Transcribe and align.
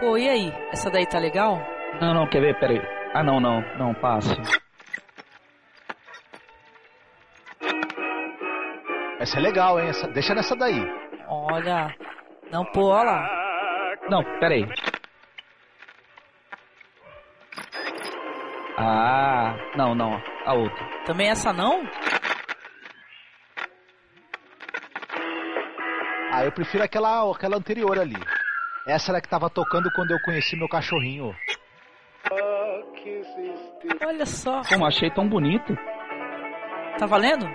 Pô, 0.00 0.16
e 0.16 0.28
aí? 0.28 0.52
Essa 0.70 0.88
daí 0.90 1.04
tá 1.06 1.18
legal? 1.18 1.58
Não, 2.00 2.14
não, 2.14 2.28
quer 2.28 2.40
ver? 2.40 2.58
Pera 2.60 2.72
aí. 2.72 2.80
Ah, 3.14 3.24
não, 3.24 3.40
não, 3.40 3.60
não, 3.76 3.92
passe. 3.94 4.32
Essa 9.18 9.38
é 9.38 9.40
legal, 9.40 9.80
hein? 9.80 9.88
Essa, 9.88 10.06
deixa 10.06 10.34
nessa 10.34 10.54
daí. 10.54 10.80
Olha. 11.26 11.92
Não, 12.52 12.64
pô, 12.66 12.90
olha 12.90 13.10
lá. 13.10 13.96
Não, 14.08 14.22
pera 14.38 14.54
aí. 14.54 14.68
Ah, 18.76 19.56
não, 19.76 19.96
não, 19.96 20.22
a 20.46 20.54
outra. 20.54 20.86
Também 21.06 21.28
essa 21.28 21.52
não? 21.52 21.82
Ah, 26.32 26.44
eu 26.44 26.52
prefiro 26.52 26.84
aquela, 26.84 27.28
aquela 27.32 27.56
anterior 27.56 27.98
ali. 27.98 28.14
Essa 28.88 29.12
era 29.12 29.20
que 29.20 29.28
tava 29.28 29.50
tocando 29.50 29.90
quando 29.92 30.12
eu 30.12 30.20
conheci 30.20 30.56
meu 30.56 30.66
cachorrinho. 30.66 31.36
Olha 34.06 34.24
só. 34.24 34.62
Como 34.66 34.86
achei 34.86 35.10
tão 35.10 35.28
bonito. 35.28 35.76
Tá 36.98 37.04
valendo? 37.04 37.46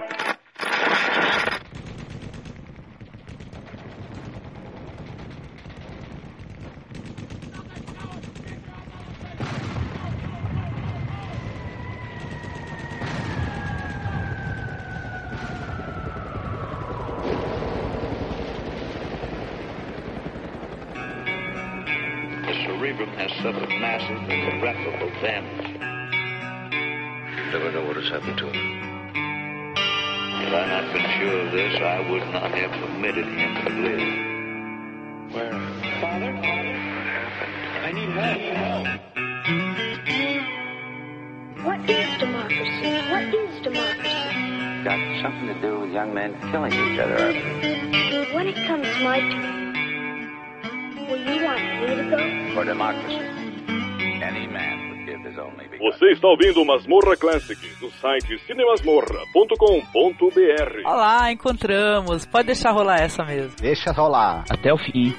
Ouvindo 56.33 56.65
Masmorra 56.65 57.15
Classic 57.15 57.59
do 57.79 57.91
site 58.01 58.39
cinemasmorra.com.br. 58.47 60.81
Olha 60.85 60.95
lá, 60.95 61.31
encontramos. 61.31 62.25
Pode 62.25 62.47
deixar 62.47 62.71
rolar 62.71 62.99
essa 63.01 63.23
mesmo. 63.23 63.53
Deixa 63.61 63.91
rolar. 63.91 64.43
Até 64.49 64.73
o 64.73 64.77
fim. 64.77 65.13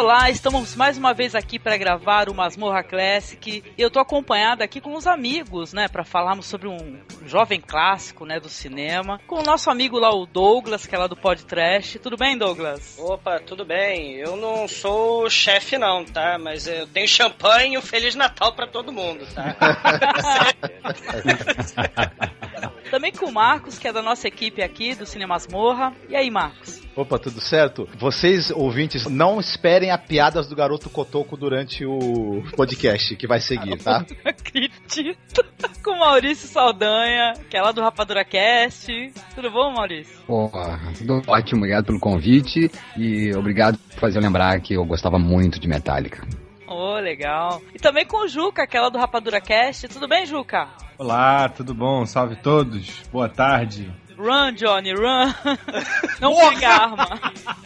Olá, 0.00 0.30
estamos 0.30 0.74
mais 0.74 0.96
uma 0.96 1.12
vez 1.12 1.34
aqui 1.34 1.58
para 1.58 1.76
gravar 1.76 2.30
o 2.30 2.34
Masmorra 2.34 2.82
Classic. 2.82 3.62
Eu 3.76 3.90
tô 3.90 4.00
acompanhado 4.00 4.62
aqui 4.62 4.80
com 4.80 4.94
os 4.94 5.06
amigos, 5.06 5.74
né, 5.74 5.88
para 5.88 6.04
falarmos 6.04 6.46
sobre 6.46 6.68
um 6.68 6.98
jovem 7.26 7.60
clássico, 7.60 8.24
né, 8.24 8.40
do 8.40 8.48
cinema, 8.48 9.20
com 9.26 9.40
o 9.40 9.42
nosso 9.42 9.68
amigo 9.68 9.98
lá 9.98 10.08
o 10.08 10.24
Douglas, 10.24 10.86
que 10.86 10.94
é 10.94 10.98
lá 10.98 11.06
do 11.06 11.14
Podcast. 11.14 11.98
Tudo 11.98 12.16
bem, 12.16 12.38
Douglas? 12.38 12.96
Opa, 12.98 13.40
tudo 13.40 13.62
bem. 13.62 14.14
Eu 14.14 14.36
não 14.36 14.66
sou 14.66 15.24
o 15.24 15.30
chefe 15.30 15.76
não, 15.76 16.02
tá? 16.02 16.38
Mas 16.38 16.66
eu 16.66 16.86
tenho 16.86 17.06
champanhe 17.06 17.74
e 17.74 17.78
um 17.78 17.82
Feliz 17.82 18.14
Natal 18.14 18.54
pra 18.54 18.66
todo 18.66 18.90
mundo, 18.90 19.26
tá? 19.34 19.54
Também 22.90 23.12
com 23.12 23.26
o 23.26 23.32
Marcos, 23.32 23.78
que 23.78 23.86
é 23.86 23.92
da 23.92 24.02
nossa 24.02 24.26
equipe 24.26 24.62
aqui 24.62 24.94
do 24.96 25.06
Cinema 25.06 25.34
Masmorra. 25.34 25.94
E 26.08 26.16
aí, 26.16 26.28
Marcos? 26.28 26.82
Opa, 26.96 27.18
tudo 27.18 27.40
certo? 27.40 27.88
Vocês, 27.96 28.50
ouvintes, 28.50 29.06
não 29.06 29.38
esperem 29.38 29.92
a 29.92 29.96
piadas 29.96 30.48
do 30.48 30.56
garoto 30.56 30.90
Cotoco 30.90 31.36
durante 31.36 31.86
o 31.86 32.42
podcast 32.56 33.14
que 33.14 33.28
vai 33.28 33.40
seguir, 33.40 33.78
tá? 33.78 34.00
Não 34.00 34.16
acredito. 34.30 35.44
Com 35.84 35.92
o 35.92 36.00
Maurício 36.00 36.48
Saldanha, 36.48 37.34
que 37.48 37.56
é 37.56 37.62
lá 37.62 37.70
do 37.70 37.80
Rapadura 37.80 38.24
Cast. 38.24 39.12
Tudo 39.34 39.50
bom, 39.50 39.72
Maurício? 39.72 40.18
Pô, 40.26 40.50
tudo 40.98 41.22
ótimo, 41.28 41.60
obrigado 41.60 41.86
pelo 41.86 42.00
convite 42.00 42.70
e 42.96 43.32
obrigado 43.34 43.78
por 43.78 44.00
fazer 44.00 44.18
eu 44.18 44.22
lembrar 44.22 44.60
que 44.60 44.74
eu 44.74 44.84
gostava 44.84 45.18
muito 45.18 45.60
de 45.60 45.68
Metallica. 45.68 46.26
Ô, 46.70 46.94
legal. 47.00 47.60
E 47.74 47.78
também 47.80 48.06
com 48.06 48.18
o 48.18 48.28
Juca, 48.28 48.62
aquela 48.62 48.88
do 48.90 48.96
Rapadura 48.96 49.40
Cast. 49.40 49.88
Tudo 49.88 50.06
bem, 50.06 50.24
Juca? 50.24 50.68
Olá, 50.96 51.48
tudo 51.48 51.74
bom? 51.74 52.06
Salve 52.06 52.36
todos. 52.36 53.02
Boa 53.10 53.28
tarde. 53.28 53.92
Run, 54.16 54.52
Johnny, 54.52 54.92
run. 54.92 55.34
Não 56.20 56.36
pegue 56.36 56.64
a 56.64 56.72
arma. 56.72 57.08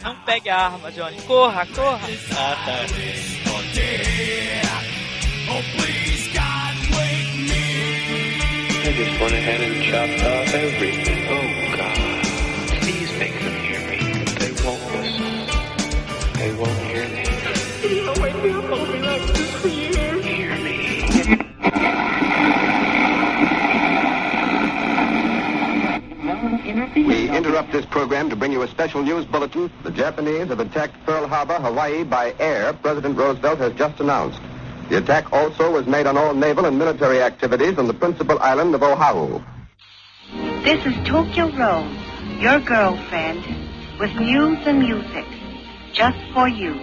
Não 0.01 0.15
pegue 0.25 0.49
a 0.49 0.57
arma, 0.57 0.91
Johnny. 0.91 1.21
Corra, 1.21 1.67
corra. 1.67 1.99
Ah, 2.35 2.55
tá. 2.65 2.85
I 8.87 8.91
just 8.91 9.19
went 9.21 9.33
ahead 9.33 9.61
and 9.61 9.83
chopped 9.83 10.23
off 10.23 10.53
everything. 10.55 11.27
Oh, 11.29 11.77
God. 11.77 11.97
Please 12.81 13.11
make 13.19 13.33
them 13.33 13.53
hear 13.65 13.81
me. 13.87 13.97
They 14.39 14.51
won't 14.63 14.81
listen. 14.95 15.33
They 16.39 16.51
won't 16.55 16.79
hear 16.87 17.07
me. 17.09 17.24
We 17.85 18.01
interrupt 27.29 27.71
this 27.71 27.85
program 27.85 28.31
to 28.31 28.35
bring 28.35 28.51
you 28.51 28.63
a 28.63 28.67
special 28.69 29.03
news 29.03 29.25
bulletin. 29.25 29.71
The 29.83 29.91
Japanese 29.91 30.47
have 30.47 30.59
attacked 30.59 31.05
Pearl 31.05 31.27
Harbor, 31.27 31.59
Hawaii 31.59 32.03
by 32.03 32.33
air, 32.39 32.73
President 32.73 33.19
Roosevelt 33.19 33.59
has 33.59 33.73
just 33.73 33.99
announced. 33.99 34.41
The 34.89 34.97
attack 34.97 35.31
also 35.31 35.71
was 35.71 35.85
made 35.85 36.07
on 36.07 36.17
all 36.17 36.33
naval 36.33 36.65
and 36.65 36.79
military 36.79 37.21
activities 37.21 37.77
on 37.77 37.85
the 37.85 37.93
principal 37.93 38.39
island 38.39 38.73
of 38.73 38.81
Oahu. 38.81 39.43
This 40.63 40.83
is 40.87 40.95
Tokyo 41.07 41.51
Rose, 41.51 41.95
your 42.39 42.59
girlfriend, 42.61 43.45
with 43.99 44.11
news 44.15 44.57
and 44.65 44.79
music, 44.79 45.25
just 45.93 46.17
for 46.33 46.47
you. 46.47 46.81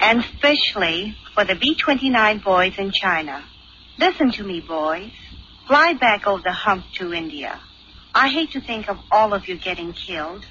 And 0.00 0.20
especially 0.20 1.16
for 1.34 1.44
the 1.44 1.54
B-29 1.54 2.44
boys 2.44 2.74
in 2.78 2.90
China. 2.92 3.44
Listen 3.98 4.30
to 4.32 4.44
me, 4.44 4.60
boys. 4.60 5.10
Fly 5.66 5.94
back 5.94 6.26
over 6.26 6.42
the 6.42 6.52
hump 6.52 6.84
to 6.94 7.12
India. 7.12 7.58
I 8.14 8.28
hate 8.28 8.52
to 8.52 8.60
think 8.60 8.88
of 8.88 8.98
all 9.10 9.34
of 9.34 9.48
you 9.48 9.58
getting 9.58 9.92
killed. 9.92 10.44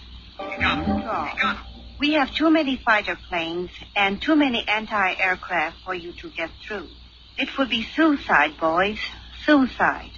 We 1.99 2.13
have 2.13 2.33
too 2.33 2.49
many 2.49 2.75
fighter 2.75 3.17
planes 3.29 3.71
and 3.95 4.21
too 4.21 4.35
many 4.35 4.67
anti-aircraft 4.67 5.77
for 5.85 5.93
you 5.93 6.11
to 6.13 6.29
get 6.29 6.49
through. 6.67 6.89
It 7.37 7.57
would 7.57 7.69
be 7.69 7.83
suicide, 7.95 8.57
boys. 8.59 8.99
Suicide. 9.45 10.11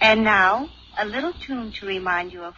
And 0.00 0.22
now, 0.24 0.68
a 0.98 1.06
little 1.06 1.32
tune 1.32 1.72
to 1.72 1.86
remind 1.86 2.32
you 2.32 2.42
of 2.42 2.54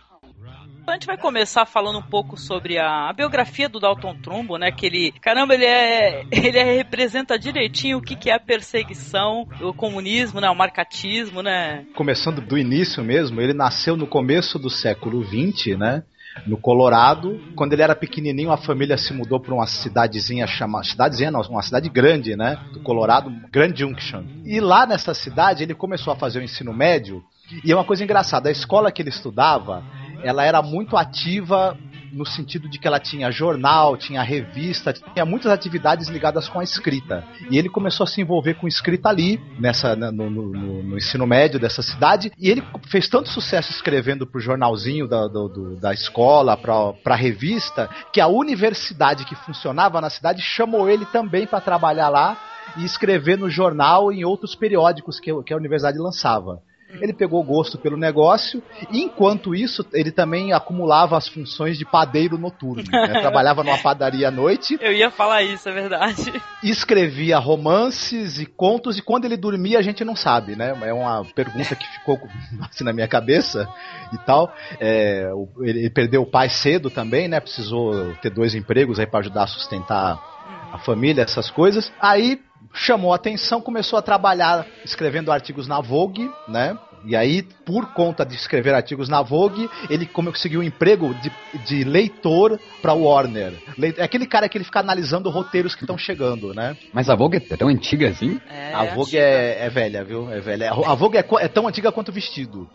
a 0.93 0.95
gente 0.95 1.07
vai 1.07 1.17
começar 1.17 1.67
falando 1.67 1.99
um 1.99 2.03
pouco 2.03 2.37
sobre 2.37 2.79
a, 2.79 3.09
a 3.09 3.13
biografia 3.13 3.69
do 3.69 3.81
Dalton 3.81 4.15
Trumbo, 4.23 4.57
né? 4.57 4.71
Que 4.71 4.87
ele, 4.87 5.13
caramba, 5.21 5.55
ele 5.55 5.65
é, 5.65 6.25
ele 6.31 6.59
é, 6.59 6.77
representa 6.77 7.39
direitinho 7.39 7.99
o 7.99 8.03
que, 8.03 8.15
que 8.15 8.31
é 8.31 8.35
a 8.35 8.41
perseguição, 8.41 9.49
o 9.61 9.73
comunismo, 9.73 10.41
né? 10.41 10.49
O 10.49 10.55
marcatismo, 10.55 11.43
né? 11.43 11.85
Começando 11.95 12.41
do 12.41 12.57
início 12.57 13.03
mesmo, 13.03 13.41
ele 13.41 13.53
nasceu 13.53 13.97
no 13.97 14.07
começo 14.07 14.59
do 14.59 14.71
século 14.71 15.25
XX, 15.25 15.77
né? 15.77 16.03
No 16.47 16.59
Colorado, 16.59 17.41
quando 17.55 17.73
ele 17.73 17.83
era 17.83 17.95
pequenininho, 17.95 18.53
a 18.53 18.59
família 18.59 18.99
se 18.99 19.13
mudou 19.15 19.41
para 19.41 19.55
uma 19.55 19.67
cidadezinha 19.67 20.47
chamada. 20.47 20.85
Cidadezinha 20.85 21.31
não, 21.31 21.41
uma 21.41 21.63
cidade 21.63 21.89
grande, 21.89 22.37
né? 22.37 22.59
Do 22.73 22.81
Colorado, 22.81 23.31
Grand 23.51 23.75
Junction. 23.75 24.23
E 24.45 24.61
lá 24.61 24.87
nessa 24.87 25.15
cidade 25.15 25.63
ele 25.63 25.75
começou 25.75 26.13
a 26.13 26.17
fazer 26.17 26.41
o 26.41 26.43
ensino 26.43 26.75
médio. 26.75 27.25
E 27.65 27.73
é 27.73 27.75
uma 27.75 27.85
coisa 27.85 28.03
engraçada, 28.03 28.49
a 28.49 28.53
escola 28.53 28.91
que 28.91 29.01
ele 29.01 29.09
estudava, 29.09 29.83
ela 30.23 30.45
era 30.45 30.63
muito 30.63 30.97
ativa 30.97 31.77
no 32.13 32.25
sentido 32.25 32.69
de 32.69 32.79
que 32.79 32.89
ela 32.89 32.99
tinha 32.99 33.31
jornal, 33.31 33.97
tinha 33.97 34.23
revista, 34.23 34.93
tinha 34.93 35.25
muitas 35.25 35.53
atividades 35.53 36.09
ligadas 36.09 36.49
com 36.49 36.59
a 36.59 36.65
escrita. 36.65 37.25
E 37.51 37.59
ele 37.59 37.69
começou 37.69 38.05
a 38.05 38.07
se 38.07 38.21
envolver 38.21 38.55
com 38.55 38.67
escrita 38.67 39.09
ali, 39.09 39.41
nessa, 39.59 39.95
no, 39.95 40.13
no, 40.13 40.31
no, 40.31 40.83
no 40.83 40.97
ensino 40.97 41.27
médio 41.27 41.61
dessa 41.61 41.83
cidade, 41.83 42.33
e 42.39 42.49
ele 42.49 42.63
fez 42.89 43.09
tanto 43.09 43.29
sucesso 43.29 43.71
escrevendo 43.71 44.27
pro 44.27 44.41
jornalzinho 44.41 45.07
da, 45.07 45.27
do, 45.27 45.77
da 45.77 45.93
escola, 45.93 46.57
pra, 46.57 46.93
pra 46.95 47.15
revista, 47.15 47.89
que 48.13 48.21
a 48.21 48.27
universidade 48.27 49.25
que 49.25 49.35
funcionava 49.35 50.01
na 50.01 50.11
cidade 50.11 50.41
chamou 50.41 50.89
ele 50.89 51.05
também 51.07 51.47
para 51.47 51.61
trabalhar 51.61 52.09
lá 52.09 52.39
e 52.77 52.85
escrever 52.85 53.39
no 53.39 53.51
jornal 53.51 54.13
e 54.13 54.21
em 54.21 54.25
outros 54.25 54.55
periódicos 54.55 55.21
que, 55.21 55.31
que 55.43 55.53
a 55.53 55.57
universidade 55.57 55.99
lançava. 55.99 56.63
Ele 57.01 57.13
pegou 57.13 57.43
gosto 57.43 57.79
pelo 57.79 57.97
negócio 57.97 58.63
e, 58.91 59.03
enquanto 59.03 59.55
isso, 59.55 59.85
ele 59.93 60.11
também 60.11 60.53
acumulava 60.53 61.17
as 61.17 61.29
funções 61.29 61.79
de 61.79 61.85
padeiro 61.85 62.39
noturno. 62.39 62.85
Né? 62.91 63.09
Trabalhava 63.21 63.63
numa 63.63 63.79
padaria 63.79 64.29
à 64.29 64.31
noite. 64.31 64.79
Eu 64.81 64.93
ia 64.93 65.11
falar 65.11 65.43
isso, 65.43 65.69
é 65.69 65.73
verdade. 65.73 66.33
Escrevia 66.63 67.39
romances 67.39 68.39
e 68.39 68.47
contos, 68.47 68.99
e 68.99 69.03
quando 69.03 69.25
ele 69.25 69.37
dormia 69.37 69.79
a 69.79 69.83
gente 69.83 70.05
não 70.05 70.17
sabe, 70.17 70.57
né? 70.57 70.77
É 70.83 70.93
uma 70.93 71.25
pergunta 71.35 71.75
que 71.75 71.87
ficou 71.95 72.19
assim 72.61 72.85
na 72.85 72.93
minha 72.93 73.09
cabeça 73.09 73.69
e 74.13 74.19
tal. 74.19 74.53
É, 74.81 75.31
ele 75.61 75.91
perdeu 75.91 76.23
o 76.23 76.31
pai 76.31 76.49
cedo 76.49 76.91
também, 76.91 77.29
né? 77.29 77.41
Precisou 77.41 78.15
ter 78.23 78.31
dois 78.31 78.55
empregos 78.55 78.99
aí 78.99 79.07
para 79.07 79.21
ajudar 79.21 79.45
a 79.45 79.49
sustentar 79.49 80.37
a 80.73 80.79
família, 80.79 81.23
essas 81.23 81.51
coisas. 81.51 81.93
Aí 82.01 82.41
chamou 82.73 83.13
a 83.13 83.17
atenção, 83.17 83.61
começou 83.61 83.99
a 83.99 84.03
trabalhar 84.03 84.67
escrevendo 84.85 85.33
artigos 85.33 85.67
na 85.67 85.81
Vogue, 85.81 86.31
né? 86.47 86.77
E 87.07 87.15
aí, 87.15 87.43
por 87.65 87.95
conta 87.95 88.27
de 88.27 88.35
escrever 88.35 88.75
artigos 88.75 89.09
na 89.09 89.23
Vogue, 89.23 89.71
ele 89.89 90.05
conseguiu 90.07 90.59
um 90.59 90.63
emprego 90.63 91.15
de, 91.15 91.31
de 91.65 91.85
leitor 91.85 92.59
para 92.83 92.93
Warner. 92.95 93.55
É 93.97 94.03
aquele 94.03 94.27
cara 94.27 94.49
que 94.49 94.59
ele 94.59 94.65
fica 94.65 94.81
analisando 94.81 95.31
roteiros 95.31 95.77
que 95.77 95.85
estão 95.85 95.97
chegando, 95.97 96.53
né? 96.53 96.77
Mas 96.93 97.09
a 97.09 97.15
Vogue 97.15 97.37
é 97.37 97.57
tão 97.57 97.69
antiga 97.69 98.09
assim? 98.09 98.41
É, 98.51 98.75
a 98.75 98.85
Vogue 98.87 99.17
é, 99.17 99.65
é, 99.65 99.71
velha, 99.71 100.03
viu? 100.03 100.33
É 100.33 100.41
velha. 100.41 100.73
A 100.73 100.95
Vogue 100.95 101.17
é, 101.17 101.25
é 101.41 101.49
tão 101.49 101.69
antiga 101.69 101.93
quanto 101.93 102.09
o 102.09 102.13
vestido. 102.13 102.69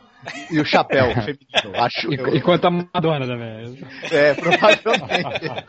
E 0.50 0.60
o 0.62 0.66
chapéu 0.66 1.08
feminino, 1.22 1.84
acho 1.84 2.14
e, 2.14 2.18
eu. 2.18 2.36
E 2.36 2.40
quanto 2.40 2.66
a 2.68 2.72
Madonna 2.72 3.28
também. 3.28 3.80
É, 4.12 4.34
provavelmente. 4.34 5.66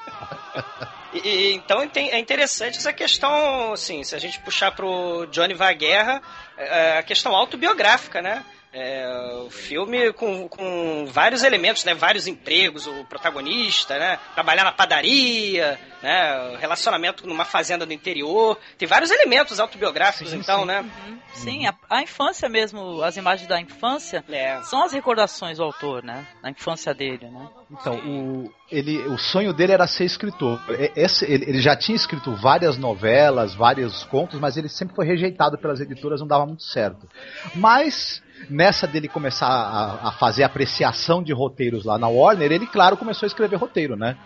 E, 1.12 1.18
e, 1.18 1.54
então 1.54 1.82
é 1.94 2.18
interessante 2.18 2.78
essa 2.78 2.92
questão, 2.92 3.72
assim, 3.72 4.02
se 4.02 4.14
a 4.14 4.18
gente 4.18 4.40
puxar 4.40 4.72
pro 4.72 5.26
Johnny 5.26 5.54
vai 5.54 5.72
à 5.72 5.76
guerra, 5.76 6.22
é, 6.56 6.98
a 6.98 7.02
questão 7.02 7.34
autobiográfica, 7.34 8.22
né? 8.22 8.44
É, 8.74 9.06
o 9.44 9.50
filme 9.50 10.14
com, 10.14 10.48
com 10.48 11.04
vários 11.06 11.42
elementos, 11.42 11.84
né? 11.84 11.92
Vários 11.92 12.26
empregos, 12.26 12.86
o 12.86 13.04
protagonista, 13.04 13.98
né? 13.98 14.18
Trabalhar 14.34 14.64
na 14.64 14.72
padaria, 14.72 15.78
né? 16.02 16.56
Relacionamento 16.56 17.26
numa 17.26 17.44
fazenda 17.44 17.84
do 17.84 17.92
interior. 17.92 18.58
Tem 18.78 18.88
vários 18.88 19.10
elementos 19.10 19.60
autobiográficos, 19.60 20.30
sim, 20.30 20.38
então, 20.38 20.60
sim. 20.60 20.66
né? 20.66 20.80
Uhum. 20.80 21.18
Sim, 21.34 21.66
a, 21.66 21.74
a, 21.90 22.02
infância 22.02 22.48
mesmo, 22.48 23.02
as 23.02 23.16
imagens 23.18 23.46
da 23.46 23.60
infância 23.60 24.24
é. 24.30 24.62
são 24.62 24.82
as 24.82 24.92
recordações 24.92 25.58
do 25.58 25.64
autor, 25.64 26.02
né? 26.02 26.26
Da 26.42 26.48
infância 26.48 26.94
dele, 26.94 27.28
né? 27.28 27.48
Então, 27.70 27.96
o, 27.96 28.52
ele, 28.70 28.98
o 29.06 29.18
sonho 29.18 29.52
dele 29.52 29.72
era 29.72 29.86
ser 29.86 30.04
escritor. 30.04 30.58
Esse, 30.96 31.30
ele, 31.30 31.44
ele, 31.46 31.60
já 31.60 31.76
tinha 31.76 31.96
escrito 31.96 32.34
várias 32.36 32.78
novelas, 32.78 33.54
vários 33.54 34.02
contos, 34.04 34.40
mas 34.40 34.56
ele 34.56 34.68
sempre 34.68 34.94
foi 34.96 35.06
rejeitado 35.06 35.58
pelas 35.58 35.78
editoras, 35.78 36.20
não 36.20 36.26
dava 36.26 36.46
muito 36.46 36.62
certo. 36.62 37.06
Mas 37.54 38.22
nessa 38.48 38.86
dele 38.86 39.08
começar 39.08 39.46
a, 39.46 40.08
a, 40.08 40.12
fazer 40.12 40.42
apreciação 40.42 41.22
de 41.22 41.32
roteiros 41.32 41.84
lá 41.84 41.98
na 41.98 42.08
Warner, 42.08 42.50
ele, 42.50 42.66
claro, 42.66 42.96
começou 42.96 43.26
a 43.26 43.28
escrever 43.28 43.56
roteiro, 43.56 43.96
né? 43.96 44.16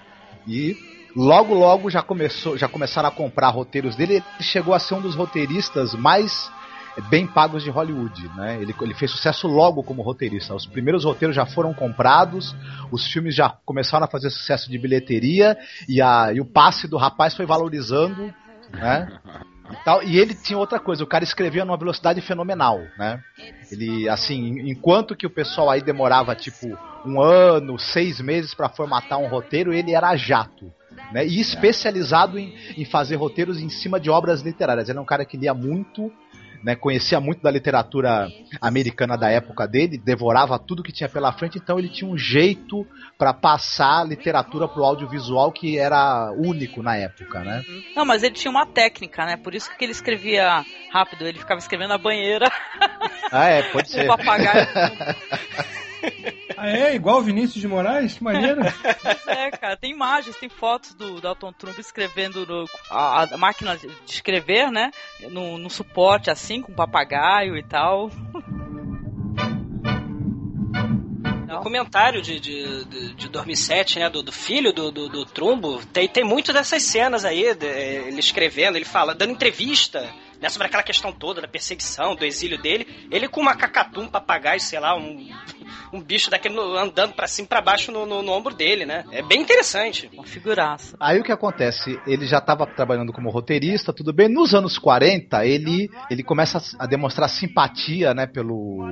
E 0.46 0.76
logo, 1.14 1.54
logo 1.54 1.90
já, 1.90 2.02
começou, 2.02 2.56
já 2.56 2.68
começaram 2.68 3.08
a 3.08 3.12
comprar 3.12 3.48
roteiros 3.48 3.96
dele. 3.96 4.14
Ele 4.14 4.24
chegou 4.40 4.74
a 4.74 4.78
ser 4.78 4.94
um 4.94 5.00
dos 5.00 5.14
roteiristas 5.14 5.94
mais 5.94 6.50
bem 7.10 7.26
pagos 7.26 7.62
de 7.62 7.70
Hollywood, 7.70 8.28
né? 8.36 8.58
Ele, 8.60 8.74
ele 8.80 8.94
fez 8.94 9.10
sucesso 9.10 9.46
logo 9.46 9.82
como 9.82 10.02
roteirista. 10.02 10.54
Os 10.54 10.66
primeiros 10.66 11.04
roteiros 11.04 11.36
já 11.36 11.44
foram 11.44 11.74
comprados, 11.74 12.54
os 12.90 13.06
filmes 13.06 13.34
já 13.34 13.50
começaram 13.64 14.04
a 14.04 14.08
fazer 14.08 14.30
sucesso 14.30 14.70
de 14.70 14.78
bilheteria 14.78 15.56
e, 15.88 16.00
a, 16.00 16.32
e 16.32 16.40
o 16.40 16.44
passe 16.44 16.88
do 16.88 16.96
rapaz 16.96 17.34
foi 17.34 17.46
valorizando, 17.46 18.32
né? 18.72 19.18
E, 19.70 19.84
tal, 19.84 20.02
e 20.02 20.18
ele 20.18 20.34
tinha 20.34 20.58
outra 20.58 20.78
coisa, 20.78 21.02
o 21.02 21.06
cara 21.06 21.24
escrevia 21.24 21.64
numa 21.64 21.76
velocidade 21.76 22.20
fenomenal, 22.20 22.80
né? 22.98 23.20
Ele, 23.70 24.08
assim, 24.08 24.70
enquanto 24.70 25.16
que 25.16 25.26
o 25.26 25.30
pessoal 25.30 25.70
aí 25.70 25.82
demorava 25.82 26.34
tipo 26.34 26.66
um 27.04 27.20
ano, 27.20 27.78
seis 27.78 28.20
meses 28.20 28.54
para 28.54 28.68
formatar 28.68 29.18
um 29.18 29.28
roteiro, 29.28 29.72
ele 29.72 29.92
era 29.94 30.16
jato. 30.16 30.72
Né? 31.12 31.26
E 31.26 31.40
especializado 31.40 32.38
em, 32.38 32.54
em 32.76 32.84
fazer 32.84 33.16
roteiros 33.16 33.60
em 33.60 33.68
cima 33.68 34.00
de 34.00 34.10
obras 34.10 34.40
literárias. 34.40 34.88
Ele 34.88 34.98
é 34.98 35.00
um 35.00 35.06
cara 35.06 35.24
que 35.24 35.36
lia 35.36 35.54
muito, 35.54 36.12
né, 36.62 36.74
conhecia 36.74 37.20
muito 37.20 37.42
da 37.42 37.50
literatura 37.50 38.28
americana 38.60 39.16
da 39.16 39.30
época 39.30 39.66
dele, 39.66 39.98
devorava 39.98 40.58
tudo 40.58 40.82
que 40.82 40.92
tinha 40.92 41.08
pela 41.08 41.32
frente, 41.32 41.58
então 41.58 41.78
ele 41.78 41.88
tinha 41.88 42.10
um 42.10 42.16
jeito 42.16 42.86
para 43.18 43.32
passar 43.32 44.06
literatura 44.06 44.68
pro 44.68 44.84
audiovisual 44.84 45.50
que 45.52 45.78
era 45.78 46.32
único 46.32 46.82
na 46.82 46.96
época, 46.96 47.40
né? 47.40 47.64
Não, 47.94 48.04
mas 48.04 48.22
ele 48.22 48.34
tinha 48.34 48.50
uma 48.50 48.66
técnica, 48.66 49.24
né? 49.24 49.36
Por 49.36 49.54
isso 49.54 49.70
que 49.76 49.84
ele 49.84 49.92
escrevia 49.92 50.64
rápido, 50.92 51.26
ele 51.26 51.38
ficava 51.38 51.58
escrevendo 51.58 51.90
na 51.90 51.98
banheira. 51.98 52.50
Ah, 53.32 53.48
é, 53.48 53.62
pode 53.64 53.88
ser. 53.90 54.04
o 54.04 54.16
papagaio. 54.16 54.66
Ah, 56.56 56.70
é? 56.70 56.94
Igual 56.94 57.18
o 57.18 57.22
Vinícius 57.22 57.60
de 57.60 57.68
Moraes? 57.68 58.14
Que 58.14 58.24
maneiro. 58.24 58.62
É, 59.26 59.50
cara, 59.50 59.76
tem 59.76 59.90
imagens, 59.90 60.36
tem 60.36 60.48
fotos 60.48 60.94
do 60.94 61.20
Dalton 61.20 61.52
Trump 61.52 61.78
escrevendo 61.78 62.46
no, 62.46 62.64
a, 62.90 63.24
a, 63.24 63.36
máquina 63.36 63.76
de 63.76 63.88
escrever, 64.06 64.70
né? 64.70 64.90
No, 65.30 65.58
no 65.58 65.68
suporte 65.68 66.30
assim, 66.30 66.62
com 66.62 66.72
papagaio 66.72 67.56
e 67.56 67.62
tal. 67.62 68.10
O 71.48 71.60
comentário 71.62 72.22
de, 72.22 72.38
de, 72.38 72.84
de, 72.84 73.14
de 73.14 73.28
2007, 73.28 73.98
né, 73.98 74.10
do, 74.10 74.22
do 74.22 74.32
filho 74.32 74.72
do, 74.72 74.90
do, 74.90 75.08
do, 75.08 75.24
Trumbo, 75.24 75.84
tem, 75.86 76.08
tem 76.08 76.24
muito 76.24 76.52
dessas 76.52 76.82
cenas 76.82 77.24
aí, 77.24 77.54
de, 77.54 77.66
ele 77.66 78.20
escrevendo, 78.20 78.76
ele 78.76 78.84
fala, 78.84 79.14
dando 79.14 79.32
entrevista, 79.32 80.08
né, 80.46 80.48
sobre 80.48 80.68
aquela 80.68 80.82
questão 80.82 81.12
toda 81.12 81.40
da 81.40 81.48
perseguição, 81.48 82.14
do 82.14 82.24
exílio 82.24 82.60
dele, 82.60 82.86
ele 83.10 83.28
com 83.28 83.40
uma 83.40 83.56
cacatu, 83.56 84.00
um 84.00 84.08
papagaio, 84.08 84.60
sei 84.60 84.78
lá, 84.78 84.96
um, 84.96 85.28
um 85.92 86.00
bicho 86.00 86.30
daquele 86.30 86.58
andando 86.78 87.14
para 87.14 87.26
cima 87.26 87.46
e 87.46 87.48
pra 87.48 87.60
baixo 87.60 87.90
no, 87.90 88.06
no, 88.06 88.22
no, 88.22 88.32
ombro 88.32 88.54
dele, 88.54 88.86
né? 88.86 89.04
É 89.10 89.22
bem 89.22 89.40
interessante. 89.40 90.08
Uma 90.12 90.24
figuraça. 90.24 90.96
Aí 91.00 91.18
o 91.18 91.24
que 91.24 91.32
acontece? 91.32 92.00
Ele 92.06 92.26
já 92.26 92.38
estava 92.38 92.66
trabalhando 92.66 93.12
como 93.12 93.30
roteirista, 93.30 93.92
tudo 93.92 94.12
bem. 94.12 94.28
Nos 94.28 94.54
anos 94.54 94.78
40, 94.78 95.44
ele, 95.44 95.90
ele 96.10 96.22
começa 96.22 96.62
a 96.78 96.86
demonstrar 96.86 97.28
simpatia, 97.28 98.14
né, 98.14 98.26
pelo 98.26 98.88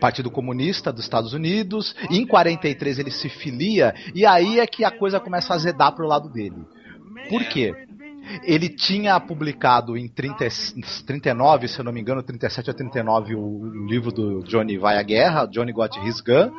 Partido 0.00 0.30
Comunista 0.30 0.92
dos 0.92 1.04
Estados 1.04 1.32
Unidos. 1.34 1.94
E 2.10 2.18
em 2.18 2.26
43 2.26 2.98
ele 2.98 3.10
se 3.10 3.28
filia, 3.28 3.94
e 4.14 4.24
aí 4.24 4.60
é 4.60 4.66
que 4.66 4.84
a 4.84 4.90
coisa 4.90 5.20
começa 5.20 5.52
a 5.52 5.56
azedar 5.56 5.94
pro 5.94 6.06
lado 6.06 6.30
dele. 6.30 6.64
Por 7.28 7.44
quê? 7.44 7.74
Ele 8.42 8.68
tinha 8.68 9.18
publicado 9.20 9.96
em 9.96 10.08
30, 10.08 10.46
39, 11.06 11.68
se 11.68 11.78
eu 11.78 11.84
não 11.84 11.92
me 11.92 12.00
engano, 12.00 12.22
37 12.22 12.70
a 12.70 12.74
39, 12.74 13.34
o, 13.34 13.86
livro 13.86 14.10
do 14.10 14.42
Johnny 14.42 14.76
Vai 14.76 14.98
à 14.98 15.02
Guerra, 15.02 15.46
Johnny 15.46 15.72
Got 15.72 15.96
His 16.04 16.20
Gun, 16.20 16.50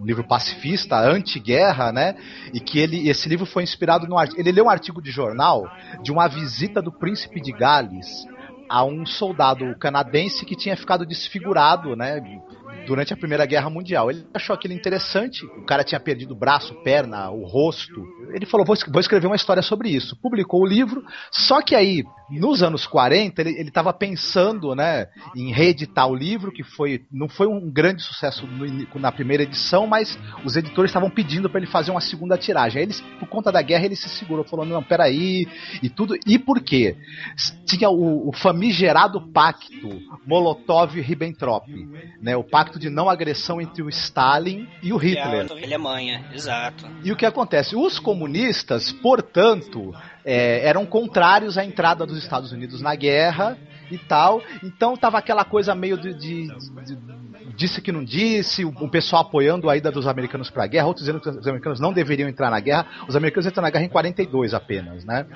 um 0.00 0.04
livro 0.04 0.24
pacifista, 0.24 0.98
anti-guerra, 0.98 1.92
né? 1.92 2.16
E 2.52 2.60
que 2.60 2.78
ele, 2.78 3.08
esse 3.08 3.28
livro 3.28 3.44
foi 3.44 3.62
inspirado 3.62 4.06
no 4.06 4.16
ele 4.36 4.52
leu 4.52 4.64
um 4.64 4.70
artigo 4.70 5.02
de 5.02 5.10
jornal 5.10 5.68
de 6.02 6.10
uma 6.10 6.28
visita 6.28 6.80
do 6.80 6.90
príncipe 6.90 7.40
de 7.40 7.52
Gales 7.52 8.26
a 8.68 8.84
um 8.84 9.04
soldado 9.04 9.76
canadense 9.78 10.44
que 10.46 10.56
tinha 10.56 10.76
ficado 10.76 11.04
desfigurado, 11.04 11.94
né? 11.94 12.20
Durante 12.86 13.12
a 13.12 13.16
Primeira 13.16 13.46
Guerra 13.46 13.70
Mundial. 13.70 14.10
Ele 14.10 14.26
achou 14.32 14.54
aquilo 14.54 14.74
interessante, 14.74 15.44
o 15.44 15.64
cara 15.64 15.84
tinha 15.84 16.00
perdido 16.00 16.32
o 16.32 16.38
braço, 16.38 16.74
perna, 16.82 17.30
o 17.30 17.44
rosto. 17.44 18.04
Ele 18.32 18.46
falou: 18.46 18.66
vou, 18.66 18.76
vou 18.88 19.00
escrever 19.00 19.26
uma 19.26 19.36
história 19.36 19.62
sobre 19.62 19.88
isso. 19.88 20.16
Publicou 20.16 20.62
o 20.62 20.66
livro, 20.66 21.04
só 21.30 21.60
que 21.62 21.74
aí, 21.74 22.04
nos 22.30 22.62
anos 22.62 22.86
40, 22.86 23.42
ele 23.42 23.68
estava 23.68 23.92
pensando 23.92 24.74
né, 24.74 25.06
em 25.36 25.52
reeditar 25.52 26.08
o 26.08 26.14
livro, 26.14 26.52
que 26.52 26.62
foi 26.62 27.04
não 27.10 27.28
foi 27.28 27.46
um 27.46 27.70
grande 27.70 28.02
sucesso 28.02 28.46
no, 28.46 29.00
na 29.00 29.12
primeira 29.12 29.42
edição, 29.42 29.86
mas 29.86 30.18
os 30.44 30.56
editores 30.56 30.90
estavam 30.90 31.10
pedindo 31.10 31.48
para 31.48 31.60
ele 31.60 31.70
fazer 31.70 31.90
uma 31.90 32.00
segunda 32.00 32.38
tiragem. 32.38 32.80
Aí, 32.80 32.88
ele, 32.88 32.94
por 33.18 33.28
conta 33.28 33.50
da 33.50 33.62
guerra, 33.62 33.86
ele 33.86 33.96
se 33.96 34.08
segurou, 34.08 34.44
falou: 34.44 34.66
não, 34.66 34.82
peraí, 34.82 35.46
e 35.82 35.88
tudo. 35.88 36.16
E 36.26 36.38
por 36.38 36.60
quê? 36.60 36.96
Tinha 37.66 37.88
o, 37.88 38.28
o 38.28 38.32
famigerado 38.32 39.20
pacto 39.32 40.02
Molotov-Ribbentrop, 40.26 41.66
né, 42.20 42.36
o 42.36 42.44
pacto 42.44 42.73
de 42.78 42.90
não 42.90 43.08
agressão 43.08 43.60
entre 43.60 43.82
o 43.82 43.88
Stalin 43.88 44.68
e 44.82 44.92
o 44.92 44.96
Hitler. 44.96 45.46
E 45.50 45.62
a 45.62 45.66
Alemanha, 45.66 46.24
exato. 46.32 46.86
E 47.02 47.12
o 47.12 47.16
que 47.16 47.26
acontece? 47.26 47.76
Os 47.76 47.98
comunistas, 47.98 48.92
portanto, 48.92 49.94
é, 50.24 50.66
eram 50.66 50.86
contrários 50.86 51.58
à 51.58 51.64
entrada 51.64 52.06
dos 52.06 52.18
Estados 52.18 52.52
Unidos 52.52 52.80
na 52.80 52.94
guerra 52.94 53.58
e 53.90 53.98
tal. 53.98 54.42
Então 54.62 54.96
tava 54.96 55.18
aquela 55.18 55.44
coisa 55.44 55.74
meio 55.74 55.98
de, 55.98 56.14
de, 56.14 56.46
de 56.48 56.98
disse 57.56 57.80
que 57.80 57.92
não 57.92 58.04
disse, 58.04 58.64
o, 58.64 58.68
o, 58.68 58.88
pessoal 58.88 59.22
apoiando 59.22 59.70
a 59.70 59.76
ida 59.76 59.90
dos 59.90 60.06
americanos 60.06 60.50
para 60.50 60.64
a 60.64 60.66
guerra, 60.66 60.86
outros 60.86 61.04
dizendo 61.04 61.20
que 61.20 61.28
os 61.28 61.46
americanos 61.46 61.80
não 61.80 61.92
deveriam 61.92 62.28
entrar 62.28 62.50
na 62.50 62.60
guerra. 62.60 62.86
Os 63.08 63.16
americanos 63.16 63.46
entram 63.46 63.62
na 63.62 63.70
guerra 63.70 63.84
em 63.84 63.88
42 63.88 64.54
apenas, 64.54 65.04
né? 65.04 65.26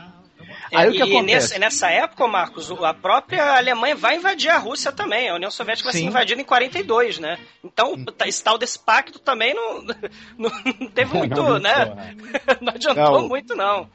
Aí 0.75 0.89
o 0.89 0.93
que 0.93 0.99
e 0.99 1.17
acontece? 1.17 1.59
nessa 1.59 1.91
época, 1.91 2.27
Marcos, 2.27 2.71
a 2.71 2.95
própria 2.95 3.57
Alemanha 3.57 3.97
vai 3.97 4.17
invadir 4.17 4.51
a 4.51 4.59
Rússia 4.59 4.93
também. 4.93 5.29
A 5.29 5.35
União 5.35 5.51
Soviética 5.51 5.87
vai 5.87 5.93
Sim. 5.93 6.05
ser 6.05 6.09
invadida 6.09 6.41
em 6.41 6.45
42, 6.45 7.19
né? 7.19 7.39
Então, 7.65 7.95
esse 8.27 8.43
tal 8.43 8.59
desse 8.59 8.79
pacto 8.79 9.19
também 9.19 9.55
não, 9.55 9.83
não, 10.37 10.51
teve 10.91 11.13
muito, 11.17 11.43
não, 11.43 11.59
né? 11.59 12.15
não 12.61 12.73
adiantou 12.75 13.29
muito, 13.29 13.55
não 13.55 13.89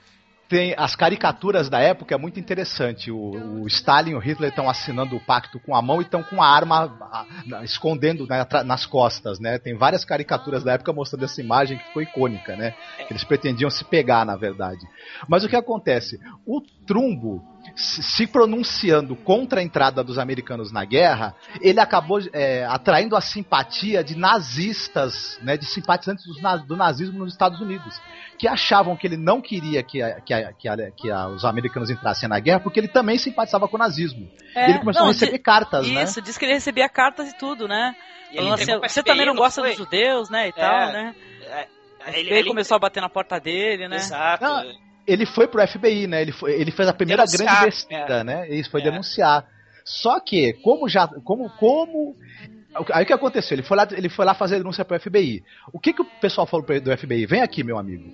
tem 0.53 0.75
as 0.77 0.95
caricaturas 0.95 1.67
da 1.67 1.79
época 1.79 2.13
é 2.13 2.17
muito 2.17 2.39
interessante. 2.39 3.09
O, 3.09 3.63
o 3.63 3.67
Stalin 3.67 4.11
e 4.11 4.15
o 4.15 4.19
Hitler 4.19 4.51
estão 4.51 4.69
assinando 4.69 5.15
o 5.15 5.19
pacto 5.19 5.59
com 5.59 5.75
a 5.75 5.81
mão 5.81 5.99
e 5.99 6.03
estão 6.03 6.21
com 6.21 6.43
a 6.43 6.47
arma 6.47 6.95
a, 7.01 7.25
a, 7.57 7.63
escondendo 7.63 8.27
né, 8.27 8.45
nas 8.63 8.85
costas, 8.85 9.39
né? 9.39 9.57
Tem 9.57 9.75
várias 9.75 10.05
caricaturas 10.05 10.63
da 10.63 10.73
época 10.73 10.93
mostrando 10.93 11.25
essa 11.25 11.41
imagem 11.41 11.79
que 11.79 11.85
ficou 11.85 12.03
icônica, 12.03 12.55
né? 12.55 12.75
Eles 13.09 13.23
pretendiam 13.23 13.67
se 13.71 13.83
pegar, 13.83 14.23
na 14.27 14.35
verdade. 14.35 14.85
Mas 15.27 15.43
o 15.43 15.49
que 15.49 15.55
acontece? 15.55 16.19
O 16.45 16.61
Trumbo 16.85 17.41
se 17.75 18.27
pronunciando 18.27 19.15
contra 19.15 19.59
a 19.59 19.63
entrada 19.63 20.03
dos 20.03 20.17
americanos 20.17 20.71
na 20.71 20.85
guerra, 20.85 21.35
ele 21.61 21.79
acabou 21.79 22.19
é, 22.31 22.65
atraindo 22.65 23.15
a 23.15 23.21
simpatia 23.21 24.03
de 24.03 24.15
nazistas, 24.15 25.39
né, 25.41 25.57
de 25.57 25.65
simpatizantes 25.65 26.25
do, 26.25 26.57
do, 26.65 26.75
nazismo 26.75 27.19
nos 27.19 27.33
Estados 27.33 27.59
Unidos, 27.61 27.99
que 28.37 28.47
achavam 28.47 28.95
que 28.95 29.07
ele 29.07 29.17
não 29.17 29.41
queria 29.41 29.81
que, 29.81 30.01
a, 30.01 30.21
que, 30.21 30.33
a, 30.33 30.53
que, 30.53 30.67
a, 30.67 30.91
que 30.91 31.11
os 31.11 31.45
americanos 31.45 31.89
entrassem 31.89 32.29
na 32.29 32.39
guerra, 32.39 32.59
porque 32.59 32.79
ele 32.79 32.87
também 32.87 33.17
simpatizava 33.17 33.67
com 33.67 33.75
o 33.75 33.79
nazismo. 33.79 34.29
É, 34.55 34.69
ele 34.69 34.79
começou 34.79 35.03
não, 35.03 35.09
a 35.09 35.13
receber 35.13 35.39
cartas, 35.39 35.85
isso, 35.85 35.95
né? 35.95 36.03
Isso, 36.03 36.21
disse 36.21 36.37
que 36.37 36.45
ele 36.45 36.53
recebia 36.53 36.87
cartas 36.89 37.29
e 37.29 37.37
tudo, 37.37 37.67
né? 37.67 37.95
E 38.31 38.35
Falando 38.35 38.53
assim, 38.53 38.79
você 38.79 39.03
também 39.03 39.25
não 39.25 39.35
gosta 39.35 39.61
dos 39.61 39.75
judeus, 39.75 40.29
né, 40.29 40.47
e 40.47 40.49
é, 40.49 40.51
tal, 40.51 40.91
né? 40.91 41.15
É, 41.41 42.19
ele, 42.19 42.33
ele, 42.33 42.47
começou 42.49 42.75
a 42.75 42.79
bater 42.79 43.01
na 43.01 43.09
porta 43.09 43.39
dele, 43.39 43.87
né? 43.87 43.95
Exato. 43.95 44.43
Não, 44.43 44.63
ele 45.05 45.25
foi 45.25 45.47
pro 45.47 45.65
FBI, 45.65 46.07
né? 46.07 46.21
Ele, 46.21 46.31
foi, 46.31 46.53
ele 46.53 46.71
fez 46.71 46.87
a 46.87 46.93
primeira 46.93 47.25
denunciar, 47.25 47.61
grande 47.61 47.65
besteira, 47.65 48.15
é. 48.15 48.23
né? 48.23 48.49
Isso 48.49 48.69
foi 48.69 48.81
é. 48.81 48.83
denunciar. 48.85 49.45
Só 49.83 50.19
que, 50.19 50.53
como 50.63 50.87
já. 50.87 51.07
Como. 51.07 51.49
como 51.57 52.15
Aí 52.91 53.03
o 53.03 53.05
que 53.05 53.13
aconteceu? 53.13 53.55
Ele 53.55 53.63
foi 53.63 53.77
lá, 53.77 53.87
ele 53.91 54.09
foi 54.09 54.25
lá 54.25 54.33
fazer 54.33 54.57
denúncia 54.57 54.83
pro 54.83 54.99
FBI. 54.99 55.43
O 55.71 55.79
que, 55.79 55.93
que 55.93 56.01
o 56.01 56.05
pessoal 56.19 56.47
falou 56.47 56.65
do 56.65 56.97
FBI? 56.97 57.27
Vem 57.27 57.41
aqui, 57.41 57.63
meu 57.63 57.77
amigo. 57.77 58.11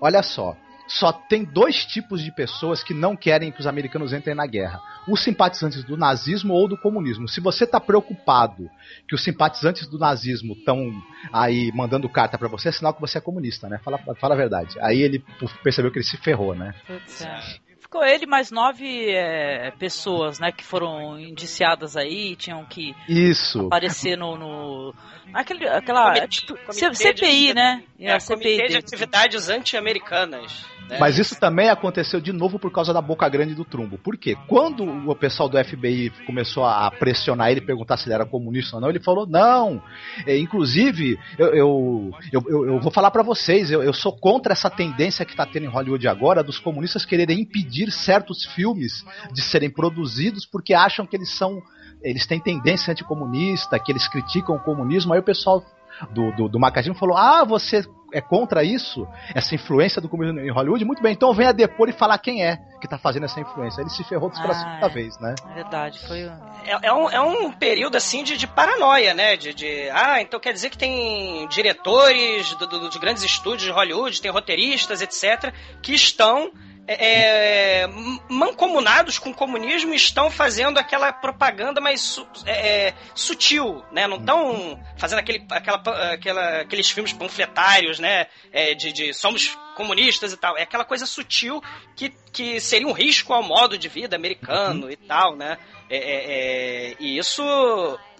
Olha 0.00 0.22
só 0.22 0.54
só 0.86 1.12
tem 1.12 1.44
dois 1.44 1.84
tipos 1.84 2.22
de 2.22 2.30
pessoas 2.32 2.82
que 2.82 2.92
não 2.92 3.16
querem 3.16 3.50
que 3.50 3.60
os 3.60 3.66
americanos 3.66 4.12
entrem 4.12 4.34
na 4.34 4.46
guerra: 4.46 4.80
os 5.08 5.22
simpatizantes 5.22 5.84
do 5.84 5.96
nazismo 5.96 6.54
ou 6.54 6.68
do 6.68 6.76
comunismo. 6.76 7.28
Se 7.28 7.40
você 7.40 7.64
está 7.64 7.80
preocupado 7.80 8.68
que 9.08 9.14
os 9.14 9.22
simpatizantes 9.22 9.86
do 9.86 9.98
nazismo 9.98 10.54
estão 10.54 10.92
aí 11.32 11.70
mandando 11.74 12.08
carta 12.08 12.36
para 12.36 12.48
você, 12.48 12.68
é 12.68 12.72
sinal 12.72 12.94
que 12.94 13.00
você 13.00 13.18
é 13.18 13.20
comunista, 13.20 13.68
né? 13.68 13.78
Fala, 13.78 13.98
fala 13.98 14.34
a 14.34 14.38
verdade. 14.38 14.78
Aí 14.80 15.00
ele 15.00 15.24
percebeu 15.62 15.90
que 15.90 15.98
ele 15.98 16.04
se 16.04 16.16
ferrou, 16.16 16.54
né? 16.54 16.74
Putz, 16.86 17.22
é 17.22 17.71
ficou 17.92 18.02
ele 18.02 18.24
mais 18.24 18.50
nove 18.50 19.10
é, 19.10 19.70
pessoas, 19.72 20.40
né, 20.40 20.50
que 20.50 20.64
foram 20.64 21.20
indiciadas 21.20 21.94
aí, 21.94 22.34
tinham 22.34 22.64
que 22.64 22.94
Isso. 23.06 23.66
aparecer 23.66 24.16
no, 24.16 24.38
no 24.38 24.94
aquele, 25.34 25.68
aquela 25.68 26.14
Comitê, 26.14 26.28
tipo, 26.28 26.56
CPI, 26.72 27.48
de, 27.48 27.54
né? 27.54 27.82
É, 28.00 28.14
a 28.14 28.18
CPI 28.18 28.56
Comitê 28.56 28.68
de 28.68 28.76
Atividades 28.78 29.50
Anti-Americanas. 29.50 30.64
Né? 30.88 30.98
Mas 30.98 31.18
isso 31.18 31.38
também 31.38 31.68
aconteceu 31.68 32.20
de 32.20 32.32
novo 32.32 32.58
por 32.58 32.70
causa 32.70 32.92
da 32.92 33.00
boca 33.00 33.28
grande 33.28 33.54
do 33.54 33.64
Trumbo. 33.64 33.98
Por 33.98 34.16
quê? 34.16 34.36
Quando 34.46 34.84
o 34.84 35.14
pessoal 35.14 35.48
do 35.48 35.62
FBI 35.62 36.12
começou 36.26 36.64
a 36.64 36.90
pressionar 36.90 37.50
ele, 37.50 37.60
perguntar 37.60 37.96
se 37.96 38.08
ele 38.08 38.14
era 38.14 38.26
comunista 38.26 38.76
ou 38.76 38.82
não, 38.82 38.90
ele 38.90 39.00
falou: 39.00 39.26
não. 39.26 39.82
É, 40.26 40.36
inclusive, 40.36 41.18
eu, 41.38 41.46
eu, 41.54 42.10
eu, 42.32 42.66
eu, 42.66 42.80
vou 42.80 42.92
falar 42.92 43.10
para 43.10 43.22
vocês, 43.22 43.70
eu, 43.70 43.82
eu 43.82 43.92
sou 43.92 44.12
contra 44.12 44.52
essa 44.52 44.68
tendência 44.68 45.24
que 45.24 45.32
está 45.32 45.46
tendo 45.46 45.64
em 45.64 45.70
Hollywood 45.70 46.06
agora 46.08 46.42
dos 46.42 46.58
comunistas 46.58 47.04
quererem 47.04 47.40
impedir 47.40 47.81
certos 47.90 48.44
filmes 48.44 49.04
de 49.32 49.42
serem 49.42 49.70
produzidos 49.70 50.46
porque 50.46 50.74
acham 50.74 51.06
que 51.06 51.16
eles 51.16 51.30
são. 51.30 51.62
Eles 52.02 52.26
têm 52.26 52.40
tendência 52.40 52.90
anticomunista, 52.90 53.78
que 53.78 53.92
eles 53.92 54.08
criticam 54.08 54.56
o 54.56 54.60
comunismo. 54.60 55.12
Aí 55.12 55.20
o 55.20 55.24
pessoal 55.24 55.64
do, 56.10 56.32
do, 56.32 56.48
do 56.48 56.60
Macadinho 56.60 56.94
falou: 56.94 57.16
Ah, 57.16 57.44
você 57.44 57.84
é 58.12 58.20
contra 58.20 58.62
isso? 58.62 59.06
Essa 59.34 59.54
influência 59.54 60.00
do 60.00 60.08
comunismo 60.08 60.40
em 60.40 60.50
Hollywood? 60.50 60.84
Muito 60.84 61.02
bem, 61.02 61.12
então 61.12 61.32
venha 61.32 61.52
depor 61.52 61.88
e 61.88 61.92
falar 61.92 62.18
quem 62.18 62.44
é 62.44 62.58
que 62.80 62.88
tá 62.88 62.98
fazendo 62.98 63.24
essa 63.24 63.40
influência. 63.40 63.80
Ele 63.80 63.90
se 63.90 64.04
ferrou 64.04 64.30
pela 64.30 64.50
ah, 64.50 64.54
segunda 64.54 64.88
vez, 64.88 65.18
né? 65.18 65.34
É 65.50 65.54
verdade, 65.54 65.98
foi. 66.06 66.20
É, 66.64 66.78
é, 66.82 66.92
um, 66.92 67.10
é 67.10 67.20
um 67.20 67.52
período 67.52 67.96
assim 67.96 68.22
de, 68.22 68.36
de 68.36 68.46
paranoia, 68.46 69.14
né? 69.14 69.36
De, 69.36 69.54
de, 69.54 69.88
ah, 69.90 70.20
então 70.20 70.38
quer 70.40 70.52
dizer 70.52 70.70
que 70.70 70.78
tem 70.78 71.46
diretores 71.48 72.54
do, 72.54 72.66
do, 72.66 72.90
de 72.90 72.98
grandes 72.98 73.22
estúdios 73.22 73.62
de 73.62 73.70
Hollywood, 73.70 74.20
tem 74.20 74.30
roteiristas, 74.30 75.00
etc., 75.00 75.52
que 75.80 75.94
estão 75.94 76.52
é, 76.86 77.82
é, 77.82 77.88
mancomunados 78.28 79.18
com 79.18 79.30
o 79.30 79.34
comunismo 79.34 79.94
estão 79.94 80.30
fazendo 80.30 80.78
aquela 80.78 81.12
propaganda 81.12 81.80
mais 81.80 82.00
su, 82.00 82.26
é, 82.44 82.88
é 82.88 82.94
sutil, 83.14 83.84
né? 83.92 84.06
Não 84.08 84.16
estão 84.16 84.80
fazendo 84.96 85.20
aquele, 85.20 85.46
aquela, 85.50 86.12
aquela, 86.12 86.60
aqueles 86.60 86.90
filmes 86.90 87.12
panfletários, 87.12 88.00
né? 88.00 88.26
É, 88.50 88.74
de, 88.74 88.92
de, 88.92 89.14
somos 89.14 89.56
comunistas 89.76 90.32
e 90.32 90.36
tal. 90.36 90.56
É 90.58 90.62
aquela 90.62 90.84
coisa 90.84 91.06
sutil 91.06 91.62
que, 91.94 92.12
que 92.32 92.60
seria 92.60 92.88
um 92.88 92.92
risco 92.92 93.32
ao 93.32 93.42
modo 93.42 93.78
de 93.78 93.88
vida 93.88 94.16
americano 94.16 94.90
e 94.90 94.96
tal, 94.96 95.36
né? 95.36 95.58
É, 95.88 95.96
é, 95.96 96.96
e 96.98 97.18
isso 97.18 97.42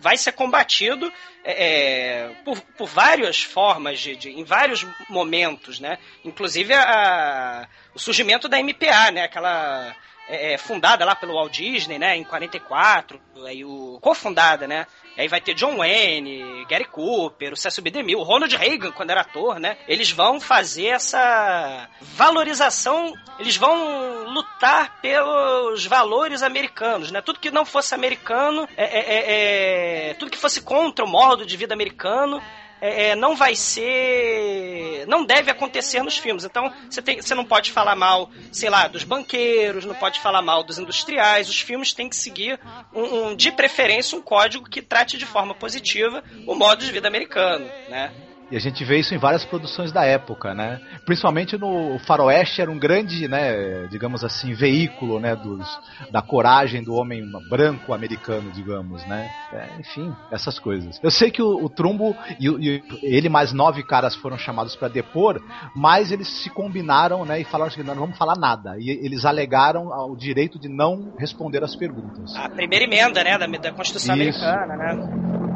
vai 0.02 0.16
ser 0.18 0.32
combatido 0.32 1.10
por, 2.44 2.60
por 2.60 2.88
várias 2.88 3.40
formas, 3.40 4.00
de, 4.00 4.16
de, 4.16 4.30
em 4.30 4.42
vários 4.42 4.84
momentos, 5.08 5.78
né? 5.78 5.96
Inclusive 6.24 6.74
a, 6.74 7.68
o 7.94 7.98
surgimento 7.98 8.48
da 8.48 8.60
MPA, 8.60 9.12
né? 9.12 9.22
Aquela 9.22 9.94
é, 10.32 10.58
fundada 10.58 11.04
lá 11.04 11.14
pelo 11.14 11.34
Walt 11.34 11.52
Disney, 11.52 11.98
né? 11.98 12.16
Em 12.16 12.24
44, 12.24 13.20
aí 13.46 13.64
o 13.64 13.98
cofundada, 14.00 14.66
né? 14.66 14.86
Aí 15.16 15.28
vai 15.28 15.40
ter 15.40 15.54
John 15.54 15.76
Wayne, 15.76 16.64
Gary 16.66 16.86
Cooper, 16.86 17.52
o 17.52 17.56
Cecil 17.56 17.82
B. 17.82 17.90
DeMille, 17.90 18.16
o 18.16 18.22
Ronald 18.22 18.54
Reagan, 18.56 18.92
quando 18.92 19.10
era 19.10 19.20
ator, 19.20 19.58
né? 19.58 19.76
Eles 19.86 20.10
vão 20.10 20.40
fazer 20.40 20.86
essa 20.86 21.88
valorização, 22.00 23.12
eles 23.38 23.56
vão 23.56 24.24
lutar 24.24 25.00
pelos 25.02 25.84
valores 25.84 26.42
americanos, 26.42 27.10
né? 27.10 27.20
Tudo 27.20 27.40
que 27.40 27.50
não 27.50 27.66
fosse 27.66 27.94
americano, 27.94 28.66
é, 28.76 28.84
é, 28.84 29.00
é, 29.00 30.10
é 30.10 30.14
tudo 30.14 30.30
que 30.30 30.38
fosse 30.38 30.62
contra 30.62 31.04
o 31.04 31.08
modo 31.08 31.44
de 31.44 31.56
vida 31.56 31.74
americano, 31.74 32.42
é, 32.82 33.10
é, 33.10 33.16
não 33.16 33.36
vai 33.36 33.54
ser. 33.54 35.06
não 35.06 35.24
deve 35.24 35.52
acontecer 35.52 36.02
nos 36.02 36.18
filmes. 36.18 36.42
Então, 36.42 36.72
você, 36.90 37.00
tem, 37.00 37.22
você 37.22 37.32
não 37.32 37.44
pode 37.44 37.70
falar 37.70 37.94
mal, 37.94 38.28
sei 38.50 38.68
lá, 38.68 38.88
dos 38.88 39.04
banqueiros, 39.04 39.84
não 39.84 39.94
pode 39.94 40.18
falar 40.18 40.42
mal 40.42 40.64
dos 40.64 40.80
industriais. 40.80 41.48
Os 41.48 41.60
filmes 41.60 41.92
têm 41.92 42.08
que 42.08 42.16
seguir, 42.16 42.58
um, 42.92 43.28
um 43.28 43.36
de 43.36 43.52
preferência, 43.52 44.18
um 44.18 44.20
código 44.20 44.68
que 44.68 44.82
trate 44.82 45.16
de 45.16 45.24
forma 45.24 45.54
positiva 45.54 46.24
o 46.44 46.56
modo 46.56 46.84
de 46.84 46.90
vida 46.90 47.06
americano, 47.06 47.64
né? 47.88 48.12
E 48.52 48.56
a 48.56 48.60
gente 48.60 48.84
vê 48.84 48.98
isso 48.98 49.14
em 49.14 49.18
várias 49.18 49.46
produções 49.46 49.90
da 49.90 50.04
época, 50.04 50.52
né? 50.52 50.78
Principalmente 51.06 51.56
no 51.56 51.98
Faroeste 52.00 52.60
era 52.60 52.70
um 52.70 52.78
grande, 52.78 53.26
né, 53.26 53.86
digamos 53.86 54.22
assim, 54.22 54.52
veículo, 54.52 55.18
né, 55.18 55.34
dos, 55.34 55.66
da 56.10 56.20
coragem 56.20 56.84
do 56.84 56.94
homem 56.94 57.24
branco 57.48 57.94
americano, 57.94 58.50
digamos, 58.52 59.02
né? 59.06 59.30
É, 59.54 59.80
enfim, 59.80 60.14
essas 60.30 60.58
coisas. 60.58 61.00
Eu 61.02 61.10
sei 61.10 61.30
que 61.30 61.40
o, 61.40 61.64
o 61.64 61.70
Trumbo 61.70 62.14
e, 62.38 62.46
e, 62.46 62.82
ele 63.02 63.30
mais 63.30 63.54
nove 63.54 63.82
caras 63.82 64.14
foram 64.14 64.36
chamados 64.36 64.76
para 64.76 64.88
depor, 64.88 65.42
mas 65.74 66.12
eles 66.12 66.28
se 66.28 66.50
combinaram, 66.50 67.24
né, 67.24 67.40
e 67.40 67.44
falaram 67.44 67.72
que 67.72 67.82
não 67.82 67.94
vamos 67.94 68.18
falar 68.18 68.36
nada. 68.36 68.76
E 68.78 68.90
eles 68.90 69.24
alegaram 69.24 69.86
o 70.10 70.14
direito 70.14 70.58
de 70.58 70.68
não 70.68 71.14
responder 71.18 71.64
as 71.64 71.74
perguntas. 71.74 72.36
A 72.36 72.50
primeira 72.50 72.84
emenda, 72.84 73.24
né, 73.24 73.38
da, 73.38 73.46
da 73.46 73.72
Constituição 73.72 74.14
isso. 74.16 74.44
americana, 74.44 74.76
né? 74.76 75.51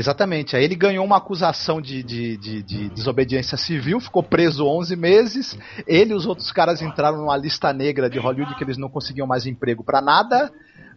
Exatamente. 0.00 0.56
Aí 0.56 0.64
ele 0.64 0.74
ganhou 0.74 1.04
uma 1.04 1.18
acusação 1.18 1.78
de, 1.78 2.02
de, 2.02 2.36
de, 2.38 2.62
de, 2.62 2.88
desobediência 2.88 3.58
civil, 3.58 4.00
ficou 4.00 4.22
preso 4.22 4.66
11 4.66 4.96
meses. 4.96 5.58
Ele 5.86 6.12
e 6.12 6.14
os 6.14 6.24
outros 6.24 6.50
caras 6.50 6.80
entraram 6.80 7.18
numa 7.18 7.36
lista 7.36 7.70
negra 7.70 8.08
de 8.08 8.18
Hollywood 8.18 8.54
que 8.56 8.64
eles 8.64 8.78
não 8.78 8.88
conseguiam 8.88 9.26
mais 9.26 9.44
emprego 9.44 9.84
para 9.84 10.00
nada 10.00 10.50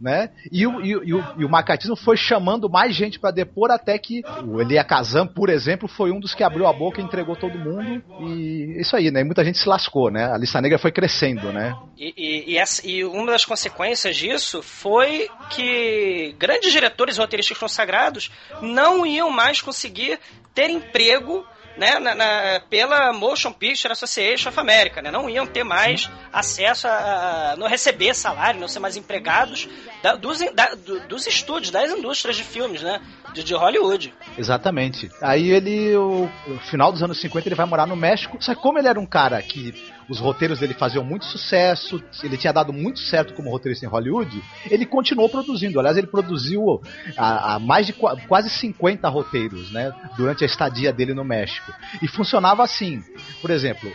né? 0.03 0.29
E 0.51 0.67
o, 0.67 0.81
e, 0.81 0.89
e, 0.89 1.13
o, 1.13 1.23
e 1.37 1.45
o 1.45 1.49
macatismo 1.49 1.95
foi 1.95 2.17
chamando 2.17 2.69
mais 2.69 2.93
gente 2.93 3.17
para 3.17 3.31
depor 3.31 3.71
até 3.71 3.97
que 3.97 4.21
o 4.45 4.59
Elia 4.59 4.83
Kazan, 4.83 5.25
por 5.25 5.49
exemplo, 5.49 5.87
foi 5.87 6.11
um 6.11 6.19
dos 6.19 6.35
que 6.35 6.43
abriu 6.43 6.67
a 6.67 6.73
boca 6.73 6.99
e 6.99 7.03
entregou 7.03 7.37
todo 7.37 7.57
mundo. 7.57 8.03
E 8.19 8.81
isso 8.81 8.97
aí, 8.97 9.09
né? 9.09 9.21
E 9.21 9.23
muita 9.23 9.45
gente 9.45 9.57
se 9.57 9.69
lascou, 9.69 10.11
né? 10.11 10.29
A 10.29 10.37
lista 10.37 10.59
negra 10.59 10.77
foi 10.77 10.91
crescendo, 10.91 11.53
né? 11.53 11.73
E, 11.97 12.57
essa, 12.57 12.85
e 12.85 13.05
uma 13.05 13.31
das 13.31 13.45
consequências 13.45 14.17
disso 14.17 14.61
foi 14.61 15.29
que 15.49 16.35
grandes 16.37 16.73
diretores 16.73 17.17
roteiristas 17.17 17.57
consagrados 17.57 18.29
não 18.61 19.05
iam 19.05 19.29
mais 19.29 19.61
conseguir 19.61 20.19
ter 20.53 20.69
emprego 20.69 21.45
né, 21.77 21.99
na, 21.99 22.15
na, 22.15 22.61
pela 22.69 23.11
Motion 23.13 23.51
Picture 23.51 23.91
Association 23.91 24.49
of 24.49 24.59
America, 24.59 25.01
né? 25.01 25.09
Não 25.09 25.29
iam 25.29 25.45
ter 25.45 25.63
mais 25.63 26.09
acesso 26.31 26.87
a, 26.87 27.51
a 27.51 27.55
não 27.55 27.67
receber 27.67 28.13
salário, 28.13 28.59
não 28.59 28.67
ser 28.67 28.79
mais 28.79 28.95
empregados 28.95 29.67
da, 30.01 30.15
dos, 30.15 30.39
da, 30.53 30.75
do, 30.75 30.99
dos 31.07 31.25
estúdios, 31.27 31.71
das 31.71 31.91
indústrias 31.91 32.35
de 32.35 32.43
filmes, 32.43 32.81
né? 32.81 33.01
De, 33.33 33.43
de 33.43 33.53
Hollywood. 33.53 34.13
Exatamente. 34.37 35.09
Aí 35.21 35.49
ele, 35.49 35.95
o, 35.95 36.29
no 36.47 36.59
final 36.59 36.91
dos 36.91 37.01
anos 37.01 37.19
50, 37.19 37.47
ele 37.47 37.55
vai 37.55 37.65
morar 37.65 37.87
no 37.87 37.95
México. 37.95 38.37
Só 38.39 38.53
que 38.53 38.61
como 38.61 38.77
ele 38.77 38.87
era 38.87 38.99
um 38.99 39.05
cara 39.05 39.41
que 39.41 39.73
os 40.09 40.19
roteiros 40.19 40.59
dele 40.59 40.73
faziam 40.73 41.03
muito 41.03 41.25
sucesso, 41.25 42.03
ele 42.23 42.37
tinha 42.37 42.53
dado 42.53 42.73
muito 42.73 42.99
certo 42.99 43.33
como 43.33 43.49
roteirista 43.49 43.85
em 43.85 43.89
Hollywood, 43.89 44.41
ele 44.69 44.85
continuou 44.85 45.29
produzindo. 45.29 45.79
Aliás, 45.79 45.97
ele 45.97 46.07
produziu 46.07 46.81
a, 47.17 47.55
a 47.55 47.59
mais 47.59 47.85
de 47.85 47.93
qu 47.93 48.07
quase 48.27 48.49
50 48.49 49.07
roteiros, 49.09 49.71
né, 49.71 49.93
durante 50.17 50.43
a 50.43 50.47
estadia 50.47 50.91
dele 50.91 51.13
no 51.13 51.23
México. 51.23 51.73
E 52.01 52.07
funcionava 52.07 52.63
assim. 52.63 53.01
Por 53.41 53.49
exemplo, 53.49 53.91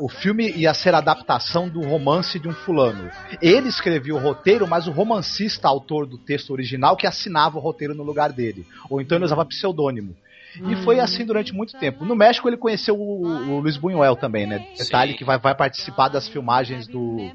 o 0.00 0.08
filme 0.08 0.50
ia 0.50 0.74
ser 0.74 0.94
a 0.94 0.98
adaptação 0.98 1.68
do 1.68 1.80
romance 1.80 2.38
de 2.38 2.48
um 2.48 2.54
fulano. 2.54 3.10
Ele 3.40 3.68
escrevia 3.68 4.14
o 4.14 4.18
roteiro, 4.18 4.66
mas 4.66 4.86
o 4.86 4.92
romancista, 4.92 5.68
autor 5.68 6.06
do 6.06 6.18
texto 6.18 6.52
original, 6.52 6.96
que 6.96 7.06
assinava 7.06 7.58
o 7.58 7.60
roteiro 7.60 7.94
no 7.94 8.02
lugar 8.02 8.32
dele. 8.32 8.66
Ou 8.90 9.00
então 9.00 9.16
ele 9.16 9.24
usava 9.24 9.44
pseudônimo. 9.44 10.14
E 10.64 10.76
foi 10.76 11.00
assim 11.00 11.24
durante 11.24 11.52
muito 11.52 11.78
tempo. 11.78 12.04
No 12.04 12.14
México 12.14 12.48
ele 12.48 12.56
conheceu 12.56 12.96
o, 12.98 13.26
o 13.26 13.60
Luiz 13.60 13.76
Buñuel 13.76 14.16
também, 14.16 14.46
né? 14.46 14.66
Detalhe 14.76 15.14
que 15.14 15.24
vai, 15.24 15.38
vai 15.38 15.54
participar 15.54 16.08
das 16.08 16.28
filmagens 16.28 16.86
do. 16.86 17.30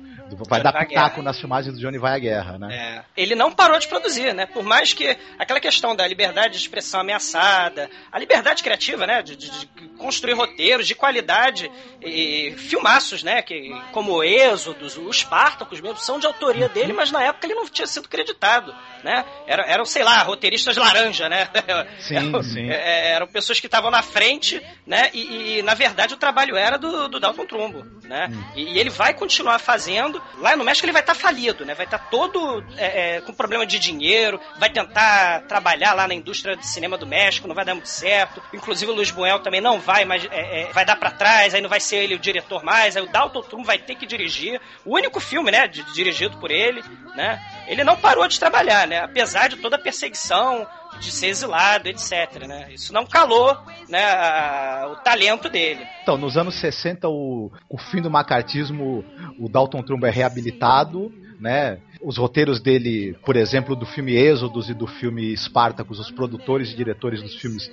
Vai 0.47 0.61
dar 0.61 0.75
à 0.75 0.85
pitaco 0.85 1.21
nas 1.21 1.39
filmagens 1.39 1.73
do 1.75 1.79
Johnny 1.81 1.97
Vai 1.97 2.15
à 2.15 2.19
Guerra, 2.19 2.57
né? 2.57 2.75
É. 2.75 3.03
Ele 3.21 3.35
não 3.35 3.51
parou 3.51 3.77
de 3.79 3.87
produzir, 3.87 4.33
né? 4.33 4.45
Por 4.45 4.63
mais 4.63 4.93
que 4.93 5.17
aquela 5.37 5.59
questão 5.59 5.95
da 5.95 6.07
liberdade 6.07 6.53
de 6.53 6.59
expressão 6.59 7.01
ameaçada, 7.01 7.89
a 8.11 8.19
liberdade 8.19 8.63
criativa, 8.63 9.05
né? 9.07 9.21
De, 9.21 9.35
de- 9.35 9.51
de 9.51 9.67
construir 9.97 10.33
roteiros 10.33 10.87
de 10.87 10.95
qualidade 10.95 11.71
e 12.01 12.53
filmaços, 12.57 13.23
né? 13.23 13.41
Que, 13.41 13.71
como 13.91 14.13
o 14.13 14.23
Êxodos, 14.23 14.97
os 14.97 15.17
Spartacus 15.19 15.79
mesmo, 15.81 15.97
são 15.97 16.19
de 16.19 16.25
autoria 16.25 16.67
dele, 16.69 16.93
mas 16.93 17.11
na 17.11 17.23
época 17.23 17.45
ele 17.45 17.53
não 17.55 17.67
tinha 17.67 17.85
sido 17.87 18.07
creditado, 18.09 18.73
né? 19.03 19.23
Era- 19.47 19.65
Eram, 19.65 19.85
sei 19.85 20.03
lá, 20.03 20.17
roteiristas 20.23 20.75
laranja, 20.77 21.29
né? 21.29 21.47
Sim, 21.99 22.15
eram, 22.15 22.43
sim. 22.43 22.69
é, 22.69 23.11
eram 23.11 23.27
pessoas 23.27 23.59
que 23.59 23.65
estavam 23.67 23.91
na 23.91 24.01
frente, 24.01 24.61
né? 24.85 25.09
E, 25.13 25.59
e, 25.59 25.61
na 25.61 25.73
verdade 25.73 26.13
o 26.13 26.17
trabalho 26.17 26.55
era 26.55 26.77
do, 26.77 27.07
do 27.07 27.19
Dalton 27.19 27.45
Trumbo, 27.45 27.85
né? 28.03 28.29
E, 28.55 28.73
e 28.73 28.79
ele 28.79 28.89
vai 28.89 29.13
continuar 29.13 29.59
fazendo. 29.59 30.20
Lá 30.37 30.55
no 30.55 30.63
México 30.63 30.85
ele 30.85 30.91
vai 30.93 31.01
estar 31.01 31.13
falido, 31.15 31.63
né? 31.65 31.73
Vai 31.73 31.85
estar 31.85 31.99
todo 32.09 32.63
é, 32.77 33.17
é, 33.17 33.21
com 33.21 33.33
problema 33.33 33.65
de 33.65 33.77
dinheiro, 33.79 34.39
vai 34.57 34.69
tentar 34.69 35.41
trabalhar 35.47 35.93
lá 35.93 36.07
na 36.07 36.13
indústria 36.13 36.55
de 36.55 36.65
cinema 36.67 36.97
do 36.97 37.05
México, 37.05 37.47
não 37.47 37.55
vai 37.55 37.63
dar 37.65 37.73
muito 37.75 37.89
certo. 37.89 38.41
Inclusive 38.53 38.91
o 38.91 38.95
Luiz 38.95 39.11
Buñuel 39.11 39.39
também 39.39 39.61
não 39.61 39.79
vai, 39.79 40.03
mas 40.05 40.25
é, 40.31 40.61
é, 40.63 40.73
vai 40.73 40.83
dar 40.85 40.95
pra 40.95 41.11
trás, 41.11 41.53
aí 41.53 41.61
não 41.61 41.69
vai 41.69 41.79
ser 41.79 41.97
ele 41.97 42.15
o 42.15 42.19
diretor 42.19 42.63
mais, 42.63 42.97
aí 42.97 43.03
o 43.03 43.11
Dalton 43.11 43.41
Trumbo 43.43 43.65
vai 43.65 43.77
ter 43.77 43.95
que 43.95 44.05
dirigir. 44.05 44.59
O 44.85 44.95
único 44.95 45.19
filme, 45.19 45.51
né? 45.51 45.67
de- 45.67 45.83
dirigido 45.93 46.37
por 46.37 46.49
ele, 46.51 46.83
né? 47.15 47.39
Ele 47.67 47.83
não 47.83 47.95
parou 47.95 48.27
de 48.27 48.39
trabalhar, 48.39 48.87
né? 48.87 48.99
Apesar 49.03 49.47
de 49.47 49.57
toda 49.57 49.75
a 49.75 49.79
perseguição, 49.79 50.67
de 50.99 51.11
ser 51.11 51.27
exilado, 51.27 51.87
etc. 51.89 52.45
Né? 52.47 52.73
Isso 52.73 52.93
não 52.93 53.05
calou 53.05 53.57
né, 53.89 54.03
a- 54.03 54.89
o 54.91 54.95
talento 55.03 55.49
dele. 55.49 55.85
Então, 56.03 56.17
nos 56.17 56.37
anos 56.37 56.55
60, 56.55 57.07
o, 57.09 57.51
o 57.69 57.77
fim 57.77 58.01
do 58.01 58.09
macartismo, 58.11 59.03
o 59.39 59.49
Dalton 59.49 59.81
Trumbo 59.81 60.05
é 60.05 60.11
reabilitado, 60.11 61.11
né? 61.39 61.79
Os 62.03 62.17
roteiros 62.17 62.59
dele, 62.59 63.15
por 63.25 63.35
exemplo, 63.35 63.75
do 63.75 63.85
filme 63.85 64.13
Êxodos 64.15 64.69
e 64.69 64.73
do 64.73 64.87
filme 64.87 65.35
Spartacus, 65.37 65.99
os 65.99 66.11
produtores 66.11 66.71
e 66.71 66.75
diretores 66.75 67.21
dos 67.21 67.35
filmes 67.35 67.71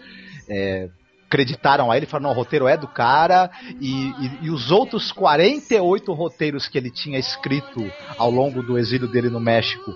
é, 0.48 0.88
acreditaram 1.26 1.90
a 1.90 1.96
ele, 1.96 2.06
falaram, 2.06 2.30
não, 2.30 2.34
o 2.34 2.38
roteiro 2.38 2.66
é 2.66 2.76
do 2.76 2.88
cara, 2.88 3.50
e, 3.80 3.90
e- 4.08 4.38
e 4.42 4.50
os 4.50 4.70
outros 4.70 5.12
48 5.12 6.12
roteiros 6.14 6.66
que 6.68 6.78
ele 6.78 6.90
tinha 6.90 7.18
escrito 7.18 7.90
ao 8.16 8.30
longo 8.30 8.62
do 8.62 8.78
exílio 8.78 9.06
dele 9.08 9.28
no 9.28 9.40
México 9.40 9.94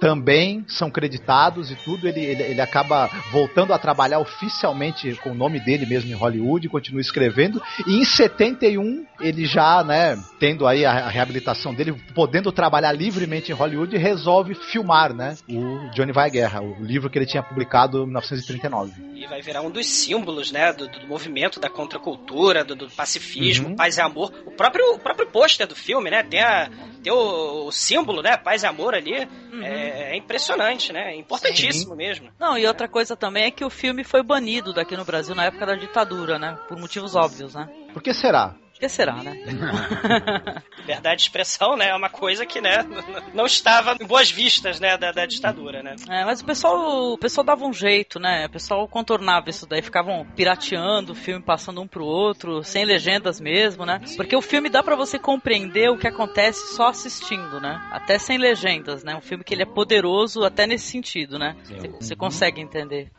também 0.00 0.64
são 0.68 0.90
creditados 0.90 1.70
e 1.70 1.76
tudo, 1.76 2.06
ele, 2.08 2.20
ele, 2.20 2.42
ele 2.42 2.60
acaba 2.60 3.08
voltando 3.30 3.72
a 3.72 3.78
trabalhar 3.78 4.18
oficialmente 4.18 5.14
com 5.22 5.30
o 5.30 5.34
nome 5.34 5.60
dele 5.60 5.86
mesmo 5.86 6.10
em 6.10 6.14
Hollywood, 6.14 6.68
continua 6.68 7.00
escrevendo, 7.00 7.62
e 7.86 7.96
em 8.00 8.04
71 8.04 9.04
ele 9.20 9.46
já, 9.46 9.82
né, 9.84 10.18
tendo 10.38 10.66
aí 10.66 10.84
a, 10.84 10.90
a 10.90 11.08
reabilitação 11.08 11.72
dele, 11.74 11.94
podendo 12.14 12.50
trabalhar 12.52 12.92
livremente 12.92 13.50
em 13.50 13.54
Hollywood, 13.54 13.96
resolve 13.96 14.54
filmar, 14.54 15.14
né, 15.14 15.36
o 15.48 15.90
Johnny 15.94 16.12
Vai 16.12 16.26
à 16.26 16.30
Guerra, 16.32 16.60
o 16.62 16.82
livro 16.84 17.08
que 17.08 17.18
ele 17.18 17.26
tinha 17.26 17.42
publicado 17.42 18.02
em 18.02 18.06
1939. 18.06 18.92
E 19.14 19.26
vai 19.26 19.40
virar 19.40 19.62
um 19.62 19.70
dos 19.70 19.86
símbolos, 19.86 20.52
né, 20.52 20.72
do, 20.72 20.88
do 20.88 21.06
movimento 21.06 21.58
da 21.60 21.70
contracultura, 21.70 22.64
do, 22.64 22.74
do 22.74 22.90
pacifismo, 22.90 23.68
Uhum. 23.68 23.76
paz 23.76 23.96
e 23.96 24.00
amor. 24.00 24.32
O 24.46 24.50
próprio, 24.50 24.94
o 24.94 24.98
próprio 24.98 25.26
pôster 25.28 25.66
do 25.66 25.74
filme, 25.76 26.10
né, 26.10 26.22
tem, 26.22 26.40
a, 26.40 26.68
tem 27.02 27.12
o, 27.12 27.66
o 27.66 27.72
símbolo, 27.72 28.20
né, 28.22 28.36
paz 28.36 28.62
e 28.62 28.66
amor 28.66 28.94
ali. 28.94 29.14
É, 29.62 29.83
é 29.84 30.16
impressionante, 30.16 30.92
né, 30.92 31.12
é 31.12 31.16
importantíssimo 31.16 31.94
mesmo. 31.94 32.30
Não, 32.38 32.56
e 32.58 32.66
outra 32.66 32.88
coisa 32.88 33.16
também 33.16 33.44
é 33.44 33.50
que 33.50 33.64
o 33.64 33.70
filme 33.70 34.04
foi 34.04 34.22
banido 34.22 34.72
daqui 34.72 34.96
no 34.96 35.04
Brasil 35.04 35.34
na 35.34 35.44
época 35.44 35.66
da 35.66 35.74
ditadura, 35.74 36.38
né? 36.38 36.58
Por 36.68 36.78
motivos 36.78 37.14
óbvios, 37.14 37.54
né? 37.54 37.68
Por 37.92 38.02
que 38.02 38.12
será? 38.12 38.54
Que 38.84 38.88
será, 38.90 39.14
né? 39.14 39.32
Liberdade 40.76 41.16
de 41.16 41.22
expressão, 41.22 41.74
né, 41.74 41.88
é 41.88 41.94
uma 41.94 42.10
coisa 42.10 42.44
que, 42.44 42.60
né, 42.60 42.84
não 43.32 43.46
estava 43.46 43.96
em 43.98 44.04
boas 44.06 44.30
vistas, 44.30 44.78
né, 44.78 44.98
da, 44.98 45.10
da 45.10 45.24
ditadura, 45.24 45.82
né. 45.82 45.96
É, 46.06 46.22
mas 46.22 46.42
o 46.42 46.44
pessoal, 46.44 47.14
o 47.14 47.16
pessoal 47.16 47.46
dava 47.46 47.64
um 47.64 47.72
jeito, 47.72 48.20
né? 48.20 48.44
O 48.44 48.50
pessoal 48.50 48.86
contornava 48.86 49.48
isso 49.48 49.66
daí, 49.66 49.80
ficavam 49.80 50.26
pirateando 50.36 51.12
o 51.12 51.14
filme, 51.14 51.42
passando 51.42 51.80
um 51.80 51.88
pro 51.88 52.04
outro, 52.04 52.62
sem 52.62 52.84
legendas 52.84 53.40
mesmo, 53.40 53.86
né? 53.86 54.02
Porque 54.18 54.36
o 54.36 54.42
filme 54.42 54.68
dá 54.68 54.82
pra 54.82 54.96
você 54.96 55.18
compreender 55.18 55.90
o 55.90 55.96
que 55.96 56.06
acontece 56.06 56.74
só 56.74 56.88
assistindo, 56.88 57.58
né? 57.58 57.80
Até 57.90 58.18
sem 58.18 58.36
legendas, 58.36 59.02
né? 59.02 59.16
Um 59.16 59.22
filme 59.22 59.42
que 59.44 59.54
ele 59.54 59.62
é 59.62 59.66
poderoso 59.66 60.44
até 60.44 60.66
nesse 60.66 60.88
sentido, 60.88 61.38
né? 61.38 61.56
Você, 61.64 61.88
você 61.88 62.14
consegue 62.14 62.60
entender. 62.60 63.10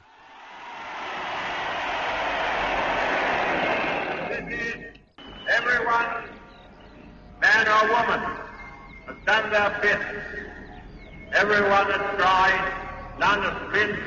Bit. 9.86 10.02
Everyone 11.34 11.88
has 11.92 12.06
tried, 12.18 12.66
none 13.20 13.42
has 13.48 13.58
missed. 13.74 14.02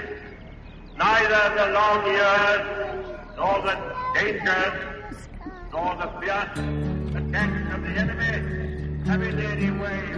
Neither 0.97 1.43
the 1.59 1.67
long 1.79 2.01
years, 2.17 2.65
nor 3.37 3.57
the 3.69 3.75
dangers, 4.15 5.19
nor 5.73 5.91
the 6.03 6.09
fierce 6.19 6.59
attacks 7.21 7.75
of 7.75 7.81
the 7.87 7.95
enemy 8.03 8.35
have 9.07 9.23
in 9.23 9.39
any 9.39 9.71
way 9.83 10.18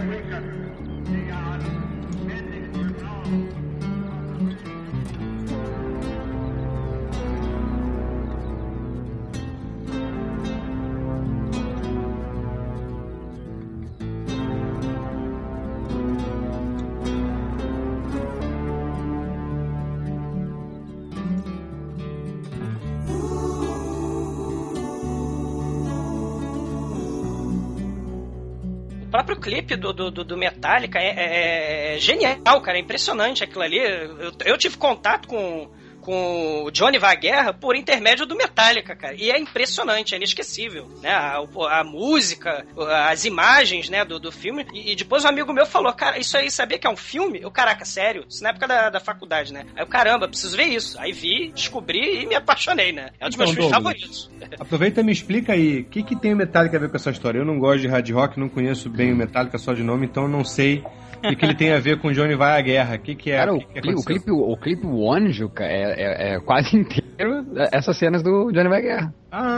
O 29.11 29.17
próprio 29.19 29.35
clipe 29.41 29.75
do, 29.75 29.91
do, 29.91 30.09
do- 30.09 30.37
Metallica 30.37 30.97
é, 30.97 31.09
é- 31.09 31.95
é 31.95 31.99
genial, 31.99 32.61
cara. 32.61 32.77
É 32.77 32.79
impressionante 32.79 33.43
aquilo 33.43 33.61
ali. 33.61 33.77
Eu, 33.77 34.31
eu 34.45 34.57
tive 34.57 34.77
contato 34.77 35.27
com, 35.27 35.69
com 36.01 36.63
o 36.65 36.71
Johnny 36.71 36.97
Vai 36.97 37.13
à 37.13 37.19
Guerra 37.19 37.53
por 37.53 37.75
intermédio 37.75 38.25
do 38.25 38.35
Metallica, 38.35 38.95
cara. 38.95 39.15
E 39.15 39.31
é 39.31 39.39
impressionante, 39.39 40.13
é 40.13 40.17
inesquecível. 40.17 40.89
Né? 41.01 41.11
A, 41.11 41.37
a 41.69 41.83
música, 41.83 42.65
as 43.07 43.25
imagens 43.25 43.89
né, 43.89 44.03
do, 44.03 44.19
do 44.19 44.31
filme. 44.31 44.65
E, 44.73 44.91
e 44.91 44.95
depois 44.95 45.23
um 45.23 45.27
amigo 45.27 45.53
meu 45.53 45.65
falou, 45.65 45.93
cara, 45.93 46.17
isso 46.17 46.35
aí 46.37 46.49
sabia 46.49 46.77
que 46.77 46.87
é 46.87 46.89
um 46.89 46.97
filme? 46.97 47.39
Eu, 47.41 47.51
caraca, 47.51 47.85
sério? 47.85 48.25
Isso 48.27 48.43
na 48.43 48.49
época 48.49 48.67
da, 48.67 48.89
da 48.89 48.99
faculdade, 48.99 49.53
né? 49.53 49.65
Aí 49.75 49.83
eu, 49.83 49.87
caramba, 49.87 50.27
preciso 50.27 50.57
ver 50.57 50.65
isso. 50.65 50.99
Aí 50.99 51.11
vi, 51.11 51.51
descobri 51.53 52.23
e 52.23 52.25
me 52.25 52.35
apaixonei, 52.35 52.91
né? 52.91 53.11
É 53.19 53.25
um 53.25 53.29
dos 53.29 53.37
meus 53.37 53.51
Então, 53.51 53.63
filmes 53.63 53.83
Douglas, 53.83 54.01
favoritos. 54.01 54.31
Aproveita 54.59 55.01
e 55.01 55.03
me 55.03 55.11
explica 55.11 55.53
aí, 55.53 55.81
o 55.81 55.85
que, 55.85 56.03
que 56.03 56.15
tem 56.15 56.33
o 56.33 56.37
Metallica 56.37 56.77
a 56.77 56.79
ver 56.79 56.89
com 56.89 56.97
essa 56.97 57.11
história? 57.11 57.39
Eu 57.39 57.45
não 57.45 57.59
gosto 57.59 57.81
de 57.81 57.87
hard 57.87 58.09
rock, 58.11 58.39
não 58.39 58.49
conheço 58.49 58.89
bem 58.89 59.13
o 59.13 59.15
Metallica 59.15 59.57
só 59.57 59.73
de 59.73 59.83
nome, 59.83 60.05
então 60.05 60.23
eu 60.23 60.29
não 60.29 60.43
sei 60.43 60.83
que, 61.21 61.35
que 61.35 61.45
ele 61.45 61.55
tem 61.55 61.71
a 61.73 61.79
ver 61.79 61.99
com 61.99 62.11
Johnny 62.11 62.35
Vai 62.35 62.57
à 62.57 62.61
Guerra. 62.61 62.95
O 62.95 62.99
que, 62.99 63.15
que 63.15 63.31
é? 63.31 63.37
Cara, 63.37 63.53
o 63.53 63.57
o, 63.57 63.59
que 63.65 63.81
que 63.81 63.93
o 63.93 64.03
clipe, 64.03 64.31
o 64.31 64.57
clipe 64.57 64.85
O 64.85 65.11
Anjo 65.11 65.49
cara, 65.49 65.71
é, 65.71 66.01
é- 66.31 66.33
é 66.35 66.39
quase 66.39 66.75
inteiro 66.77 67.45
essas 67.71 67.97
cenas 67.97 68.21
do 68.23 68.51
Johnny 68.51 68.69
Vai 68.69 68.79
à 68.79 68.81
Guerra. 68.81 69.13
Ah, 69.31 69.57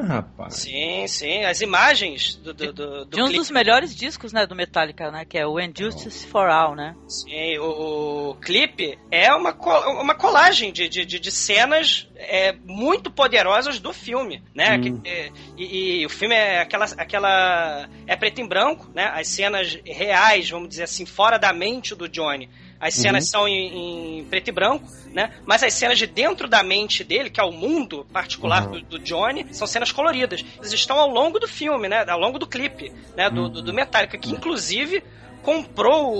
Ah, 0.00 0.06
rapaz. 0.06 0.54
Sim, 0.54 1.06
sim. 1.08 1.42
As 1.44 1.60
imagens 1.60 2.36
do, 2.36 2.54
do, 2.54 2.72
do, 2.72 3.04
do 3.04 3.10
De 3.10 3.20
um 3.20 3.24
clipe. 3.24 3.38
dos 3.40 3.50
melhores 3.50 3.92
discos, 3.96 4.32
né, 4.32 4.46
do 4.46 4.54
Metallica, 4.54 5.10
né? 5.10 5.24
Que 5.24 5.36
é 5.38 5.44
o 5.46 5.58
And 5.58 5.72
Justice 5.76 6.24
for 6.28 6.48
All, 6.48 6.76
né? 6.76 6.94
Sim, 7.08 7.58
o, 7.58 8.30
o 8.30 8.34
clipe 8.36 8.96
é 9.10 9.34
uma, 9.34 9.52
co- 9.52 10.00
uma 10.00 10.14
colagem 10.14 10.72
de, 10.72 10.88
de, 10.88 11.04
de- 11.04 11.18
de 11.18 11.30
cenas 11.32 12.07
é, 12.18 12.52
muito 12.64 13.10
poderosas 13.10 13.78
do 13.78 13.92
filme, 13.92 14.42
né? 14.54 14.76
Hum. 14.76 15.00
Que- 15.00 15.08
é, 15.08 15.30
e, 15.56 16.00
e 16.00 16.06
o 16.06 16.08
filme 16.10 16.34
é 16.34 16.60
aquela, 16.60 16.84
aquela. 16.96 17.88
É 18.06 18.16
preto 18.16 18.40
em 18.40 18.46
branco, 18.46 18.90
né? 18.94 19.10
As 19.14 19.28
cenas 19.28 19.78
reais, 19.84 20.50
vamos 20.50 20.68
dizer 20.68 20.82
assim, 20.82 21.06
fora 21.06 21.38
da 21.38 21.52
mente 21.52 21.94
do 21.94 22.08
Johnny. 22.08 22.48
As 22.80 22.94
cenas 22.94 23.24
Uhum. 23.24 23.30
são 23.30 23.48
em, 23.48 24.18
em 24.20 24.24
preto 24.24 24.48
e 24.48 24.52
branco, 24.52 24.86
né? 25.12 25.32
Mas 25.46 25.62
as 25.64 25.74
cenas 25.74 25.98
de 25.98 26.06
dentro 26.06 26.46
da 26.48 26.62
mente 26.62 27.02
dele, 27.02 27.28
que 27.30 27.40
é 27.40 27.44
o 27.44 27.50
mundo 27.52 28.06
particular 28.12 28.66
Uhum. 28.66 28.72
do, 28.72 28.82
do 28.82 28.98
Johnny, 29.00 29.46
são 29.52 29.66
cenas 29.66 29.90
coloridas. 29.90 30.44
Eles 30.58 30.72
estão 30.72 30.98
ao 30.98 31.08
longo 31.08 31.38
do 31.40 31.48
filme, 31.48 31.88
né? 31.88 32.04
Ao 32.08 32.18
longo 32.18 32.38
do 32.38 32.46
clipe, 32.46 32.92
né? 33.16 33.28
Do, 33.30 33.48
do, 33.48 33.62
do 33.62 33.72
Metallica, 33.74 34.16
que 34.18 34.30
inclusive 34.30 35.02
comprou 35.42 36.14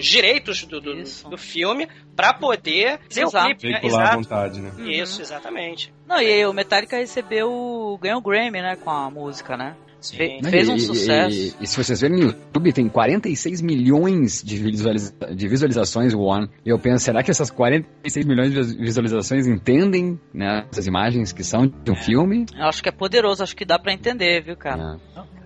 os 0.00 0.06
direitos 0.06 0.64
do, 0.64 0.80
do, 0.80 0.94
do 1.30 1.38
filme 1.38 1.86
pra 2.16 2.32
poder 2.34 2.98
fazer 3.08 3.24
o 3.24 3.30
clipe, 3.30 3.68
né? 3.70 3.80
Veicular 3.80 4.00
à 4.00 4.04
Exato. 4.04 4.16
vontade, 4.22 4.60
né? 4.60 4.72
Isso, 4.90 5.20
exatamente. 5.22 5.92
Não, 6.08 6.20
e 6.20 6.44
o 6.46 6.52
Metallica 6.52 6.96
recebeu. 6.96 7.98
ganhou 8.00 8.18
o 8.18 8.22
Grammy, 8.22 8.60
né? 8.60 8.76
Com 8.76 8.90
a 8.90 9.10
música, 9.10 9.56
né? 9.56 9.76
Fe- 10.02 10.40
fez 10.48 10.66
um 10.66 10.76
e- 10.76 10.80
sucesso. 10.80 11.56
E, 11.60 11.64
e 11.64 11.66
se 11.66 11.76
vocês 11.76 12.00
verem 12.00 12.16
no 12.18 12.24
YouTube, 12.28 12.72
tem 12.72 12.88
46 12.88 13.60
milhões 13.60 14.42
de, 14.42 14.56
visualiza- 14.56 15.12
de 15.34 15.46
visualizações 15.46 16.14
o 16.14 16.20
One. 16.20 16.48
E 16.64 16.70
eu 16.70 16.78
penso, 16.78 17.04
será 17.04 17.22
que 17.22 17.30
essas 17.30 17.50
46 17.50 18.24
milhões 18.24 18.50
de 18.50 18.78
visualizações 18.78 19.46
entendem 19.46 20.18
né, 20.32 20.64
essas 20.72 20.86
imagens 20.86 21.32
que 21.34 21.44
são 21.44 21.66
de 21.66 21.90
um 21.90 21.94
filme? 21.94 22.46
Eu 22.56 22.64
acho 22.64 22.82
que 22.82 22.88
é 22.88 22.92
poderoso, 22.92 23.42
acho 23.42 23.54
que 23.54 23.66
dá 23.66 23.78
pra 23.78 23.92
entender, 23.92 24.42
viu, 24.42 24.56
cara? 24.56 24.96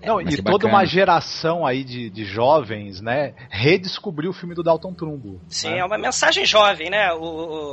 Não, 0.07 0.17
Mas 0.23 0.35
e 0.35 0.37
toda 0.43 0.53
bacana. 0.53 0.73
uma 0.75 0.85
geração 0.87 1.67
aí 1.67 1.83
de, 1.85 2.11
de 2.11 2.25
jovens, 2.25 3.01
né, 3.01 3.35
redescobriu 3.51 4.31
o 4.31 4.35
filme 4.35 4.55
do 4.55 4.63
Dalton 4.63 4.93
Trumbo. 4.95 5.41
Sim, 5.49 5.71
né? 5.71 5.79
é 5.79 5.85
uma 5.85 5.99
mensagem 5.99 6.45
jovem, 6.45 6.91
né? 6.91 7.13
O, 7.13 7.19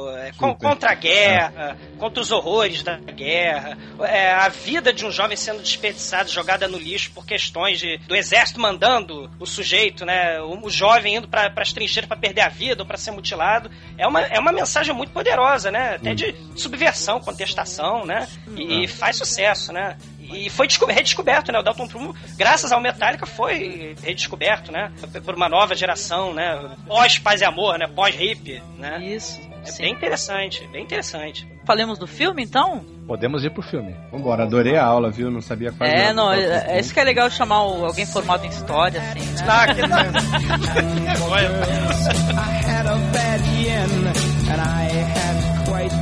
o- 0.06 0.18
é, 0.18 0.32
contra 0.60 0.92
a 0.92 0.96
guerra, 0.96 1.78
contra 1.98 2.22
os 2.22 2.32
horrores 2.32 2.84
da 2.84 2.98
guerra, 2.98 3.78
é, 4.02 4.32
a 4.34 4.50
vida 4.50 4.92
de 4.94 5.06
um 5.06 5.12
jovem 5.12 5.36
sendo 5.38 5.62
desperdiçada, 5.62 6.30
jogada 6.30 6.68
no 6.68 6.78
lixo 6.78 7.12
por 7.12 7.26
questões 7.26 7.80
de, 7.80 7.98
do 8.08 8.16
exército 8.16 8.60
mandando 8.60 9.30
o 9.40 9.46
sujeito, 9.46 10.06
né? 10.06 10.40
O, 10.42 10.66
o 10.66 10.70
jovem 10.70 11.16
indo 11.16 11.28
para 11.28 11.52
as 11.58 11.74
trincheiras 11.74 12.08
para 12.08 12.18
perder 12.18 12.42
a 12.42 12.50
vida 12.50 12.84
ou 12.84 12.88
para 12.88 12.98
ser 12.98 13.12
mutilado. 13.12 13.70
É 13.98 14.08
uma, 14.08 14.22
é 14.22 14.40
uma 14.40 14.52
mensagem 14.52 14.94
muito 14.96 15.12
poderosa, 15.12 15.72
né? 15.72 15.96
Até 15.96 16.14
de 16.14 16.36
subversão, 16.56 17.20
contestação, 17.20 18.06
né? 18.06 18.28
E, 18.56 18.84
e 18.84 18.88
faz 18.88 19.18
sucesso, 19.18 19.72
né? 19.74 19.98
E 20.34 20.50
foi 20.50 20.68
desco- 20.68 20.86
redescoberto, 20.86 21.52
né? 21.52 21.60
O 21.60 21.64
Dalton 21.64 21.88
Trumbo, 21.88 22.16
graças 22.38 22.72
ao 22.72 22.82
Metallica, 22.82 23.26
foi 23.26 23.96
redescoberto, 24.04 24.72
né? 24.72 24.92
Por 25.24 25.36
uma 25.36 25.50
nova 25.50 25.76
geração, 25.76 26.34
né? 26.34 26.70
Pós-paz 26.88 27.42
e 27.42 27.46
amor, 27.46 27.78
né? 27.78 27.88
Pós-hip, 27.88 28.62
né? 28.78 29.00
Isso. 29.04 29.40
É 29.64 29.72
bem 29.84 29.94
interessante, 29.94 30.68
bem 30.72 30.84
interessante. 30.84 31.48
Falemos 31.68 32.00
do 32.00 32.08
filme, 32.08 32.42
então? 32.44 32.84
Podemos 33.06 33.44
ir 33.46 33.52
pro 33.52 33.62
filme. 33.62 33.96
Vambora, 34.12 34.44
adorei 34.44 34.76
a 34.76 34.84
aula, 34.84 35.12
viu? 35.12 35.30
Não 35.30 35.40
sabia 35.42 35.72
quase 35.72 35.94
É, 35.94 36.00
nada. 36.06 36.14
não, 36.14 36.32
é, 36.34 36.78
é 36.78 36.80
isso 36.80 36.92
que 36.92 37.00
é 37.00 37.04
legal 37.04 37.30
chamar 37.30 37.64
o- 37.66 37.86
alguém 37.86 38.06
formado 38.06 38.44
em 38.44 38.50
história, 38.50 39.00
assim, 39.00 39.20
né? 39.20 39.36
Que 39.76 39.82
I 41.32 42.64
had 42.66 42.88
a 42.88 42.96
bad 43.14 43.42
yen, 43.62 44.08
and 44.50 44.62
I 44.62 44.88
had 44.90 45.66
quite 45.66 45.94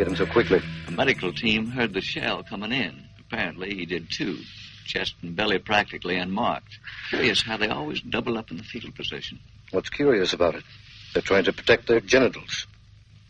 get 0.00 0.08
him 0.08 0.16
so 0.16 0.24
quickly? 0.24 0.62
The 0.86 0.92
medical 0.92 1.30
team 1.30 1.66
heard 1.66 1.92
the 1.92 2.00
shell 2.00 2.42
coming 2.42 2.72
in. 2.72 3.04
Apparently, 3.20 3.74
he 3.74 3.84
did 3.84 4.10
too. 4.10 4.38
Chest 4.86 5.14
and 5.20 5.36
belly 5.36 5.58
practically 5.58 6.16
unmarked. 6.16 6.78
Curious 7.10 7.42
how 7.42 7.58
they 7.58 7.68
always 7.68 8.00
double 8.00 8.38
up 8.38 8.50
in 8.50 8.56
the 8.56 8.62
fetal 8.62 8.92
position. 8.92 9.38
What's 9.72 9.90
curious 9.90 10.32
about 10.32 10.54
it? 10.54 10.64
They're 11.12 11.22
trying 11.22 11.44
to 11.44 11.52
protect 11.52 11.86
their 11.86 12.00
genitals. 12.00 12.66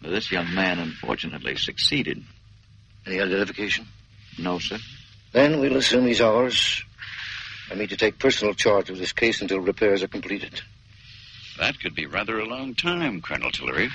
Well, 0.01 0.13
this 0.13 0.31
young 0.31 0.55
man 0.55 0.79
unfortunately 0.79 1.57
succeeded. 1.57 2.23
Any 3.05 3.21
identification? 3.21 3.89
No, 4.39 4.61
sir. 4.61 4.79
Then 5.33 5.59
we'll 5.59 5.77
assume 5.77 6.07
he's 6.07 6.21
ours. 6.21 6.85
I 7.69 7.75
mean 7.75 7.89
to 7.89 7.97
take 7.97 8.21
personal 8.21 8.55
charge 8.55 8.91
of 8.91 8.99
this 8.99 9.13
case 9.13 9.43
until 9.43 9.59
repairs 9.59 10.05
are 10.05 10.09
completed. 10.09 10.61
That 11.59 11.81
could 11.81 11.97
be 11.97 12.07
rather 12.07 12.39
a 12.39 12.47
long 12.47 12.77
time, 12.77 13.23
Colonel 13.23 13.51
Tillery. 13.51 13.91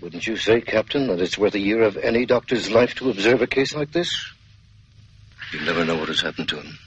Wouldn't 0.00 0.26
you 0.26 0.36
say, 0.36 0.60
Captain, 0.60 1.06
that 1.06 1.20
it's 1.20 1.38
worth 1.38 1.54
a 1.54 1.58
year 1.58 1.82
of 1.82 1.96
any 1.96 2.26
doctor's 2.26 2.70
life 2.70 2.94
to 2.96 3.10
observe 3.10 3.40
a 3.40 3.46
case 3.46 3.74
like 3.74 3.92
this? 3.92 4.30
You 5.52 5.60
never 5.60 5.84
know 5.84 5.96
what 5.96 6.08
has 6.08 6.20
happened 6.20 6.48
to 6.50 6.60
him. 6.60 6.78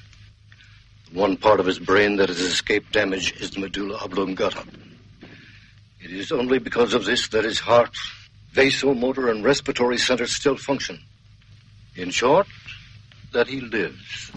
The 1.12 1.20
one 1.20 1.38
part 1.38 1.60
of 1.60 1.66
his 1.66 1.80
brain 1.80 2.18
that 2.18 2.30
has 2.30 2.40
escaped 2.40 2.92
damage 2.92 3.34
is 3.42 3.52
the 3.52 3.62
medulla 3.62 3.98
oblongata. 4.04 4.64
It 6.02 6.12
is 6.12 6.32
only 6.32 6.60
because 6.60 6.94
of 6.94 7.06
this 7.06 7.28
that 7.30 7.46
his 7.46 7.60
heart, 7.60 7.96
vasomotor, 8.54 9.32
and 9.32 9.44
respiratory 9.44 9.98
centers 9.98 10.36
still 10.36 10.56
function. 10.56 11.00
In 11.96 12.12
short, 12.12 12.48
that 13.34 13.48
he 13.48 13.60
lives. 13.60 14.32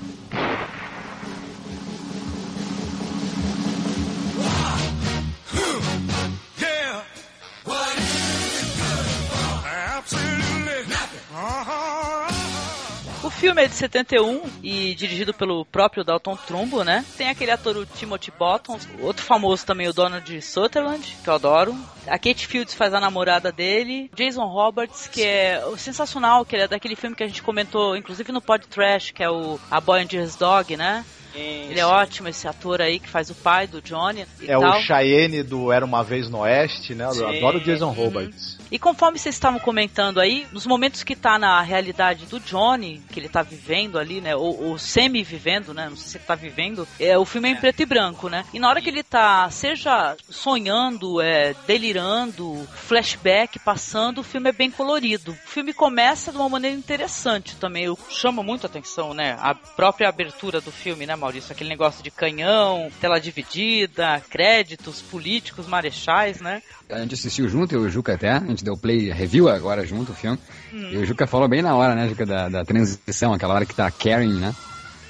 Filme 13.42 13.64
é 13.64 13.66
de 13.66 13.74
71 13.74 14.40
e 14.62 14.94
dirigido 14.94 15.34
pelo 15.34 15.64
próprio 15.64 16.04
Dalton 16.04 16.36
Trumbo, 16.36 16.84
né? 16.84 17.04
Tem 17.18 17.28
aquele 17.28 17.50
ator, 17.50 17.76
o 17.76 17.84
Timothy 17.84 18.30
Bottom, 18.30 18.78
outro 19.00 19.24
famoso 19.24 19.66
também, 19.66 19.88
o 19.88 19.92
Donald 19.92 20.40
Sutherland, 20.40 21.16
que 21.24 21.28
eu 21.28 21.34
adoro. 21.34 21.76
A 22.06 22.16
Kate 22.16 22.46
Fields 22.46 22.72
faz 22.72 22.94
a 22.94 23.00
namorada 23.00 23.50
dele. 23.50 24.08
Jason 24.14 24.46
Roberts, 24.46 25.08
que 25.08 25.24
é 25.24 25.60
sensacional, 25.76 26.44
que 26.44 26.54
ele 26.54 26.62
é 26.62 26.68
daquele 26.68 26.94
filme 26.94 27.16
que 27.16 27.24
a 27.24 27.26
gente 27.26 27.42
comentou, 27.42 27.96
inclusive 27.96 28.30
no 28.30 28.40
Pod 28.40 28.64
Trash, 28.68 29.10
que 29.10 29.24
é 29.24 29.28
o 29.28 29.58
A 29.68 29.80
Boy 29.80 30.02
and 30.02 30.22
His 30.22 30.36
Dog, 30.36 30.76
né? 30.76 31.04
Ele 31.34 31.80
é 31.80 31.86
ótimo, 31.86 32.28
esse 32.28 32.46
ator 32.46 32.80
aí 32.80 32.98
que 32.98 33.08
faz 33.08 33.30
o 33.30 33.34
pai 33.34 33.66
do 33.66 33.80
Johnny 33.80 34.26
e 34.40 34.50
É 34.50 34.58
tal. 34.58 34.78
o 34.78 34.82
Cheyenne 34.82 35.42
do 35.42 35.72
Era 35.72 35.84
Uma 35.84 36.02
Vez 36.02 36.28
no 36.28 36.38
Oeste, 36.40 36.94
né? 36.94 37.06
Eu 37.06 37.12
Sim. 37.12 37.36
adoro 37.38 37.58
o 37.58 37.60
Jason 37.60 37.90
Roberts. 37.90 38.58
E 38.70 38.78
conforme 38.78 39.18
vocês 39.18 39.34
estavam 39.34 39.60
comentando 39.60 40.18
aí, 40.18 40.46
nos 40.50 40.66
momentos 40.66 41.02
que 41.02 41.14
tá 41.14 41.38
na 41.38 41.60
realidade 41.60 42.24
do 42.24 42.40
Johnny, 42.40 43.02
que 43.12 43.20
ele 43.20 43.28
tá 43.28 43.42
vivendo 43.42 43.98
ali, 43.98 44.22
né, 44.22 44.34
ou, 44.34 44.64
ou 44.64 44.78
semi-vivendo, 44.78 45.74
né, 45.74 45.90
não 45.90 45.96
sei 45.96 46.08
se 46.12 46.16
ele 46.16 46.24
tá 46.24 46.34
vivendo, 46.34 46.88
é, 46.98 47.18
o 47.18 47.24
filme 47.26 47.50
é 47.50 47.52
em 47.52 47.56
preto 47.56 47.82
e 47.82 47.86
branco, 47.86 48.30
né, 48.30 48.46
e 48.50 48.58
na 48.58 48.70
hora 48.70 48.80
que 48.80 48.88
ele 48.88 49.02
tá, 49.02 49.50
seja 49.50 50.16
sonhando, 50.26 51.20
é, 51.20 51.54
delirando, 51.66 52.66
flashback, 52.74 53.58
passando, 53.58 54.22
o 54.22 54.24
filme 54.24 54.48
é 54.48 54.52
bem 54.52 54.70
colorido. 54.70 55.32
O 55.32 55.48
filme 55.48 55.74
começa 55.74 56.32
de 56.32 56.38
uma 56.38 56.48
maneira 56.48 56.74
interessante 56.74 57.56
também, 57.56 57.84
eu 57.84 57.98
chama 58.08 58.42
muito 58.42 58.66
a 58.66 58.70
atenção, 58.70 59.12
né, 59.12 59.36
a 59.38 59.54
própria 59.54 60.08
abertura 60.08 60.62
do 60.62 60.72
filme, 60.72 61.04
né, 61.04 61.14
Maurício, 61.22 61.52
aquele 61.52 61.70
negócio 61.70 62.02
de 62.02 62.10
canhão, 62.10 62.90
tela 63.00 63.20
dividida, 63.20 64.22
créditos, 64.28 65.00
políticos, 65.00 65.66
marechais, 65.66 66.40
né, 66.40 66.62
A 66.90 66.98
gente 66.98 67.14
assistiu 67.14 67.48
junto, 67.48 67.74
eu 67.74 67.84
e 67.84 67.86
o 67.86 67.90
Juca 67.90 68.14
até, 68.14 68.32
a 68.32 68.40
gente 68.40 68.64
deu 68.64 68.76
play 68.76 69.10
review 69.10 69.48
agora 69.48 69.86
junto 69.86 70.12
o 70.12 70.14
filme. 70.14 70.38
Hum. 70.72 70.90
E 70.90 70.96
o 70.98 71.06
Juca 71.06 71.26
falou 71.26 71.48
bem 71.48 71.62
na 71.62 71.74
hora, 71.74 71.94
né, 71.94 72.08
Juca, 72.08 72.26
da, 72.26 72.48
da 72.48 72.64
transição, 72.64 73.32
aquela 73.32 73.54
hora 73.54 73.64
que 73.64 73.74
tá 73.74 73.86
a 73.86 73.90
Karen, 73.90 74.38
né? 74.38 74.54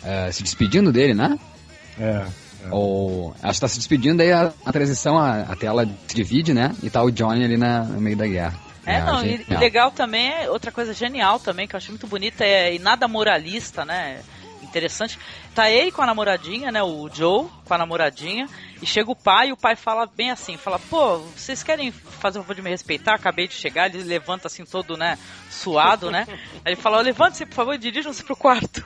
eh, 0.05 0.33
se 0.33 0.43
despedindo 0.43 0.93
dele, 0.93 1.15
né? 1.15 1.39
É. 1.99 2.25
Ou 2.71 3.35
ela 3.43 3.53
está 3.53 3.67
se 3.67 3.77
despedindo, 3.77 4.19
daí 4.19 4.33
a, 4.33 4.53
a 4.65 4.73
transição, 4.73 5.19
a, 5.19 5.41
a 5.41 5.57
tela 5.57 5.89
se 6.07 6.15
divide, 6.15 6.55
né? 6.55 6.75
E 6.83 6.91
tá 6.91 7.03
o 7.03 7.11
Johnny 7.11 7.45
ali 7.45 7.57
na, 7.57 7.83
no 7.83 8.01
meio 8.01 8.17
da 8.17 8.27
guerra. 8.27 8.55
É, 8.85 9.01
não, 9.01 9.25
e, 9.25 9.45
e 9.49 9.57
legal 9.57 9.93
também 9.93 10.33
é 10.33 10.51
outra 10.51 10.73
coisa 10.73 10.93
genial 10.93 11.39
também, 11.39 11.69
que 11.69 11.75
eu 11.75 11.79
achei 11.79 11.91
muito 11.91 12.07
bonita, 12.07 12.45
é, 12.45 12.75
e 12.75 12.79
nada 12.79 13.07
moralista, 13.07 13.85
né? 13.85 14.21
Interessante. 14.63 15.19
Tá 15.55 15.71
ele 15.71 15.93
com 15.93 16.01
a 16.01 16.07
namoradinha, 16.07 16.73
né? 16.73 16.83
O 16.83 17.11
Joe 17.13 17.49
com 17.65 17.75
a 17.75 17.79
namoradinha, 17.79 18.49
e 18.81 18.87
chega 18.87 19.11
o 19.11 19.17
pai 19.17 19.49
e 19.49 19.53
o 19.53 19.57
pai 19.57 19.77
fala 19.77 20.07
bem 20.07 20.31
assim, 20.31 20.57
fala, 20.57 20.79
pô, 20.79 21.19
vocês 21.19 21.63
querem 21.63 21.93
fazer 21.93 22.39
o 22.39 22.43
favor 22.43 22.55
de 22.57 22.63
me 22.63 22.71
respeitar? 22.71 23.15
Acabei 23.15 23.47
de 23.47 23.55
chegar, 23.55 23.93
ele 23.93 24.03
levanta 24.03 24.47
assim 24.47 24.65
todo, 24.65 24.97
né, 24.97 25.19
suado, 25.51 26.11
né? 26.11 26.27
Aí 26.65 26.73
ele 26.73 26.77
fala, 26.77 27.01
levante-se, 27.01 27.45
por 27.47 27.55
favor, 27.55 27.79
dirijam-se 27.79 28.25
pro 28.25 28.35
quarto. 28.35 28.85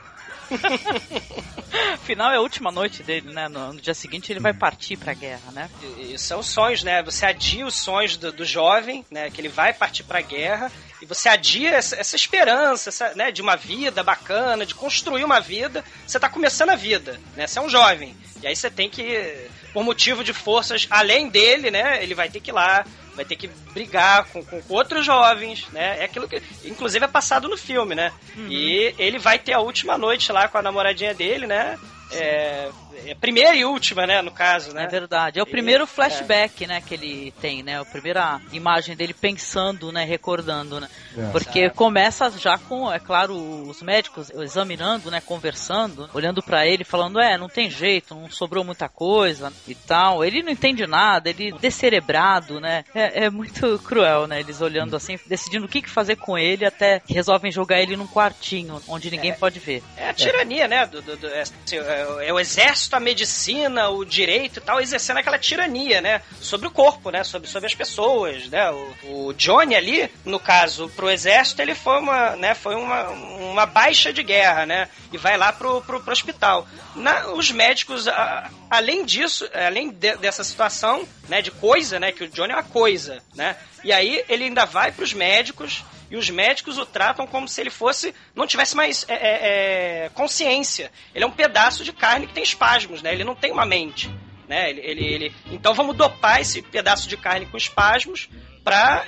Afinal, 1.95 2.31
é 2.33 2.37
a 2.37 2.41
última 2.41 2.71
noite 2.71 3.03
dele, 3.03 3.33
né? 3.33 3.49
No, 3.49 3.73
no 3.73 3.81
dia 3.81 3.95
seguinte 3.95 4.33
ele 4.33 4.41
vai 4.41 4.55
partir 4.55 4.97
pra 4.97 5.13
guerra, 5.15 5.51
né? 5.53 5.71
E 5.99 6.19
são 6.19 6.43
sonhos, 6.43 6.83
né? 6.83 7.03
Você 7.03 7.27
adia 7.27 7.67
os 7.67 7.75
sonhos 7.75 8.17
do, 8.17 8.33
do 8.33 8.45
jovem, 8.45 9.05
né? 9.11 9.31
Que 9.31 9.41
ele 9.41 9.49
vai 9.49 9.73
partir 9.73 10.05
pra 10.05 10.21
guerra 10.21 10.71
e 11.01 11.07
você 11.07 11.29
adia 11.29 11.71
essa, 11.71 11.97
essa 11.97 12.17
esperança 12.17 12.89
essa, 12.89 13.15
né, 13.15 13.31
de 13.31 13.43
uma 13.43 13.57
vida 13.57 14.03
bacana, 14.03 14.65
de 14.65 14.75
construir 14.75 15.25
uma 15.25 15.41
vida. 15.41 15.85
Você 16.07 16.17
está 16.17 16.29
começando 16.29 16.71
a 16.71 16.77
vida, 16.77 17.21
né? 17.37 17.47
Você 17.47 17.59
é 17.59 17.63
um 17.63 17.69
jovem. 17.69 18.17
E 18.43 18.47
aí 18.47 18.57
você 18.57 18.71
tem 18.71 18.89
que, 18.89 19.49
por 19.73 19.85
motivo 19.85 20.25
de 20.25 20.33
forças 20.33 20.87
além 20.91 21.29
dele, 21.29 21.71
né? 21.71 22.03
Ele 22.03 22.15
vai 22.15 22.29
ter 22.29 22.41
que 22.41 22.51
ir 22.51 22.55
lá, 22.55 22.85
vai 23.15 23.25
ter 23.25 23.37
que 23.37 23.49
brigar 23.73 24.25
com, 24.27 24.45
com 24.45 24.63
outros 24.69 25.05
jovens, 25.05 25.67
né? 25.73 25.99
É 26.01 26.05
aquilo 26.05 26.29
que, 26.29 26.43
inclusive, 26.65 27.05
é 27.05 27.09
passado 27.09 27.49
no 27.49 27.57
filme, 27.57 27.95
né? 27.95 28.13
Uhum. 28.37 28.49
E 28.49 28.95
ele 28.99 29.19
vai 29.19 29.39
ter 29.39 29.53
a 29.53 29.61
última 29.61 29.99
noite 29.99 30.33
lá 30.33 30.49
com 30.49 30.59
a 30.59 30.63
namoradinha 30.63 31.15
dele, 31.15 31.47
né? 31.47 31.79
É, 32.13 32.71
é 33.07 33.15
primeira 33.15 33.55
e 33.55 33.65
última, 33.65 34.07
né, 34.07 34.23
no 34.23 34.31
caso, 34.31 34.73
né? 34.73 34.85
É 34.85 34.87
verdade. 34.87 35.39
É 35.39 35.43
o 35.43 35.47
primeiro 35.47 35.87
flashback, 35.87 36.67
né, 36.67 36.81
que 36.81 36.95
ele 36.95 37.33
tem, 37.41 37.63
né? 37.63 37.81
A 37.81 37.85
primeira 37.85 38.41
imagem 38.53 38.95
dele 38.97 39.13
pensando, 39.15 39.91
né, 39.93 40.05
recordando, 40.05 40.81
né? 40.81 40.89
É. 41.17 41.31
Porque 41.31 41.71
começa 41.71 42.31
já 42.39 42.59
com, 42.59 42.93
é 42.93 42.99
claro, 42.99 43.35
os 43.37 43.83
médicos 43.83 44.31
examinando, 44.31 45.11
né, 45.11 45.21
conversando, 45.21 46.09
olhando 46.15 46.43
pra 46.43 46.67
ele, 46.67 46.85
falando, 46.85 47.19
é, 47.21 47.37
não 47.39 47.49
tem 47.49 47.71
jeito, 47.71 48.15
não 48.15 48.31
sobrou 48.31 48.63
muita 48.65 48.89
coisa 48.89 49.53
e 49.67 49.75
tal. 49.75 50.25
Ele 50.25 50.43
não 50.43 50.51
entende 50.53 50.87
nada, 50.87 51.29
ele 51.31 51.53
descerebrado, 51.61 52.61
né? 52.61 52.85
É, 52.95 53.25
é 53.25 53.31
muito 53.31 53.79
cruel, 53.81 54.27
né? 54.27 54.41
Eles 54.41 54.61
olhando 54.61 54.95
assim, 54.97 55.19
decidindo 55.27 55.67
o 55.67 55.69
que, 55.69 55.83
que 55.83 55.91
fazer 55.91 56.17
com 56.17 56.37
ele, 56.37 56.65
até 56.65 57.01
que 57.01 57.13
resolvem 57.15 57.51
jogar 57.51 57.81
ele 57.81 57.97
num 57.97 58.07
quartinho, 58.07 58.81
onde 58.89 59.11
ninguém 59.11 59.33
pode 59.35 59.59
ver. 59.59 59.83
É 59.97 60.11
a 60.11 60.15
tirania, 60.15 60.69
né? 60.69 60.87
Do, 60.87 61.01
do- 61.03 61.17
do- 61.17 61.27
é, 61.29 61.41
assim, 61.41 61.55
é- 61.79 62.29
é 62.29 62.33
o 62.33 62.39
exército, 62.39 62.86
a 62.95 63.01
medicina, 63.01 63.89
o 63.89 64.05
direito 64.05 64.59
e 64.59 64.61
tal, 64.63 64.81
exercendo 64.81 65.17
aquela 65.17 65.39
tirania, 65.39 66.01
né? 66.01 66.23
Sobre 66.41 66.69
o 66.69 66.71
corpo, 66.71 67.11
né? 67.11 67.25
Sobre, 67.25 67.49
sobre 67.49 67.67
as 67.67 67.75
pessoas, 67.75 68.49
né? 68.49 68.71
O, 68.71 69.29
o 69.29 69.35
Johnny 69.35 69.75
ali, 69.75 70.11
no 70.25 70.39
caso, 70.39 70.89
pro 70.91 71.11
exército, 71.11 71.61
ele 71.63 71.75
foi 71.75 71.99
uma, 71.99 72.37
né? 72.37 72.55
Foi 72.55 72.75
uma, 72.77 73.09
uma 73.09 73.67
baixa 73.67 74.13
de 74.13 74.23
guerra, 74.23 74.67
né? 74.67 74.89
E 75.13 75.19
vai 75.19 75.37
lá 75.37 75.53
pro, 75.53 75.81
pro, 75.83 76.01
pro 76.01 76.13
hospital. 76.13 76.69
Na- 76.95 77.29
os 77.33 77.51
médicos, 77.51 78.07
a- 78.07 78.51
além 78.71 79.05
disso, 79.05 79.49
além 79.55 79.91
de- 79.91 80.17
dessa 80.17 80.45
situação, 80.45 81.07
né? 81.29 81.41
De 81.43 81.51
coisa, 81.51 81.99
né? 81.99 82.13
Que 82.13 82.25
o 82.25 82.29
Johnny 82.29 82.53
é 82.53 82.57
uma 82.57 82.63
coisa, 82.63 83.23
né? 83.35 83.57
E 83.83 83.93
aí 83.93 84.25
ele 84.29 84.45
ainda 84.45 84.65
vai 84.65 84.93
pros 84.93 85.13
médicos 85.13 85.85
e 86.11 86.17
os 86.17 86.31
médicos 86.31 86.79
o 86.79 86.87
tratam 86.87 87.27
como 87.27 87.49
se 87.49 87.61
ele 87.61 87.71
fosse 87.71 88.15
não 88.35 88.47
tivesse 88.47 88.77
mais 88.77 89.05
é, 89.09 89.15
é, 89.15 90.05
é, 90.05 90.09
consciência. 90.11 90.91
Ele 91.15 91.25
é 91.25 91.27
um 91.27 91.31
pedaço 91.33 91.85
de 91.85 91.93
carne 91.93 92.27
que 92.27 92.33
tem 92.35 92.43
espasmos, 92.43 93.03
né? 93.03 93.13
Ele 93.13 93.25
não 93.25 93.35
tem 93.35 93.51
uma 93.53 93.67
mente, 93.67 94.11
né? 94.49 94.71
Ele, 94.71 94.81
ele, 94.81 95.05
ele- 95.05 95.35
então 95.51 95.75
vamos 95.75 95.97
dopar 95.97 96.41
esse 96.41 96.63
pedaço 96.63 97.09
de 97.09 97.17
carne 97.17 97.47
com 97.47 97.57
espasmos 97.57 98.29
para 98.67 99.05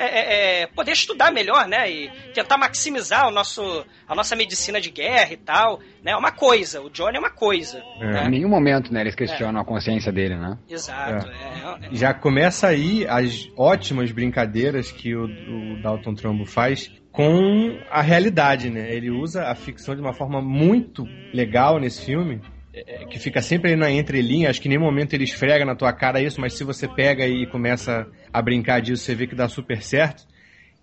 poder 0.73 0.93
estudar 0.93 1.33
melhor, 1.33 1.67
né? 1.67 1.91
E 1.91 2.11
tentar 2.33 2.57
maximizar 2.57 3.27
o 3.27 3.33
nosso, 3.33 3.85
a 4.07 4.15
nossa 4.15 4.37
medicina 4.37 4.81
de 4.81 4.89
guerra 4.89 5.33
e 5.33 5.37
tal, 5.37 5.81
né? 6.01 6.13
É 6.13 6.17
uma 6.17 6.31
coisa. 6.31 6.81
O 6.81 6.89
Johnny 6.89 7.17
é 7.17 7.19
uma 7.19 7.31
coisa. 7.31 7.83
Em 7.97 8.07
né? 8.07 8.29
nenhum 8.29 8.49
momento, 8.49 8.95
né, 8.95 9.01
eles 9.01 9.17
questionam 9.17 9.61
a 9.61 9.65
consciência 9.65 10.13
dele, 10.13 10.37
né? 10.37 10.57
Exato. 10.71 11.29
é, 11.29 11.87
é- 11.87 11.89
Já 11.91 12.15
começa 12.15 12.69
aí 12.69 13.05
as 13.09 13.49
ótimas 13.57 14.13
brincadeiras 14.13 14.93
que 14.93 15.17
o, 15.17 15.25
o 15.25 15.83
Dalton 15.83 16.15
Trumbo 16.15 16.47
faz 16.47 16.93
com 17.11 17.81
a 17.91 18.01
realidade, 18.01 18.71
né? 18.71 18.95
Ele 18.95 19.11
usa 19.11 19.49
a 19.49 19.57
ficção 19.57 19.97
de 19.97 20.01
uma 20.01 20.13
forma 20.13 20.41
muito 20.41 21.05
legal 21.35 21.81
nesse 21.81 22.05
filme, 22.07 22.41
é, 22.87 23.05
que 23.07 23.19
fica 23.19 23.41
sempre 23.41 23.75
na 23.77 23.91
entrelinha. 23.91 24.51
Acho 24.51 24.61
que 24.61 24.69
em 24.69 24.71
nenhum 24.71 24.85
momento 24.85 25.15
ele 25.15 25.25
esfrega 25.25 25.65
na 25.65 25.75
tua 25.75 25.93
cara 25.93 26.21
isso, 26.21 26.41
mas 26.41 26.55
se 26.55 26.65
você 26.65 26.87
pega 26.87 27.27
e 27.27 27.47
começa 27.47 28.07
a 28.33 28.43
brincar 28.43 28.81
disso, 28.81 29.03
você 29.03 29.15
vê 29.15 29.27
que 29.27 29.35
dá 29.35 29.49
super 29.49 29.83
certo. 29.83 30.27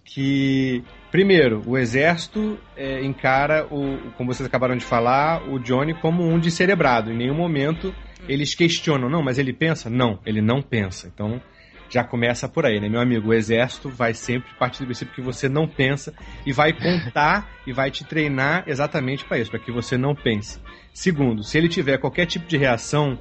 Que, 0.03 0.84
primeiro, 1.12 1.63
o 1.65 1.77
exército 1.77 2.60
é, 2.77 3.03
encara, 3.03 3.65
o, 3.71 4.12
como 4.17 4.31
vocês 4.31 4.47
acabaram 4.47 4.77
de 4.77 4.86
falar, 4.86 5.49
o 5.49 5.60
Johnny 5.60 5.93
como 5.95 6.23
um 6.23 6.39
descerebrado. 6.39 7.12
Em 7.12 7.17
nenhum 7.17 7.36
momento 7.36 7.93
eles 8.27 8.55
questionam, 8.55 9.10
não, 9.10 9.23
mas 9.23 9.38
ele 9.38 9.53
pensa? 9.53 9.89
Não, 9.89 10.19
ele 10.25 10.41
não 10.41 10.62
pensa. 10.62 11.08
Então, 11.13 11.41
já 11.89 12.03
começa 12.03 12.49
por 12.49 12.65
aí, 12.65 12.79
né, 12.79 12.89
meu 12.89 12.99
amigo? 12.99 13.29
O 13.29 13.34
exército 13.34 13.89
vai 13.89 14.13
sempre 14.13 14.49
partir 14.58 14.79
do 14.79 14.86
princípio 14.86 15.13
que 15.13 15.21
você 15.21 15.47
não 15.47 15.67
pensa 15.67 16.13
e 16.45 16.51
vai 16.51 16.73
contar 16.73 17.49
e 17.65 17.73
vai 17.73 17.91
te 17.91 18.03
treinar 18.03 18.63
exatamente 18.67 19.23
para 19.25 19.38
isso, 19.38 19.51
para 19.51 19.60
que 19.60 19.71
você 19.71 19.97
não 19.97 20.15
pense. 20.15 20.60
Segundo, 20.95 21.43
se 21.43 21.58
ele 21.58 21.67
tiver 21.67 21.97
qualquer 21.97 22.25
tipo 22.25 22.47
de 22.47 22.55
reação 22.55 23.19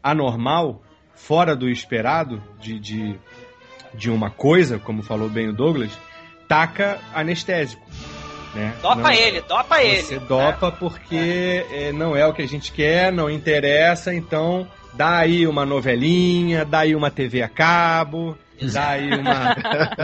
anormal, 0.00 0.80
fora 1.12 1.56
do 1.56 1.68
esperado, 1.68 2.40
de, 2.60 2.78
de, 2.78 3.18
de 3.92 4.08
uma 4.12 4.30
coisa, 4.30 4.78
como 4.78 5.02
falou 5.02 5.28
bem 5.28 5.48
o 5.48 5.52
Douglas, 5.52 5.90
taca 6.46 7.00
anestésico. 7.12 7.84
Né? 8.54 8.72
Dopa 8.80 8.94
Não- 8.94 9.10
ele, 9.10 9.40
dopa 9.40 9.82
ele. 9.82 10.02
você 10.02 10.18
dopa 10.20 10.70
porque 10.70 11.66
é, 11.72 11.90
não 11.92 12.14
é 12.16 12.24
o 12.24 12.32
que 12.32 12.42
a 12.42 12.46
gente 12.48 12.70
quer, 12.70 13.12
não 13.12 13.28
interessa, 13.28 14.14
então 14.14 14.64
dá 14.94 15.16
aí 15.18 15.48
uma 15.48 15.66
novelinha, 15.66 16.64
dá 16.64 16.78
aí 16.80 16.94
uma 16.94 17.10
TV 17.10 17.42
a 17.42 17.48
cabo, 17.48 18.38
dá 18.72 18.90
aí 18.90 19.10
uma, 19.12 19.56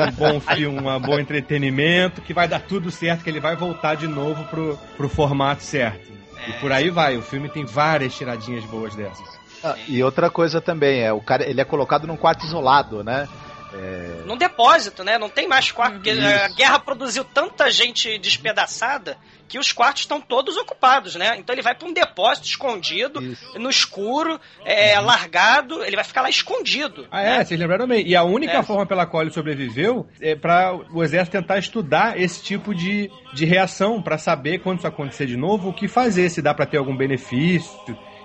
um 0.09 0.11
bom 0.11 0.41
filme, 0.41 0.81
um 0.81 1.01
bom 1.01 1.21
entretenimento, 1.21 2.21
que 2.21 2.35
vai 2.35 2.49
dar 2.49 2.61
tudo 2.61 2.91
certo, 2.91 3.23
que 3.23 3.31
ele 3.31 3.41
vai 3.41 3.55
voltar 3.55 3.95
de 3.95 4.09
novo 4.09 4.43
pro, 4.47 4.77
pro 4.97 5.09
formato 5.09 5.63
certo. 5.63 6.12
E 6.49 6.53
por 6.55 6.73
aí 6.73 6.91
vai, 6.91 7.17
o 7.17 7.23
filme 7.23 7.49
tem 7.49 7.65
várias 7.65 8.15
tiradinhas 8.15 8.65
boas 8.65 8.95
dessas. 8.95 9.27
Ah, 9.63 9.77
e 9.87 10.03
outra 10.03 10.29
coisa 10.29 10.61
também, 10.61 11.03
é 11.03 11.13
o 11.13 11.21
cara, 11.21 11.49
ele 11.49 11.61
é 11.61 11.65
colocado 11.65 12.07
num 12.07 12.17
quarto 12.17 12.45
isolado, 12.45 13.05
né? 13.05 13.29
É, 13.75 14.23
num 14.27 14.37
depósito, 14.37 15.03
né? 15.03 15.19
Não 15.19 15.29
tem 15.29 15.49
mais 15.49 15.71
quarto, 15.73 15.95
porque 15.95 16.11
Isso. 16.13 16.27
a 16.27 16.49
guerra 16.49 16.79
produziu 16.79 17.25
tanta 17.25 17.71
gente 17.71 18.19
despedaçada 18.19 19.17
que 19.49 19.59
os 19.59 19.71
quartos 19.71 20.03
estão 20.03 20.21
todos 20.21 20.57
ocupados, 20.57 21.15
né? 21.15 21.37
Então 21.39 21.55
ele 21.55 21.61
vai 21.63 21.75
para 21.75 21.87
um 21.87 21.93
depósito 21.93 22.47
escondido, 22.47 23.21
no 23.55 23.69
escuro, 23.69 24.41
é, 24.65 24.99
largado, 24.99 25.85
ele 25.85 25.95
vai 25.97 26.05
ficar 26.05 26.23
lá 26.23 26.31
escondido. 26.31 27.07
Ah, 27.11 27.21
é, 27.23 27.45
vocês 27.45 27.61
lembraram 27.61 27.87
bem. 27.87 28.07
E 28.07 28.17
a 28.17 28.23
única 28.25 28.59
É. 28.59 28.63
forma 28.63 28.87
pela 28.87 29.05
qual 29.05 29.23
ele 29.23 29.31
sobreviveu 29.31 30.07
é 30.21 30.35
para 30.35 30.75
o 30.93 31.03
exército 31.03 31.37
tentar 31.37 31.59
estudar 31.59 32.19
esse 32.19 32.43
tipo 32.43 32.75
de, 32.75 33.11
de 33.35 33.45
reação, 33.45 34.01
para 34.01 34.17
saber 34.17 34.61
quando 34.61 34.79
isso 34.79 34.87
acontecer 34.87 35.27
de 35.27 35.37
novo, 35.37 35.69
o 35.69 35.75
que 35.75 35.87
fazer, 35.87 36.31
se 36.31 36.41
dá 36.41 36.55
para 36.55 36.65
ter 36.65 36.79
algum 36.79 36.97
benefício, 36.97 37.71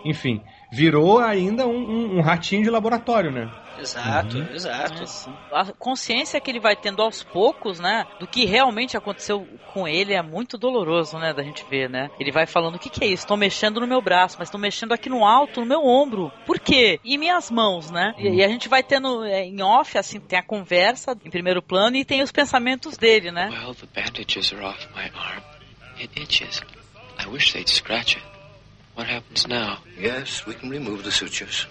enfim. 0.05 0.41
Virou 0.69 1.19
ainda 1.19 1.65
um, 1.65 1.77
um- 1.77 2.17
um 2.17 2.21
ratinho 2.21 2.63
de 2.63 2.69
laboratório, 2.69 3.31
né? 3.31 3.49
Exato, 3.79 4.37
Uhum. 4.37 4.47
exato. 4.51 5.03
A 5.51 5.65
consciência 5.73 6.41
que 6.41 6.49
ele 6.49 6.59
vai 6.59 6.75
tendo 6.75 7.01
aos 7.01 7.23
poucos, 7.23 7.79
né? 7.79 8.05
Do 8.19 8.27
que 8.27 8.43
realmente 8.43 8.97
aconteceu 8.97 9.47
com 9.71 9.87
ele 9.87 10.13
é 10.13 10.21
muito 10.21 10.57
doloroso, 10.57 11.17
né? 11.19 11.31
Da 11.31 11.43
gente 11.43 11.63
ver, 11.69 11.87
né? 11.87 12.09
Ele 12.19 12.31
vai 12.31 12.47
falando: 12.47 12.75
o 12.75 12.79
que, 12.79 12.89
que 12.89 13.03
é 13.03 13.07
isso? 13.07 13.21
Estão 13.23 13.37
mexendo 13.37 13.79
no 13.79 13.85
meu 13.87 14.01
braço, 14.01 14.35
mas 14.39 14.47
estão 14.47 14.59
mexendo 14.59 14.93
aqui 14.93 15.09
no 15.09 15.23
alto, 15.23 15.61
no 15.61 15.67
meu 15.67 15.85
ombro. 15.85 16.31
Por 16.45 16.59
quê? 16.59 16.99
E 17.05 17.17
minhas 17.19 17.51
mãos, 17.51 17.91
né? 17.91 18.15
E, 18.17 18.27
e 18.27 18.43
a 18.43 18.47
gente 18.47 18.67
vai 18.67 18.81
tendo 18.81 19.23
é, 19.23 19.45
em 19.45 19.61
off, 19.61 19.95
assim, 19.97 20.19
tem 20.19 20.39
a 20.39 20.43
conversa 20.43 21.15
em 21.23 21.29
primeiro 21.29 21.61
plano 21.61 21.95
e 21.97 22.03
tem 22.03 22.23
os 22.23 22.31
pensamentos 22.31 22.97
dele, 22.97 23.31
né? 23.31 23.47
Well, 23.51 23.75
the 23.75 23.85
bandages 23.95 24.51
are 24.53 24.65
off 24.65 24.87
my 24.95 25.09
arm. 25.13 25.43
It 25.99 26.19
itches. 26.19 26.61
I 27.23 27.27
wish 27.29 27.53
they'd 27.53 27.69
scratch 27.69 28.15
it. 28.17 28.25
What 28.97 29.05
happens 29.05 29.47
now? 29.47 29.77
Yes, 29.95 30.47
we 30.47 30.55
can 30.55 30.71
remove 30.71 31.03
the 31.03 31.11
sutures. 31.11 31.67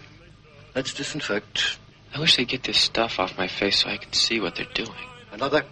Let's 0.76 0.94
disinfect. 0.94 1.76
I 2.14 2.20
wish 2.20 2.36
they'd 2.36 2.46
get 2.46 2.62
this 2.62 2.78
stuff 2.78 3.18
off 3.18 3.36
my 3.36 3.48
face 3.48 3.80
so 3.80 3.88
I 3.88 3.96
can 3.96 4.12
see 4.12 4.38
what 4.38 4.54
they're 4.54 4.72
doing. 4.74 4.92
Another. 5.32 5.64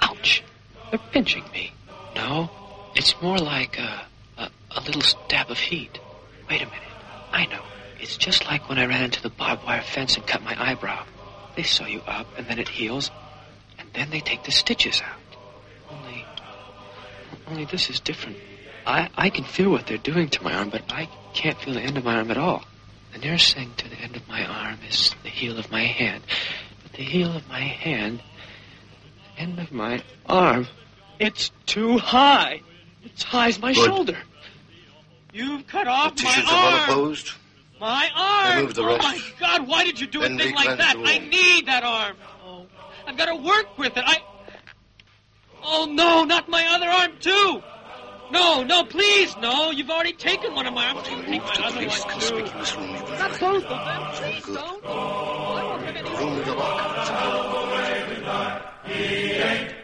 Ouch! 0.00 0.44
They're 0.90 1.00
pinching 1.12 1.44
me. 1.50 1.72
No, 2.14 2.50
it's 2.94 3.14
more 3.22 3.38
like 3.38 3.78
a, 3.78 4.04
a, 4.36 4.50
a 4.72 4.80
little 4.82 5.00
stab 5.00 5.50
of 5.50 5.58
heat. 5.58 5.98
Wait 6.50 6.60
a 6.60 6.66
minute. 6.66 6.82
I 7.32 7.46
know. 7.46 7.62
It's 7.98 8.18
just 8.18 8.44
like 8.44 8.68
when 8.68 8.78
I 8.78 8.84
ran 8.84 9.02
into 9.02 9.22
the 9.22 9.30
barbed 9.30 9.64
wire 9.64 9.80
fence 9.80 10.16
and 10.18 10.26
cut 10.26 10.42
my 10.42 10.62
eyebrow. 10.62 11.06
They 11.56 11.62
sew 11.62 11.86
you 11.86 12.02
up 12.02 12.26
and 12.36 12.46
then 12.48 12.58
it 12.58 12.68
heals, 12.68 13.10
and 13.78 13.88
then 13.94 14.10
they 14.10 14.20
take 14.20 14.44
the 14.44 14.52
stitches 14.52 15.00
out. 15.00 15.38
Only, 15.90 16.26
only 17.48 17.64
this 17.64 17.88
is 17.88 17.98
different. 17.98 18.36
I, 18.86 19.08
I 19.16 19.30
can 19.30 19.44
feel 19.44 19.70
what 19.70 19.86
they're 19.86 19.98
doing 19.98 20.28
to 20.30 20.42
my 20.44 20.54
arm, 20.54 20.70
but 20.70 20.82
I 20.90 21.08
can't 21.34 21.58
feel 21.58 21.74
the 21.74 21.80
end 21.80 21.96
of 21.98 22.04
my 22.04 22.16
arm 22.16 22.30
at 22.30 22.36
all. 22.38 22.64
The 23.12 23.18
nearest 23.18 23.54
thing 23.54 23.72
to 23.78 23.88
the 23.88 23.96
end 23.96 24.14
of 24.16 24.26
my 24.28 24.44
arm 24.44 24.78
is 24.88 25.14
the 25.22 25.28
heel 25.28 25.58
of 25.58 25.70
my 25.72 25.84
hand. 25.84 26.22
But 26.82 26.92
the 26.92 27.02
heel 27.02 27.34
of 27.34 27.48
my 27.48 27.60
hand, 27.60 28.22
the 29.34 29.42
end 29.42 29.58
of 29.58 29.72
my 29.72 30.02
arm, 30.26 30.68
it's 31.18 31.50
too 31.66 31.98
high. 31.98 32.60
It's 33.04 33.22
high 33.22 33.48
as 33.48 33.58
my 33.60 33.72
Good. 33.72 33.86
shoulder. 33.86 34.18
You've 35.32 35.66
cut 35.66 35.88
off 35.88 36.16
The 36.16 36.24
my 36.24 36.30
tissues 36.30 36.48
are 36.50 36.52
well 36.52 36.74
arm. 36.80 36.90
opposed. 36.90 37.30
My 37.80 38.08
arm. 38.14 38.56
Remove 38.58 38.74
the 38.74 38.82
oh 38.82 38.86
rest. 38.96 39.02
my 39.02 39.20
God! 39.38 39.68
Why 39.68 39.84
did 39.84 40.00
you 40.00 40.06
do 40.06 40.20
Then 40.20 40.34
a 40.40 40.42
thing 40.42 40.54
like 40.54 40.78
that? 40.78 40.96
I 40.96 41.18
need 41.18 41.66
that 41.66 41.82
arm. 41.84 42.16
Oh, 42.44 42.66
I've 43.06 43.18
got 43.18 43.26
to 43.26 43.36
work 43.36 43.76
with 43.76 43.96
it. 43.96 44.04
I. 44.06 44.18
Oh 45.62 45.86
no! 45.90 46.24
Not 46.24 46.48
my 46.48 46.64
other 46.68 46.88
arm 46.88 47.12
too. 47.20 47.62
No, 48.30 48.62
no, 48.64 48.84
please, 48.84 49.36
no! 49.38 49.70
You've 49.70 49.90
already 49.90 50.12
taken 50.12 50.54
one 50.54 50.66
of 50.66 50.74
my 50.74 50.88
arms. 50.88 51.02
Take 51.04 51.18
my 51.28 51.38
The 51.38 51.62
other 51.64 51.80
least 51.80 52.04
one 52.06 52.20
too. 52.20 52.28
conspicuous 52.36 52.76
room 52.76 52.90
you 52.90 52.96
can 53.02 53.18
Not 53.18 53.40
both 53.40 53.64
of 53.64 53.70
them. 53.70 54.02
Please 54.14 54.44
Good. 54.44 54.54
don't. 54.56 54.82
The 54.82 56.10
room 56.18 56.36
with 56.36 56.44
the 56.46 56.54
lock. 56.54 56.86
He 58.84 58.92
ain't 58.94 59.75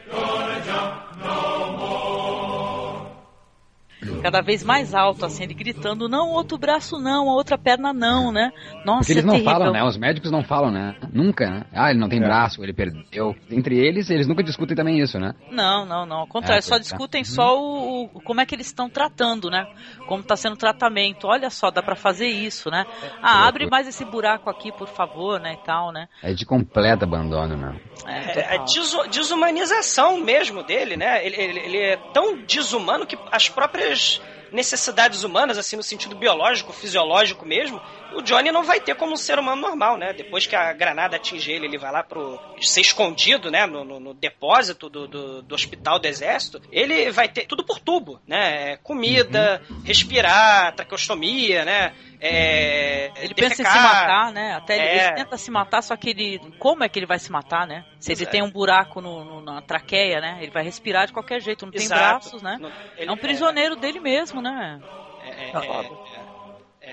cada 4.23 4.41
vez 4.41 4.63
mais 4.63 4.95
alto, 4.95 5.27
assim, 5.27 5.43
ele 5.43 5.55
gritando, 5.55 6.09
não, 6.09 6.31
outro 6.31 6.57
braço 6.57 6.99
não, 7.01 7.29
a 7.29 7.35
outra 7.35 7.59
perna 7.59 7.93
não, 7.93 8.31
né? 8.33 8.53
Nossa, 8.85 9.01
Porque 9.01 9.13
eles 9.13 9.25
é 9.25 9.27
não 9.27 9.35
terrível. 9.35 9.53
falam, 9.53 9.73
né? 9.73 9.85
Os 9.85 9.97
médicos 9.97 10.31
não 10.31 10.43
falam, 10.45 10.71
né? 10.71 10.95
Nunca, 11.13 11.51
né? 11.51 11.65
Ah, 11.73 11.91
ele 11.91 11.99
não 11.99 12.09
tem 12.09 12.21
braço, 12.21 12.63
ele 12.63 12.73
perdeu. 12.73 13.35
Entre 13.51 13.77
eles, 13.79 14.09
eles 14.11 14.27
nunca 14.27 14.43
discutem 14.43 14.77
também 14.77 14.99
isso, 15.01 15.19
né? 15.19 15.35
Não, 15.51 15.85
não, 15.85 16.07
não. 16.07 16.19
Ao 16.19 16.27
contrário, 16.27 16.59
É, 16.59 16.63
só 16.63 16.77
é. 16.77 16.79
discutem 16.79 17.25
só 17.25 17.59
o, 17.61 18.05
o- 18.05 18.09
como 18.23 18.41
é 18.41 18.47
que 18.47 18.55
eles 18.55 18.67
estão 18.67 18.89
tratando, 18.89 19.51
né? 19.51 19.67
Como 20.07 20.21
está 20.23 20.37
sendo 20.37 20.53
o 20.55 20.57
tratamento. 20.59 21.27
Olha 21.27 21.51
só, 21.51 21.71
dá 21.71 21.83
pra 21.83 21.97
fazer 21.97 22.29
isso, 22.29 22.71
né? 22.71 22.85
Ah, 23.23 23.47
abre 23.47 23.67
mais 23.69 23.87
esse 23.89 24.05
buraco 24.05 24.49
aqui, 24.49 24.71
por 24.73 24.89
favor, 24.89 25.41
né? 25.41 25.55
E 25.55 25.65
tal, 25.67 25.91
né? 25.93 26.09
É 26.23 26.33
de 26.33 26.47
completo 26.47 27.05
abandono, 27.05 27.57
né? 27.57 27.77
É, 28.07 28.57
é 28.57 28.59
desu- 28.65 29.09
desumanização 29.11 30.19
mesmo 30.21 30.63
dele, 30.63 30.97
né? 30.97 31.25
Ele, 31.27 31.37
ele- 31.37 31.59
ele 31.61 31.79
é 31.79 31.97
tão 32.13 32.37
desumano 32.39 33.07
que 33.07 33.19
as 33.31 33.49
próprias 33.49 34.12
necessidades 34.53 35.25
humanas, 35.25 35.59
assim, 35.59 35.77
no 35.77 35.83
sentido 35.83 36.15
biológico, 36.15 36.73
fisiológico 36.73 37.45
mesmo, 37.47 37.81
o 38.15 38.21
Johnny 38.23 38.53
não 38.53 38.63
vai 38.63 38.79
ter 38.81 38.95
como 38.95 39.13
um 39.15 39.17
ser 39.17 39.39
humano 39.39 39.61
normal, 39.63 39.97
né? 39.97 40.13
Depois 40.13 40.47
que 40.47 40.55
a 40.55 40.73
granada 40.73 41.17
atinge 41.17 41.51
ele, 41.51 41.65
ele 41.67 41.79
vai 41.79 41.91
lá 41.91 42.03
pro 42.03 42.39
ser 42.61 42.83
escondido, 42.83 43.51
né? 43.51 43.67
No, 43.67 43.85
no- 43.85 43.99
no 44.01 44.13
depósito 44.15 44.91
do, 44.91 45.09
do, 45.09 45.43
do 45.43 45.55
hospital 45.55 45.99
do 45.99 46.07
exército, 46.07 46.61
ele 46.71 47.11
vai 47.11 47.29
ter 47.29 47.47
tudo 47.47 47.65
por 47.65 47.79
tubo, 47.81 48.21
né? 48.27 48.73
É, 48.73 48.77
Comida, 48.77 49.63
respirar, 49.85 50.75
traqueostomia, 50.75 51.65
né? 51.65 51.95
É, 52.25 53.11
Ele 53.17 53.35
pensa 53.35 53.63
em 53.63 53.65
se 53.67 53.79
matar, 53.79 54.33
né? 54.33 54.55
Até 54.55 54.75
ele, 54.77 54.85
É. 54.85 55.07
ele 55.09 55.15
tenta 55.17 55.37
se 55.37 55.51
matar, 55.51 55.83
só 55.83 55.97
que 55.97 56.11
ele. 56.11 56.39
Como 56.59 56.85
é 56.85 56.89
que 56.89 56.99
ele 56.99 57.07
vai 57.07 57.19
se 57.19 57.33
matar, 57.33 57.67
né? 57.67 57.85
Se 57.99 58.13
ele 58.13 58.21
Exato. 58.23 58.31
tem 58.31 58.43
um 58.43 58.51
buraco 58.51 59.01
no, 59.01 59.25
no- 59.25 59.41
na 59.43 59.61
traqueia, 59.61 60.21
né? 60.21 60.39
Ele 60.41 60.53
vai 60.53 60.63
respirar 60.63 61.07
de 61.07 61.13
qualquer 61.13 61.41
jeito, 61.41 61.65
não 61.67 61.73
tem 61.73 61.83
Exato. 61.83 62.01
braços, 62.01 62.43
né? 62.43 62.59
Não- 62.61 62.71
é 62.97 63.11
um 63.11 63.17
prisioneiro 63.17 63.75
dele 63.75 63.99
mesmo, 63.99 64.41
né? 64.41 64.81
É, 65.25 65.51
É 65.51 66.12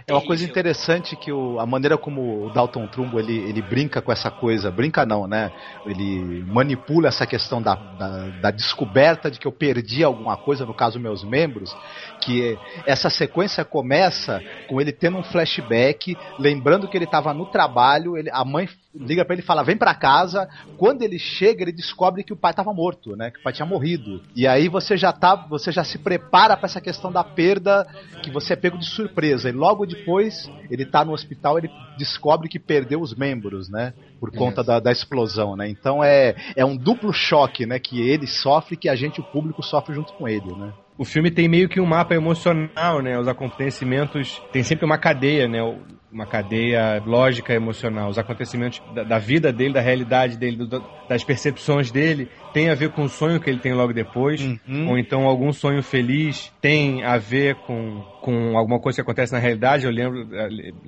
uma 0.09 0.21
coisa 0.21 0.43
interessante 0.45 1.15
que 1.15 1.31
o- 1.31 1.59
a 1.59 1.65
maneira 1.65 1.97
como 1.97 2.45
o 2.45 2.49
Dalton 2.49 2.87
Trumbo 2.87 3.19
ele, 3.19 3.37
ele 3.37 3.61
brinca 3.61 4.01
com 4.01 4.11
essa 4.11 4.29
coisa, 4.31 4.71
brinca 4.71 5.05
não, 5.05 5.27
né? 5.27 5.51
Ele 5.85 6.43
manipula 6.47 7.07
essa 7.07 7.25
questão 7.25 7.61
da, 7.61 7.75
da, 7.75 8.27
da 8.41 8.51
descoberta 8.51 9.29
de 9.29 9.39
que 9.39 9.47
eu 9.47 9.51
perdi 9.51 10.03
alguma 10.03 10.37
coisa, 10.37 10.65
no 10.65 10.73
caso 10.73 10.99
meus 10.99 11.23
membros, 11.23 11.75
que 12.21 12.57
essa 12.85 13.09
sequência 13.09 13.63
começa 13.65 14.41
com 14.67 14.79
ele 14.79 14.91
tendo 14.91 15.17
um 15.17 15.23
flashback, 15.23 16.17
lembrando 16.37 16.87
que 16.87 16.97
ele 16.97 17.05
estava 17.05 17.33
no 17.33 17.45
trabalho, 17.45 18.17
ele, 18.17 18.29
a 18.31 18.43
mãe 18.45 18.67
liga 18.93 19.23
para 19.23 19.35
ele 19.35 19.41
e 19.41 19.45
fala: 19.45 19.63
"Vem 19.63 19.77
para 19.77 19.93
casa". 19.93 20.47
Quando 20.77 21.01
ele 21.01 21.19
chega, 21.19 21.63
ele 21.63 21.71
descobre 21.71 22.23
que 22.23 22.33
o 22.33 22.37
pai 22.37 22.51
estava 22.51 22.73
morto, 22.73 23.15
né? 23.15 23.31
Que 23.31 23.39
o 23.39 23.43
pai 23.43 23.53
tinha 23.53 23.65
morrido. 23.65 24.21
E 24.35 24.47
aí 24.47 24.67
você 24.67 24.97
já 24.97 25.11
tá, 25.11 25.35
você 25.35 25.71
já 25.71 25.83
se 25.83 25.97
prepara 25.97 26.55
para 26.55 26.65
essa 26.65 26.81
questão 26.81 27.11
da 27.11 27.23
perda, 27.23 27.87
que 28.23 28.31
você 28.31 28.53
é 28.53 28.55
pego 28.55 28.77
de 28.77 28.85
surpresa. 28.85 29.49
E 29.49 29.51
logo 29.51 29.85
depois, 29.85 30.49
ele 30.69 30.85
tá 30.85 31.03
no 31.03 31.13
hospital, 31.13 31.57
ele 31.57 31.69
descobre 31.97 32.49
que 32.49 32.59
perdeu 32.59 33.01
os 33.01 33.13
membros, 33.15 33.69
né? 33.69 33.93
Por 34.19 34.31
conta 34.31 34.63
da, 34.63 34.79
da 34.79 34.91
explosão, 34.91 35.55
né? 35.55 35.69
Então 35.69 36.03
é, 36.03 36.35
é 36.55 36.65
um 36.65 36.75
duplo 36.75 37.13
choque, 37.13 37.65
né? 37.65 37.79
Que 37.79 38.01
ele 38.01 38.27
sofre, 38.27 38.75
que 38.77 38.89
a 38.89 38.95
gente, 38.95 39.19
o 39.19 39.23
público, 39.23 39.63
sofre 39.63 39.93
junto 39.93 40.13
com 40.13 40.27
ele, 40.27 40.51
né? 40.55 40.73
O 40.97 41.05
filme 41.05 41.31
tem 41.31 41.47
meio 41.47 41.69
que 41.69 41.79
um 41.79 41.85
mapa 41.85 42.13
emocional, 42.13 43.01
né? 43.01 43.17
Os 43.17 43.27
acontecimentos. 43.27 44.41
Tem 44.51 44.63
sempre 44.63 44.85
uma 44.85 44.97
cadeia, 44.97 45.47
né? 45.47 45.59
Uma 46.11 46.25
cadeia 46.25 47.01
lógica 47.05 47.53
emocional. 47.53 48.09
Os 48.09 48.17
acontecimentos 48.17 48.81
da, 48.95 49.03
da 49.03 49.19
vida 49.19 49.53
dele, 49.53 49.73
da 49.75 49.81
realidade 49.81 50.37
dele, 50.37 50.57
do- 50.65 50.83
das 51.07 51.23
percepções 51.23 51.91
dele, 51.91 52.27
tem 52.53 52.69
a 52.69 52.75
ver 52.75 52.89
com 52.91 53.03
o 53.03 53.09
sonho 53.09 53.39
que 53.39 53.49
ele 53.49 53.59
tem 53.59 53.73
logo 53.73 53.93
depois. 53.93 54.41
Ou 54.87 54.97
então 54.97 55.25
algum 55.25 55.51
sonho 55.53 55.81
feliz 55.83 56.51
tem 56.61 57.03
a 57.03 57.17
ver 57.17 57.55
com, 57.55 58.01
com 58.21 58.57
alguma 58.57 58.79
coisa 58.79 58.97
que 58.97 59.01
acontece 59.01 59.31
na 59.33 59.39
realidade. 59.39 59.85
Eu 59.85 59.91
lembro, 59.91 60.27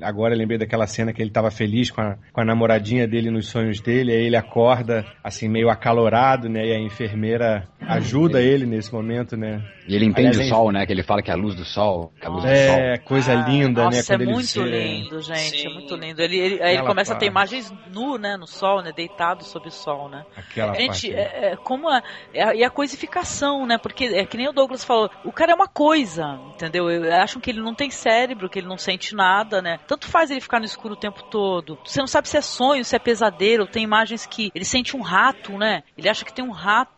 agora 0.02 0.34
eu 0.34 0.38
lembrei 0.38 0.58
daquela 0.58 0.88
cena 0.88 1.13
que 1.13 1.21
ele 1.21 1.30
estava 1.30 1.52
feliz 1.52 1.89
com 1.91 2.02
a, 2.02 2.17
com 2.32 2.41
a 2.41 2.45
namoradinha 2.45 3.08
dele 3.08 3.30
nos 3.30 3.47
sonhos 3.47 3.80
dele. 3.80 4.12
Aí 4.12 4.26
ele 4.26 4.36
acorda, 4.38 5.06
assim, 5.24 5.47
meio 5.47 5.69
acalorado, 5.69 6.50
né? 6.50 6.65
E 6.65 6.74
a 6.74 6.80
enfermeira 6.80 7.67
ajuda 7.82 8.41
ele 8.41 8.65
nesse 8.65 8.93
momento, 8.93 9.36
né? 9.36 9.62
E 9.88 9.95
ele 9.95 10.06
entende 10.06 10.30
Aliás, 10.30 10.45
o 10.47 10.50
sol, 10.50 10.71
né? 10.71 10.86
Que 10.86 10.93
ele 10.93 11.04
fala 11.04 11.21
que 11.21 11.30
é 11.32 11.34
a 11.34 11.38
luz 11.38 11.56
do 11.56 11.65
sol. 11.65 12.13
que 12.19 12.26
é 12.26 12.30
a 12.30 12.32
luz 12.32 12.43
do 12.43 12.50
sol. 12.50 12.56
É, 12.80 12.97
coisa 13.00 13.34
linda, 13.34 13.84
Nossa, 13.84 13.97
né? 13.97 14.02
é 14.02 14.06
Quando 14.06 14.21
ele 14.21 14.32
muito 14.32 14.63
vê- 14.63 14.69
lindo, 14.88 15.21
gente. 15.21 15.67
É 15.67 15.69
muito 15.74 15.95
lindo. 15.95 16.21
Ele, 16.21 16.38
ele- 16.38 16.54
aí 16.56 16.69
ele 16.69 16.78
Aquela 16.78 16.88
começa 16.88 17.13
a 17.13 17.15
ter 17.17 17.32
parte. 17.32 17.54
imagens 17.56 17.74
nu, 17.93 18.17
né? 18.17 18.38
No 18.38 18.47
sol, 18.47 18.82
né? 18.82 18.91
Deitado 18.95 19.43
sob 19.43 19.67
o 19.67 19.71
sol, 19.71 20.10
né? 20.10 20.24
Aquela 20.36 20.74
gente, 20.74 20.88
parte. 20.88 21.13
é, 21.13 21.51
é 21.52 21.56
como 21.56 21.90
a, 21.90 22.02
a, 22.34 22.56
e 22.56 22.64
a 22.64 22.70
coisificação, 22.70 23.66
né? 23.66 23.78
Porque 23.78 24.06
é 24.06 24.26
que 24.26 24.38
nem 24.38 24.48
o 24.48 24.54
Douglas 24.54 24.84
falou, 24.84 25.10
o 25.24 25.32
cara 25.32 25.52
é 25.52 25.56
uma 25.56 25.68
coisa, 25.68 26.40
entendeu? 26.54 26.90
Eu- 26.90 27.12
Acham 27.22 27.42
que 27.42 27.50
ele 27.50 27.62
não 27.62 27.76
tem 27.76 27.90
cérebro, 27.90 28.50
que 28.50 28.60
ele 28.60 28.68
não 28.68 28.78
sente 28.78 29.14
nada, 29.16 29.62
né? 29.62 29.80
Tanto 29.88 30.08
faz 30.08 30.32
ele 30.32 30.42
ficar 30.42 30.60
no 30.60 30.66
escuro 30.66 30.94
o 30.94 30.98
tempo 30.98 31.24
todo. 31.24 31.78
Você 31.86 32.00
não 32.00 32.08
sabe 32.08 32.28
se 32.30 32.38
é 32.38 32.42
sonho, 32.42 32.84
se 32.86 32.96
é 32.96 33.00
pesadelo. 33.00 33.68
Tem 33.68 33.84
imagens 33.84 34.26
que 34.26 34.52
ele 34.56 34.66
sente 34.66 34.96
um 34.96 35.02
rato, 35.02 35.58
né? 35.58 35.84
Ele 35.98 36.10
acha 36.10 36.26
que 36.26 36.34
tem 36.34 36.44
um 36.46 36.52
rato 36.52 36.92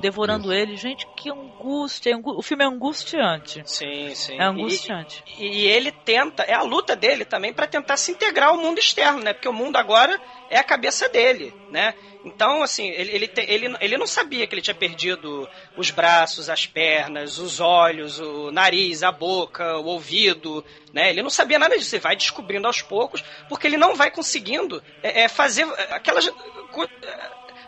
devorando 0.00 0.52
ele. 0.52 0.76
Gente, 0.76 1.06
que 1.16 1.30
angústia. 1.30 2.16
O 2.22 2.42
filme 2.42 2.64
é 2.64 2.66
angustiante. 2.66 3.62
Sim, 3.64 4.14
sim. 4.14 4.38
É 4.38 4.44
angustiante. 4.44 5.22
E, 5.38 5.46
e 5.46 5.66
ele 5.66 5.90
tenta, 5.92 6.42
é 6.42 6.54
a 6.54 6.62
luta 6.62 6.94
dele 6.94 7.24
também 7.24 7.52
para 7.52 7.66
tentar 7.66 7.96
se 7.96 8.12
integrar 8.12 8.50
ao 8.50 8.56
mundo 8.56 8.78
externo, 8.78 9.20
né? 9.20 9.32
Porque 9.32 9.48
o 9.48 9.52
mundo 9.52 9.76
agora 9.76 10.20
é 10.50 10.58
a 10.58 10.64
cabeça 10.64 11.08
dele, 11.08 11.52
né? 11.70 11.94
Então, 12.24 12.62
assim, 12.62 12.88
ele, 12.88 13.12
ele, 13.12 13.28
te- 13.28 13.46
ele, 13.48 13.76
ele 13.80 13.96
não 13.96 14.06
sabia 14.06 14.46
que 14.46 14.54
ele 14.54 14.62
tinha 14.62 14.74
perdido 14.74 15.48
os 15.76 15.90
braços, 15.92 16.50
as 16.50 16.66
pernas, 16.66 17.38
os 17.38 17.60
olhos, 17.60 18.18
o 18.18 18.50
nariz, 18.50 19.04
a 19.04 19.12
boca, 19.12 19.76
o 19.78 19.84
ouvido, 19.84 20.64
né? 20.92 21.10
Ele 21.10 21.22
não 21.22 21.30
sabia 21.30 21.58
nada 21.58 21.78
disso. 21.78 21.94
Ele 21.94 22.02
vai 22.02 22.16
descobrindo 22.16 22.66
aos 22.66 22.82
poucos, 22.82 23.22
porque 23.48 23.66
ele 23.66 23.76
não 23.76 23.94
vai 23.94 24.10
conseguindo 24.10 24.82
é, 25.02 25.22
é, 25.22 25.28
fazer 25.28 25.64
aquelas 25.90 26.28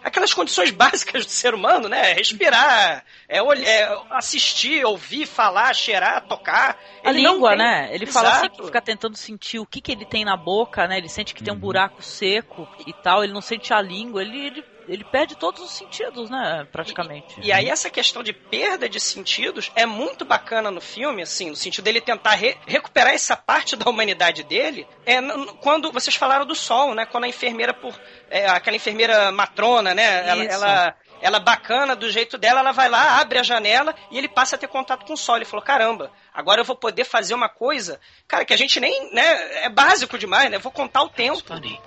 aquelas 0.02 0.32
condições 0.34 0.70
básicas 0.72 1.24
do 1.26 1.30
ser 1.32 1.54
humano, 1.54 1.88
né? 1.88 2.12
Respirar, 2.12 3.04
é, 3.28 3.38
é, 3.38 3.98
assistir, 4.11 4.84
ouvir, 4.84 5.26
falar, 5.26 5.74
cheirar, 5.74 6.26
tocar. 6.26 6.78
A 7.04 7.11
Ele 7.11 7.20
língua, 7.22 7.50
tem- 7.50 7.58
né? 7.58 7.88
Ele 7.92 8.06
fala 8.06 8.28
assim 8.30 8.46
Exato. 8.46 8.56
que 8.61 8.66
fica 8.66 8.80
tentando 8.80 9.16
sentir 9.16 9.58
o 9.58 9.66
que, 9.66 9.80
que 9.80 9.92
ele 9.92 10.04
tem 10.04 10.24
na 10.24 10.37
boca, 10.37 10.87
né? 10.87 10.98
Ele 10.98 11.08
sente 11.08 11.34
que 11.34 11.42
tem 11.42 11.52
um 11.52 11.58
buraco 11.58 12.02
seco 12.02 12.68
e 12.87 12.92
tal, 12.92 13.22
ele 13.24 13.32
não 13.32 13.40
sente 13.40 13.72
a 13.72 13.80
língua, 13.80 14.22
ele, 14.22 14.46
ele, 14.46 14.64
ele 14.88 15.05
perde 15.05 15.37
todos 15.37 15.62
os 15.62 15.70
sentidos, 15.70 16.31
né? 16.31 16.66
Praticamente. 16.72 17.38
E 17.42 17.53
aí 17.53 17.68
essa 17.68 17.90
questão 17.90 18.22
de 18.22 18.33
perda 18.33 18.88
de 18.88 18.98
sentidos 18.98 19.70
é 19.77 19.85
muito 19.87 20.24
bacana 20.24 20.70
no 20.70 20.81
filme, 20.81 21.22
assim, 21.22 21.51
no 21.51 21.57
sentido 21.57 21.85
dele 21.85 22.01
tentar 22.01 22.33
re- 22.35 22.57
recuperar 22.66 23.12
essa 23.12 23.37
parte 23.37 23.77
da 23.77 23.88
humanidade 23.90 24.42
dele. 24.42 24.87
É 25.05 25.18
quando 25.61 25.92
vocês 25.92 26.16
falaram 26.16 26.46
do 26.46 26.55
sol, 26.55 26.94
né? 26.94 27.05
Quando 27.07 27.24
a 27.24 27.29
enfermeira 27.29 27.74
por 27.74 27.94
é, 28.31 28.48
aquela 28.48 28.77
enfermeira 28.77 29.31
matrona, 29.31 29.94
né? 29.94 30.29
Ela, 30.29 30.44
ela 30.44 30.96
ela 31.20 31.40
bacana 31.40 31.96
do 31.96 32.09
jeito 32.09 32.38
dela, 32.38 32.61
ela 32.61 32.70
vai 32.70 32.88
lá, 32.88 33.20
abre 33.20 33.40
a 33.40 33.42
janela 33.42 33.92
e 34.09 34.16
ele 34.16 34.29
passa 34.29 34.55
a 34.55 34.59
ter 34.59 34.68
contato 34.68 35.05
com 35.05 35.14
o 35.14 35.16
sol. 35.16 35.35
Ele 35.35 35.44
falou: 35.44 35.64
"Caramba, 35.64 36.12
agora 36.33 36.61
eu 36.61 36.64
vou 36.64 36.77
poder 36.77 37.03
fazer 37.05 37.35
uma 37.35 37.48
coisa, 37.48 38.01
cara, 38.29 38.44
que 38.44 38.55
a 38.55 38.57
gente 38.57 38.79
nem, 38.79 39.12
né, 39.12 39.64
é 39.64 39.68
básico 39.68 40.16
demais, 40.16 40.48
né? 40.48 40.57
Eu 40.59 40.61
vou 40.61 40.70
contar 40.70 41.03
o 41.03 41.09
tempo". 41.09 41.42
Funny. 41.44 41.81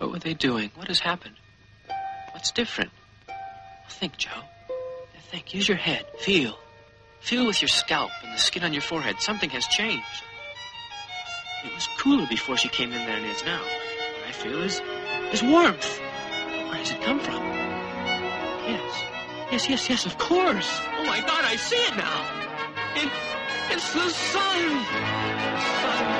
What 0.00 0.12
were 0.12 0.20
they 0.20 0.34
doing? 0.34 0.72
What 0.76 0.90
has 0.90 1.00
happened? 1.04 1.36
What's 2.42 2.50
different? 2.50 2.90
Think, 3.88 4.16
Joe. 4.16 4.42
Think. 5.30 5.54
Use 5.54 5.68
your 5.68 5.76
head. 5.76 6.04
Feel. 6.18 6.58
Feel 7.20 7.46
with 7.46 7.62
your 7.62 7.68
scalp 7.68 8.10
and 8.24 8.34
the 8.34 8.38
skin 8.38 8.64
on 8.64 8.72
your 8.72 8.82
forehead. 8.82 9.20
Something 9.20 9.48
has 9.50 9.64
changed. 9.66 10.24
It 11.64 11.72
was 11.72 11.88
cooler 12.00 12.26
before 12.26 12.56
she 12.56 12.68
came 12.68 12.92
in 12.92 13.06
than 13.06 13.24
it 13.24 13.28
is 13.30 13.44
now. 13.44 13.60
What 13.60 14.26
I 14.26 14.32
feel 14.32 14.60
is, 14.60 14.82
is 15.30 15.40
warmth. 15.40 16.00
Where 16.00 16.78
does 16.78 16.90
it 16.90 17.00
come 17.02 17.20
from? 17.20 17.44
Yes. 18.66 19.04
Yes, 19.52 19.68
yes, 19.68 19.88
yes, 19.88 20.06
of 20.06 20.18
course. 20.18 20.80
Oh 20.98 21.04
my 21.04 21.20
God, 21.20 21.44
I 21.44 21.54
see 21.54 21.76
it 21.76 21.96
now. 21.96 22.26
It, 22.96 23.08
it's 23.70 23.92
the. 23.94 24.10
Sun, 24.10 24.66
the 24.66 25.60
sun, 25.60 26.11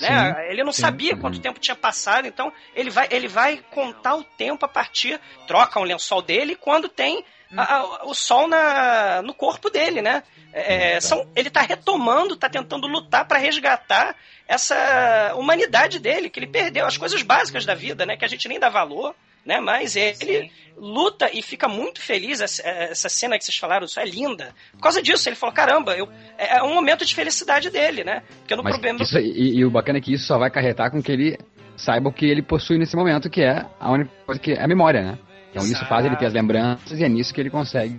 né? 0.00 0.46
Ele 0.50 0.62
não 0.64 0.72
sim. 0.72 0.82
sabia 0.82 1.16
quanto 1.16 1.40
tempo 1.40 1.58
tinha 1.60 1.74
passado, 1.74 2.26
então 2.26 2.52
ele 2.74 2.90
vai, 2.90 3.08
ele 3.10 3.28
vai 3.28 3.58
contar 3.70 4.14
o 4.16 4.24
tempo 4.24 4.64
a 4.64 4.68
partir, 4.68 5.20
troca 5.46 5.80
um 5.80 5.84
lençol 5.84 6.20
dele 6.22 6.54
quando 6.56 6.88
tem 6.88 7.24
a- 7.56 7.76
a- 7.76 8.04
o 8.06 8.14
sol 8.14 8.48
na, 8.48 9.22
no 9.22 9.32
corpo 9.32 9.70
dele, 9.70 10.02
né? 10.02 10.22
É, 10.52 11.00
são, 11.00 11.30
ele 11.36 11.50
tá 11.50 11.60
retomando, 11.60 12.34
tá 12.36 12.48
tentando 12.48 12.86
lutar 12.86 13.24
para 13.26 13.38
resgatar 13.38 14.16
essa 14.48 15.32
humanidade 15.36 15.98
dele, 15.98 16.30
que 16.30 16.38
ele 16.38 16.46
perdeu, 16.46 16.86
as 16.86 16.96
coisas 16.96 17.20
básicas 17.22 17.64
da 17.66 17.74
vida, 17.74 18.06
né? 18.06 18.16
Que 18.16 18.24
a 18.24 18.28
gente 18.28 18.48
nem 18.48 18.58
dá 18.58 18.68
valor. 18.68 19.14
Né? 19.46 19.60
Mas 19.60 19.96
ele 19.96 20.50
luta 20.76 21.30
e 21.32 21.40
fica 21.40 21.68
muito 21.68 22.00
feliz. 22.02 22.40
Essa, 22.40 22.62
essa 22.68 23.08
cena 23.08 23.38
que 23.38 23.44
vocês 23.44 23.56
falaram, 23.56 23.86
isso 23.86 23.98
é 24.00 24.04
linda. 24.04 24.52
Por 24.72 24.80
causa 24.80 25.00
disso, 25.00 25.28
ele 25.28 25.36
falou: 25.36 25.54
caramba, 25.54 25.96
eu, 25.96 26.08
é 26.36 26.62
um 26.62 26.74
momento 26.74 27.04
de 27.06 27.14
felicidade 27.14 27.70
dele, 27.70 28.04
né? 28.04 28.22
Porque 28.40 28.56
no 28.56 28.62
Mas 28.62 28.74
problema. 28.74 29.02
isso, 29.02 29.18
e, 29.18 29.56
e 29.58 29.64
o 29.64 29.70
bacana 29.70 29.98
é 29.98 30.00
que 30.02 30.12
isso 30.12 30.26
só 30.26 30.36
vai 30.38 30.48
acarretar 30.48 30.90
com 30.90 31.02
que 31.02 31.12
ele 31.12 31.38
saiba 31.76 32.08
o 32.08 32.12
que 32.12 32.26
ele 32.26 32.42
possui 32.42 32.76
nesse 32.78 32.96
momento, 32.96 33.30
que 33.30 33.42
é 33.42 33.64
a 33.78 33.90
única 33.90 34.10
coisa 34.26 34.40
que 34.40 34.52
é 34.52 34.62
a 34.62 34.66
memória, 34.68 35.02
né? 35.02 35.18
Então 35.50 35.64
isso 35.64 35.86
faz 35.86 36.04
ele 36.04 36.16
ter 36.16 36.26
as 36.26 36.34
lembranças 36.34 36.98
e 37.00 37.04
é 37.04 37.08
nisso 37.08 37.32
que 37.32 37.40
ele 37.40 37.48
consegue 37.48 37.98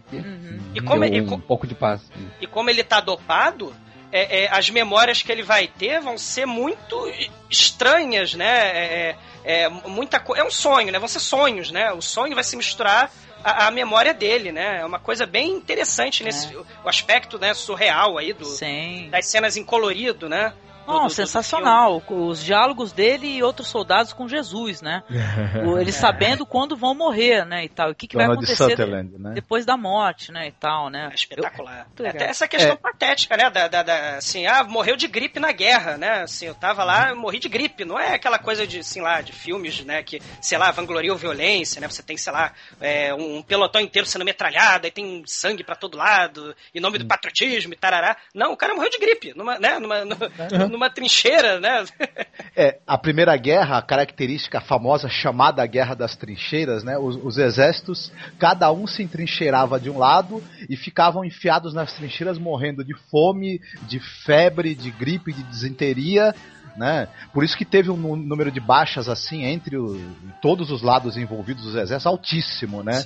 E 0.75 0.79
como 0.81 1.01
ter 1.01 1.07
ele- 1.15 1.21
um 1.21 1.39
pouco 1.39 1.65
de 1.65 1.73
paz. 1.73 2.01
E 2.39 2.45
como 2.45 2.69
ele 2.69 2.83
tá 2.83 2.99
dopado, 2.99 3.73
é, 4.17 4.43
é, 4.43 4.49
as 4.51 4.69
memórias 4.69 5.21
que 5.21 5.31
ele 5.31 5.43
vai 5.43 5.67
ter 5.67 5.99
vão 6.01 6.17
ser 6.17 6.45
muito 6.45 7.11
estranhas, 7.49 8.33
né? 8.33 8.45
É, 8.45 9.15
é, 9.43 9.61
é 9.63 9.69
muita 9.69 10.23
é 10.35 10.43
um 10.43 10.51
sonho, 10.51 10.91
né? 10.91 10.99
Vão 10.99 11.07
ser 11.07 11.19
sonhos, 11.19 11.71
né? 11.71 11.91
O 11.91 12.01
sonho 12.01 12.35
vai 12.35 12.43
se 12.43 12.55
misturar 12.55 13.11
à, 13.43 13.67
à 13.67 13.71
memória 13.71 14.13
dele, 14.13 14.51
né? 14.51 14.79
É 14.81 14.85
uma 14.85 14.99
coisa 14.99 15.25
bem 15.25 15.51
interessante 15.51 16.23
nesse 16.23 16.55
o 16.55 16.89
aspecto, 16.89 17.37
né, 17.37 17.53
surreal 17.53 18.17
aí 18.17 18.33
do 18.33 18.45
das 19.09 19.27
cenas 19.27 19.55
em 19.57 19.63
colorido, 19.63 20.27
né? 20.27 20.53
Não, 20.87 21.09
sensacional. 21.09 22.01
Os 22.09 22.43
diálogos 22.43 22.91
dele 22.91 23.27
e 23.27 23.43
outros 23.43 23.67
soldados 23.67 24.13
com 24.13 24.27
Jesus, 24.27 24.81
né? 24.81 25.03
Eles 25.79 25.95
sabendo 25.95 26.45
quando 26.45 26.75
vão 26.75 26.95
morrer, 26.95 27.45
né? 27.45 27.65
E 27.65 27.69
tal. 27.69 27.91
O 27.91 27.95
que, 27.95 28.07
que 28.07 28.15
vai 28.15 28.25
acontecer 28.25 28.55
Sutherland, 28.55 29.17
né? 29.17 29.31
depois 29.33 29.65
da 29.65 29.75
morte, 29.77 30.31
né? 30.31 30.47
E 30.47 30.51
tal, 30.51 30.89
né? 30.89 31.09
espetacular. 31.13 31.87
Eu- 31.99 32.07
Até 32.07 32.25
essa 32.25 32.47
questão 32.47 32.73
É. 32.73 32.75
patética, 32.77 33.35
né? 33.37 33.49
Da, 33.49 33.67
da, 33.67 33.83
da- 33.83 34.17
assim, 34.17 34.45
ah, 34.47 34.63
morreu 34.63 34.95
de 34.95 35.07
gripe 35.07 35.39
na 35.39 35.51
guerra, 35.51 35.97
né? 35.97 36.21
Assim, 36.23 36.45
eu 36.45 36.55
tava 36.55 36.83
lá, 36.83 37.09
eu 37.09 37.15
morri 37.15 37.39
de 37.39 37.49
gripe. 37.49 37.83
Não 37.85 37.99
é 37.99 38.13
aquela 38.15 38.39
coisa 38.39 38.65
de, 38.65 38.79
assim, 38.79 39.01
lá, 39.01 39.21
de 39.21 39.33
filmes, 39.33 39.83
né? 39.83 40.01
Que, 40.03 40.21
sei 40.41 40.57
lá, 40.57 40.71
vangloriam 40.71 41.15
violência, 41.15 41.81
né? 41.81 41.87
Você 41.89 42.01
tem, 42.01 42.17
sei 42.17 42.31
lá, 42.33 42.53
é, 42.79 43.13
um 43.13 43.41
pelotão 43.41 43.81
inteiro 43.81 44.07
sendo 44.07 44.23
metralhado, 44.25 44.85
aí 44.85 44.91
tem 44.91 45.23
sangue 45.25 45.63
pra 45.63 45.75
todo 45.75 45.97
lado, 45.97 46.55
em 46.73 46.79
nome 46.79 46.97
do 46.97 47.05
patriotismo 47.05 47.73
e 47.73 47.77
tarará. 47.77 48.15
Não, 48.33 48.53
o 48.53 48.57
cara 48.57 48.73
morreu 48.73 48.89
de 48.89 48.97
gripe, 48.99 49.33
numa, 49.35 49.59
né? 49.59 49.79
Numa, 49.79 50.05
numa, 50.05 50.29
numa 50.69 50.76
trincheira, 50.89 51.59
né? 51.59 51.83
É, 52.55 52.77
a 52.87 52.97
Primeira 52.97 53.35
Guerra, 53.35 53.77
a 53.77 53.81
característica 53.81 54.61
famosa 54.61 55.09
chamada 55.09 55.65
Guerra 55.65 55.95
das 55.95 56.15
Trincheiras, 56.15 56.83
né? 56.83 56.97
Os, 56.97 57.15
os 57.23 57.37
exércitos, 57.37 58.11
cada 58.39 58.71
um 58.71 58.85
se 58.87 59.01
entrincheirava 59.03 59.79
de 59.79 59.89
um 59.89 59.97
lado 59.97 60.43
e 60.69 60.75
ficavam 60.77 61.25
enfiados 61.25 61.73
nas 61.73 61.93
trincheiras 61.93 62.37
morrendo 62.37 62.83
de 62.83 62.93
fome, 63.11 63.59
de 63.87 63.99
febre, 64.25 64.73
de 64.75 64.91
gripe, 64.91 65.33
de 65.33 65.43
disenteria, 65.43 66.33
né? 66.77 67.07
Por 67.33 67.43
isso 67.43 67.57
que 67.57 67.65
teve 67.65 67.89
um 67.89 67.97
nú- 67.97 68.15
número 68.15 68.51
de 68.51 68.59
baixas 68.59 69.09
assim 69.09 69.43
entre 69.43 69.77
o- 69.77 69.99
todos 70.41 70.69
os 70.71 70.81
lados 70.83 71.17
envolvidos 71.17 71.63
dos 71.63 71.73
exércitos 71.75 72.05
altíssimo, 72.05 72.83
né? 72.83 73.03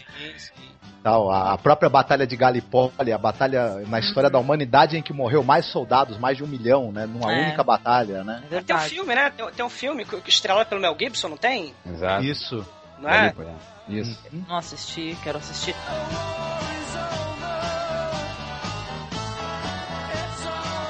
Tal, 1.04 1.32
a 1.32 1.58
própria 1.58 1.89
Batalha 1.89 2.28
de 2.28 2.36
Galipoli, 2.36 3.12
a 3.12 3.18
batalha 3.18 3.84
na 3.88 3.99
história 3.99 4.30
da 4.30 4.38
humanidade 4.38 4.97
em 4.97 5.02
que 5.02 5.12
morreu 5.12 5.43
mais 5.43 5.66
soldados, 5.66 6.18
mais 6.20 6.38
de 6.38 6.43
um 6.43 6.47
milhão, 6.47 6.91
né? 6.91 7.08
Numa 7.08 7.34
É. 7.34 7.41
única 7.47 7.64
batalha, 7.64 8.24
né? 8.24 8.43
Tem 8.66 8.76
um 8.76 8.80
filme, 8.80 9.16
né? 9.16 9.32
Tem, 9.32 9.52
tem 9.52 9.66
um 9.66 9.70
filme 9.70 10.06
que, 10.06 10.22
que 10.22 10.30
estrelado 10.30 10.70
pelo 10.70 10.80
Mel 10.80 10.95
Gibson, 10.99 11.30
não 11.30 11.38
tem? 11.38 11.74
Exato. 11.86 12.24
Isso. 12.24 12.66
Não 12.99 13.10
é? 13.10 13.34
Isso. 13.89 14.20
Não 14.47 14.58
assisti, 14.58 15.18
quero 15.24 15.39
assistir. 15.39 15.76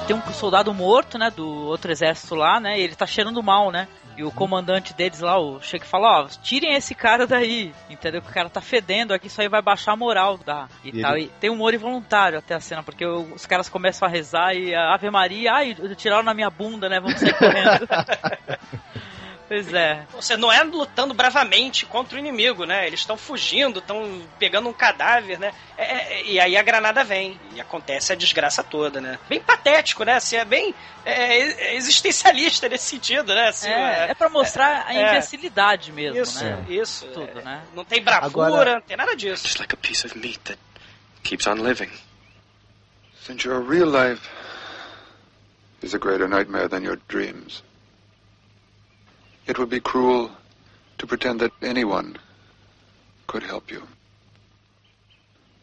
Tem 0.06 0.16
um 0.16 0.32
soldado 0.32 0.74
morto, 0.74 1.16
né, 1.16 1.30
do 1.30 1.48
outro 1.48 1.90
exército 1.90 2.34
lá, 2.34 2.58
né, 2.60 2.78
e 2.78 2.82
ele 2.82 2.94
tá 2.94 3.06
cheirando 3.06 3.42
mal, 3.42 3.70
né? 3.70 3.86
E 4.16 4.22
o 4.24 4.30
comandante 4.30 4.92
deles 4.92 5.20
lá, 5.20 5.38
o 5.40 5.58
chega 5.62 5.84
e 5.84 5.88
fala, 5.88 6.20
ó, 6.24 6.28
tirem 6.42 6.74
esse 6.74 6.94
cara 6.94 7.26
daí, 7.26 7.72
entendeu? 7.88 8.20
Que 8.20 8.28
o 8.28 8.32
cara 8.32 8.50
tá 8.50 8.60
fedendo 8.60 9.14
aqui, 9.14 9.28
isso 9.28 9.40
aí 9.40 9.48
vai 9.48 9.62
baixar 9.62 9.92
a 9.92 9.96
moral 9.96 10.36
da 10.36 10.68
e, 10.84 10.90
E 10.98 11.00
tal. 11.00 11.16
ele- 11.16 11.24
E 11.26 11.28
tem 11.40 11.48
humor 11.48 11.72
involuntário 11.72 12.38
até 12.38 12.54
a 12.54 12.60
cena, 12.60 12.82
porque 12.82 13.06
os 13.06 13.46
caras 13.46 13.70
começam 13.70 14.06
a 14.06 14.10
rezar 14.10 14.54
e 14.54 14.74
a 14.74 14.92
Ave 14.92 15.08
Maria, 15.10 15.54
ai, 15.54 15.74
tiraram 15.96 16.22
na 16.24 16.34
minha 16.34 16.50
bunda, 16.50 16.90
né? 16.90 17.00
Vamos 17.00 17.18
sair 17.20 17.32
correndo. 17.38 17.88
pois 19.52 19.74
é. 19.74 20.06
Você 20.12 20.34
não 20.34 20.50
é 20.50 20.62
lutando 20.62 21.12
bravamente 21.12 21.84
contra 21.84 22.16
o 22.16 22.18
inimigo, 22.18 22.64
né? 22.64 22.86
Eles 22.86 23.00
estão 23.00 23.18
fugindo, 23.18 23.80
estão 23.80 24.22
pegando 24.38 24.66
um 24.66 24.72
cadáver, 24.72 25.38
né? 25.38 25.52
É, 25.76 25.84
é, 26.20 26.24
e 26.24 26.40
aí 26.40 26.56
a 26.56 26.62
granada 26.62 27.04
vem 27.04 27.38
e 27.54 27.60
acontece 27.60 28.10
a 28.12 28.16
desgraça 28.16 28.62
toda, 28.64 28.98
né? 28.98 29.18
Bem 29.28 29.40
patético, 29.42 30.04
né? 30.04 30.14
Assim, 30.14 30.36
é 30.36 30.44
bem 30.46 30.74
é, 31.04 31.36
é 31.72 31.76
existencialista 31.76 32.66
nesse 32.66 32.86
sentido, 32.86 33.34
né? 33.34 33.48
Assim, 33.48 33.68
É, 33.68 34.06
é 34.10 34.14
pra 34.14 34.30
mostrar 34.30 34.86
a 34.86 34.94
é. 34.94 35.10
imbecilidade 35.10 35.92
mesmo, 35.92 36.18
Isso, 36.22 36.42
né? 36.42 36.64
isso. 36.70 37.06
Tudo, 37.08 37.38
é. 37.40 37.42
né? 37.42 37.62
Não 37.74 37.84
tem 37.84 38.02
bravura, 38.02 38.46
Agora- 38.46 38.74
não 38.76 38.80
tem 38.80 38.96
nada 38.96 39.14
disso. 39.14 39.46
Just 39.46 39.58
like 39.60 39.74
a 39.74 39.76
piece 39.76 40.06
of 40.06 40.16
meat 40.18 40.38
that 40.44 40.58
keeps 41.22 41.46
on 41.46 41.56
living. 41.56 41.90
Since 43.26 43.46
your 43.46 43.60
real 43.60 43.86
life 43.88 44.26
is 45.82 45.94
a 45.94 45.98
greater 45.98 46.26
nightmare 46.26 46.68
than 46.68 46.82
your 46.84 46.98
dreams, 47.08 47.62
it 49.46 49.58
would 49.58 49.70
be 49.70 49.80
cruel 49.80 50.30
to 50.98 51.06
pretend 51.06 51.40
that 51.40 51.52
anyone 51.62 52.16
could 53.26 53.42
help 53.42 53.70
you. 53.70 53.82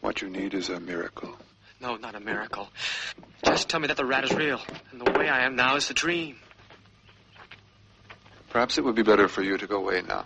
What 0.00 0.22
you 0.22 0.28
need 0.28 0.54
is 0.54 0.68
a 0.68 0.80
miracle. 0.80 1.36
No, 1.80 1.96
not 1.96 2.14
a 2.14 2.20
miracle. 2.20 2.68
Just 3.44 3.68
tell 3.68 3.80
me 3.80 3.88
that 3.88 3.96
the 3.96 4.04
rat 4.04 4.24
is 4.24 4.32
real, 4.32 4.60
and 4.92 5.00
the 5.00 5.10
way 5.12 5.28
I 5.28 5.44
am 5.46 5.56
now 5.56 5.76
is 5.76 5.88
a 5.90 5.94
dream. 5.94 6.36
Perhaps 8.50 8.78
it 8.78 8.84
would 8.84 8.94
be 8.94 9.02
better 9.02 9.28
for 9.28 9.42
you 9.42 9.56
to 9.56 9.66
go 9.66 9.76
away 9.76 10.02
now. 10.02 10.24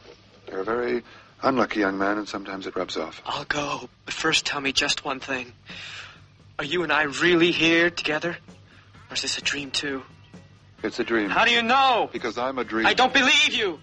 You're 0.49 0.61
a 0.61 0.65
very 0.65 1.03
unlucky 1.43 1.81
young 1.81 1.99
man, 1.99 2.19
and 2.19 2.29
sometimes 2.29 2.67
it 2.67 2.75
rubs 2.75 2.97
off. 2.97 3.23
I'll 3.25 3.45
go, 3.45 3.89
but 4.05 4.15
first 4.15 4.47
tell 4.47 4.61
me 4.61 4.73
just 4.73 5.05
one 5.05 5.21
thing. 5.21 5.53
Are 6.59 6.65
you 6.65 6.83
and 6.83 6.93
I 6.93 7.03
really 7.03 7.53
here 7.53 7.91
together? 7.91 8.37
Or 9.11 9.15
is 9.15 9.23
this 9.23 9.39
a 9.39 9.43
dream 9.43 9.71
too? 9.71 10.03
It's 10.85 11.01
a 11.01 11.05
dream. 11.05 11.30
How 11.30 11.47
do 11.47 11.51
you 11.51 11.62
know? 11.62 12.11
Because 12.12 12.37
I'm 12.37 12.59
a 12.59 12.64
dream. 12.64 12.85
I 12.85 12.93
don't 12.93 13.14
believe 13.14 13.55
you! 13.55 13.80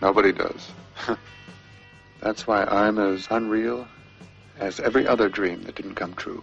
Nobody 0.00 0.32
does. 0.32 0.72
That's 2.20 2.46
why 2.46 2.64
I'm 2.64 2.98
as 2.98 3.28
unreal 3.30 3.86
as 4.58 4.80
every 4.80 5.06
other 5.06 5.28
dream 5.28 5.64
that 5.64 5.74
didn't 5.74 5.96
come 5.96 6.14
true. 6.14 6.42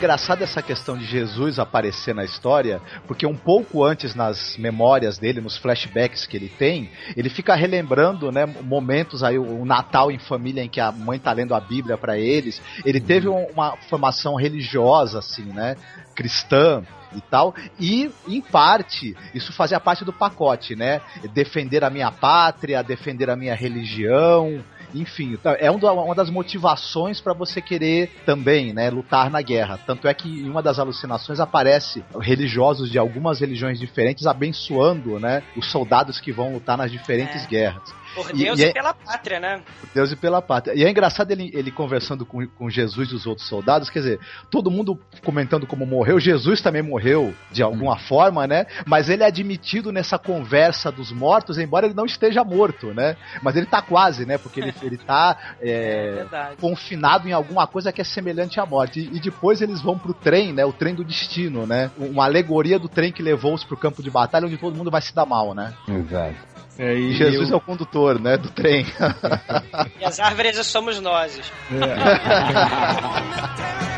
Engraçado 0.00 0.40
essa 0.40 0.62
questão 0.62 0.96
de 0.96 1.04
Jesus 1.04 1.58
aparecer 1.58 2.14
na 2.14 2.24
história, 2.24 2.80
porque 3.06 3.26
um 3.26 3.36
pouco 3.36 3.84
antes 3.84 4.14
nas 4.14 4.56
memórias 4.56 5.18
dele, 5.18 5.42
nos 5.42 5.58
flashbacks 5.58 6.26
que 6.26 6.38
ele 6.38 6.48
tem, 6.48 6.90
ele 7.14 7.28
fica 7.28 7.54
relembrando, 7.54 8.32
né, 8.32 8.46
momentos 8.46 9.22
aí 9.22 9.38
o 9.38 9.62
Natal 9.66 10.10
em 10.10 10.18
família 10.18 10.64
em 10.64 10.70
que 10.70 10.80
a 10.80 10.90
mãe 10.90 11.18
tá 11.18 11.30
lendo 11.32 11.54
a 11.54 11.60
Bíblia 11.60 11.98
para 11.98 12.16
eles. 12.18 12.62
Ele 12.82 12.98
teve 12.98 13.28
um- 13.28 13.44
uma 13.52 13.76
formação 13.90 14.36
religiosa 14.36 15.18
assim, 15.18 15.44
né, 15.44 15.76
cristã 16.14 16.82
e 17.14 17.20
tal, 17.20 17.54
e 17.78 18.10
em 18.26 18.40
parte 18.40 19.14
isso 19.34 19.52
fazia 19.52 19.78
parte 19.78 20.02
do 20.02 20.12
pacote, 20.14 20.74
né? 20.76 21.00
Defender 21.34 21.84
a 21.84 21.90
minha 21.90 22.10
pátria, 22.10 22.82
defender 22.82 23.28
a 23.28 23.36
minha 23.36 23.54
religião, 23.54 24.64
enfim, 24.94 25.36
tá- 25.36 25.56
é 25.58 25.70
um 25.70 25.80
uma 25.80 26.14
das 26.14 26.30
motivações 26.30 27.20
para 27.20 27.32
você 27.32 27.60
querer 27.60 28.10
também, 28.26 28.72
né, 28.72 28.90
lutar 28.90 29.30
na 29.30 29.40
guerra. 29.42 29.78
Tanto 29.86 30.06
é 30.06 30.14
que 30.14 30.28
em 30.28 30.48
uma 30.48 30.62
das 30.62 30.78
alucinações 30.78 31.40
aparece 31.40 32.04
religiosos 32.20 32.90
de 32.90 32.98
algumas 32.98 33.40
religiões 33.40 33.78
diferentes 33.78 34.26
abençoando, 34.26 35.18
né, 35.18 35.42
os 35.56 35.70
soldados 35.70 36.20
que 36.20 36.32
vão 36.32 36.52
lutar 36.52 36.76
nas 36.76 36.90
diferentes 36.90 37.46
guerras. 37.46 37.99
Por 38.14 38.30
E- 38.30 38.44
Deus 38.44 38.58
e 38.58 38.62
e, 38.62 38.64
é- 38.66 38.72
pela 38.72 38.92
pátria, 38.94 39.40
né? 39.40 39.60
por 39.80 39.88
Deus 39.94 40.12
e 40.12 40.16
pela 40.16 40.42
pátria. 40.42 40.74
E 40.74 40.84
é 40.84 40.90
engraçado 40.90 41.30
ele, 41.30 41.50
ele 41.54 41.70
conversando 41.70 42.24
com, 42.26 42.46
com 42.46 42.68
Jesus 42.70 43.10
e 43.10 43.14
os 43.14 43.26
outros 43.26 43.46
soldados, 43.48 43.88
quer 43.90 44.00
dizer, 44.00 44.20
todo 44.50 44.70
mundo 44.70 44.98
comentando 45.24 45.66
como 45.66 45.86
morreu, 45.86 46.18
Jesus 46.20 46.60
também 46.60 46.82
morreu 46.82 47.34
de 47.50 47.62
alguma 47.62 47.96
forma, 47.98 48.46
né? 48.46 48.66
Mas 48.86 49.08
ele 49.08 49.22
é 49.22 49.26
admitido 49.26 49.92
nessa 49.92 50.18
conversa 50.18 50.90
dos 50.90 51.12
mortos, 51.12 51.58
embora 51.58 51.86
ele 51.86 51.94
não 51.94 52.04
esteja 52.06 52.42
morto, 52.44 52.92
né? 52.94 53.16
Mas 53.42 53.56
ele 53.56 53.66
tá 53.66 53.80
quase, 53.82 54.26
né? 54.26 54.38
Porque 54.38 54.60
ele, 54.60 54.74
ele 54.82 54.96
tá 54.98 55.36
é, 55.60 56.12
verdade. 56.16 56.56
confinado 56.60 57.28
em 57.28 57.32
alguma 57.32 57.66
coisa 57.66 57.92
que 57.92 58.00
é 58.00 58.04
semelhante 58.04 58.58
à 58.60 58.66
morte. 58.66 59.00
E, 59.00 59.16
e 59.16 59.20
depois 59.20 59.60
eles 59.62 59.80
vão 59.80 59.98
pro 59.98 60.12
trem, 60.14 60.52
né? 60.52 60.64
O 60.64 60.72
trem 60.72 60.94
do 60.94 61.04
destino, 61.04 61.66
né? 61.66 61.90
Uma 61.96 62.24
alegoria 62.24 62.78
do 62.78 62.88
trem 62.88 63.12
que 63.12 63.22
levou-os 63.22 63.64
pro 63.64 63.76
campo 63.76 64.02
de 64.02 64.10
batalha, 64.10 64.46
onde 64.46 64.56
todo 64.56 64.76
mundo 64.76 64.90
vai 64.90 65.00
se 65.02 65.14
dar 65.14 65.26
mal, 65.26 65.54
né? 65.54 65.72
Exato. 65.88 66.59
É, 66.82 66.94
E 66.94 67.12
Jesus 67.12 67.50
eu- 67.50 67.54
é 67.54 67.58
o 67.58 67.60
condutor, 67.60 68.18
né? 68.18 68.38
Do 68.38 68.48
trem. 68.50 68.86
E 70.00 70.04
as 70.04 70.18
árvores 70.18 70.56
somos 70.66 70.98
nós. 71.00 71.38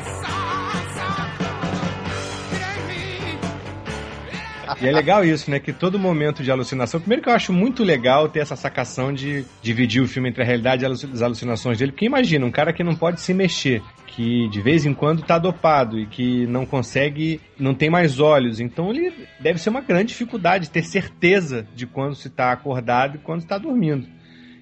E 4.80 4.86
é 4.86 4.92
legal 4.92 5.24
isso, 5.24 5.50
né? 5.50 5.58
Que 5.58 5.72
todo 5.72 5.98
momento 5.98 6.42
de 6.42 6.50
alucinação. 6.50 7.00
Primeiro 7.00 7.22
que 7.22 7.28
eu 7.28 7.34
acho 7.34 7.52
muito 7.52 7.82
legal 7.82 8.28
ter 8.28 8.40
essa 8.40 8.56
sacação 8.56 9.12
de 9.12 9.44
dividir 9.62 10.02
o 10.02 10.08
filme 10.08 10.28
entre 10.28 10.42
a 10.42 10.46
realidade 10.46 10.84
e 10.84 10.86
as 10.86 11.22
alucinações 11.22 11.78
dele. 11.78 11.92
Porque 11.92 12.06
imagina, 12.06 12.46
um 12.46 12.50
cara 12.50 12.72
que 12.72 12.82
não 12.84 12.94
pode 12.94 13.20
se 13.20 13.34
mexer, 13.34 13.82
que 14.06 14.48
de 14.48 14.60
vez 14.60 14.84
em 14.84 14.94
quando 14.94 15.22
tá 15.22 15.38
dopado 15.38 15.98
e 15.98 16.06
que 16.06 16.46
não 16.46 16.66
consegue, 16.66 17.40
não 17.58 17.74
tem 17.74 17.90
mais 17.90 18.20
olhos. 18.20 18.60
Então 18.60 18.90
ele 18.90 19.12
deve 19.40 19.58
ser 19.58 19.70
uma 19.70 19.80
grande 19.80 20.08
dificuldade 20.08 20.70
ter 20.70 20.82
certeza 20.82 21.66
de 21.74 21.86
quando 21.86 22.14
se 22.14 22.28
tá 22.28 22.52
acordado 22.52 23.16
e 23.16 23.18
quando 23.18 23.40
está 23.40 23.58
dormindo. 23.58 24.06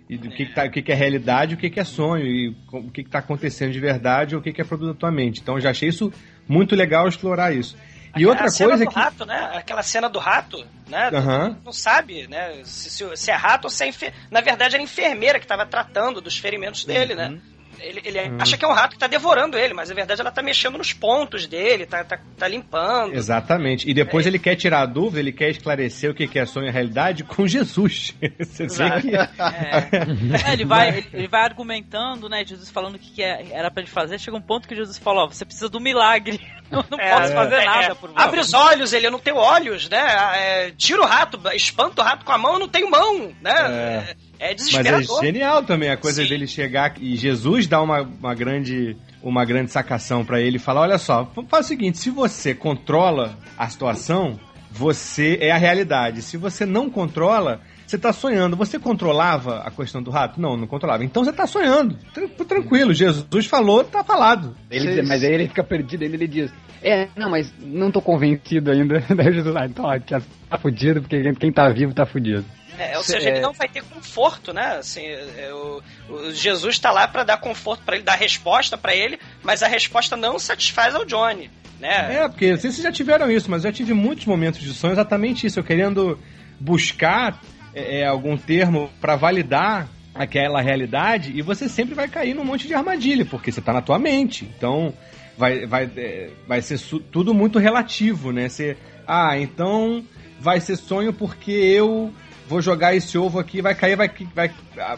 E 0.08 0.18
do 0.18 0.28
que, 0.28 0.44
que, 0.46 0.54
tá, 0.54 0.64
o 0.64 0.70
que, 0.70 0.82
que 0.82 0.90
é 0.90 0.94
realidade, 0.94 1.54
o 1.54 1.56
que, 1.56 1.70
que 1.70 1.78
é 1.78 1.84
sonho, 1.84 2.26
e 2.26 2.56
o 2.72 2.90
que 2.90 3.02
está 3.02 3.20
acontecendo 3.20 3.70
de 3.70 3.78
verdade, 3.78 4.34
ou 4.34 4.40
o 4.40 4.42
que, 4.42 4.52
que 4.52 4.60
é 4.60 4.64
produto 4.64 4.88
da 4.88 4.98
tua 4.98 5.12
mente. 5.12 5.40
Então 5.40 5.54
eu 5.54 5.60
já 5.60 5.70
achei 5.70 5.88
isso 5.88 6.12
muito 6.48 6.74
legal 6.74 7.06
explorar 7.06 7.54
isso. 7.54 7.76
E 8.16 8.26
outra 8.26 8.46
a 8.46 8.50
cena 8.50 8.70
coisa 8.70 8.84
do 8.84 8.90
que. 8.90 8.98
rato, 8.98 9.24
né? 9.26 9.50
Aquela 9.54 9.82
cena 9.82 10.08
do 10.08 10.18
rato, 10.18 10.64
né? 10.88 11.10
Aham. 11.12 11.56
Não 11.64 11.72
sabe, 11.72 12.26
né? 12.26 12.60
Se, 12.64 12.90
se- 12.90 13.16
se 13.16 13.30
é 13.30 13.34
rato 13.34 13.64
ou 13.66 13.70
se 13.70 13.84
é 13.84 13.88
enfer... 13.88 14.12
Na 14.30 14.40
verdade, 14.40 14.74
era 14.74 14.82
a 14.82 14.84
enfermeira 14.84 15.38
que 15.38 15.44
estava 15.44 15.64
tratando 15.66 16.20
dos 16.20 16.36
ferimentos 16.38 16.84
dele, 16.84 17.14
né? 17.14 17.38
Ele, 17.78 18.02
ele 18.04 18.18
Uhum. 18.28 18.36
acha 18.38 18.58
que 18.58 18.64
é 18.64 18.68
um 18.68 18.74
rato 18.74 18.90
que 18.92 18.98
tá 18.98 19.06
devorando 19.06 19.56
ele, 19.56 19.72
mas 19.72 19.88
na 19.88 19.94
verdade 19.94 20.20
ela 20.20 20.30
tá 20.30 20.42
mexendo 20.42 20.76
nos 20.76 20.92
pontos 20.92 21.46
dele, 21.46 21.86
tá, 21.86 22.04
tá, 22.04 22.18
tá 22.36 22.46
limpando. 22.46 23.14
Exatamente. 23.14 23.88
E 23.88 23.94
depois 23.94 24.26
ele 24.26 24.38
quer 24.38 24.54
tirar 24.54 24.82
a 24.82 24.86
dúvida, 24.86 25.18
ele 25.18 25.32
quer 25.32 25.48
esclarecer 25.48 26.10
o 26.10 26.14
que 26.14 26.28
que 26.28 26.38
é 26.38 26.44
sonho 26.44 26.66
e 26.68 26.70
realidade 26.70 27.24
com 27.24 27.46
Jesus. 27.48 28.14
Você 28.38 28.66
vê 28.66 28.72
Exato. 28.74 29.00
que. 29.00 29.10
É, 30.50 30.52
ele 30.52 30.64
vai, 30.66 30.88
ele, 30.88 31.08
ele 31.14 31.28
vai 31.28 31.42
argumentando, 31.42 32.28
né? 32.28 32.44
Jesus 32.44 32.68
falando 32.70 32.96
o 32.96 32.98
que, 32.98 33.12
que 33.12 33.22
é- 33.22 33.46
era 33.50 33.70
pra 33.70 33.82
ele 33.82 33.90
fazer. 33.90 34.18
Chega 34.18 34.36
um 34.36 34.42
ponto 34.42 34.68
que 34.68 34.74
Jesus 34.76 34.98
falou: 34.98 35.24
ó, 35.24 35.28
você 35.28 35.46
precisa 35.46 35.70
do 35.70 35.80
milagre. 35.80 36.38
Eu 36.72 36.84
não 36.90 36.98
É, 37.00 37.10
posso 37.16 37.32
fazer 37.32 37.54
é, 37.56 37.64
nada 37.64 37.84
é. 37.86 37.94
por 37.94 38.10
você. 38.10 38.22
Abre 38.22 38.40
os 38.40 38.54
olhos, 38.54 38.92
ele 38.92 39.06
eu 39.06 39.10
não 39.10 39.18
tenho 39.18 39.36
olhos, 39.36 39.88
né? 39.88 39.98
É, 39.98 40.70
tira 40.76 41.02
o 41.02 41.06
rato, 41.06 41.40
espanta 41.54 42.00
o 42.00 42.04
rato 42.04 42.24
com 42.24 42.32
a 42.32 42.38
mão, 42.38 42.54
eu 42.54 42.58
não 42.60 42.68
tenho 42.68 42.90
mão, 42.90 43.32
né? 43.40 43.50
É, 43.50 44.14
é 44.38 44.48
Mas 44.48 44.50
é 44.50 44.54
desesperador. 44.54 45.20
genial 45.24 45.62
também 45.64 45.90
a 45.90 45.96
coisa 45.96 46.24
dele 46.24 46.46
chegar 46.46 46.94
e 47.00 47.16
Jesus 47.16 47.66
dá 47.66 47.82
uma, 47.82 48.02
uma 48.02 48.34
grande 48.34 48.96
uma 49.22 49.44
grande 49.44 49.70
sacação 49.70 50.24
pra 50.24 50.40
ele 50.40 50.56
e 50.56 50.60
falar, 50.60 50.82
olha 50.82 50.96
só, 50.98 51.30
faz 51.48 51.66
o 51.66 51.68
seguinte, 51.68 51.98
se 51.98 52.08
você 52.08 52.54
controla 52.54 53.36
a 53.58 53.68
situação, 53.68 54.40
você 54.70 55.36
é 55.40 55.50
a 55.50 55.58
realidade. 55.58 56.22
Se 56.22 56.36
você 56.36 56.64
não 56.64 56.88
controla, 56.88 57.60
você 57.90 57.98
tá 57.98 58.12
sonhando. 58.12 58.56
Você 58.56 58.78
controlava 58.78 59.60
a 59.60 59.70
questão 59.70 60.02
do 60.02 60.10
rato? 60.10 60.40
Não, 60.40 60.56
não 60.56 60.66
controlava. 60.66 61.04
Então 61.04 61.24
você 61.24 61.32
tá 61.32 61.46
sonhando. 61.46 61.96
Tran- 62.14 62.28
Tranquilo, 62.46 62.94
Jesus 62.94 63.46
falou, 63.46 63.82
tá 63.84 64.02
falado. 64.04 64.56
Ele, 64.70 65.02
mas 65.02 65.22
aí 65.24 65.32
ele 65.32 65.48
fica 65.48 65.64
perdido, 65.64 66.02
ainda 66.04 66.16
ele 66.16 66.26
diz: 66.28 66.52
É, 66.82 67.08
não, 67.16 67.30
mas 67.30 67.52
não 67.60 67.90
tô 67.90 68.00
convencido 68.00 68.70
ainda. 68.70 69.00
Daí 69.14 69.32
Jesus 69.32 69.52
lá, 69.54 69.66
então, 69.66 69.84
ó, 69.84 69.98
tá 69.98 70.58
fudido, 70.58 71.00
porque 71.02 71.32
quem- 71.34 71.52
tá 71.52 71.68
vivo 71.68 71.92
tá 71.92 72.06
fudido. 72.06 72.44
É, 72.78 72.96
ou 72.96 73.04
seja, 73.04 73.28
ele 73.28 73.38
é- 73.38 73.42
não 73.42 73.52
vai 73.52 73.68
ter 73.68 73.82
conforto, 73.82 74.54
né? 74.54 74.76
Assim, 74.78 75.04
é, 75.04 75.50
o, 75.52 75.82
o 76.08 76.30
Jesus 76.32 76.76
está 76.76 76.90
lá 76.90 77.06
para 77.06 77.24
dar 77.24 77.36
conforto 77.38 77.82
para 77.84 77.96
ele, 77.96 78.04
dar 78.04 78.14
resposta 78.14 78.78
para 78.78 78.94
ele, 78.94 79.18
mas 79.42 79.62
a 79.62 79.68
resposta 79.68 80.16
não 80.16 80.38
satisfaz 80.38 80.94
ao 80.94 81.04
Johnny, 81.04 81.50
né? 81.78 82.16
É, 82.22 82.28
porque 82.28 82.52
não 82.52 82.56
sei 82.58 82.70
se 82.70 82.76
vocês 82.76 82.84
já 82.84 82.92
tiveram 82.92 83.30
isso, 83.30 83.50
mas 83.50 83.64
eu 83.64 83.70
já 83.70 83.76
tive 83.76 83.92
muitos 83.92 84.24
momentos 84.24 84.60
de 84.62 84.72
sonho 84.72 84.92
exatamente 84.92 85.46
isso, 85.46 85.58
eu 85.58 85.64
querendo 85.64 86.18
buscar 86.58 87.40
é, 87.74 88.00
é, 88.00 88.06
algum 88.06 88.36
termo 88.36 88.90
pra 89.00 89.16
validar 89.16 89.88
aquela 90.14 90.60
realidade 90.60 91.32
e 91.34 91.42
você 91.42 91.68
sempre 91.68 91.94
vai 91.94 92.08
cair 92.08 92.34
num 92.34 92.44
monte 92.44 92.66
de 92.66 92.74
armadilha, 92.74 93.24
porque 93.24 93.52
você 93.52 93.60
tá 93.60 93.72
na 93.72 93.82
tua 93.82 93.98
mente. 93.98 94.48
Então 94.56 94.92
vai, 95.38 95.66
vai, 95.66 95.90
é, 95.96 96.30
vai 96.46 96.60
ser 96.60 96.78
tudo 97.10 97.32
muito 97.32 97.58
relativo, 97.58 98.32
né? 98.32 98.48
Você, 98.48 98.76
ah, 99.06 99.38
então 99.38 100.04
vai 100.40 100.60
ser 100.60 100.76
sonho 100.76 101.12
porque 101.12 101.50
eu 101.50 102.12
vou 102.50 102.60
jogar 102.60 102.94
esse 102.94 103.16
ovo 103.16 103.38
aqui, 103.38 103.62
vai 103.62 103.74
cair, 103.74 103.96
vai, 103.96 104.10
vai, 104.34 104.50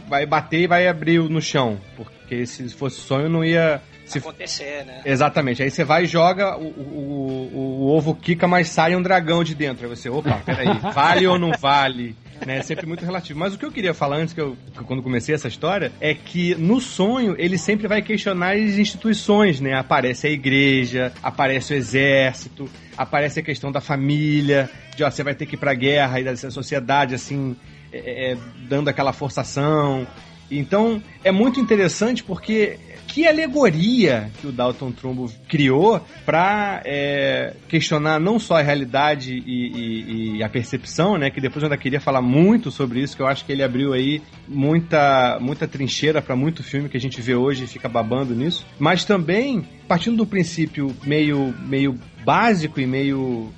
vai 0.08 0.26
bater 0.26 0.60
e 0.60 0.66
vai 0.66 0.88
abrir 0.88 1.18
no 1.18 1.40
chão. 1.42 1.78
Porque 1.96 2.46
se 2.46 2.68
fosse 2.70 3.00
sonho 3.00 3.28
não 3.28 3.44
ia. 3.44 3.80
Se 4.06 4.18
Acontecer, 4.18 4.84
né? 4.84 5.02
Exatamente. 5.04 5.62
Aí 5.62 5.70
você 5.70 5.84
vai 5.84 6.04
e 6.04 6.06
joga, 6.06 6.56
o, 6.56 6.64
o, 6.64 7.50
o, 7.54 7.58
o 7.82 7.96
ovo 7.96 8.14
quica, 8.14 8.48
mas 8.48 8.68
sai 8.68 8.96
um 8.96 9.02
dragão 9.02 9.44
de 9.44 9.54
dentro. 9.54 9.84
Aí 9.84 9.96
você, 9.96 10.08
opa, 10.08 10.40
peraí, 10.44 10.66
vale 10.92 11.26
ou 11.26 11.38
não 11.38 11.52
vale? 11.52 12.16
Né? 12.47 12.59
É 12.59 12.62
sempre 12.62 12.86
muito 12.86 13.05
relativo. 13.05 13.38
Mas 13.38 13.55
o 13.55 13.59
que 13.59 13.64
eu 13.64 13.72
queria 13.72 13.95
falar 13.95 14.16
antes, 14.16 14.34
que 14.34 14.40
eu, 14.40 14.57
quando 14.86 15.03
comecei 15.03 15.34
essa 15.34 15.49
história, 15.49 15.93
é 16.01 16.14
que 16.14 16.55
no 16.57 16.80
sonho 16.80 17.34
ele 17.38 17.59
sempre 17.59 17.86
vai 17.86 18.03
questionar 18.03 18.57
as 18.57 18.78
instituições, 18.78 19.61
né? 19.61 19.74
Aparece 19.74 20.26
a 20.26 20.30
igreja, 20.30 21.12
aparece 21.22 21.72
o 21.72 21.76
exército, 21.76 22.68
aparece 22.97 23.40
a 23.40 23.43
questão 23.43 23.70
da 23.70 23.80
família, 23.80 24.68
de 24.97 25.05
ó, 25.05 25.11
você 25.11 25.22
vai 25.22 25.34
ter 25.34 25.47
que 25.47 25.55
ir 25.55 25.59
pra 25.59 25.74
guerra 25.74 26.20
e 26.20 26.24
da 26.24 26.36
sociedade, 26.36 27.14
assim, 27.14 27.57
é, 27.93 28.32
é, 28.32 28.36
dando 28.68 28.88
aquela 28.88 29.12
forçação. 29.12 30.07
Então, 30.51 31.03
é 31.24 31.32
muito 31.32 31.61
interessante 31.61 32.22
porque 32.22 32.78
que 33.07 33.26
alegoria 33.26 34.30
que 34.40 34.46
o 34.46 34.53
Dalton 34.53 34.90
Trumbo 34.92 35.30
criou 35.48 36.00
para 36.24 36.82
questionar 37.68 38.18
não 38.18 38.38
só 38.38 38.57
a 38.59 38.62
realidade 38.62 39.34
e, 39.46 39.66
e- 39.66 40.36
e 40.38 40.42
a 40.42 40.48
percepção, 40.48 41.16
né? 41.18 41.30
Que 41.30 41.40
depois 41.40 41.62
eu 41.62 41.66
ainda 41.66 41.76
queria 41.76 42.00
falar 42.00 42.22
muito 42.22 42.70
sobre 42.70 43.00
isso, 43.00 43.16
que 43.16 43.22
eu 43.22 43.26
acho 43.26 43.44
que 43.44 43.53
ele 43.53 43.62
abriu 43.62 43.92
aí 43.92 44.22
muita, 44.48 45.38
muita 45.40 45.66
trincheira 45.68 46.22
para 46.22 46.34
muito 46.36 46.62
filme 46.62 46.88
que 46.88 46.96
a 46.96 47.00
gente 47.00 47.20
vê 47.20 47.34
hoje 47.34 47.64
e 47.64 47.66
fica 47.66 47.88
babando 47.88 48.34
nisso. 48.34 48.64
Mas 48.78 49.05
também, 49.05 49.62
partindo 49.86 50.16
do 50.16 50.26
princípio 50.26 50.94
meio, 51.05 51.55
meio 51.66 51.98
básico 52.24 52.80
e 52.80 52.86
meio 52.86 53.53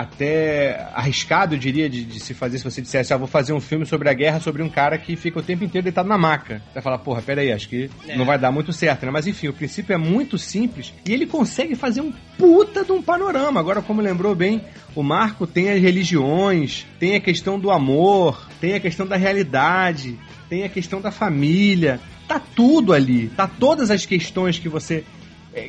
até 0.00 0.86
arriscado, 0.94 1.54
eu 1.54 1.58
diria, 1.58 1.88
de, 1.88 2.04
de 2.04 2.20
se 2.20 2.34
fazer 2.34 2.58
se 2.58 2.64
você 2.64 2.80
dissesse, 2.80 3.12
ah, 3.12 3.16
vou 3.16 3.26
fazer 3.26 3.52
um 3.52 3.60
filme 3.60 3.84
sobre 3.86 4.08
a 4.08 4.12
guerra 4.12 4.40
sobre 4.40 4.62
um 4.62 4.68
cara 4.68 4.96
que 4.98 5.16
fica 5.16 5.38
o 5.38 5.42
tempo 5.42 5.64
inteiro 5.64 5.84
deitado 5.84 6.08
na 6.08 6.18
maca. 6.18 6.62
Você 6.66 6.74
vai 6.74 6.82
falar, 6.82 6.98
porra, 6.98 7.22
peraí, 7.22 7.52
acho 7.52 7.68
que 7.68 7.90
É. 8.08 8.16
não 8.16 8.24
vai 8.24 8.38
dar 8.38 8.50
muito 8.50 8.72
certo, 8.72 9.04
né? 9.06 9.12
Mas 9.12 9.26
enfim, 9.26 9.48
o 9.48 9.52
princípio 9.52 9.92
é 9.92 9.96
muito 9.96 10.38
simples 10.38 10.92
e 11.06 11.12
ele 11.12 11.26
consegue 11.26 11.74
fazer 11.74 12.00
um 12.00 12.12
puta 12.38 12.84
de 12.84 12.92
um 12.92 13.02
panorama. 13.02 13.60
Agora, 13.60 13.82
como 13.82 14.00
lembrou 14.00 14.34
bem, 14.34 14.62
o 14.94 15.02
Marco 15.02 15.46
tem 15.46 15.70
as 15.70 15.80
religiões, 15.80 16.86
tem 16.98 17.14
a 17.16 17.20
questão 17.20 17.58
do 17.58 17.70
amor, 17.70 18.48
tem 18.60 18.74
a 18.74 18.80
questão 18.80 19.06
da 19.06 19.16
realidade, 19.16 20.18
tem 20.48 20.64
a 20.64 20.68
questão 20.68 21.00
da 21.00 21.10
família. 21.10 22.00
Tá 22.26 22.40
tudo 22.40 22.92
ali, 22.92 23.28
tá 23.36 23.46
todas 23.48 23.90
as 23.90 24.06
questões 24.06 24.58
que 24.58 24.68
você 24.68 25.04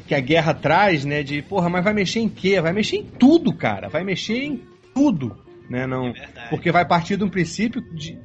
que 0.08 0.14
a 0.14 0.20
guerra 0.20 0.54
traz, 0.54 1.06
né? 1.06 1.24
De, 1.24 1.42
porra, 1.42 1.70
mas 1.70 1.84
vai 1.84 1.94
mexer 1.94 2.20
em 2.20 2.30
quê? 2.30 2.60
Vai 2.62 2.74
mexer 2.74 2.98
em 2.98 3.04
tudo, 3.04 3.54
cara. 3.54 3.90
Vai 3.90 4.04
mexer 4.04 4.44
em 4.44 4.62
tudo, 4.94 5.38
né? 5.70 5.88
Não, 5.88 6.14
porque 6.50 6.72
vai 6.72 6.86
partir 6.88 7.18
de 7.18 7.24
um 7.24 7.30
princípio 7.30 7.82
de, 7.94 8.18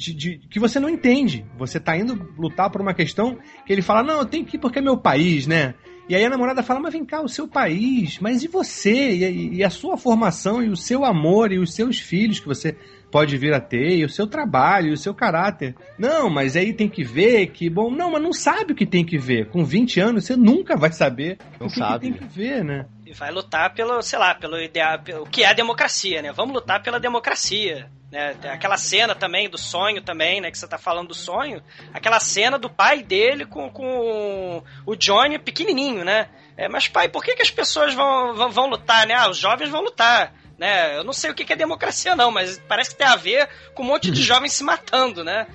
de, 0.00 0.14
de- 0.14 0.38
que 0.48 0.58
você 0.58 0.80
não 0.80 0.88
entende. 0.88 1.44
Você 1.58 1.78
tá 1.78 1.96
indo 1.96 2.32
lutar 2.38 2.70
por 2.70 2.80
uma 2.80 2.94
questão 2.94 3.38
que 3.66 3.72
ele 3.72 3.82
fala, 3.82 4.02
não, 4.02 4.18
eu 4.20 4.24
tenho 4.24 4.44
que 4.46 4.56
ir 4.56 4.58
porque 4.60 4.78
é 4.78 4.82
meu 4.82 4.96
país, 4.96 5.46
né? 5.46 5.74
E 6.08 6.14
aí 6.16 6.24
a 6.24 6.30
namorada 6.30 6.62
fala, 6.62 6.80
mas 6.80 6.92
vem 6.92 7.04
cá, 7.04 7.20
o 7.22 7.28
seu 7.28 7.46
país, 7.46 8.18
mas 8.18 8.42
e 8.42 8.48
você? 8.48 9.12
E, 9.12 9.56
e 9.58 9.64
a 9.64 9.70
sua 9.70 9.96
formação, 9.96 10.60
e 10.60 10.68
o 10.68 10.76
seu 10.76 11.04
amor, 11.04 11.52
e 11.52 11.58
os 11.58 11.72
seus 11.72 12.00
filhos 12.00 12.40
que 12.40 12.46
você 12.48 12.74
pode 13.12 13.36
vir 13.36 13.52
a 13.54 13.60
ter, 13.60 13.96
e 13.98 14.04
o 14.04 14.08
seu 14.08 14.26
trabalho, 14.26 14.88
e 14.88 14.92
o 14.92 14.96
seu 14.96 15.14
caráter. 15.14 15.76
Não, 15.96 16.28
mas 16.28 16.56
aí 16.56 16.72
tem 16.72 16.88
que 16.88 17.04
ver 17.04 17.48
que, 17.48 17.70
bom, 17.70 17.90
não, 17.92 18.10
mas 18.10 18.22
não 18.22 18.32
sabe 18.32 18.72
o 18.72 18.74
que 18.74 18.86
tem 18.86 19.04
que 19.04 19.16
ver. 19.18 19.50
Com 19.50 19.64
20 19.64 20.00
anos 20.00 20.24
você 20.24 20.34
nunca 20.34 20.76
vai 20.76 20.90
saber 20.90 21.38
Não 21.60 21.66
o 21.66 21.70
que, 21.70 21.74
que 21.74 21.78
sabe. 21.78 22.00
tem 22.10 22.12
que 22.12 22.24
ver, 22.24 22.64
né? 22.64 22.86
E 23.06 23.12
vai 23.12 23.30
lutar 23.30 23.72
pelo, 23.72 24.02
sei 24.02 24.18
lá, 24.18 24.34
pelo 24.34 24.60
ideal, 24.60 24.98
pelo, 25.00 25.22
o 25.22 25.26
que 25.28 25.44
é 25.44 25.48
a 25.48 25.52
democracia, 25.52 26.22
né? 26.22 26.32
Vamos 26.32 26.54
lutar 26.54 26.82
pela 26.82 26.98
democracia. 26.98 27.88
Né? 28.10 28.36
Aquela 28.50 28.76
cena 28.76 29.14
também 29.14 29.48
do 29.48 29.56
sonho 29.56 30.02
também, 30.02 30.40
né? 30.40 30.50
Que 30.50 30.58
você 30.58 30.66
tá 30.66 30.78
falando 30.78 31.08
do 31.08 31.14
sonho. 31.14 31.62
Aquela 31.94 32.18
cena 32.18 32.58
do 32.58 32.68
pai 32.68 33.02
dele 33.02 33.46
com, 33.46 33.70
com 33.70 34.62
o 34.84 34.96
Johnny 34.96 35.38
pequenininho, 35.38 36.04
né? 36.04 36.28
É, 36.56 36.68
mas 36.68 36.88
pai, 36.88 37.08
por 37.08 37.22
que, 37.22 37.36
que 37.36 37.42
as 37.42 37.50
pessoas 37.50 37.94
vão, 37.94 38.34
vão, 38.34 38.50
vão 38.50 38.66
lutar, 38.68 39.06
né? 39.06 39.14
Ah, 39.14 39.30
os 39.30 39.38
jovens 39.38 39.70
vão 39.70 39.82
lutar. 39.82 40.34
Né? 40.60 40.94
Eu 40.98 41.02
não 41.04 41.14
sei 41.14 41.30
o 41.30 41.34
que 41.34 41.50
é 41.50 41.56
democracia, 41.56 42.14
não, 42.14 42.30
mas 42.30 42.58
parece 42.68 42.90
que 42.90 42.96
tem 42.96 43.06
a 43.06 43.16
ver 43.16 43.48
com 43.74 43.82
um 43.82 43.86
monte 43.86 44.10
de 44.10 44.20
jovens 44.22 44.52
se 44.52 44.62
matando, 44.62 45.24
né? 45.24 45.46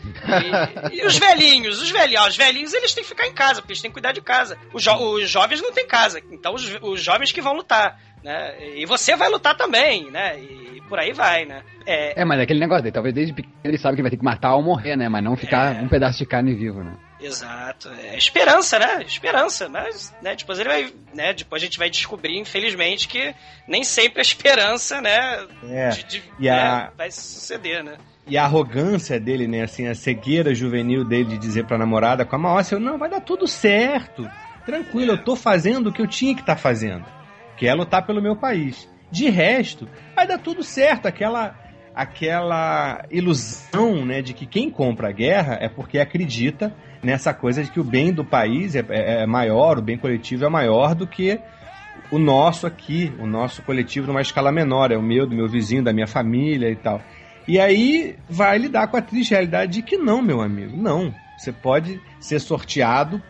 E, 0.91 0.97
e 1.01 1.05
os 1.05 1.15
velhinhos, 1.15 1.79
os 1.79 1.91
velhinhos, 1.91 2.29
os 2.29 2.35
velhinhos 2.35 2.73
eles 2.73 2.91
têm 2.91 3.03
que 3.03 3.09
ficar 3.09 3.27
em 3.27 3.33
casa, 3.33 3.61
porque 3.61 3.73
eles 3.73 3.81
têm 3.83 3.91
que 3.91 3.93
cuidar 3.93 4.13
de 4.13 4.21
casa. 4.21 4.57
Os, 4.73 4.81
jo- 4.81 4.95
os 4.97 5.29
jovens 5.29 5.61
não 5.61 5.71
têm 5.71 5.85
casa, 5.85 6.19
então 6.31 6.55
os, 6.55 6.65
os 6.81 7.03
jovens 7.03 7.31
que 7.31 7.39
vão 7.39 7.53
lutar, 7.53 7.99
né? 8.23 8.55
E 8.75 8.83
você 8.87 9.15
vai 9.15 9.29
lutar 9.29 9.55
também, 9.55 10.09
né? 10.09 10.39
E 10.39 10.81
por 10.89 10.97
aí 10.97 11.13
vai, 11.13 11.45
né? 11.45 11.61
É, 11.85 12.19
É, 12.19 12.25
mas 12.25 12.39
é 12.39 12.43
aquele 12.43 12.59
negócio 12.59 12.81
daí, 12.81 12.91
talvez 12.91 13.13
desde 13.13 13.31
pequeno 13.31 13.53
ele 13.63 13.77
sabe 13.77 13.95
que 13.97 14.01
vai 14.01 14.09
ter 14.09 14.17
que 14.17 14.23
matar 14.25 14.55
ou 14.55 14.63
morrer, 14.63 14.95
né? 14.95 15.07
Mas 15.07 15.23
não 15.23 15.35
ficar 15.35 15.73
um 15.83 15.87
pedaço 15.87 16.17
de 16.17 16.25
carne 16.25 16.55
vivo, 16.55 16.83
né? 16.83 16.93
Exato. 17.25 17.89
É 17.89 18.17
esperança, 18.17 18.77
né? 18.79 19.03
Esperança. 19.05 19.67
Mas, 19.69 20.13
né, 20.21 20.35
depois 20.35 20.59
ele 20.59 20.69
vai. 20.69 20.93
Né, 21.13 21.33
depois 21.33 21.61
a 21.61 21.65
gente 21.65 21.77
vai 21.79 21.89
descobrir, 21.89 22.37
infelizmente, 22.39 23.07
que 23.07 23.33
nem 23.67 23.83
sempre 23.83 24.19
a 24.19 24.21
esperança, 24.21 25.01
né? 25.01 25.45
É. 25.69 25.89
de- 25.89 26.03
de- 26.03 26.23
E 26.39 26.49
a- 26.49 26.55
né, 26.55 26.89
vai 26.97 27.11
suceder, 27.11 27.83
né? 27.83 27.97
E 28.27 28.37
a 28.37 28.43
arrogância 28.43 29.19
dele, 29.19 29.47
né? 29.47 29.61
Assim, 29.63 29.87
a 29.87 29.93
cegueira 29.95 30.53
juvenil 30.55 31.03
dele 31.05 31.25
de 31.25 31.37
dizer 31.37 31.65
pra 31.65 31.77
namorada 31.77 32.25
com 32.25 32.35
a 32.35 32.39
maior, 32.39 32.57
assim, 32.59 32.75
não, 32.79 32.97
vai 32.97 33.09
dar 33.09 33.21
tudo 33.21 33.47
certo. 33.47 34.27
Tranquilo, 34.65 35.11
eu 35.11 35.23
tô 35.23 35.35
fazendo 35.35 35.87
o 35.89 35.93
que 35.93 36.01
eu 36.01 36.07
tinha 36.07 36.33
que 36.33 36.41
estar 36.41 36.55
fazendo. 36.57 37.05
Que 37.55 37.67
é 37.67 37.73
lutar 37.73 38.05
pelo 38.05 38.21
meu 38.21 38.35
país. 38.35 38.89
De 39.11 39.29
resto, 39.29 39.87
vai 40.15 40.25
dar 40.27 40.39
tudo 40.39 40.63
certo. 40.63 41.05
Aquela, 41.05 41.55
aquela 41.95 43.05
ilusão 43.09 44.05
né, 44.05 44.21
de 44.21 44.33
que 44.33 44.45
quem 44.45 44.69
compra 44.69 45.09
a 45.09 45.11
guerra 45.13 45.57
é 45.61 45.69
porque 45.69 45.97
acredita 45.97 46.75
nessa 47.01 47.33
coisa 47.33 47.63
de 47.63 47.71
que 47.71 47.79
o 47.79 47.83
bem 47.83 48.11
do 48.11 48.25
país 48.25 48.75
é, 48.75 48.83
é- 48.89 49.23
é 49.23 49.25
maior, 49.25 49.77
o 49.77 49.81
bem 49.81 49.97
coletivo 49.97 50.43
é 50.45 50.49
maior 50.49 50.93
do 50.93 51.07
que 51.07 51.39
o 52.11 52.19
nosso 52.19 52.67
aqui, 52.67 53.13
o 53.19 53.25
nosso 53.25 53.61
coletivo 53.61 54.07
numa 54.07 54.21
escala 54.21 54.51
menor, 54.51 54.91
é 54.91 54.97
o 54.97 55.01
meu, 55.01 55.25
do 55.25 55.35
meu 55.35 55.47
vizinho, 55.47 55.83
da 55.83 55.93
minha 55.93 56.07
família 56.07 56.69
e 56.69 56.75
tal. 56.75 57.01
E 57.47 57.59
aí 57.59 58.15
vai 58.29 58.57
lidar 58.57 58.87
com 58.87 58.97
a 58.97 59.01
triste 59.01 59.31
realidade 59.31 59.73
de 59.73 59.81
que 59.81 59.97
não, 59.97 60.21
meu 60.21 60.41
amigo, 60.41 60.75
não. 60.75 61.13
Você 61.37 61.51
pode 61.51 61.99
ser 62.19 62.39
sorteado 62.39 63.21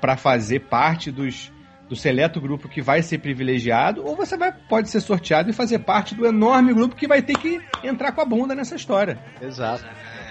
para 0.00 0.16
fazer 0.16 0.60
parte 0.60 1.10
dos, 1.10 1.52
do 1.90 1.96
seleto 1.96 2.40
grupo 2.40 2.68
que 2.68 2.80
vai 2.80 3.02
ser 3.02 3.18
privilegiado, 3.18 4.06
ou 4.06 4.14
você 4.14 4.36
vai, 4.36 4.52
pode 4.52 4.88
ser 4.88 5.00
sorteado 5.00 5.50
e 5.50 5.52
fazer 5.52 5.80
parte 5.80 6.14
do 6.14 6.24
enorme 6.24 6.72
grupo 6.72 6.94
que 6.94 7.08
vai 7.08 7.20
ter 7.20 7.36
que 7.36 7.60
entrar 7.82 8.12
com 8.12 8.20
a 8.20 8.24
bunda 8.24 8.54
nessa 8.54 8.76
história. 8.76 9.18
Exato. 9.42 9.84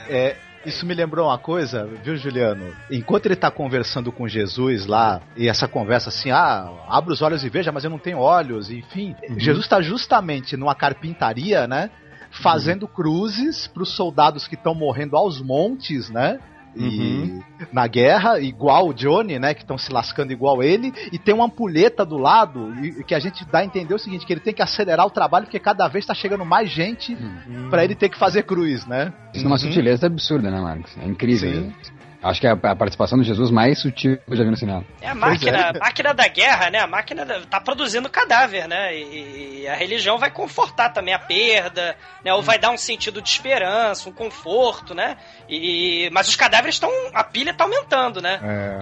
É, 0.07 0.37
isso 0.65 0.85
me 0.85 0.93
lembrou 0.93 1.27
uma 1.27 1.37
coisa, 1.37 1.85
viu, 2.01 2.15
Juliano? 2.15 2.73
Enquanto 2.89 3.25
ele 3.25 3.35
tá 3.35 3.51
conversando 3.51 4.09
com 4.09 4.25
Jesus 4.25 4.85
lá, 4.85 5.21
e 5.35 5.49
essa 5.49 5.67
conversa 5.67 6.07
assim, 6.07 6.31
ah, 6.31 6.71
abre 6.87 7.11
os 7.11 7.21
olhos 7.21 7.43
e 7.43 7.49
veja, 7.49 7.73
mas 7.73 7.83
eu 7.83 7.89
não 7.89 7.99
tenho 7.99 8.19
olhos, 8.19 8.71
enfim. 8.71 9.13
Jesus 9.37 9.65
está 9.65 9.81
justamente 9.81 10.55
numa 10.55 10.73
carpintaria, 10.73 11.67
né? 11.67 11.89
Fazendo 12.31 12.87
cruzes 12.87 13.67
para 13.67 13.83
os 13.83 13.89
soldados 13.89 14.47
que 14.47 14.55
estão 14.55 14.73
morrendo 14.73 15.17
aos 15.17 15.41
montes, 15.41 16.09
né? 16.09 16.39
E 16.75 17.39
na 17.71 17.87
guerra, 17.87 18.39
igual 18.39 18.89
o 18.89 18.93
Johnny, 18.93 19.39
né? 19.39 19.53
Que 19.53 19.61
estão 19.61 19.77
se 19.77 19.91
lascando 19.91 20.31
igual 20.31 20.63
ele, 20.63 20.93
e 21.11 21.17
tem 21.17 21.33
uma 21.33 21.45
ampulheta 21.45 22.05
do 22.05 22.17
lado 22.17 22.73
e, 22.83 23.03
que 23.03 23.15
a 23.15 23.19
gente 23.19 23.45
dá 23.45 23.59
a 23.59 23.65
entender 23.65 23.93
o 23.93 23.99
seguinte: 23.99 24.25
que 24.25 24.33
ele 24.33 24.39
tem 24.39 24.53
que 24.53 24.61
acelerar 24.61 25.05
o 25.05 25.09
trabalho 25.09 25.45
porque 25.45 25.59
cada 25.59 25.87
vez 25.87 26.03
está 26.03 26.13
chegando 26.13 26.45
mais 26.45 26.69
gente 26.69 27.17
para 27.69 27.83
ele 27.83 27.95
ter 27.95 28.09
que 28.09 28.17
fazer 28.17 28.43
cruz, 28.43 28.85
né? 28.85 29.13
Isso 29.33 29.45
é 29.45 29.47
uma 29.47 29.57
sutileza 29.57 30.07
absurda, 30.07 30.49
né, 30.49 30.59
Marcos? 30.59 30.95
É 30.97 31.05
incrível. 31.05 31.51
Sim. 31.51 31.98
Acho 32.21 32.41
que 32.41 32.47
é 32.47 32.51
a 32.51 32.75
participação 32.75 33.17
do 33.17 33.23
Jesus 33.23 33.49
mais 33.49 33.79
sutil 33.79 34.17
que 34.17 34.23
eu 34.33 34.35
já 34.35 34.43
vi 34.43 34.49
no 34.49 34.57
cinema. 34.57 34.83
É 34.99 35.07
a 35.07 35.15
máquina, 35.15 35.69
a 35.69 35.79
máquina 35.79 36.13
da 36.13 36.27
guerra, 36.27 36.69
né? 36.69 36.79
A 36.79 36.87
máquina 36.87 37.25
tá 37.49 37.61
produzindo 37.61 38.09
cadáver, 38.09 38.67
né? 38.67 38.93
E, 38.93 39.61
e 39.61 39.67
a 39.69 39.73
religião 39.75 40.17
vai 40.17 40.29
confortar 40.29 40.89
também 40.89 41.13
a 41.13 41.19
perda, 41.19 41.95
né? 42.23 42.33
Ou 42.33 42.41
vai 42.41 42.59
dar 42.59 42.71
um 42.71 42.77
sentido 42.77 43.21
de 43.21 43.29
esperança, 43.29 44.09
um 44.09 44.11
conforto, 44.11 44.93
né? 44.93 45.15
E, 45.47 46.09
mas 46.11 46.27
os 46.27 46.35
cadáveres 46.35 46.75
estão. 46.75 46.91
A 47.13 47.23
pilha 47.23 47.53
tá 47.53 47.63
aumentando, 47.63 48.21
né? 48.21 48.37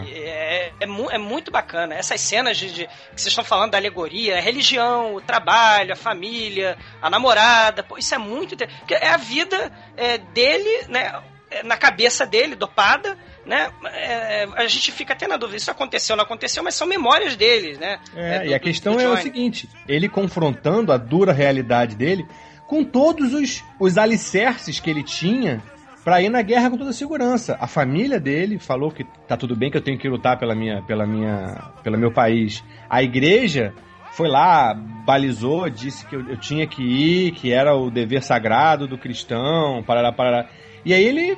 É, 0.07 0.71
é, 0.79 0.85
mu- 0.87 1.11
é 1.11 1.19
muito 1.19 1.51
bacana. 1.51 1.93
Essas 1.93 2.19
cenas 2.21 2.57
de, 2.57 2.71
de- 2.71 2.87
que 2.87 3.21
vocês 3.21 3.27
estão 3.27 3.43
falando 3.45 3.69
da 3.71 3.77
alegoria, 3.77 4.37
a 4.37 4.41
religião, 4.41 5.13
o 5.13 5.21
trabalho, 5.21 5.93
a 5.93 5.95
família, 5.95 6.75
a 6.99 7.07
namorada, 7.07 7.83
pô, 7.83 7.99
isso 7.99 8.15
é 8.15 8.17
muito. 8.17 8.57
porque 8.57 8.95
É 8.95 9.09
a 9.09 9.17
vida 9.17 9.71
é, 9.95 10.17
dele, 10.17 10.85
né? 10.89 11.13
É, 11.59 11.63
Na 11.63 11.77
cabeça 11.77 12.25
dele, 12.25 12.55
dopada, 12.55 13.17
né? 13.45 13.69
É, 13.85 14.47
a 14.55 14.67
gente 14.67 14.91
fica 14.91 15.13
até 15.13 15.27
na 15.27 15.37
dúvida, 15.37 15.57
isso 15.57 15.71
aconteceu 15.71 16.13
ou 16.13 16.17
não 16.17 16.23
aconteceu, 16.25 16.63
mas 16.63 16.75
são 16.75 16.87
memórias 16.87 17.35
dele, 17.35 17.77
né? 17.77 17.99
É, 18.15 18.39
do- 18.39 18.45
e 18.45 18.53
a 18.53 18.57
do- 18.57 18.61
questão 18.63 18.93
do 18.95 19.01
é 19.01 19.07
o 19.07 19.17
seguinte: 19.17 19.69
ele 19.87 20.09
confrontando 20.09 20.91
a 20.91 20.97
dura 20.97 21.31
realidade 21.33 21.95
dele 21.95 22.25
com 22.67 22.83
todos 22.83 23.33
os, 23.33 23.63
os 23.79 23.97
alicerces 23.97 24.79
que 24.79 24.89
ele 24.89 25.03
tinha 25.03 25.61
pra 26.03 26.21
ir 26.21 26.29
na 26.29 26.41
guerra 26.41 26.69
com 26.69 26.77
toda 26.77 26.91
segurança. 26.93 27.57
A 27.59 27.67
família 27.67 28.19
dele 28.19 28.59
falou 28.59 28.91
que 28.91 29.03
tá 29.27 29.35
tudo 29.37 29.55
bem 29.55 29.69
que 29.71 29.77
eu 29.77 29.81
tenho 29.81 29.97
que 29.97 30.07
lutar 30.07 30.37
pela 30.37 30.53
minha, 30.55 30.81
pela 30.83 31.05
minha, 31.05 31.71
pelo 31.83 31.97
meu 31.97 32.11
país. 32.11 32.63
A 32.89 33.01
igreja 33.03 33.73
foi 34.11 34.27
lá, 34.29 34.73
balizou, 34.73 35.69
disse 35.69 36.05
que 36.05 36.15
eu, 36.15 36.27
eu 36.29 36.37
tinha 36.37 36.65
que 36.65 36.81
ir, 36.81 37.31
que 37.31 37.51
era 37.51 37.75
o 37.75 37.89
dever 37.91 38.23
sagrado 38.23 38.87
do 38.87 38.97
cristão, 38.97 39.83
parará, 39.83 40.11
parará. 40.11 40.49
E 40.85 40.93
aí 40.93 41.03
ele, 41.03 41.37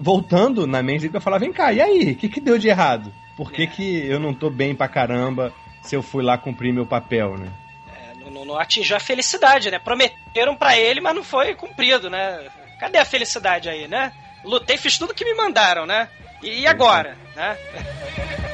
voltando 0.00 0.66
na 0.66 0.82
mente 0.82 1.00
dele, 1.00 1.10
pra 1.12 1.20
falar, 1.20 1.38
vem 1.38 1.52
cá, 1.52 1.72
e 1.72 1.80
aí, 1.80 2.12
o 2.12 2.16
que, 2.16 2.28
que 2.28 2.40
deu 2.40 2.58
de 2.58 2.68
errado? 2.68 3.12
Por 3.36 3.50
que, 3.52 3.66
que 3.66 4.06
eu 4.06 4.18
não 4.20 4.34
tô 4.34 4.50
bem 4.50 4.74
pra 4.74 4.88
caramba 4.88 5.52
se 5.82 5.94
eu 5.96 6.02
fui 6.02 6.22
lá 6.22 6.36
cumprir 6.36 6.72
meu 6.72 6.86
papel, 6.86 7.36
né? 7.38 7.48
Não, 8.20 8.30
não- 8.30 8.44
não 8.44 8.58
atingiu 8.58 8.96
a 8.96 9.00
felicidade, 9.00 9.70
né? 9.70 9.78
Prometeram 9.78 10.54
pra 10.56 10.78
ele, 10.78 11.00
mas 11.00 11.14
não 11.14 11.24
foi 11.24 11.54
cumprido, 11.54 12.10
né? 12.10 12.48
Cadê 12.78 12.98
a 12.98 13.04
felicidade 13.04 13.68
aí, 13.68 13.88
né? 13.88 14.12
Lutei, 14.44 14.76
fiz 14.76 14.98
tudo 14.98 15.14
que 15.14 15.24
me 15.24 15.34
mandaram, 15.34 15.86
né? 15.86 16.08
E, 16.42 16.60
e 16.60 16.66
agora, 16.66 17.16
né? 17.36 17.56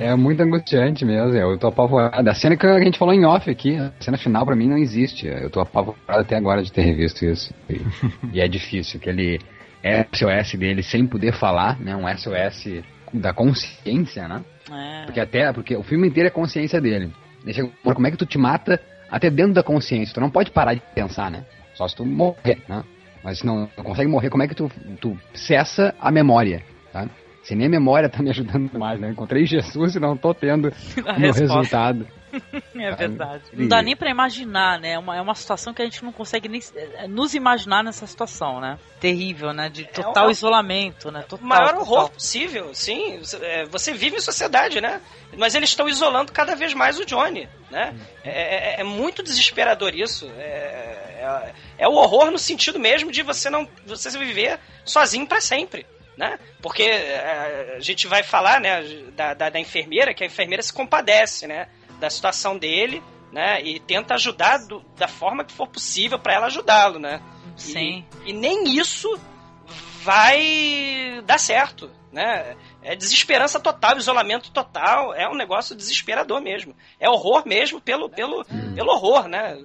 É 0.00 0.16
muito 0.16 0.42
angustiante 0.42 1.04
mesmo, 1.04 1.36
eu 1.36 1.58
tô 1.58 1.66
apavorado. 1.66 2.26
A 2.26 2.34
cena 2.34 2.56
que 2.56 2.66
a 2.66 2.80
gente 2.80 2.98
falou 2.98 3.12
em 3.12 3.26
off 3.26 3.50
aqui, 3.50 3.76
a 3.76 3.92
cena 4.00 4.16
final 4.16 4.46
pra 4.46 4.56
mim 4.56 4.66
não 4.66 4.78
existe. 4.78 5.26
Eu 5.26 5.50
tô 5.50 5.60
apavorado 5.60 6.20
até 6.22 6.36
agora 6.36 6.62
de 6.62 6.72
ter 6.72 6.80
revisto 6.80 7.22
isso. 7.22 7.52
E, 7.68 7.80
e 8.32 8.40
é 8.40 8.48
difícil, 8.48 8.98
aquele 8.98 9.38
SOS 10.14 10.58
dele 10.58 10.82
sem 10.82 11.06
poder 11.06 11.32
falar, 11.34 11.78
né? 11.78 11.94
Um 11.94 12.08
SOS 12.16 12.82
da 13.12 13.34
consciência, 13.34 14.26
né? 14.26 14.42
É. 14.72 15.04
Porque 15.04 15.20
até, 15.20 15.52
porque 15.52 15.76
o 15.76 15.82
filme 15.82 16.08
inteiro 16.08 16.28
é 16.28 16.30
consciência 16.30 16.80
dele. 16.80 17.12
Deixa, 17.44 17.68
como 17.82 18.06
é 18.06 18.10
que 18.10 18.16
tu 18.16 18.24
te 18.24 18.38
mata 18.38 18.80
até 19.10 19.28
dentro 19.28 19.52
da 19.52 19.62
consciência? 19.62 20.14
Tu 20.14 20.20
não 20.20 20.30
pode 20.30 20.50
parar 20.50 20.72
de 20.72 20.82
pensar, 20.94 21.30
né? 21.30 21.44
Só 21.74 21.86
se 21.86 21.94
tu 21.94 22.06
morrer, 22.06 22.62
né? 22.66 22.82
Mas 23.22 23.40
se 23.40 23.46
não, 23.46 23.68
não 23.76 23.84
consegue 23.84 24.08
morrer, 24.08 24.30
como 24.30 24.42
é 24.42 24.48
que 24.48 24.54
tu, 24.54 24.70
tu 24.98 25.18
cessa 25.34 25.94
a 26.00 26.10
memória, 26.10 26.62
tá? 26.90 27.06
Se 27.42 27.54
nem 27.54 27.66
a 27.66 27.70
memória 27.70 28.08
tá 28.08 28.22
me 28.22 28.30
ajudando 28.30 28.70
mais, 28.78 29.00
né? 29.00 29.10
Encontrei 29.10 29.46
Jesus 29.46 29.94
e 29.96 30.00
não 30.00 30.16
tô 30.16 30.34
tendo 30.34 30.68
A 31.06 31.12
o 31.12 31.18
resultado. 31.32 32.06
É 32.76 32.94
verdade. 32.94 33.42
Não 33.52 33.66
dá 33.66 33.82
nem 33.82 33.96
pra 33.96 34.08
imaginar, 34.08 34.78
né? 34.78 34.92
É 34.92 34.98
uma, 35.00 35.16
é 35.16 35.20
uma 35.20 35.34
situação 35.34 35.74
que 35.74 35.82
a 35.82 35.84
gente 35.84 36.04
não 36.04 36.12
consegue 36.12 36.48
nem 36.48 36.60
eh, 36.76 37.08
nos 37.08 37.34
imaginar 37.34 37.82
nessa 37.82 38.06
situação, 38.06 38.60
né? 38.60 38.78
Terrível, 39.00 39.52
né? 39.52 39.68
De 39.68 39.84
total 39.86 40.28
o- 40.28 40.30
isolamento, 40.30 41.10
né? 41.10 41.22
Total, 41.28 41.44
o 41.44 41.48
maior 41.48 41.70
total. 41.74 41.80
horror 41.82 42.10
possível, 42.10 42.72
sim. 42.72 43.18
Você- 43.18 43.36
é, 43.42 43.64
Você 43.66 43.92
vive 43.92 44.16
em 44.16 44.20
sociedade, 44.20 44.80
né? 44.80 45.00
Mas 45.36 45.56
eles 45.56 45.70
estão 45.70 45.88
isolando 45.88 46.30
cada 46.30 46.54
vez 46.54 46.72
mais 46.72 47.00
o 47.00 47.04
Johnny, 47.04 47.48
né? 47.68 47.94
É, 48.22 48.76
é- 48.76 48.80
é 48.80 48.84
muito 48.84 49.24
desesperador 49.24 49.92
isso. 49.92 50.30
É, 50.38 51.20
é- 51.20 51.52
é 51.78 51.88
o 51.88 51.94
horror 51.94 52.30
no 52.30 52.38
sentido 52.38 52.78
mesmo 52.78 53.10
de 53.10 53.22
você 53.24 53.50
não 53.50 53.66
você 53.84 54.08
viver 54.16 54.60
sozinho 54.84 55.26
pra 55.26 55.40
sempre. 55.40 55.84
Né? 56.20 56.38
Porque 56.60 56.82
é, 56.82 57.76
a 57.78 57.80
gente 57.80 58.06
vai 58.06 58.22
falar 58.22 58.60
né, 58.60 58.82
da, 59.16 59.32
da, 59.32 59.48
da 59.48 59.58
enfermeira, 59.58 60.12
que 60.12 60.22
a 60.22 60.26
enfermeira 60.26 60.62
se 60.62 60.70
compadece 60.70 61.46
né, 61.46 61.66
da 61.98 62.10
situação 62.10 62.58
dele 62.58 63.02
né, 63.32 63.62
e 63.62 63.80
tenta 63.80 64.12
ajudar 64.16 64.58
do- 64.66 64.84
da 64.98 65.08
forma 65.08 65.46
que 65.46 65.52
for 65.54 65.66
possível 65.66 66.18
pra 66.18 66.34
ela 66.34 66.46
ajudá-lo. 66.48 66.98
Né? 66.98 67.22
Sim. 67.56 68.04
E, 68.26 68.30
e 68.30 68.32
nem 68.34 68.64
isso 68.78 69.08
vai 70.04 71.22
dar 71.24 71.38
certo, 71.38 71.90
né? 72.12 72.54
É 72.82 72.94
desesperança 72.94 73.58
total, 73.60 73.96
isolamento 73.96 74.50
total, 74.50 75.14
é 75.14 75.26
um 75.28 75.34
negócio 75.34 75.74
desesperador 75.76 76.40
mesmo. 76.40 76.74
É 76.98 77.08
horror 77.08 77.44
mesmo 77.46 77.80
pelo, 77.80 78.10
pelo, 78.10 78.44
pelo 78.74 78.90
horror, 78.92 79.26
né? 79.28 79.58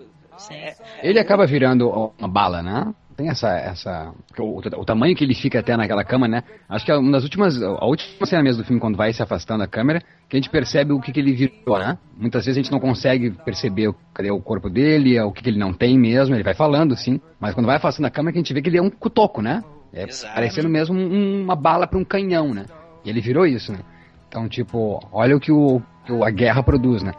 É- 0.52 0.76
Ele 1.02 1.20
acaba 1.20 1.46
virando 1.46 1.90
uma 2.18 2.28
bala, 2.28 2.62
né? 2.62 2.94
Tem 3.16 3.30
essa. 3.30 3.50
essa 3.50 4.14
o, 4.38 4.60
o 4.60 4.86
tamanho 4.86 5.16
que 5.16 5.24
ele 5.24 5.34
fica 5.34 5.60
até 5.60 5.76
naquela 5.78 6.04
cama, 6.04 6.28
né? 6.28 6.44
Acho 6.68 6.84
que 6.86 6.92
é 6.92 6.98
uma 6.98 7.12
das 7.14 7.24
últimas. 7.24 7.62
A 7.62 7.86
última 7.86 8.26
cena 8.26 8.44
mesmo 8.44 8.62
do 8.62 8.66
filme, 8.68 8.80
quando 8.80 8.98
vai 8.98 9.14
se 9.14 9.24
afastando 9.24 9.64
a 9.64 9.68
câmera, 9.68 10.02
que 10.28 10.36
a 10.36 10.40
gente 10.40 10.50
percebe 10.50 10.92
o 10.92 11.00
que, 11.00 11.12
que 11.14 11.20
ele 11.20 11.32
virou, 11.34 11.80
né? 11.80 11.98
Muitas 12.18 12.46
vezes 12.46 12.58
a 12.58 12.62
gente 12.62 12.72
não 12.72 12.80
consegue 12.80 13.32
perceber 13.32 13.88
o- 13.88 13.96
cadê 14.14 14.30
o 14.32 14.40
corpo 14.42 14.70
dele, 14.70 15.18
o 15.22 15.32
que, 15.32 15.42
que 15.44 15.50
ele 15.50 15.58
não 15.60 15.72
tem 15.74 15.98
mesmo. 15.98 16.36
Ele 16.36 16.44
vai 16.44 16.54
falando, 16.54 16.96
sim. 16.98 17.22
Mas 17.40 17.54
quando 17.54 17.68
vai 17.68 17.78
afastando 17.78 18.08
a 18.08 18.12
câmera, 18.12 18.34
que 18.34 18.40
a 18.40 18.42
gente 18.42 18.54
vê 18.54 18.62
que 18.62 18.68
ele 18.70 18.78
é 18.78 18.82
um 18.82 18.90
cutoco, 18.90 19.42
né? 19.42 19.64
É 19.94 20.06
parecendo 20.34 20.68
mesmo 20.68 20.94
um- 21.00 21.44
uma 21.44 21.56
bala 21.56 21.88
para 21.88 21.98
um 21.98 22.04
canhão, 22.04 22.54
né? 22.54 22.66
E 23.06 23.10
ele 23.10 23.22
virou 23.22 23.46
isso, 23.48 23.72
né? 23.72 23.80
Então, 24.28 24.50
tipo, 24.50 25.00
olha 25.14 25.38
o 25.38 25.40
que 25.40 25.54
o, 25.54 25.82
que 26.06 26.12
a 26.12 26.30
guerra 26.30 26.62
produz, 26.62 27.02
né? 27.02 27.14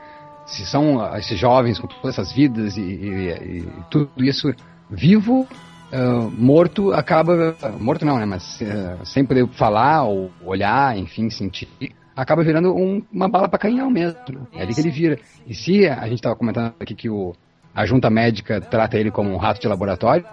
Se 0.45 0.67
são 0.67 1.01
ah, 1.01 1.19
esses 1.19 1.39
jovens 1.39 1.79
com 1.79 1.87
todas 1.87 2.19
essas 2.19 2.31
vidas 2.33 2.77
e, 2.77 2.83
e- 2.83 3.59
e 3.61 3.69
tudo 3.91 4.11
isso 4.23 4.55
vivo, 4.91 5.49
ah, 5.93 6.29
morto, 6.37 6.93
acaba. 6.93 7.57
Morto 7.79 8.05
não, 8.05 8.19
né? 8.19 8.25
Mas 8.27 8.61
ah, 8.63 9.05
sem 9.05 9.25
poder 9.25 9.47
falar 9.49 10.05
ou 10.05 10.31
olhar, 10.45 10.97
enfim, 10.97 11.31
sentir, 11.31 11.69
acaba 12.15 12.43
virando 12.43 12.75
um- 12.75 13.03
uma 13.13 13.29
bala 13.29 13.49
para 13.49 13.59
canhão 13.59 13.91
mesmo. 13.91 14.19
É 14.55 14.63
ali 14.63 14.75
que 14.75 14.81
ele 14.81 14.91
vira. 14.91 15.19
E 15.47 15.55
se 15.55 15.87
a 15.89 16.05
gente 16.05 16.15
estava 16.17 16.35
comentando 16.37 16.75
aqui 16.81 16.95
que 16.95 17.09
o, 17.11 17.35
a 17.75 17.85
junta 17.87 18.09
médica 18.11 18.61
trata 18.61 18.97
ele 18.99 19.11
como 19.11 19.31
um 19.31 19.37
rato 19.37 19.61
de 19.61 19.69
laboratório, 19.69 20.25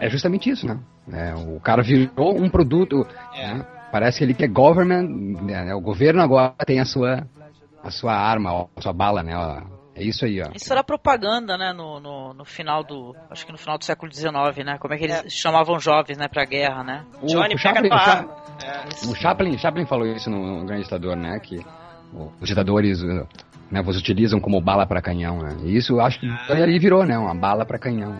é 0.00 0.08
justamente 0.08 0.50
isso, 0.50 0.66
né? 0.66 0.78
É, 1.12 1.34
o 1.34 1.60
cara 1.60 1.82
virou 1.82 2.36
um 2.36 2.48
produto. 2.48 3.06
né? 3.34 3.64
Parece 3.92 4.18
que 4.18 4.24
ele 4.24 4.34
que 4.34 4.44
é 4.44 4.48
government, 4.48 5.08
né? 5.42 5.72
o 5.74 5.80
governo 5.80 6.20
agora 6.20 6.52
tem 6.66 6.80
a 6.80 6.84
sua, 6.84 7.26
a 7.82 7.90
sua 7.90 8.12
arma, 8.14 8.66
a 8.76 8.80
sua 8.80 8.92
bala, 8.92 9.22
né? 9.22 9.32
É 9.96 10.02
isso 10.04 10.24
aí, 10.26 10.42
ó. 10.42 10.50
Isso 10.54 10.70
era 10.72 10.84
propaganda, 10.84 11.56
né, 11.56 11.72
no, 11.72 11.98
no, 11.98 12.34
no 12.34 12.44
final 12.44 12.84
do. 12.84 13.16
Acho 13.30 13.46
que 13.46 13.52
no 13.52 13.56
final 13.58 13.78
do 13.78 13.84
século 13.84 14.12
XIX, 14.12 14.30
né? 14.64 14.76
Como 14.78 14.92
é 14.92 14.98
que 14.98 15.04
eles 15.04 15.32
chamavam 15.32 15.80
jovens, 15.80 16.18
né, 16.18 16.28
pra 16.28 16.44
guerra, 16.44 16.84
né? 16.84 17.04
O- 17.22 17.28
o 17.54 17.58
Chaplin, 17.58 17.88
o 17.88 17.98
Cha- 17.98 19.10
O 19.10 19.14
Chaplin, 19.14 19.58
Chaplin 19.58 19.86
falou 19.86 20.06
isso 20.06 20.28
no 20.28 20.64
Grande 20.66 20.82
Ditador, 20.84 21.16
né? 21.16 21.40
Que 21.40 21.64
os 22.40 22.46
ditadores 22.48 23.02
né, 23.02 23.82
os 23.84 23.96
utilizam 23.96 24.38
como 24.38 24.60
bala 24.60 24.86
para 24.86 25.00
canhão, 25.02 25.38
né? 25.42 25.56
E 25.64 25.76
isso 25.76 25.94
eu 25.94 26.00
acho 26.00 26.20
que 26.20 26.26
ali 26.62 26.78
virou, 26.78 27.04
né? 27.04 27.16
Uma 27.18 27.34
bala 27.34 27.64
para 27.64 27.78
canhão. 27.78 28.16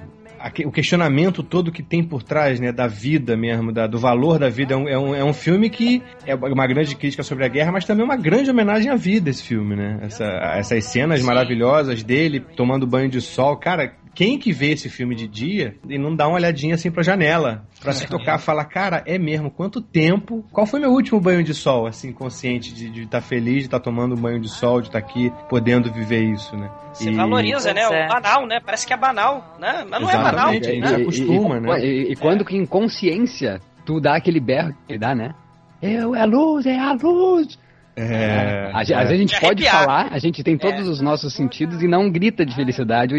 O 0.67 0.71
questionamento 0.73 1.43
todo 1.43 1.73
que 1.73 1.83
tem 1.83 2.03
por 2.05 2.23
trás, 2.23 2.61
né, 2.61 2.73
da 2.73 2.87
vida 2.87 3.37
mesmo, 3.37 3.73
da- 3.73 3.87
do 3.87 3.99
valor 3.99 4.39
da 4.39 4.49
vida, 4.49 4.75
é 4.75 4.77
um, 4.77 4.89
é, 4.89 4.99
um, 4.99 5.15
é 5.15 5.25
um 5.25 5.33
filme 5.33 5.69
que 5.71 6.03
é 6.27 6.35
uma 6.35 6.67
grande 6.67 6.95
crítica 6.95 7.23
sobre 7.23 7.45
a 7.45 7.49
guerra, 7.49 7.73
mas 7.73 7.85
também 7.85 8.05
uma 8.05 8.17
grande 8.17 8.51
homenagem 8.51 8.91
à 8.91 8.97
vida, 8.97 9.31
esse 9.31 9.43
filme, 9.43 9.75
né? 9.75 9.99
Essa- 10.03 10.25
essas 10.59 10.85
cenas 10.85 11.23
maravilhosas 11.23 12.03
dele 12.03 12.41
tomando 12.41 12.87
banho 12.87 13.09
de 13.09 13.21
sol. 13.21 13.57
Cara, 13.57 13.95
quem 14.17 14.39
que 14.39 14.51
vê 14.51 14.73
esse 14.73 14.89
filme 14.89 15.15
de 15.15 15.29
dia 15.29 15.77
e 15.87 15.99
não 15.99 16.17
dá 16.17 16.27
uma 16.27 16.37
olhadinha 16.37 16.75
assim 16.75 16.91
pra 16.91 17.03
janela, 17.03 17.67
pra 17.79 17.93
se 17.93 18.07
tocar, 18.09 18.39
fala, 18.39 18.65
cara, 18.65 19.03
é 19.07 19.19
mesmo, 19.19 19.51
quanto 19.51 19.83
tempo? 19.83 20.43
Qual 20.51 20.67
foi 20.67 20.81
meu 20.81 20.91
último 20.91 21.21
banho 21.21 21.45
de 21.45 21.53
sol, 21.53 21.87
assim, 21.87 22.11
consciente 22.13 22.73
de 22.73 23.03
estar 23.03 23.21
feliz, 23.21 23.59
de 23.59 23.65
estar 23.67 23.79
tomando 23.79 24.15
um 24.15 24.19
banho 24.19 24.41
de 24.41 24.49
sol, 24.49 24.81
de 24.81 24.89
estar 24.89 24.99
aqui 24.99 25.31
podendo 25.51 25.93
viver 25.93 26.25
isso, 26.25 26.57
né? 26.57 26.71
Você 26.95 27.11
E- 27.11 27.15
valoriza, 27.15 27.75
né? 27.75 27.83
É. 27.83 28.07
O 28.07 28.09
banal, 28.09 28.47
né? 28.47 28.59
Parece 28.65 28.87
que 28.87 28.95
é 28.95 28.97
banal, 28.97 29.55
né? 29.61 29.85
Mas 29.89 30.01
não 30.01 30.09
é 30.09 30.17
banal. 30.17 30.55
Exatamente, 30.55 30.67
a 30.67 30.73
gente 30.73 30.91
né? 30.91 31.03
acostuma, 31.03 31.57
e, 31.59 31.61
né? 31.61 31.85
E, 31.85 32.13
e 32.13 32.17
quando 32.17 32.43
que 32.43 32.57
em 32.57 32.65
consciência 32.65 33.61
tu 33.85 34.01
dá 34.01 34.17
aquele 34.17 34.41
berro 34.41 34.75
que 34.89 34.97
dá, 34.97 35.15
né? 35.15 35.35
Eu, 35.83 36.15
é 36.15 36.23
a 36.23 36.25
luz, 36.25 36.65
é 36.65 36.79
a 36.79 36.93
luz! 36.95 37.59
É, 37.97 38.71
A, 38.75 38.85
ge- 38.85 38.93
às 38.93 39.09
vezes 39.09 39.13
a 39.13 39.17
gente 39.17 39.35
De 39.35 39.41
pode 39.41 39.67
arrepiar. 39.67 39.85
falar, 39.87 40.09
a 40.13 40.19
gente 40.19 40.43
tem 40.45 40.59
todos 40.59 40.87
os 40.87 41.01
nossos 41.01 41.33
sentidos 41.35 41.83
e 41.83 41.89
não 41.89 42.11
grita 42.11 42.45
de 42.45 42.55
felicidade. 42.55 43.15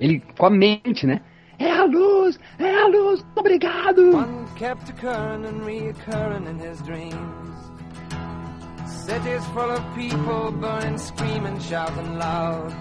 Ele 0.00 0.20
com 0.36 0.46
a 0.46 0.50
mente, 0.50 1.06
né? 1.06 1.20
É 1.58 1.70
a 1.70 1.84
luz, 1.84 2.38
é 2.58 2.68
a 2.82 2.86
luz, 2.88 3.24
obrigado! 3.36 4.14
One 4.16 4.44
kept 4.56 4.90
occurring 4.90 5.46
and 5.46 5.64
reoccurring 5.64 6.44
in 6.50 6.58
his 6.68 6.82
dreams. 6.82 7.14
Cities 8.86 9.46
full 9.54 9.70
of 9.70 9.80
people 9.94 10.50
burning, 10.60 10.98
screaming, 10.98 11.58
shouting 11.60 12.18
loud. 12.18 12.74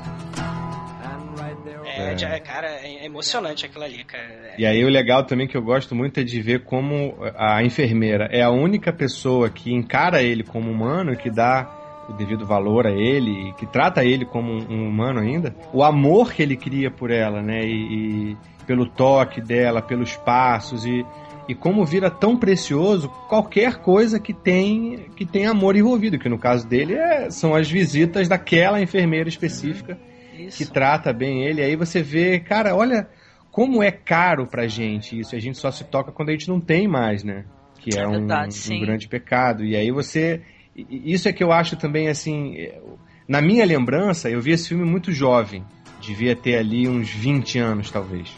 É, 1.85 2.17
já- 2.17 2.39
cara, 2.39 2.67
é 2.67 3.05
emocionante 3.05 3.65
aquilo 3.65 3.83
ali, 3.83 4.03
cara. 4.03 4.23
É- 4.23 4.55
E 4.57 4.65
aí 4.65 4.83
o 4.83 4.89
legal 4.89 5.23
também 5.25 5.47
que 5.47 5.55
eu 5.57 5.61
gosto 5.61 5.93
muito 5.95 6.19
é 6.19 6.23
de 6.23 6.41
ver 6.41 6.63
como 6.63 7.15
a 7.37 7.63
enfermeira 7.63 8.27
é 8.31 8.41
a 8.41 8.49
única 8.51 8.91
pessoa 8.93 9.49
que 9.49 9.73
encara 9.73 10.21
ele 10.21 10.43
como 10.43 10.71
humano, 10.71 11.15
que 11.15 11.29
dá 11.29 11.69
o 12.09 12.13
devido 12.13 12.45
valor 12.45 12.85
a 12.85 12.91
ele, 12.91 13.49
e 13.49 13.53
que 13.53 13.65
trata 13.65 14.05
ele 14.05 14.25
como 14.25 14.51
um, 14.51 14.65
um 14.69 14.87
humano 14.87 15.19
ainda. 15.19 15.55
O 15.73 15.83
amor 15.83 16.31
que 16.33 16.43
ele 16.43 16.55
cria 16.55 16.91
por 16.91 17.09
ela, 17.11 17.41
né? 17.41 17.61
E, 17.65 18.31
e 18.31 18.37
pelo 18.67 18.85
toque 18.87 19.41
dela, 19.41 19.81
pelos 19.81 20.15
passos 20.15 20.85
e 20.85 21.05
e 21.47 21.53
como 21.53 21.85
vira 21.85 22.09
tão 22.09 22.35
precioso 22.35 23.07
qualquer 23.29 23.75
coisa 23.75 24.19
que 24.19 24.33
tem 24.33 25.05
que 25.15 25.23
tem 25.27 25.45
amor 25.45 25.75
envolvido, 25.75 26.17
que 26.17 26.27
no 26.27 26.39
caso 26.39 26.67
dele 26.67 26.95
é- 26.95 27.29
são 27.29 27.53
as 27.53 27.69
visitas 27.69 28.27
daquela 28.27 28.81
enfermeira 28.81 29.29
específica 29.29 29.95
Isso. 30.37 30.57
que 30.57 30.65
trata 30.71 31.11
bem 31.13 31.43
ele. 31.43 31.61
Aí 31.61 31.75
você 31.75 32.01
vê, 32.01 32.39
cara, 32.39 32.75
olha 32.75 33.07
como 33.51 33.81
é 33.81 33.91
caro 33.91 34.45
pra 34.47 34.67
gente 34.67 35.17
isso. 35.19 35.35
A 35.35 35.39
gente 35.39 35.57
só 35.57 35.71
se 35.71 35.83
toca 35.85 36.11
quando 36.11 36.29
a 36.29 36.31
gente 36.33 36.47
não 36.49 36.59
tem 36.59 36.87
mais, 36.87 37.23
né? 37.23 37.45
Que 37.79 37.97
é, 37.97 38.01
É 38.03 38.07
um, 38.07 38.11
verdade, 38.11 38.47
um 38.49 38.51
sim. 38.51 38.79
grande 38.81 39.07
pecado. 39.07 39.63
E 39.63 39.75
aí 39.75 39.91
você. 39.91 40.41
Isso 40.75 41.29
é 41.29 41.33
que 41.33 41.43
eu 41.43 41.51
acho 41.51 41.75
também, 41.77 42.09
assim. 42.09 42.55
é, 42.57 42.79
Na 43.27 43.41
minha 43.41 43.65
lembrança, 43.65 44.29
eu 44.29 44.41
vi 44.41 44.51
esse 44.51 44.67
filme 44.69 44.83
muito 44.83 45.11
jovem. 45.11 45.63
Devia 46.01 46.35
ter 46.35 46.57
ali 46.57 46.87
uns 46.87 47.09
20 47.09 47.57
anos, 47.59 47.89
talvez. 47.89 48.29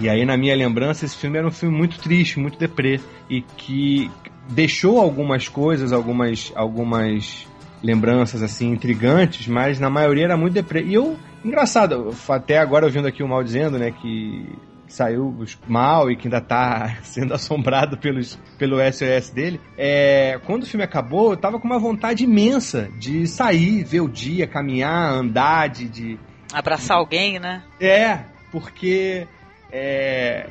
E 0.00 0.08
aí, 0.08 0.24
na 0.24 0.36
minha 0.36 0.54
lembrança, 0.54 1.04
esse 1.04 1.16
filme 1.16 1.38
era 1.38 1.46
um 1.48 1.50
filme 1.50 1.76
muito 1.76 1.98
triste, 1.98 2.38
muito 2.38 2.58
deprê. 2.58 3.00
E 3.28 3.40
que 3.56 4.08
deixou 4.50 5.00
algumas 5.00 5.48
coisas, 5.48 5.92
algumas, 5.92 6.52
algumas 6.54 7.46
lembranças, 7.82 8.42
assim, 8.42 8.70
intrigantes, 8.70 9.46
mas 9.48 9.80
na 9.80 9.90
maioria 9.90 10.24
era 10.24 10.36
muito 10.36 10.54
deprê. 10.54 10.82
E 10.84 10.94
eu, 10.94 11.16
engraçado, 11.44 12.14
até 12.28 12.58
agora 12.58 12.86
ouvindo 12.86 13.06
aqui 13.08 13.22
o 13.22 13.28
Mal 13.28 13.42
dizendo, 13.42 13.78
né, 13.78 13.90
que 13.90 14.56
saiu 14.88 15.44
mal 15.66 16.10
e 16.10 16.16
que 16.16 16.26
ainda 16.26 16.40
tá 16.40 16.96
sendo 17.04 17.34
assombrado 17.34 17.96
pelos, 17.98 18.38
pelo 18.58 18.76
SOS 18.92 19.30
dele. 19.30 19.60
É, 19.76 20.40
quando 20.46 20.62
o 20.62 20.66
filme 20.66 20.82
acabou, 20.84 21.32
eu 21.32 21.36
tava 21.36 21.58
com 21.60 21.66
uma 21.66 21.78
vontade 21.78 22.24
imensa 22.24 22.88
de 22.98 23.26
sair, 23.26 23.84
ver 23.84 24.00
o 24.00 24.08
dia, 24.08 24.46
caminhar, 24.46 25.12
andar, 25.12 25.68
de- 25.68 25.88
de, 25.88 26.18
Abraçar 26.52 26.96
alguém, 26.96 27.38
né? 27.38 27.62
é, 27.78 28.20
porque 28.50 29.26
é, 29.70 30.46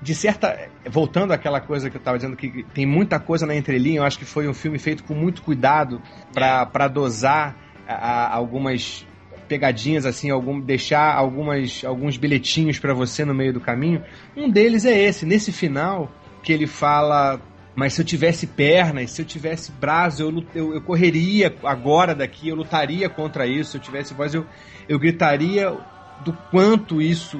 de 0.00 0.14
certa. 0.14 0.68
Voltando 0.88 1.32
àquela 1.32 1.60
coisa 1.60 1.90
que 1.90 1.96
eu 1.96 2.00
tava 2.00 2.16
dizendo 2.16 2.36
que 2.36 2.62
tem 2.72 2.86
muita 2.86 3.18
coisa 3.18 3.44
na 3.44 3.56
entrelinha, 3.56 3.98
eu 3.98 4.04
acho 4.04 4.16
que 4.20 4.24
foi 4.24 4.46
um 4.48 4.54
filme 4.54 4.78
feito 4.78 5.02
com 5.02 5.14
muito 5.14 5.42
cuidado 5.42 6.00
para 6.32 6.86
dosar 6.86 7.56
a- 7.88 7.94
a- 7.94 8.34
algumas 8.36 9.04
pegadinhas 9.48 10.04
assim, 10.04 10.30
algum, 10.30 10.60
deixar 10.60 11.14
algumas, 11.14 11.84
alguns 11.84 12.16
bilhetinhos 12.16 12.78
para 12.78 12.94
você 12.94 13.24
no 13.24 13.34
meio 13.34 13.52
do 13.52 13.60
caminho. 13.60 14.02
Um 14.36 14.50
deles 14.50 14.84
é 14.84 14.98
esse, 14.98 15.24
nesse 15.24 15.52
final 15.52 16.10
que 16.42 16.52
ele 16.52 16.66
fala 16.66 17.40
mas 17.76 17.92
se 17.92 18.00
eu 18.00 18.06
tivesse 18.06 18.46
pernas, 18.46 19.10
se 19.10 19.20
eu 19.20 19.26
tivesse 19.26 19.70
braço, 19.70 20.22
eu, 20.22 20.44
eu, 20.54 20.74
eu 20.74 20.80
correria 20.80 21.54
agora 21.62 22.14
daqui, 22.14 22.48
eu 22.48 22.56
lutaria 22.56 23.06
contra 23.06 23.46
isso. 23.46 23.72
Se 23.72 23.76
eu 23.76 23.82
tivesse 23.82 24.14
voz, 24.14 24.32
eu, 24.32 24.46
eu 24.88 24.98
gritaria 24.98 25.76
do 26.24 26.32
quanto 26.50 27.02
isso 27.02 27.38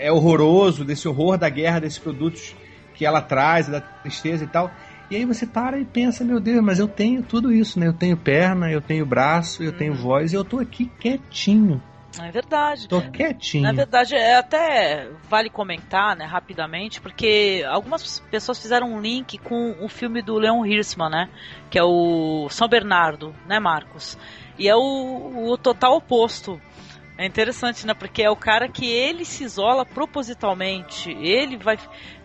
é 0.00 0.10
horroroso, 0.10 0.84
desse 0.84 1.06
horror 1.06 1.38
da 1.38 1.48
guerra, 1.48 1.78
desses 1.78 2.00
produtos 2.00 2.56
que 2.94 3.06
ela 3.06 3.22
traz, 3.22 3.68
da 3.68 3.80
tristeza 3.80 4.42
e 4.42 4.48
tal. 4.48 4.72
E 5.10 5.16
aí 5.16 5.24
você 5.24 5.44
para 5.44 5.78
e 5.78 5.84
pensa, 5.84 6.24
meu 6.24 6.38
Deus, 6.38 6.62
mas 6.62 6.78
eu 6.78 6.86
tenho 6.86 7.20
tudo 7.22 7.52
isso, 7.52 7.80
né? 7.80 7.88
Eu 7.88 7.92
tenho 7.92 8.16
perna, 8.16 8.70
eu 8.70 8.80
tenho 8.80 9.04
braço, 9.04 9.62
eu 9.62 9.72
tenho 9.72 9.92
voz 9.92 10.32
e 10.32 10.36
eu 10.36 10.44
tô 10.44 10.60
aqui 10.60 10.86
quietinho. 11.00 11.82
É 12.18 12.30
verdade. 12.30 12.88
Tô 12.88 13.00
quietinho. 13.00 13.64
Na 13.64 13.72
verdade, 13.72 14.14
é 14.14 14.36
até 14.36 15.08
vale 15.28 15.48
comentar, 15.50 16.16
né, 16.16 16.24
rapidamente, 16.24 17.00
porque 17.00 17.64
algumas 17.68 18.20
pessoas 18.30 18.60
fizeram 18.60 18.92
um 18.92 19.00
link 19.00 19.38
com 19.38 19.76
o 19.80 19.88
filme 19.88 20.22
do 20.22 20.36
Leon 20.36 20.64
Hirschman, 20.64 21.10
né, 21.10 21.28
que 21.70 21.78
é 21.78 21.82
o 21.84 22.48
São 22.48 22.68
Bernardo, 22.68 23.34
né, 23.46 23.60
Marcos? 23.60 24.18
E 24.58 24.68
é 24.68 24.76
o, 24.76 25.50
o 25.50 25.56
total 25.56 25.96
oposto. 25.96 26.60
É 27.20 27.26
interessante, 27.26 27.86
né, 27.86 27.92
porque 27.92 28.22
é 28.22 28.30
o 28.30 28.34
cara 28.34 28.66
que 28.66 28.86
ele 28.90 29.26
se 29.26 29.44
isola 29.44 29.84
propositalmente, 29.84 31.10
ele 31.10 31.58
vai 31.58 31.76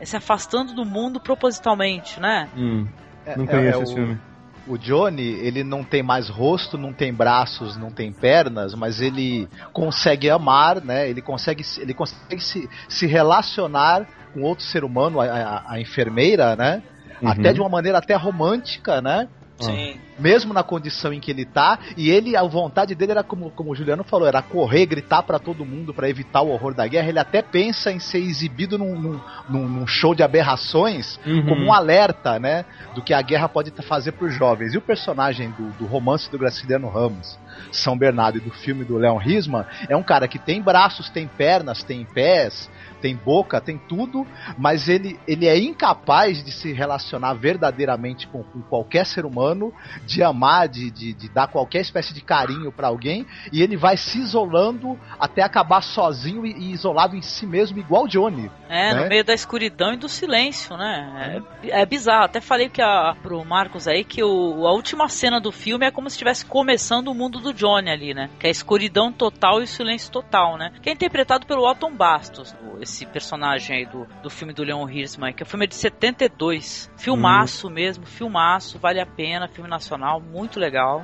se 0.01 0.15
afastando 0.15 0.73
do 0.73 0.85
mundo 0.85 1.19
propositalmente, 1.19 2.17
né? 2.17 2.47
Hum, 2.55 2.87
É- 3.25 3.35
não 3.35 3.43
é- 3.43 3.47
conheço 3.47 3.79
é 3.79 3.83
esse 3.83 3.91
o- 3.91 3.95
filme. 3.95 4.17
O 4.65 4.77
Johnny, 4.77 5.21
ele 5.21 5.65
não 5.65 5.83
tem 5.83 6.01
mais 6.01 6.29
rosto, 6.29 6.77
não 6.77 6.93
tem 6.93 7.13
braços, 7.13 7.75
não 7.75 7.91
tem 7.91 8.09
pernas, 8.11 8.73
mas 8.73 9.01
ele 9.01 9.49
consegue 9.73 10.29
amar, 10.29 10.81
né? 10.81 11.09
Ele 11.09 11.21
consegue, 11.21 11.61
se- 11.61 11.81
ele 11.81 11.93
consegue 11.93 12.41
se, 12.41 12.69
se 12.87 13.05
relacionar 13.05 14.07
com 14.33 14.43
outro 14.43 14.63
ser 14.63 14.85
humano, 14.85 15.19
a, 15.19 15.25
a- 15.25 15.63
a 15.73 15.79
enfermeira, 15.81 16.55
né? 16.55 16.81
Uhum. 17.21 17.29
Até 17.29 17.51
de 17.51 17.59
uma 17.59 17.69
maneira 17.69 17.97
até 17.97 18.15
romântica, 18.15 19.01
né? 19.01 19.27
Sim. 19.59 19.97
Mesmo 20.19 20.53
na 20.53 20.63
condição 20.63 21.11
em 21.13 21.19
que 21.19 21.31
ele 21.31 21.45
tá, 21.45 21.79
e 21.95 22.09
ele, 22.09 22.35
a 22.35 22.43
vontade 22.43 22.93
dele 22.95 23.11
era 23.11 23.23
como, 23.23 23.49
como 23.51 23.71
o 23.71 23.75
Juliano 23.75 24.03
falou, 24.03 24.27
era 24.27 24.41
correr, 24.41 24.85
gritar 24.85 25.23
pra 25.23 25.39
todo 25.39 25.65
mundo 25.65 25.93
pra 25.93 26.09
evitar 26.09 26.41
o 26.41 26.49
horror 26.49 26.73
da 26.73 26.85
guerra. 26.87 27.09
Ele 27.09 27.19
até 27.19 27.41
pensa 27.41 27.91
em 27.91 27.99
ser 27.99 28.19
exibido 28.19 28.77
num, 28.77 28.95
num- 28.99 29.21
num- 29.49 29.87
show 29.87 30.13
de 30.15 30.23
aberrações 30.23 31.19
Uhum. 31.25 31.45
como 31.47 31.65
um 31.65 31.73
alerta, 31.73 32.39
né, 32.39 32.65
do 32.93 33.01
que 33.01 33.13
a 33.13 33.21
guerra 33.21 33.47
pode 33.49 33.71
fazer 33.83 34.13
pros 34.13 34.33
jovens. 34.33 34.73
E 34.73 34.77
o 34.77 34.81
personagem 34.81 35.49
do, 35.51 35.69
do 35.77 35.85
romance 35.85 36.29
do 36.31 36.37
Graciliano 36.37 36.87
Ramos, 36.89 37.37
São 37.71 37.97
Bernardo 37.97 38.37
e 38.37 38.41
do 38.41 38.51
filme 38.51 38.83
do 38.83 38.97
Leon 38.97 39.17
Risman, 39.17 39.65
é 39.89 39.95
um 39.95 40.03
cara 40.03 40.27
que 40.27 40.39
tem 40.39 40.61
braços, 40.61 41.09
tem 41.09 41.27
pernas, 41.27 41.83
tem 41.83 42.05
pés, 42.05 42.69
tem 43.05 43.15
boca, 43.15 43.61
tem 43.61 43.77
tudo, 43.77 44.25
mas 44.57 44.89
ele, 44.89 45.19
ele 45.27 45.45
é 45.47 45.55
incapaz 45.59 46.43
de 46.43 46.51
se 46.51 46.73
relacionar 46.73 47.35
verdadeiramente 47.35 48.27
com, 48.27 48.41
com 48.41 48.63
qualquer 48.63 49.05
ser 49.05 49.25
humano, 49.27 49.71
de 50.07 50.23
amar, 50.23 50.67
de, 50.67 50.89
de, 50.89 51.13
de 51.13 51.29
dar 51.29 51.47
qualquer 51.47 51.81
espécie 51.81 52.15
de 52.15 52.21
carinho 52.21 52.71
pra 52.71 52.87
alguém, 52.87 53.23
e 53.53 53.61
ele 53.61 53.77
vai 53.77 53.95
se 53.95 54.17
isolando 54.17 54.99
até 55.19 55.43
acabar 55.43 55.83
sozinho 55.83 56.47
e, 56.47 56.51
e 56.51 56.71
isolado 56.71 57.15
em 57.15 57.21
si 57.21 57.45
mesmo, 57.45 57.77
igual 57.77 58.05
o 58.05 58.07
Johnny. 58.07 58.49
É, 58.67 58.91
né? 58.91 59.03
no 59.03 59.07
meio 59.07 59.23
da 59.23 59.35
escuridão 59.35 59.93
e 59.93 59.97
do 59.97 60.09
silêncio, 60.09 60.75
né? 60.75 61.43
É, 61.63 61.81
é 61.81 61.85
bizarro. 61.85 62.25
Até 62.25 62.41
falei 62.41 62.69
que 62.69 62.81
a, 62.81 63.15
pro 63.21 63.45
Marcos 63.45 63.87
aí 63.87 64.03
que 64.03 64.23
o, 64.23 64.65
a 64.65 64.71
última 64.71 65.07
cena 65.09 65.39
do 65.39 65.51
filme 65.51 65.85
é 65.85 65.91
como 65.91 66.09
se 66.09 66.15
estivesse 66.15 66.43
começando 66.43 67.09
o 67.09 67.13
mundo 67.13 67.39
do 67.39 67.53
Johnny 67.53 67.91
ali, 67.91 68.15
né? 68.15 68.31
Que 68.39 68.47
é 68.47 68.49
a 68.49 68.51
escuridão 68.51 69.11
total 69.11 69.61
e 69.61 69.65
o 69.65 69.67
silêncio 69.67 70.11
total, 70.11 70.57
né? 70.57 70.71
Que 70.81 70.89
é 70.89 70.93
interpretado 70.93 71.45
pelo 71.45 71.69
Otton 71.69 71.95
Bastos, 71.95 72.55
o- 72.63 72.81
esse 72.95 73.05
personagem 73.05 73.77
aí 73.77 73.85
do, 73.85 74.07
do 74.23 74.29
filme 74.29 74.53
do 74.53 74.63
Leon 74.63 74.89
Hirschman, 74.89 75.33
que 75.33 75.43
é 75.43 75.45
um 75.45 75.49
filme 75.49 75.67
de 75.67 75.75
72. 75.75 76.89
Filmaço 76.97 77.69
mesmo, 77.69 78.05
filmaço, 78.05 78.79
vale 78.79 79.01
a 79.01 79.05
pena, 79.05 79.47
filme 79.47 79.69
nacional, 79.69 80.21
muito 80.21 80.59
legal. 80.59 81.03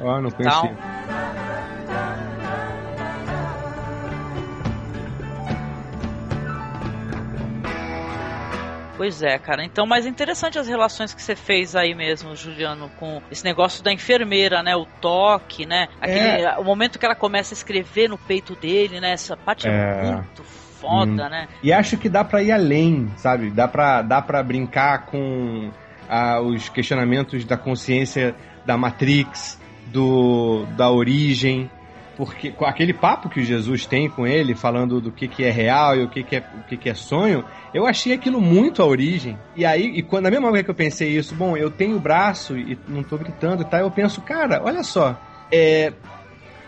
Ó, 0.00 0.20
não 0.20 0.30
Tal. 0.30 0.62
conhecia. 0.62 1.82
Pois 8.96 9.20
é, 9.20 9.36
cara. 9.36 9.64
Então, 9.64 9.84
mas 9.84 10.06
interessante 10.06 10.58
as 10.60 10.68
relações 10.68 11.12
que 11.12 11.20
você 11.20 11.34
fez 11.34 11.74
aí 11.74 11.92
mesmo, 11.92 12.36
Juliano, 12.36 12.88
com 13.00 13.20
esse 13.32 13.44
negócio 13.44 13.82
da 13.82 13.92
enfermeira, 13.92 14.62
né? 14.62 14.76
O 14.76 14.86
toque, 15.00 15.66
né? 15.66 15.88
Aquele, 16.00 16.42
É. 16.44 16.56
O 16.58 16.62
momento 16.62 17.00
que 17.00 17.04
ela 17.04 17.16
começa 17.16 17.52
a 17.52 17.56
escrever 17.56 18.08
no 18.08 18.16
peito 18.16 18.54
dele, 18.54 19.00
né? 19.00 19.12
Essa 19.12 19.36
parte 19.36 19.66
é, 19.66 19.72
É. 19.72 20.12
muito 20.12 20.44
foda, 20.82 21.26
Hum. 21.26 21.30
né? 21.30 21.48
E 21.62 21.72
acho 21.72 21.96
que 21.96 22.08
dá 22.08 22.22
pra 22.24 22.42
ir 22.42 22.52
além, 22.52 23.08
sabe? 23.16 23.50
Dá 23.50 23.66
pra, 23.66 24.02
dá 24.02 24.20
pra 24.20 24.42
brincar 24.42 25.06
com 25.06 25.70
ah, 26.08 26.40
os 26.40 26.68
questionamentos 26.68 27.44
da 27.44 27.56
consciência 27.56 28.34
da 28.66 28.76
Matrix, 28.76 29.58
do, 29.86 30.66
da 30.76 30.90
origem, 30.90 31.70
porque 32.16 32.50
com 32.50 32.64
aquele 32.66 32.92
papo 32.92 33.28
que 33.28 33.42
Jesus 33.42 33.86
tem 33.86 34.08
com 34.08 34.26
ele, 34.26 34.54
falando 34.54 35.00
do 35.00 35.10
que, 35.10 35.26
que 35.26 35.44
é 35.44 35.50
real 35.50 35.96
e 35.96 36.04
o 36.04 36.08
que, 36.08 36.22
que, 36.22 36.36
é, 36.36 36.44
o 36.60 36.62
que, 36.68 36.76
que 36.76 36.90
é 36.90 36.94
sonho, 36.94 37.44
eu 37.72 37.86
achei 37.86 38.12
aquilo 38.12 38.40
muito 38.40 38.82
a 38.82 38.86
origem. 38.86 39.38
E 39.56 39.64
aí, 39.64 39.84
e 39.84 40.02
quando, 40.02 40.24
na 40.24 40.30
mesma 40.30 40.48
hora 40.48 40.62
que 40.62 40.70
eu 40.70 40.74
pensei 40.74 41.16
isso, 41.16 41.34
bom, 41.34 41.56
eu 41.56 41.70
tenho 41.70 41.96
o 41.96 42.00
braço 42.00 42.56
e 42.58 42.78
não 42.86 43.02
tô 43.02 43.16
gritando 43.16 43.62
e 43.62 43.64
tal, 43.64 43.80
eu 43.80 43.90
penso, 43.90 44.20
cara, 44.20 44.60
olha 44.62 44.82
só, 44.82 45.18
é, 45.50 45.92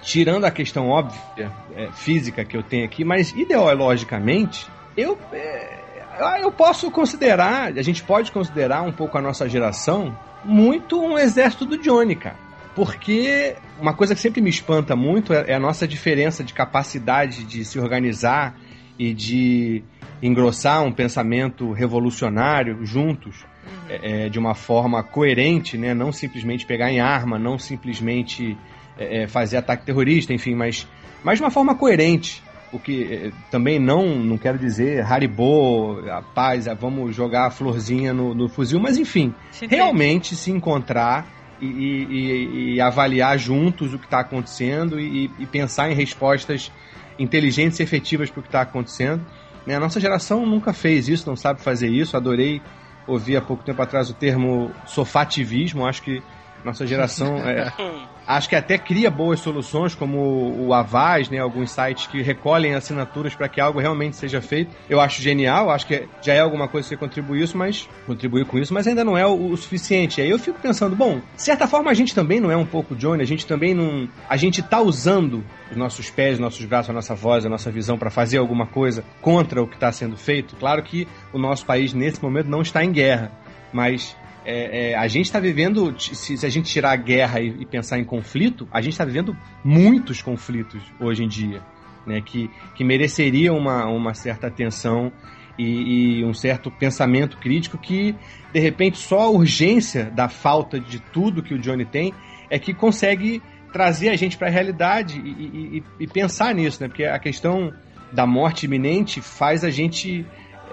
tirando 0.05 0.45
a 0.45 0.51
questão 0.51 0.89
óbvia, 0.89 1.51
é, 1.75 1.91
física 1.93 2.45
que 2.45 2.57
eu 2.57 2.63
tenho 2.63 2.85
aqui, 2.85 3.05
mas 3.05 3.33
ideologicamente, 3.33 4.69
eu, 4.97 5.19
é, 5.33 6.43
eu 6.43 6.53
posso 6.53 6.91
considerar, 6.91 7.73
a 7.77 7.83
gente 7.83 8.03
pode 8.03 8.31
considerar 8.31 8.83
um 8.83 8.93
pouco 8.93 9.17
a 9.17 9.23
nossa 9.23 9.49
geração 9.49 10.17
muito 10.45 11.01
um 11.01 11.19
exército 11.19 11.65
do 11.65 11.79
Johnny, 11.79 12.15
cara. 12.15 12.37
Porque 12.75 13.57
uma 13.81 13.95
coisa 13.95 14.15
que 14.15 14.21
sempre 14.21 14.41
me 14.41 14.51
espanta 14.51 14.95
muito 14.95 15.33
é, 15.33 15.53
é 15.53 15.55
a 15.55 15.61
nossa 15.61 15.89
diferença 15.89 16.45
de 16.45 16.53
capacidade 16.53 17.45
de 17.45 17.65
se 17.65 17.79
organizar 17.79 18.55
e 18.99 19.15
de 19.15 19.83
engrossar 20.23 20.83
um 20.83 20.93
pensamento 20.93 21.73
revolucionário 21.73 22.85
juntos 22.85 23.45
é, 23.89 24.27
é, 24.27 24.29
de 24.29 24.39
uma 24.39 24.55
forma 24.55 25.03
coerente, 25.03 25.79
né? 25.79 25.95
não 25.95 26.13
simplesmente 26.13 26.67
pegar 26.67 26.91
em 26.91 27.01
arma, 27.01 27.39
não 27.39 27.59
simplesmente 27.59 28.57
é, 28.99 29.23
é, 29.23 29.27
fazer 29.29 29.57
ataque 29.57 29.85
terrorista, 29.85 30.33
enfim, 30.33 30.55
mas, 30.55 30.87
mas 31.23 31.39
de 31.39 31.45
uma 31.45 31.51
forma 31.51 31.75
coerente. 31.75 32.43
O 32.73 32.79
que 32.81 33.05
é, 33.05 33.31
também 33.53 33.79
não, 33.79 34.17
não 34.19 34.37
quero 34.37 34.59
dizer 34.59 35.05
Haribo, 35.05 36.01
a 36.11 36.21
paz, 36.23 36.67
a 36.67 36.75
vamos 36.75 37.15
jogar 37.15 37.47
a 37.47 37.51
florzinha 37.51 38.13
no, 38.13 38.35
no 38.35 38.49
fuzil, 38.49 38.81
mas 38.81 38.99
enfim, 38.99 39.33
realmente 39.71 40.35
se 40.35 40.51
encontrar 40.51 41.25
e, 41.61 41.67
e- 41.67 42.07
e- 42.11 42.75
e 42.75 42.81
avaliar 42.81 43.39
juntos 43.39 43.95
o 43.95 43.99
que 43.99 44.07
está 44.07 44.19
acontecendo 44.21 44.99
e, 44.99 45.31
e 45.39 45.47
pensar 45.47 45.89
em 45.89 45.95
respostas 45.95 46.73
inteligentes 47.17 47.79
e 47.79 47.83
efetivas 47.85 48.29
para 48.29 48.41
o 48.41 48.43
que 48.43 48.49
está 48.49 48.63
acontecendo. 48.63 49.25
Né? 49.65 49.77
A 49.77 49.81
nossa 49.81 50.01
geração 50.01 50.45
nunca 50.45 50.73
fez 50.73 51.09
isso, 51.09 51.29
não 51.29 51.37
sabe 51.37 51.61
fazer 51.63 51.89
isso. 51.89 52.17
Adorei 52.17 52.61
ouvir 53.07 53.37
há 53.37 53.41
pouco 53.41 53.63
tempo 53.63 53.81
atrás 53.81 54.11
o 54.11 54.15
termo 54.15 54.73
sofativismo. 54.85 55.87
Acho 55.87 56.03
que 56.03 56.21
nossa 56.65 56.85
geração 56.87 57.37
é, 57.49 57.73
acho 58.27 58.49
que 58.49 58.57
até 58.57 58.79
cria 58.79 59.11
boas 59.11 59.41
soluções, 59.41 59.95
como 59.95 60.18
o 60.59 60.72
Avaz, 60.72 61.29
né, 61.29 61.39
alguns 61.39 61.70
sites 61.70 62.07
que 62.07 62.22
recolhem 62.22 62.75
assinaturas 62.75 63.35
para 63.35 63.49
que 63.49 63.61
algo 63.61 63.79
realmente 63.79 64.16
seja 64.16 64.41
feito. 64.41 64.75
Eu 64.89 65.01
acho 65.01 65.22
genial, 65.22 65.70
acho 65.70 65.87
que 65.87 66.09
já 66.22 66.35
é 66.35 66.41
alguma 66.41 66.68
coisa 66.68 66.89
que 66.89 66.97
contribuiu 66.97 67.45
isso, 67.45 67.57
mas 67.57 67.89
contribuiu 68.07 68.47
com 68.47 68.59
isso, 68.59 68.72
mas 68.72 68.87
ainda 68.87 69.05
não 69.05 69.16
é 69.16 69.27
o, 69.27 69.51
o 69.51 69.57
suficiente. 69.57 70.20
Aí 70.20 70.31
eu 70.31 70.39
fico 70.39 70.59
pensando, 70.61 70.97
bom, 70.97 71.20
de 71.35 71.43
certa 71.43 71.66
forma 71.66 71.91
a 71.91 71.95
gente 71.95 72.14
também 72.14 72.41
não 72.41 72.51
é 72.51 72.57
um 72.57 72.66
pouco 72.66 72.95
Johnny, 72.95 73.22
a 73.22 73.27
gente 73.27 73.47
também 73.47 73.75
não, 73.75 74.09
a 74.29 74.37
gente 74.37 74.62
tá 74.62 74.81
usando 74.81 75.45
os 75.70 75.77
nossos 75.77 76.11
pés, 76.11 76.35
os 76.35 76.41
nossos 76.41 76.64
braços, 76.64 76.91
a 76.91 76.93
nossa 76.93 77.14
voz, 77.14 77.45
a 77.45 77.49
nossa 77.49 77.70
visão 77.70 77.99
para 77.99 78.11
fazer 78.11 78.39
alguma 78.39 78.66
coisa 78.66 79.05
contra 79.20 79.62
o 79.62 79.66
que 79.66 79.75
está 79.75 79.91
sendo 79.93 80.16
feito. 80.16 80.57
Claro 80.57 80.83
que 80.83 81.07
o 81.33 81.39
nosso 81.39 81.64
país 81.66 81.93
nesse 81.93 82.22
momento 82.22 82.49
não 82.49 82.62
está 82.62 82.85
em 82.85 82.93
guerra, 82.93 83.33
mas 83.72 84.16
é, 84.45 84.91
é, 84.91 84.95
a 84.95 85.07
gente 85.09 85.27
está 85.27 85.41
vivendo, 85.41 85.95
se, 85.99 86.37
se 86.37 86.47
a 86.47 86.49
gente 86.49 86.71
tirar 86.71 86.93
a 86.93 86.97
guerra 86.97 87.41
e, 87.41 87.49
e 87.61 87.67
pensar 87.67 87.99
em 87.99 88.05
conflito, 88.05 88.69
a 88.71 88.81
gente 88.81 88.93
está 88.93 89.05
vivendo 89.05 89.37
muitos 89.65 90.21
conflitos 90.21 90.83
hoje 91.01 91.25
em 91.25 91.29
dia, 91.29 91.63
né, 92.07 92.21
que, 92.21 92.51
que 92.75 92.85
mereceriam 92.85 93.57
uma, 93.57 93.87
uma 93.87 94.13
certa 94.15 94.47
atenção 94.47 95.11
e, 95.59 96.19
e 96.19 96.25
um 96.25 96.35
certo 96.35 96.71
pensamento 96.71 97.39
crítico 97.39 97.79
que, 97.79 98.15
de 98.53 98.61
repente, 98.61 98.99
só 98.99 99.21
a 99.21 99.31
urgência 99.31 100.11
da 100.11 100.29
falta 100.29 100.79
de 100.79 101.01
tudo 101.01 101.43
que 101.43 101.55
o 101.55 101.59
Johnny 101.59 101.85
tem 101.85 102.13
é 102.51 102.59
que 102.59 102.75
consegue 102.75 103.43
trazer 103.73 104.11
a 104.11 104.17
gente 104.17 104.37
para 104.37 104.49
a 104.49 104.51
realidade 104.51 105.19
e- 105.21 105.79
e- 105.79 105.83
e 106.01 106.07
pensar 106.07 106.55
nisso, 106.55 106.81
né? 106.81 106.89
Porque 106.89 107.05
a 107.05 107.19
questão 107.19 107.73
da 108.13 108.25
morte 108.27 108.67
iminente 108.67 109.21
faz 109.21 109.65
a 109.65 109.71
gente 109.71 110.25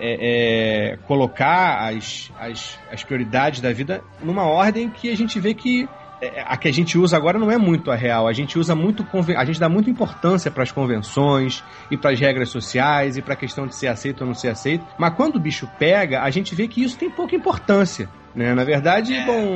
é, 0.03 0.93
é, 0.93 0.97
colocar 1.07 1.87
as, 1.87 2.31
as, 2.39 2.79
as 2.91 3.03
prioridades 3.03 3.61
da 3.61 3.71
vida 3.71 4.01
numa 4.23 4.45
ordem 4.45 4.89
que 4.89 5.11
a 5.11 5.15
gente 5.15 5.39
vê 5.39 5.53
que 5.53 5.87
é, 6.19 6.43
a 6.45 6.57
que 6.57 6.67
a 6.67 6.73
gente 6.73 6.97
usa 6.97 7.15
agora 7.15 7.37
não 7.37 7.51
é 7.51 7.57
muito 7.57 7.91
a 7.91 7.95
real. 7.95 8.27
A 8.27 8.33
gente 8.33 8.57
usa 8.57 8.75
muito 8.75 9.05
a 9.37 9.45
gente 9.45 9.59
dá 9.59 9.69
muita 9.69 9.89
importância 9.91 10.49
para 10.49 10.63
as 10.63 10.71
convenções 10.71 11.63
e 11.89 11.97
para 11.97 12.11
as 12.11 12.19
regras 12.19 12.49
sociais 12.49 13.15
e 13.15 13.21
para 13.21 13.33
a 13.33 13.37
questão 13.37 13.67
de 13.67 13.75
ser 13.75 13.87
aceito 13.87 14.21
ou 14.21 14.27
não 14.27 14.33
ser 14.33 14.49
aceito. 14.49 14.85
Mas 14.97 15.13
quando 15.13 15.35
o 15.35 15.39
bicho 15.39 15.69
pega, 15.77 16.21
a 16.21 16.29
gente 16.31 16.55
vê 16.55 16.67
que 16.67 16.83
isso 16.83 16.97
tem 16.97 17.09
pouca 17.09 17.35
importância, 17.35 18.09
né? 18.35 18.55
Na 18.55 18.63
verdade, 18.63 19.13
bom, 19.25 19.55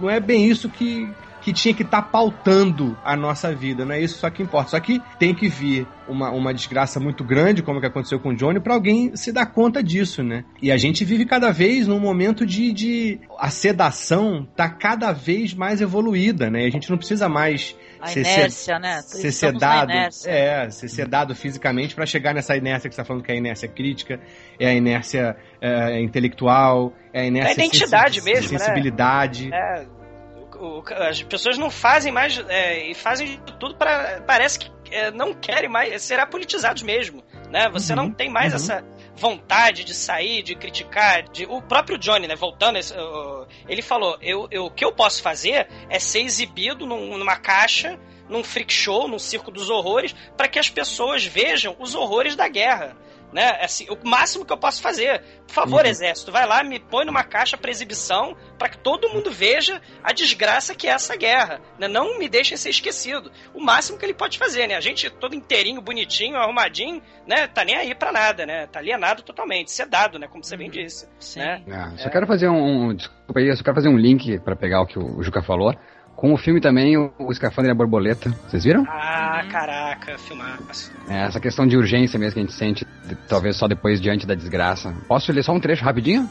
não 0.00 0.10
é 0.10 0.18
bem 0.18 0.46
isso 0.46 0.68
que 0.68 1.08
que 1.48 1.52
tinha 1.54 1.74
que 1.74 1.82
estar 1.82 2.02
pautando 2.02 2.96
a 3.04 3.16
nossa 3.16 3.54
vida, 3.54 3.84
não 3.84 3.94
é 3.94 4.00
isso 4.00 4.18
só 4.18 4.28
que 4.28 4.42
importa. 4.42 4.70
Só 4.70 4.80
que 4.80 5.00
tem 5.18 5.34
que 5.34 5.48
vir 5.48 5.86
uma, 6.06 6.30
uma 6.30 6.52
desgraça 6.52 7.00
muito 7.00 7.24
grande, 7.24 7.62
como 7.62 7.80
que 7.80 7.86
aconteceu 7.86 8.18
com 8.20 8.30
o 8.30 8.36
Johnny, 8.36 8.60
para 8.60 8.74
alguém 8.74 9.14
se 9.16 9.32
dar 9.32 9.46
conta 9.46 9.82
disso, 9.82 10.22
né? 10.22 10.44
E 10.60 10.70
a 10.70 10.76
gente 10.76 11.04
vive 11.04 11.24
cada 11.24 11.50
vez 11.50 11.86
num 11.86 11.98
momento 12.00 12.44
de, 12.46 12.72
de 12.72 13.20
a 13.38 13.50
sedação 13.50 14.46
tá 14.56 14.68
cada 14.68 15.12
vez 15.12 15.54
mais 15.54 15.80
evoluída, 15.80 16.50
né? 16.50 16.64
A 16.64 16.70
gente 16.70 16.90
não 16.90 16.98
precisa 16.98 17.28
mais 17.28 17.74
A 18.00 18.08
ser, 18.08 18.20
inércia, 18.20 18.78
né? 18.78 19.00
ser 19.02 19.28
Estamos 19.28 19.60
na 19.60 19.68
sedado, 19.86 19.92
é, 20.26 20.70
ser 20.70 20.88
sedado 20.88 21.34
fisicamente 21.34 21.94
para 21.94 22.04
chegar 22.06 22.34
nessa 22.34 22.56
inércia 22.56 22.88
que 22.88 22.94
você 22.94 23.00
está 23.00 23.04
falando 23.06 23.22
que 23.22 23.30
é 23.32 23.34
a 23.34 23.38
inércia 23.38 23.68
crítica, 23.68 24.20
é 24.58 24.66
a 24.68 24.74
inércia 24.74 25.36
é, 25.60 26.00
intelectual, 26.00 26.92
é 27.12 27.22
a 27.22 27.24
inércia 27.26 27.48
É 27.48 27.50
a 27.50 27.64
identidade 27.66 28.20
sensi- 28.20 28.32
mesmo, 28.32 28.52
né? 28.52 28.58
sensibilidade. 28.58 29.50
É, 29.52 29.97
o- 30.60 30.82
as 31.08 31.22
pessoas 31.22 31.56
não 31.58 31.70
fazem 31.70 32.12
mais 32.12 32.38
é, 32.48 32.86
e 32.90 32.94
fazem 32.94 33.40
tudo 33.58 33.76
para 33.76 34.20
parece 34.26 34.58
que 34.58 34.70
é, 34.90 35.10
não 35.10 35.34
querem 35.34 35.68
mais 35.68 36.02
será 36.02 36.26
politizados 36.26 36.82
mesmo, 36.82 37.22
né? 37.50 37.68
Você 37.70 37.94
não 37.94 38.10
tem 38.10 38.30
mais 38.30 38.52
uhum. 38.52 38.56
essa 38.56 38.84
vontade 39.16 39.84
de 39.84 39.92
sair, 39.94 40.42
de 40.42 40.54
criticar, 40.54 41.24
de 41.24 41.44
o 41.44 41.60
próprio 41.60 41.98
Johnny, 41.98 42.26
né? 42.26 42.34
Voltando, 42.36 42.78
ele 43.68 43.82
falou, 43.82 44.16
eu, 44.22 44.46
eu- 44.50 44.66
o 44.66 44.70
que 44.70 44.84
eu 44.84 44.92
posso 44.92 45.22
fazer 45.22 45.68
é 45.90 45.98
ser 45.98 46.20
exibido 46.20 46.86
num- 46.86 47.18
numa 47.18 47.36
caixa, 47.36 47.98
num 48.28 48.44
freak 48.44 48.72
show, 48.72 49.08
num 49.08 49.18
circo 49.18 49.50
dos 49.50 49.68
horrores, 49.70 50.14
para 50.36 50.48
que 50.48 50.58
as 50.58 50.70
pessoas 50.70 51.24
vejam 51.26 51.74
os 51.78 51.94
horrores 51.94 52.36
da 52.36 52.46
guerra. 52.48 52.96
Né? 53.32 53.58
Assim, 53.62 53.86
o 53.90 54.08
máximo 54.08 54.44
que 54.44 54.52
eu 54.52 54.56
posso 54.56 54.80
fazer. 54.80 55.22
Por 55.46 55.52
favor, 55.54 55.84
Uhum. 55.84 55.90
exército, 55.90 56.32
vai 56.32 56.46
lá, 56.46 56.62
me 56.64 56.78
põe 56.80 57.04
numa 57.04 57.22
caixa 57.22 57.56
para 57.58 57.70
exibição, 57.70 58.34
para 58.58 58.68
que 58.70 58.78
todo 58.78 59.08
mundo 59.10 59.30
veja 59.30 59.80
a 60.02 60.12
desgraça 60.12 60.74
que 60.74 60.86
é 60.86 60.90
essa 60.90 61.14
guerra. 61.16 61.60
Né? 61.78 61.88
Não 61.88 62.18
me 62.18 62.28
deixem 62.28 62.56
ser 62.56 62.70
esquecido. 62.70 63.30
O 63.54 63.60
máximo 63.62 63.98
que 63.98 64.04
ele 64.06 64.14
pode 64.14 64.38
fazer, 64.38 64.66
né? 64.66 64.76
A 64.76 64.80
gente 64.80 65.10
todo 65.10 65.34
inteirinho, 65.34 65.80
bonitinho, 65.82 66.36
arrumadinho, 66.36 67.02
né? 67.26 67.46
Tá 67.46 67.64
nem 67.64 67.76
aí 67.76 67.94
pra 67.94 68.12
nada, 68.12 68.46
né? 68.46 68.66
Tá 68.66 68.78
alienado 68.78 69.22
totalmente, 69.22 69.70
sedado, 69.70 70.18
né? 70.18 70.26
Como 70.26 70.42
você 70.42 70.56
bem 70.56 70.70
disse. 70.70 71.06
Né? 71.36 71.62
Ah, 71.70 71.92
só 71.98 72.08
quero 72.10 72.26
fazer 72.26 72.48
um, 72.48 72.88
um- 72.90 72.94
Desculpa 72.94 73.40
aí, 73.40 73.48
eu 73.48 73.56
só 73.56 73.62
quero 73.62 73.74
fazer 73.76 73.88
um 73.90 73.96
link 73.98 74.38
pra 74.40 74.56
pegar 74.56 74.80
o 74.80 74.86
que 74.86 74.98
o 74.98 75.22
Juca 75.22 75.42
falou. 75.42 75.74
Com 76.18 76.34
o 76.34 76.36
filme 76.36 76.60
também, 76.60 76.96
o, 76.96 77.12
o 77.16 77.30
Escafandre 77.30 77.70
e 77.70 77.72
a 77.72 77.74
Borboleta. 77.76 78.28
Vocês 78.48 78.64
viram? 78.64 78.84
Ah, 78.88 79.40
caraca, 79.48 80.18
filmaço. 80.18 80.90
É, 81.08 81.22
essa 81.26 81.38
questão 81.38 81.64
de 81.64 81.76
urgência 81.76 82.18
mesmo 82.18 82.34
que 82.34 82.40
a 82.40 82.42
gente 82.42 82.52
sente, 82.54 82.84
de- 83.06 83.14
talvez 83.28 83.54
só 83.56 83.68
depois 83.68 84.00
diante 84.00 84.26
da 84.26 84.34
desgraça. 84.34 84.92
Posso 85.06 85.30
ler 85.30 85.44
só 85.44 85.52
um 85.52 85.60
trecho 85.60 85.84
rapidinho? 85.84 86.28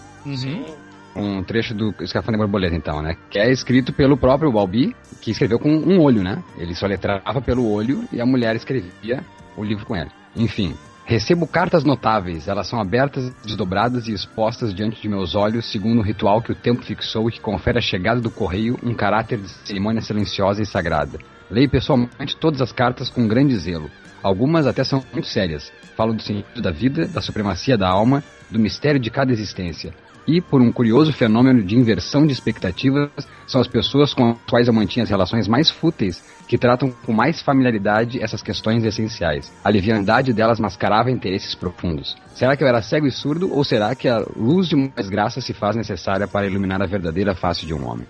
Um 1.16 1.42
trecho 1.42 1.74
do 1.74 1.96
Escafandre 2.02 2.34
e 2.38 2.44
a 2.44 2.46
Borboleta, 2.46 2.76
então, 2.76 3.02
né? 3.02 3.16
Que 3.30 3.40
é 3.40 3.50
escrito 3.50 3.94
pelo 3.94 4.18
próprio 4.18 4.52
Balbi, 4.52 4.94
que 5.22 5.32
escreveu 5.32 5.58
com 5.58 5.70
um 5.72 6.02
olho, 6.02 6.22
né? 6.22 6.44
Ele 6.58 6.76
só 6.76 6.86
letrava 6.86 7.42
pelo 7.42 7.72
olho 7.72 8.04
e 8.12 8.20
a 8.20 8.26
mulher 8.26 8.58
escrevia 8.58 9.24
o 9.56 9.64
livro 9.64 9.86
com 9.86 9.96
ele. 9.96 10.12
Enfim. 10.36 10.76
Recebo 11.08 11.48
cartas 11.48 11.86
notáveis, 11.86 12.50
elas 12.50 12.68
são 12.68 12.82
abertas, 12.82 13.32
desdobradas 13.42 14.10
e 14.10 14.12
expostas 14.14 14.76
diante 14.76 15.02
de 15.02 15.08
meus 15.08 15.36
olhos, 15.36 15.72
segundo 15.72 16.00
o 16.00 16.04
ritual 16.04 16.42
que 16.42 16.52
o 16.52 16.56
tempo 16.56 16.84
fixou 16.84 17.30
e 17.30 17.32
que 17.32 17.40
confere 17.40 17.78
à 17.78 17.82
chegada 17.82 18.20
do 18.20 18.30
correio 18.30 18.78
um 18.84 18.94
caráter 18.94 19.40
de 19.40 19.48
cerimônia 19.48 20.02
silenciosa 20.02 20.62
e 20.62 20.66
sagrada. 20.66 21.18
Leio 21.50 21.70
pessoalmente 21.70 22.36
todas 22.36 22.62
as 22.62 22.74
cartas 22.74 23.10
com 23.10 23.26
grande 23.26 23.56
zelo. 23.56 23.90
Algumas 24.22 24.68
até 24.68 24.84
são 24.84 25.02
muito 25.14 25.30
sérias. 25.30 25.72
Falam 25.96 26.14
do 26.14 26.22
sentido 26.22 26.62
da 26.62 26.72
vida, 26.72 27.08
da 27.08 27.22
supremacia 27.22 27.78
da 27.78 27.88
alma, 27.88 28.22
do 28.52 28.60
mistério 28.60 29.00
de 29.00 29.10
cada 29.10 29.32
existência. 29.32 29.94
E, 30.28 30.42
por 30.42 30.62
um 30.62 30.74
curioso 30.74 31.14
fenômeno 31.14 31.64
de 31.64 31.78
inversão 31.78 32.28
de 32.28 32.34
expectativas, 32.34 33.10
são 33.48 33.62
as 33.62 33.68
pessoas 33.68 34.14
com 34.14 34.32
as 34.32 34.38
quais 34.50 34.68
eu 34.68 34.74
mantinha 34.74 35.04
as 35.04 35.10
relações 35.10 35.48
mais 35.48 35.70
fúteis 35.70 36.22
que 36.50 36.58
tratam 36.58 36.92
com 36.92 37.14
mais 37.14 37.42
familiaridade 37.42 38.22
essas 38.22 38.42
questões 38.42 38.84
essenciais. 38.84 39.50
A 39.64 39.72
liviandade 39.72 40.34
delas 40.34 40.60
mascarava 40.60 41.10
interesses 41.10 41.56
profundos. 41.56 42.16
Será 42.36 42.58
que 42.58 42.64
eu 42.64 42.68
era 42.68 42.82
cego 42.82 43.08
e 43.08 43.12
surdo, 43.12 43.54
ou 43.54 43.64
será 43.64 43.96
que 43.96 44.10
a 44.10 44.20
luz 44.36 44.68
de 44.68 44.76
mais 44.76 45.08
graça 45.08 45.40
se 45.40 45.54
faz 45.54 45.78
necessária 45.78 46.28
para 46.28 46.46
iluminar 46.46 46.82
a 46.82 46.86
verdadeira 46.86 47.34
face 47.34 47.66
de 47.66 47.74
um 47.74 47.88
homem? 47.88 48.06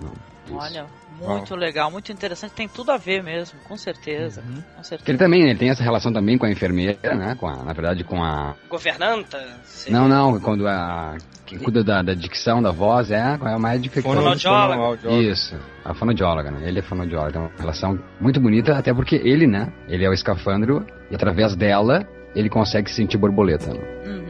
Não, 0.00 0.12
Olha, 0.56 0.86
muito 1.20 1.54
legal, 1.56 1.90
muito 1.90 2.12
interessante. 2.12 2.52
Tem 2.52 2.68
tudo 2.68 2.90
a 2.92 2.96
ver 2.96 3.22
mesmo, 3.22 3.58
com 3.66 3.76
certeza. 3.76 4.40
Com 4.42 4.52
Porque 4.52 4.84
certeza. 4.84 5.10
ele 5.10 5.18
também, 5.18 5.42
ele 5.42 5.58
tem 5.58 5.70
essa 5.70 5.82
relação 5.82 6.12
também 6.12 6.38
com 6.38 6.46
a 6.46 6.50
enfermeira, 6.50 7.14
né? 7.14 7.34
Com 7.38 7.48
a, 7.48 7.56
na 7.64 7.72
verdade, 7.72 8.04
com 8.04 8.22
a. 8.22 8.54
Governanta? 8.68 9.38
seria- 9.64 9.98
Não, 9.98 10.08
não, 10.08 10.38
quando 10.40 10.66
a. 10.68 11.16
Quem 11.46 11.58
cuida 11.58 11.82
da, 11.82 12.02
da 12.02 12.12
dicção, 12.12 12.60
da 12.62 12.70
voz, 12.70 13.10
é, 13.10 13.16
é 13.16 13.52
a 13.54 13.58
médica 13.58 14.02
que. 14.02 14.06
Fonoaudióloga. 14.06 14.74
Fonoaudióloga. 14.74 15.22
Isso, 15.22 15.56
a 15.84 15.94
fonoaudióloga, 15.94 16.50
né? 16.50 16.68
Ele 16.68 16.78
é 16.78 16.82
fonoaudióloga, 16.82 17.38
é 17.38 17.40
uma 17.40 17.50
relação 17.58 17.98
muito 18.20 18.38
bonita, 18.38 18.76
até 18.76 18.92
porque 18.92 19.16
ele, 19.16 19.46
né? 19.46 19.72
Ele 19.88 20.04
é 20.04 20.08
o 20.10 20.12
escafandro 20.12 20.84
e 21.10 21.14
através 21.14 21.56
dela 21.56 22.06
ele 22.34 22.50
consegue 22.50 22.90
sentir 22.90 23.16
borboleta. 23.16 23.72
Né? 23.72 23.80
Uhum. 24.04 24.27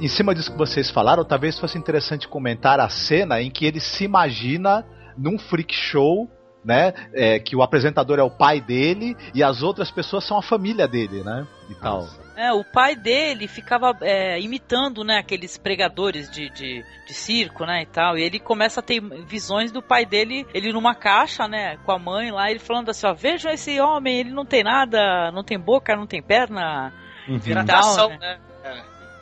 Em 0.00 0.08
cima 0.08 0.34
disso 0.34 0.50
que 0.50 0.56
vocês 0.56 0.90
falaram, 0.90 1.22
talvez 1.24 1.58
fosse 1.58 1.76
interessante 1.76 2.26
comentar 2.26 2.80
a 2.80 2.88
cena 2.88 3.42
em 3.42 3.50
que 3.50 3.66
ele 3.66 3.80
se 3.80 4.04
imagina 4.04 4.82
num 5.14 5.38
freak 5.38 5.74
show, 5.74 6.26
né? 6.64 6.94
é, 7.12 7.38
que 7.38 7.54
o 7.54 7.62
apresentador 7.62 8.18
é 8.18 8.22
o 8.22 8.30
pai 8.30 8.62
dele 8.62 9.14
e 9.34 9.42
as 9.42 9.62
outras 9.62 9.90
pessoas 9.90 10.24
são 10.24 10.38
a 10.38 10.42
família 10.42 10.88
dele, 10.88 11.22
né? 11.22 11.46
E 11.68 11.74
tal. 11.74 12.06
É, 12.34 12.50
o 12.50 12.64
pai 12.64 12.96
dele 12.96 13.46
ficava 13.46 13.94
é, 14.00 14.40
imitando, 14.40 15.04
né, 15.04 15.18
aqueles 15.18 15.58
pregadores 15.58 16.30
de, 16.30 16.48
de, 16.48 16.82
de 17.06 17.12
circo, 17.12 17.66
né, 17.66 17.82
e 17.82 17.86
tal. 17.86 18.16
E 18.16 18.22
ele 18.22 18.40
começa 18.40 18.80
a 18.80 18.82
ter 18.82 19.00
visões 19.26 19.70
do 19.70 19.82
pai 19.82 20.06
dele, 20.06 20.46
ele 20.54 20.72
numa 20.72 20.94
caixa, 20.94 21.46
né, 21.46 21.76
com 21.84 21.92
a 21.92 21.98
mãe 21.98 22.30
lá, 22.30 22.50
ele 22.50 22.58
falando 22.58 22.88
assim, 22.88 23.06
ó, 23.06 23.12
vejam 23.12 23.52
esse 23.52 23.78
homem, 23.78 24.20
ele 24.20 24.30
não 24.30 24.46
tem 24.46 24.64
nada, 24.64 25.30
não 25.32 25.44
tem 25.44 25.58
boca, 25.58 25.94
não 25.94 26.06
tem 26.06 26.22
perna. 26.22 26.94
E 27.28 27.52
atração, 27.52 28.08
né? 28.08 28.18
né? 28.18 28.49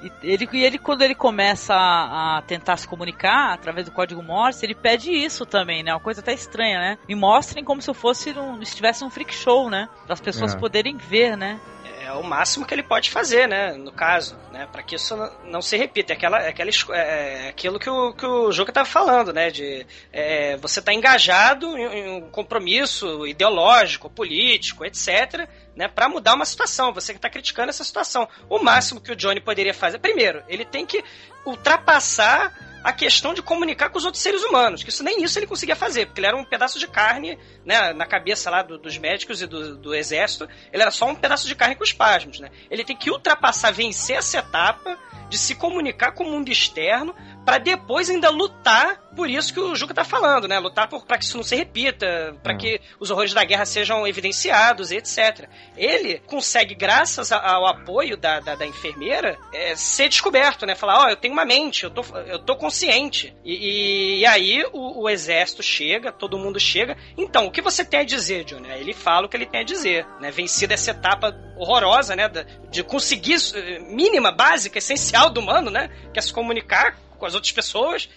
E 0.02 0.12
ele, 0.22 0.48
e 0.52 0.64
ele, 0.64 0.78
quando 0.78 1.02
ele 1.02 1.14
começa 1.14 1.74
a, 1.74 2.38
a 2.38 2.42
tentar 2.42 2.76
se 2.76 2.86
comunicar 2.86 3.52
através 3.52 3.86
do 3.86 3.92
código 3.92 4.22
Morse, 4.22 4.64
ele 4.64 4.74
pede 4.74 5.10
isso 5.12 5.44
também, 5.44 5.82
né? 5.82 5.92
Uma 5.92 6.00
coisa 6.00 6.20
até 6.20 6.32
estranha, 6.32 6.78
né? 6.78 6.98
Me 7.08 7.14
mostrem 7.14 7.64
como 7.64 7.82
se 7.82 7.90
eu 7.90 7.94
fosse 7.94 8.30
um, 8.32 8.62
estivesse 8.62 9.04
um 9.04 9.10
freak 9.10 9.34
show, 9.34 9.68
né? 9.68 9.88
Para 10.04 10.14
as 10.14 10.20
pessoas 10.20 10.54
É. 10.54 10.58
poderem 10.58 10.96
ver, 10.96 11.36
né? 11.36 11.60
É 12.00 12.12
o 12.12 12.22
máximo 12.22 12.64
que 12.64 12.72
ele 12.72 12.82
pode 12.82 13.10
fazer, 13.10 13.46
né? 13.46 13.72
No 13.72 13.92
caso, 13.92 14.34
né? 14.50 14.66
Para 14.72 14.82
que 14.82 14.94
isso 14.96 15.14
não, 15.44 15.60
se 15.60 15.76
repita. 15.76 16.14
É, 16.14 16.16
aquela, 16.16 16.40
é, 16.42 16.48
aquela, 16.48 16.70
é 16.70 17.44
é 17.46 17.48
aquilo 17.50 17.78
que 17.78 17.90
o, 17.90 18.14
que 18.14 18.24
o 18.24 18.50
Juca 18.50 18.70
estava 18.70 18.88
falando, 18.88 19.30
né? 19.30 19.50
De 19.50 19.86
é, 20.10 20.56
você 20.56 20.80
tá 20.80 20.94
engajado 20.94 21.76
em, 21.76 21.82
em 21.82 22.08
um 22.22 22.30
compromisso 22.30 23.26
ideológico, 23.26 24.08
político, 24.08 24.86
etc., 24.86 25.46
né? 25.78 25.86
Para 25.86 26.08
mudar 26.08 26.34
uma 26.34 26.44
situação. 26.44 26.92
Você 26.92 27.12
que 27.12 27.18
está 27.18 27.30
criticando 27.30 27.70
essa 27.70 27.84
situação. 27.84 28.28
O 28.50 28.58
máximo 28.58 29.00
que 29.00 29.12
o 29.12 29.16
Johnny 29.16 29.40
poderia 29.40 29.72
fazer, 29.72 30.00
primeiro, 30.00 30.42
ele 30.48 30.64
tem 30.64 30.84
que 30.84 31.02
ultrapassar 31.46 32.52
a 32.82 32.92
questão 32.92 33.34
de 33.34 33.42
comunicar 33.42 33.88
com 33.90 33.98
os 33.98 34.04
outros 34.04 34.22
seres 34.22 34.42
humanos, 34.44 34.82
que 34.82 34.90
isso 34.90 35.02
nem 35.02 35.22
isso 35.22 35.38
ele 35.38 35.46
conseguia 35.46 35.74
fazer, 35.74 36.06
porque 36.06 36.20
ele 36.20 36.28
era 36.28 36.36
um 36.36 36.44
pedaço 36.44 36.78
de 36.78 36.86
carne, 36.86 37.36
né, 37.64 37.92
na 37.92 38.06
cabeça 38.06 38.50
lá 38.50 38.62
do- 38.62 38.78
dos 38.78 38.96
médicos 38.96 39.42
e 39.42 39.46
do, 39.46 39.76
do 39.76 39.94
exército, 39.94 40.48
ele 40.72 40.82
era 40.82 40.90
só 40.90 41.06
um 41.06 41.14
pedaço 41.14 41.46
de 41.46 41.54
carne 41.56 41.74
com 41.74 41.82
espasmos, 41.82 42.38
né? 42.38 42.50
Ele 42.70 42.84
tem 42.84 42.96
que 42.96 43.10
ultrapassar, 43.10 43.72
vencer 43.72 44.16
essa 44.16 44.38
etapa 44.38 44.96
de 45.28 45.36
se 45.36 45.56
comunicar 45.56 46.12
com 46.12 46.24
o 46.24 46.30
mundo 46.30 46.50
externo 46.50 47.14
para 47.48 47.56
depois 47.56 48.10
ainda 48.10 48.28
lutar 48.28 48.98
por 49.16 49.30
isso 49.30 49.54
que 49.54 49.58
o 49.58 49.74
Juca 49.74 49.94
tá 49.94 50.04
falando, 50.04 50.46
né? 50.46 50.58
Lutar 50.58 50.86
para 50.86 51.16
que 51.16 51.24
isso 51.24 51.34
não 51.38 51.42
se 51.42 51.56
repita, 51.56 52.36
para 52.42 52.54
que 52.54 52.78
os 53.00 53.10
horrores 53.10 53.32
da 53.32 53.42
guerra 53.42 53.64
sejam 53.64 54.06
evidenciados, 54.06 54.92
etc. 54.92 55.48
Ele 55.74 56.18
consegue, 56.26 56.74
graças 56.74 57.32
ao 57.32 57.66
apoio 57.66 58.18
da, 58.18 58.38
da, 58.38 58.54
da 58.54 58.66
enfermeira, 58.66 59.38
é, 59.50 59.74
ser 59.74 60.10
descoberto, 60.10 60.66
né? 60.66 60.74
Falar, 60.74 61.04
ó, 61.06 61.08
eu 61.08 61.16
tenho 61.16 61.32
uma 61.32 61.46
mente, 61.46 61.84
eu 61.84 61.90
tô, 61.90 62.02
eu 62.26 62.38
tô 62.38 62.54
consciente. 62.54 63.34
E, 63.42 63.54
e- 63.54 64.18
e 64.20 64.26
aí 64.26 64.62
o, 64.74 65.04
o 65.04 65.08
exército 65.08 65.62
chega, 65.62 66.12
todo 66.12 66.38
mundo 66.38 66.60
chega. 66.60 66.98
Então, 67.16 67.46
o 67.46 67.50
que 67.50 67.62
você 67.62 67.82
tem 67.82 68.00
a 68.00 68.04
dizer, 68.04 68.44
Johnny? 68.44 68.68
Ele 68.72 68.92
fala 68.92 69.24
o 69.26 69.28
que 69.28 69.36
ele 69.38 69.46
tem 69.46 69.60
a 69.62 69.64
dizer, 69.64 70.06
né? 70.20 70.30
Vencida 70.30 70.74
essa 70.74 70.90
etapa 70.90 71.34
horrorosa, 71.56 72.14
né? 72.14 72.28
De 72.70 72.84
conseguir 72.84 73.38
eh, 73.54 73.78
mínima, 73.80 74.30
básica, 74.30 74.76
essencial 74.78 75.30
do 75.30 75.40
humano, 75.40 75.70
né? 75.70 75.90
Que 76.12 76.18
é 76.18 76.22
se 76.22 76.32
comunicar 76.32 76.94
com 77.18 77.26
as 77.26 77.34
outras 77.34 77.52
pessoas. 77.52 78.08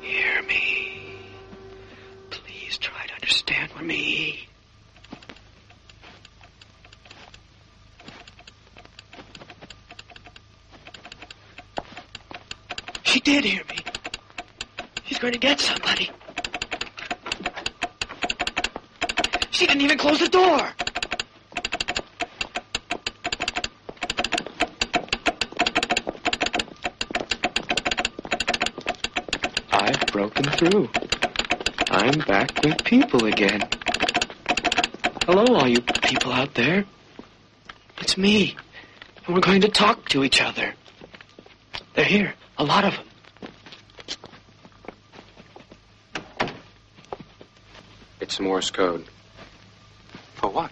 Hear 0.00 0.42
me. 0.44 1.18
Please 2.30 2.78
try 2.78 3.06
to 3.06 3.14
understand 3.14 3.70
me. 3.82 4.48
She 13.02 13.20
did 13.20 13.44
hear 13.44 13.64
me. 13.68 13.78
She's 15.04 15.18
going 15.18 15.32
to 15.32 15.38
get 15.38 15.60
somebody. 15.60 16.10
She 19.50 19.66
didn't 19.66 19.82
even 19.82 19.96
close 19.98 20.18
the 20.20 20.28
door. 20.28 20.68
I've 29.72 30.05
broken 30.16 30.44
through. 30.44 30.88
I'm 31.90 32.18
back 32.20 32.62
with 32.64 32.82
people 32.84 33.26
again. 33.26 33.60
Hello, 35.26 35.44
all 35.54 35.68
you 35.68 35.82
people 35.82 36.32
out 36.32 36.54
there. 36.54 36.86
It's 38.00 38.16
me. 38.16 38.56
And 39.26 39.34
we're 39.34 39.42
going 39.42 39.60
to 39.60 39.68
talk 39.68 40.08
to 40.08 40.24
each 40.24 40.40
other. 40.40 40.72
They're 41.92 42.06
here. 42.06 42.32
A 42.56 42.64
lot 42.64 42.84
of 42.86 42.94
them. 46.38 46.50
It's 48.18 48.40
Morse 48.40 48.70
code. 48.70 49.04
For 50.36 50.48
what? 50.48 50.70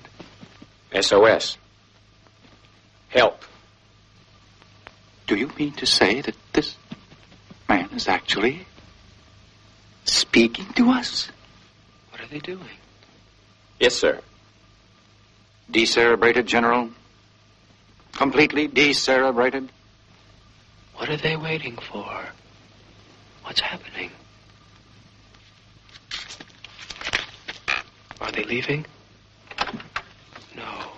SOS. 0.98 1.58
Help. 3.10 3.42
Do 5.26 5.36
you 5.36 5.50
mean 5.58 5.72
to 5.72 5.84
say 5.84 6.22
that 6.22 6.36
this 6.54 6.78
man 7.68 7.90
is 7.92 8.08
actually 8.08 8.66
speaking 10.04 10.66
to 10.74 10.90
us? 10.90 11.30
What 12.10 12.20
are 12.20 12.26
they 12.26 12.38
doing? 12.38 12.78
Yes, 13.80 13.94
sir. 13.94 14.20
Decerebrated, 15.70 16.46
General? 16.46 16.90
Completely 18.12 18.68
decerebrated? 18.68 19.68
What 20.96 21.08
are 21.08 21.16
they 21.16 21.36
waiting 21.36 21.76
for? 21.76 22.24
What's 23.42 23.60
happening? 23.60 24.10
Are 28.20 28.30
they 28.30 28.44
leaving? 28.44 28.86
No. 30.56 30.92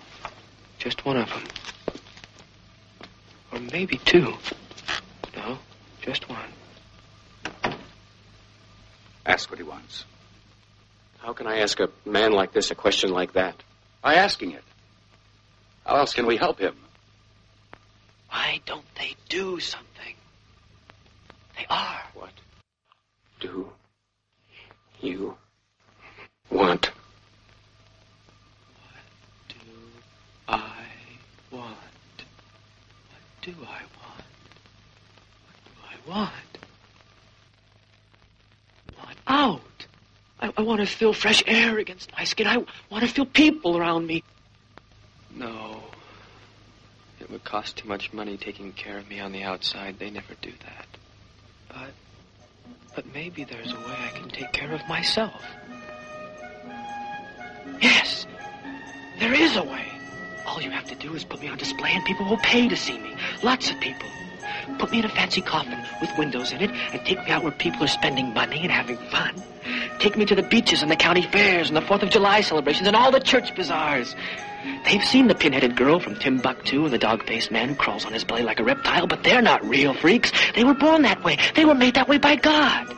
Just 0.78 1.04
one 1.04 1.16
of 1.16 1.28
them. 1.28 1.42
Or 3.52 3.58
maybe 3.72 3.96
two. 3.98 4.34
No, 5.34 5.58
just 6.02 6.28
one. 6.28 6.50
Ask 9.26 9.50
what 9.50 9.58
he 9.58 9.64
wants. 9.64 10.04
How 11.18 11.32
can 11.32 11.48
I 11.48 11.58
ask 11.58 11.80
a 11.80 11.90
man 12.04 12.30
like 12.30 12.52
this 12.52 12.70
a 12.70 12.76
question 12.76 13.10
like 13.10 13.32
that? 13.32 13.56
By 14.00 14.14
asking 14.14 14.52
it. 14.52 14.62
How 15.84 15.96
else 15.96 16.14
can 16.14 16.26
we 16.26 16.36
help 16.36 16.60
him? 16.60 16.76
Why 18.30 18.60
don't 18.64 18.84
they 18.94 19.16
do 19.28 19.58
something? 19.58 20.14
They 21.56 21.66
are. 21.68 22.02
What 22.14 22.30
do 23.40 23.72
you 25.00 25.36
want? 26.48 26.90
What 28.78 29.32
do 29.48 29.56
I 30.48 30.58
want. 31.50 31.74
What 33.10 33.42
do 33.42 33.52
I 33.62 33.82
want? 33.98 34.26
What 35.42 36.06
do 36.06 36.14
I 36.14 36.18
want? 36.18 36.55
Out. 39.26 39.86
I, 40.40 40.52
I 40.56 40.62
want 40.62 40.80
to 40.80 40.86
feel 40.86 41.12
fresh 41.12 41.42
air 41.46 41.78
against 41.78 42.12
my 42.12 42.24
skin. 42.24 42.46
I 42.46 42.58
want 42.90 43.04
to 43.04 43.08
feel 43.08 43.26
people 43.26 43.76
around 43.76 44.06
me. 44.06 44.22
No. 45.34 45.82
It 47.20 47.30
would 47.30 47.44
cost 47.44 47.78
too 47.78 47.88
much 47.88 48.12
money 48.12 48.36
taking 48.36 48.72
care 48.72 48.98
of 48.98 49.08
me 49.08 49.20
on 49.20 49.32
the 49.32 49.42
outside. 49.42 49.98
They 49.98 50.10
never 50.10 50.34
do 50.40 50.52
that. 50.64 50.86
But. 51.68 51.92
But 52.94 53.12
maybe 53.12 53.44
there's 53.44 53.72
a 53.72 53.76
way 53.76 53.96
I 53.98 54.10
can 54.14 54.28
take 54.30 54.52
care 54.52 54.72
of 54.72 54.86
myself. 54.88 55.42
Yes, 57.80 58.26
there 59.18 59.34
is 59.34 59.56
a 59.56 59.62
way. 59.62 59.86
All 60.46 60.62
you 60.62 60.70
have 60.70 60.86
to 60.86 60.94
do 60.94 61.14
is 61.14 61.24
put 61.24 61.40
me 61.40 61.48
on 61.48 61.58
display 61.58 61.90
and 61.92 62.04
people 62.04 62.26
will 62.26 62.38
pay 62.38 62.68
to 62.68 62.76
see 62.76 62.98
me. 62.98 63.14
Lots 63.42 63.70
of 63.70 63.78
people. 63.80 64.08
Put 64.78 64.90
me 64.90 64.98
in 64.98 65.04
a 65.04 65.08
fancy 65.08 65.40
coffin 65.40 65.78
with 66.00 66.10
windows 66.18 66.52
in 66.52 66.60
it 66.60 66.70
and 66.70 67.04
take 67.04 67.18
me 67.24 67.30
out 67.30 67.42
where 67.42 67.52
people 67.52 67.84
are 67.84 67.88
spending 67.88 68.34
money 68.34 68.60
and 68.62 68.70
having 68.70 68.96
fun. 69.10 69.42
Take 69.98 70.16
me 70.16 70.24
to 70.26 70.34
the 70.34 70.42
beaches 70.42 70.82
and 70.82 70.90
the 70.90 70.96
county 70.96 71.22
fairs 71.22 71.68
and 71.68 71.76
the 71.76 71.80
4th 71.80 72.02
of 72.02 72.10
July 72.10 72.40
celebrations 72.40 72.86
and 72.86 72.96
all 72.96 73.10
the 73.10 73.20
church 73.20 73.54
bazaars. 73.54 74.14
They've 74.84 75.04
seen 75.04 75.28
the 75.28 75.34
pinheaded 75.34 75.76
girl 75.76 76.00
from 76.00 76.16
Timbuktu 76.16 76.84
and 76.84 76.92
the 76.92 76.98
dog-faced 76.98 77.50
man 77.50 77.68
who 77.68 77.74
crawls 77.74 78.04
on 78.04 78.12
his 78.12 78.24
belly 78.24 78.42
like 78.42 78.60
a 78.60 78.64
reptile, 78.64 79.06
but 79.06 79.22
they're 79.22 79.42
not 79.42 79.64
real 79.64 79.94
freaks. 79.94 80.32
They 80.54 80.64
were 80.64 80.74
born 80.74 81.02
that 81.02 81.22
way. 81.24 81.38
They 81.54 81.64
were 81.64 81.74
made 81.74 81.94
that 81.94 82.08
way 82.08 82.18
by 82.18 82.36
God. 82.36 82.92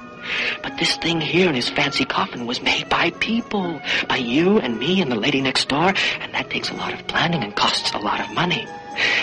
But 0.63 0.77
this 0.79 0.97
thing 0.97 1.21
here 1.21 1.49
in 1.49 1.55
his 1.55 1.69
fancy 1.69 2.05
coffin 2.05 2.47
was 2.47 2.61
made 2.61 2.89
by 2.89 3.11
people. 3.11 3.81
By 4.09 4.17
you 4.17 4.59
and 4.59 4.79
me 4.79 5.01
and 5.01 5.11
the 5.11 5.17
lady 5.17 5.41
next 5.41 5.69
door. 5.69 5.95
And 6.21 6.35
that 6.35 6.51
takes 6.51 6.71
a 6.71 6.75
lot 6.75 6.93
of 6.93 7.07
planning 7.07 7.43
and 7.43 7.55
costs 7.55 7.93
a 7.93 7.99
lot 7.99 8.21
of 8.21 8.31
money. 8.35 8.67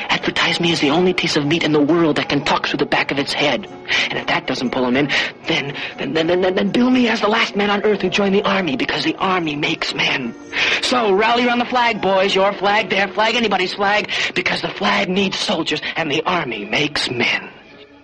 Advertise 0.09 0.59
me 0.59 0.71
as 0.71 0.79
the 0.79 0.89
only 0.89 1.13
piece 1.13 1.35
of 1.35 1.45
meat 1.45 1.63
in 1.63 1.71
the 1.71 1.81
world 1.81 2.15
that 2.17 2.29
can 2.29 2.43
talk 2.43 2.67
through 2.67 2.77
the 2.77 2.85
back 2.85 3.11
of 3.11 3.19
its 3.19 3.33
head. 3.33 3.65
And 3.65 4.19
if 4.19 4.27
that 4.27 4.47
doesn't 4.47 4.71
pull 4.71 4.85
him 4.85 4.95
in, 4.95 5.07
then, 5.47 5.75
then, 5.97 6.13
then, 6.13 6.27
then, 6.27 6.41
then, 6.41 6.55
then 6.55 6.71
bill 6.71 6.89
me 6.89 7.07
as 7.09 7.21
the 7.21 7.27
last 7.27 7.55
man 7.55 7.69
on 7.69 7.83
earth 7.83 8.01
who 8.01 8.09
joined 8.09 8.35
the 8.35 8.43
army 8.43 8.75
because 8.75 9.03
the 9.03 9.15
army 9.15 9.55
makes 9.55 9.93
men. 9.93 10.33
So 10.81 11.13
rally 11.13 11.47
around 11.47 11.59
the 11.59 11.65
flag, 11.65 12.01
boys. 12.01 12.35
Your 12.35 12.53
flag, 12.53 12.89
their 12.89 13.07
flag, 13.07 13.35
anybody's 13.35 13.73
flag. 13.73 14.11
Because 14.33 14.61
the 14.61 14.69
flag 14.69 15.09
needs 15.09 15.37
soldiers 15.37 15.81
and 15.95 16.11
the 16.11 16.23
army 16.23 16.65
makes 16.65 17.09
men. 17.09 17.49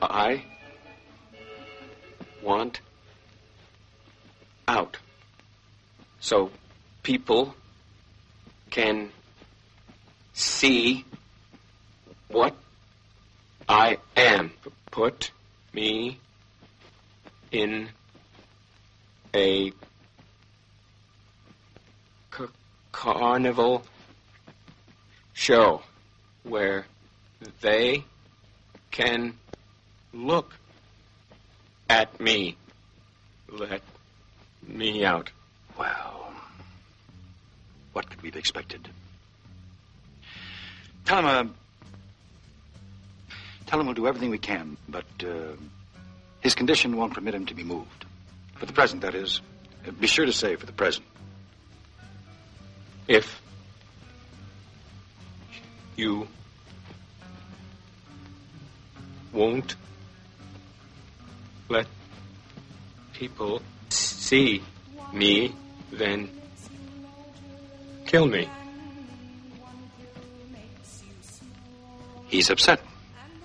I 0.02 0.44
want 2.42 2.82
out. 4.68 4.98
So 6.20 6.52
people 7.04 7.56
can 8.70 9.12
see 10.34 11.06
what 12.32 12.56
I 13.68 13.98
am. 14.16 14.52
Put 14.90 15.32
me 15.74 16.18
in 17.52 17.90
a 19.34 19.72
c- 22.36 22.46
carnival 22.92 23.84
show 25.34 25.82
where 26.44 26.86
they 27.62 28.04
can 28.92 29.38
look 30.14 30.54
at 31.90 32.20
me. 32.20 32.58
Let 33.50 33.82
me 34.68 35.06
out. 35.06 35.32
Well, 35.78 36.34
what 37.94 38.10
could 38.10 38.22
we 38.22 38.30
have 38.30 38.36
expected? 38.38 38.90
Tell 41.06 41.20
him, 41.20 41.26
uh, 41.26 41.44
tell 43.72 43.80
him 43.80 43.86
we'll 43.86 43.96
do 43.96 44.06
everything 44.06 44.30
we 44.30 44.38
can, 44.38 44.76
but 44.90 45.06
uh, 45.24 45.56
his 46.42 46.54
condition 46.54 46.98
won't 46.98 47.14
permit 47.14 47.34
him 47.34 47.46
to 47.46 47.54
be 47.54 47.64
moved. 47.64 48.04
For 48.58 48.66
the 48.66 48.74
present, 48.74 49.02
that 49.02 49.16
is. 49.16 49.40
Uh, 49.88 49.92
Be 49.92 50.08
sure 50.08 50.26
to 50.26 50.34
say 50.34 50.58
for 50.58 50.66
the 50.66 50.74
present. 50.74 51.06
If 53.08 53.42
you 55.96 56.28
won't 59.32 59.78
let 61.70 61.88
people 63.14 63.62
see 63.88 64.62
me, 65.14 65.56
then 65.94 66.30
kill 68.06 68.26
me. 68.28 68.50
He's 72.28 72.50
upset. 72.50 72.82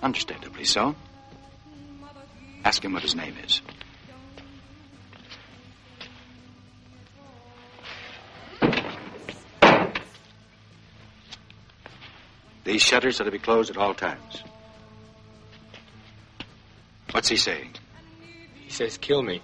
Understandably 0.01 0.65
so. 0.65 0.95
Ask 2.63 2.83
him 2.83 2.93
what 2.93 3.01
his 3.01 3.15
name 3.15 3.35
is. 3.43 3.61
These 12.63 12.81
shutters 12.81 13.21
are 13.21 13.23
to 13.23 13.31
be 13.31 13.39
closed 13.39 13.69
at 13.69 13.77
all 13.77 13.93
times. 13.93 14.43
What's 17.11 17.29
he 17.29 17.37
saying? 17.37 17.71
He 18.65 18.69
says, 18.69 18.97
kill 18.97 19.23
me. 19.23 19.41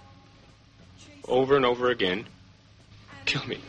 Over 1.25 1.55
and 1.55 1.65
over 1.65 1.89
again. 1.89 2.25
Kill 3.25 3.45
me. 3.45 3.61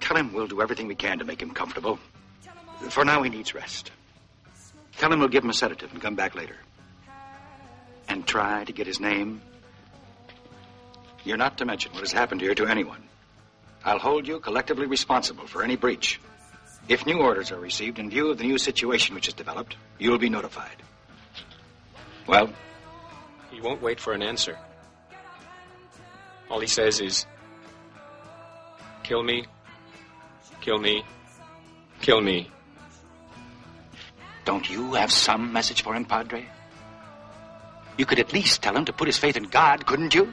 Tell 0.00 0.16
him 0.16 0.32
we'll 0.32 0.46
do 0.46 0.62
everything 0.62 0.86
we 0.86 0.94
can 0.94 1.18
to 1.18 1.24
make 1.24 1.42
him 1.42 1.50
comfortable. 1.50 1.98
For 2.90 3.04
now, 3.04 3.24
he 3.24 3.30
needs 3.30 3.52
rest. 3.52 3.90
Tell 4.98 5.12
him 5.12 5.20
we'll 5.20 5.28
give 5.28 5.44
him 5.44 5.50
a 5.50 5.54
sedative 5.54 5.92
and 5.92 6.00
come 6.00 6.14
back 6.14 6.34
later. 6.34 6.56
And 8.08 8.26
try 8.26 8.64
to 8.64 8.72
get 8.72 8.86
his 8.86 9.00
name. 9.00 9.42
You're 11.24 11.36
not 11.36 11.58
to 11.58 11.64
mention 11.64 11.92
what 11.92 12.00
has 12.00 12.12
happened 12.12 12.40
here 12.40 12.54
to 12.54 12.66
anyone. 12.66 13.02
I'll 13.84 13.98
hold 13.98 14.26
you 14.26 14.40
collectively 14.40 14.86
responsible 14.86 15.46
for 15.46 15.62
any 15.62 15.76
breach. 15.76 16.20
If 16.88 17.04
new 17.04 17.18
orders 17.18 17.50
are 17.50 17.58
received 17.58 17.98
in 17.98 18.10
view 18.10 18.30
of 18.30 18.38
the 18.38 18.44
new 18.44 18.58
situation 18.58 19.14
which 19.14 19.26
has 19.26 19.34
developed, 19.34 19.76
you'll 19.98 20.18
be 20.18 20.30
notified. 20.30 20.76
Well, 22.26 22.50
He 23.50 23.60
won't 23.60 23.82
wait 23.82 24.00
for 24.00 24.12
an 24.12 24.22
answer. 24.22 24.58
All 26.50 26.60
he 26.60 26.66
says 26.66 27.00
is, 27.00 27.26
kill 29.02 29.22
me, 29.22 29.46
kill 30.60 30.78
me, 30.78 31.04
kill 32.00 32.20
me. 32.20 32.50
Don't 34.46 34.70
you 34.70 34.94
have 34.94 35.12
some 35.12 35.52
message 35.52 35.82
for 35.82 35.94
him, 35.94 36.06
Padre? 36.06 36.46
You 37.98 38.06
could 38.06 38.20
at 38.20 38.32
least 38.32 38.62
tell 38.62 38.76
him 38.76 38.84
to 38.84 38.92
put 38.92 39.08
his 39.08 39.18
faith 39.18 39.36
in 39.36 39.42
God, 39.44 39.84
couldn't 39.84 40.14
you? 40.14 40.32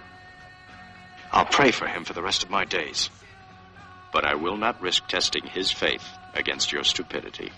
I'll 1.31 1.45
pray 1.45 1.71
for 1.71 1.87
him 1.87 2.05
for 2.05 2.13
the 2.13 2.21
rest 2.21 2.43
of 2.43 2.51
my 2.51 2.63
days. 2.63 3.09
But 4.13 4.23
I 4.23 4.35
will 4.35 4.55
not 4.55 4.79
risk 4.79 5.07
testing 5.07 5.43
his 5.43 5.71
faith 5.71 6.05
against 6.35 6.71
your 6.71 6.83
stupidity. 6.83 7.51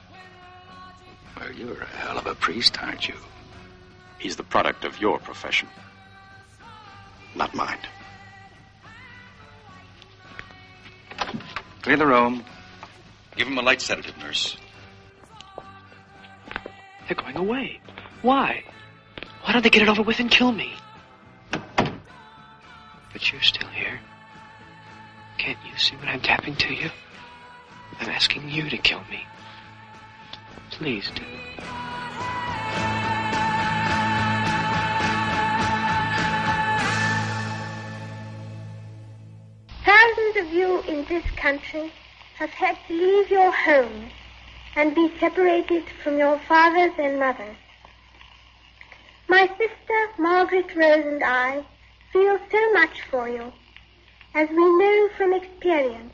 Well, 1.38 1.52
you're 1.52 1.82
a 1.82 1.86
hell 1.86 2.18
of 2.18 2.26
a 2.26 2.36
priest, 2.36 2.82
aren't 2.82 3.10
you? 3.10 3.16
He's 4.18 4.38
the 4.38 4.44
product 4.44 4.86
of 4.86 5.02
your 5.02 5.20
profession, 5.20 5.68
not 7.36 7.54
mine. 7.54 7.80
Clear 11.82 11.98
the 11.98 12.08
room. 12.08 12.46
Give 13.36 13.48
him 13.48 13.58
a 13.58 13.62
light 13.62 13.82
sedative, 13.82 14.18
nurse. 14.18 14.56
They're 17.08 17.16
going 17.16 17.38
away. 17.38 17.80
Why? 18.22 18.64
Why 19.44 19.54
don't 19.54 19.62
they 19.62 19.70
get 19.70 19.84
it 19.84 19.90
over 19.90 20.02
with 20.02 20.20
and 20.20 20.32
kill 20.32 20.52
me? 20.52 20.74
But 21.52 23.32
you're 23.32 23.42
still 23.42 23.70
here. 23.70 24.00
Can't 25.38 25.60
you 25.70 25.78
see 25.78 25.96
what 25.98 26.08
I'm 26.08 26.22
tapping 26.22 26.56
to 26.56 26.74
you? 26.74 26.90
I'm 28.00 28.10
asking 28.10 28.50
you 28.50 28.70
to 28.70 28.78
kill 28.78 29.02
me. 29.10 29.26
Please 30.72 31.10
do. 31.14 31.24
Thousands 39.86 40.38
of 40.38 40.54
you 40.54 40.82
in 40.88 41.06
this 41.06 41.24
country 41.38 41.94
have 42.38 42.50
had 42.50 42.78
to 42.88 42.94
leave 42.94 43.30
your 43.30 43.52
homes 43.52 44.12
and 44.76 44.94
be 44.94 45.12
separated 45.20 45.84
from 46.04 46.18
your 46.18 46.38
fathers 46.48 46.94
and 46.98 47.20
mothers. 47.20 47.56
My 49.28 49.48
sister 49.58 50.10
Margaret 50.18 50.76
Rose 50.76 51.06
and 51.06 51.24
I 51.24 51.66
feel 52.12 52.38
so 52.52 52.74
much 52.74 53.02
for 53.10 53.28
you, 53.30 53.52
as 54.34 54.50
we 54.50 54.56
know 54.56 55.10
from 55.18 55.34
experience 55.34 56.14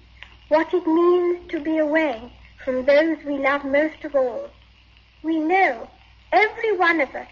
what 0.50 0.74
it 0.74 0.86
means 0.86 1.50
to 1.50 1.60
be 1.60 1.78
away 1.78 2.32
from 2.64 2.86
those 2.86 3.18
we 3.26 3.38
love 3.38 3.66
most 3.66 4.04
of 4.04 4.16
all. 4.16 4.50
We 5.24 5.40
know, 5.40 5.90
every 6.32 6.78
one 6.78 7.02
of 7.02 7.14
us, 7.16 7.28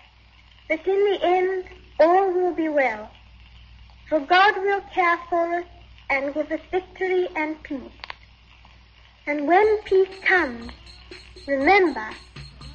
that 0.70 0.88
in 0.88 1.12
the 1.12 1.20
end 1.24 1.66
all 2.00 2.32
will 2.32 2.54
be 2.54 2.70
well, 2.70 3.10
for 4.08 4.20
God 4.20 4.56
will 4.58 4.82
care 4.94 5.20
for 5.30 5.60
us 5.60 5.66
and 6.10 6.34
give 6.34 6.52
us 6.52 6.62
victory 6.72 7.28
and 7.36 7.62
peace. 7.62 7.99
And 9.30 9.48
when 9.48 9.78
peace 9.84 10.18
comes, 10.24 10.72
remember, 11.48 12.10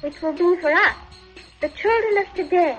it 0.01 0.21
will 0.21 0.31
be 0.31 0.55
for 0.61 0.71
us, 0.71 0.95
the 1.59 1.67
children 1.67 2.17
of 2.19 2.33
today, 2.33 2.77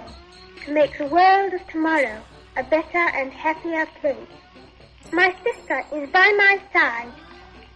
to 0.64 0.72
make 0.72 0.96
the 0.96 1.04
world 1.04 1.52
of 1.52 1.60
tomorrow 1.68 2.22
a 2.56 2.62
better 2.62 2.96
and 2.96 3.30
happier 3.30 3.84
place. 4.00 4.32
My 5.12 5.34
sister 5.44 5.84
is 5.94 6.08
by 6.08 6.32
my 6.38 6.58
side, 6.72 7.12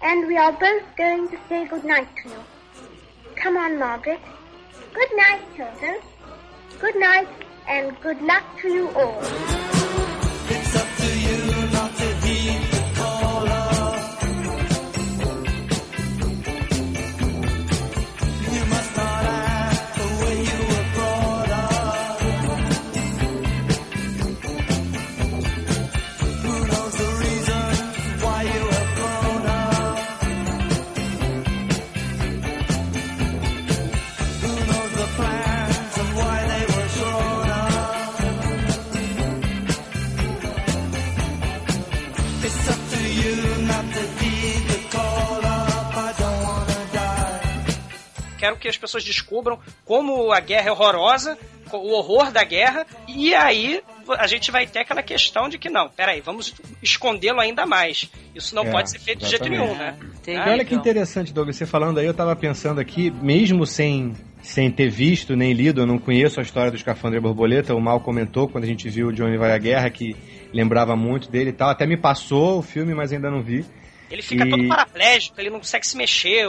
and 0.01 0.27
we 0.27 0.39
are 0.39 0.53
both 0.53 0.85
going 0.97 1.29
to 1.29 1.39
say 1.51 1.67
good 1.67 1.85
night 1.85 2.09
to 2.23 2.31
you. 2.31 2.45
Come 3.37 3.59
on, 3.59 3.79
Margaret. 3.79 4.21
Good 4.95 5.17
night, 5.19 5.43
children. 5.55 6.01
Good 6.81 6.97
night, 6.97 7.29
and 7.69 7.95
good 8.01 8.23
luck 8.23 8.45
to 8.63 8.69
you 8.69 8.89
all. 8.93 9.80
Quero 48.41 48.57
que 48.57 48.67
as 48.69 48.77
pessoas 48.79 49.05
descubram 49.05 49.59
como 49.85 50.33
a 50.33 50.41
guerra 50.41 50.69
é 50.69 50.73
horrorosa, 50.73 51.37
o 51.73 51.93
horror 51.93 52.33
da 52.33 52.43
guerra, 52.43 52.85
e 53.07 53.33
aí 53.35 53.81
a 54.19 54.27
gente 54.27 54.51
vai 54.51 54.67
ter 54.67 54.81
aquela 54.81 55.03
questão 55.03 55.49
de 55.49 55.57
que 55.59 55.69
não, 55.69 55.89
peraí, 55.89 56.21
vamos 56.21 56.55
escondê-lo 56.83 57.39
ainda 57.39 57.65
mais. 57.67 58.11
Isso 58.35 58.55
não 58.55 58.65
É, 58.65 58.71
pode 58.71 58.91
ser 58.91 58.99
feito 58.99 59.21
de 59.21 59.29
jeito 59.29 59.45
exatamente. 59.45 59.63
nenhum, 59.69 59.79
né? 59.79 59.97
E 60.27 60.35
Ah, 60.37 60.47
olha 60.53 60.65
que 60.65 60.75
então. 60.75 60.79
interessante, 60.81 61.33
Douglas, 61.33 61.57
você 61.57 61.67
falando 61.67 61.99
aí, 61.99 62.07
eu 62.07 62.15
tava 62.15 62.35
pensando 62.35 62.81
aqui, 62.81 63.11
mesmo 63.11 63.65
sem, 63.67 64.17
sem 64.43 64.69
ter 64.71 64.89
visto 64.91 65.37
nem 65.37 65.53
lido, 65.53 65.83
eu 65.83 65.87
não 65.87 65.99
conheço 65.99 66.41
a 66.41 66.43
história 66.43 66.71
do 66.73 66.77
Escafandro 66.77 67.19
e 67.19 67.21
Borboleta, 67.21 67.75
o 67.75 67.81
Mal 67.81 68.01
comentou 68.01 68.49
quando 68.49 68.65
a 68.65 68.67
gente 68.67 68.89
viu 68.89 69.09
o 69.09 69.13
Johnny 69.13 69.37
Vai 69.37 69.53
à 69.53 69.59
Guerra, 69.59 69.91
que 69.91 70.17
lembrava 70.53 70.97
muito 70.97 71.31
dele 71.31 71.51
e 71.51 71.53
tal, 71.53 71.69
até 71.69 71.87
me 71.87 71.97
passou 71.97 72.59
o 72.59 72.63
filme, 72.63 72.95
mas 72.95 73.13
ainda 73.13 73.31
não 73.31 73.43
vi. 73.43 73.65
Ele 74.11 74.23
fica 74.23 74.45
E- 74.45 74.51
todo 74.51 74.67
paraplégico, 74.67 75.41
ele 75.41 75.51
não 75.51 75.59
consegue 75.59 75.87
se 75.87 75.97
mexer. 75.97 76.49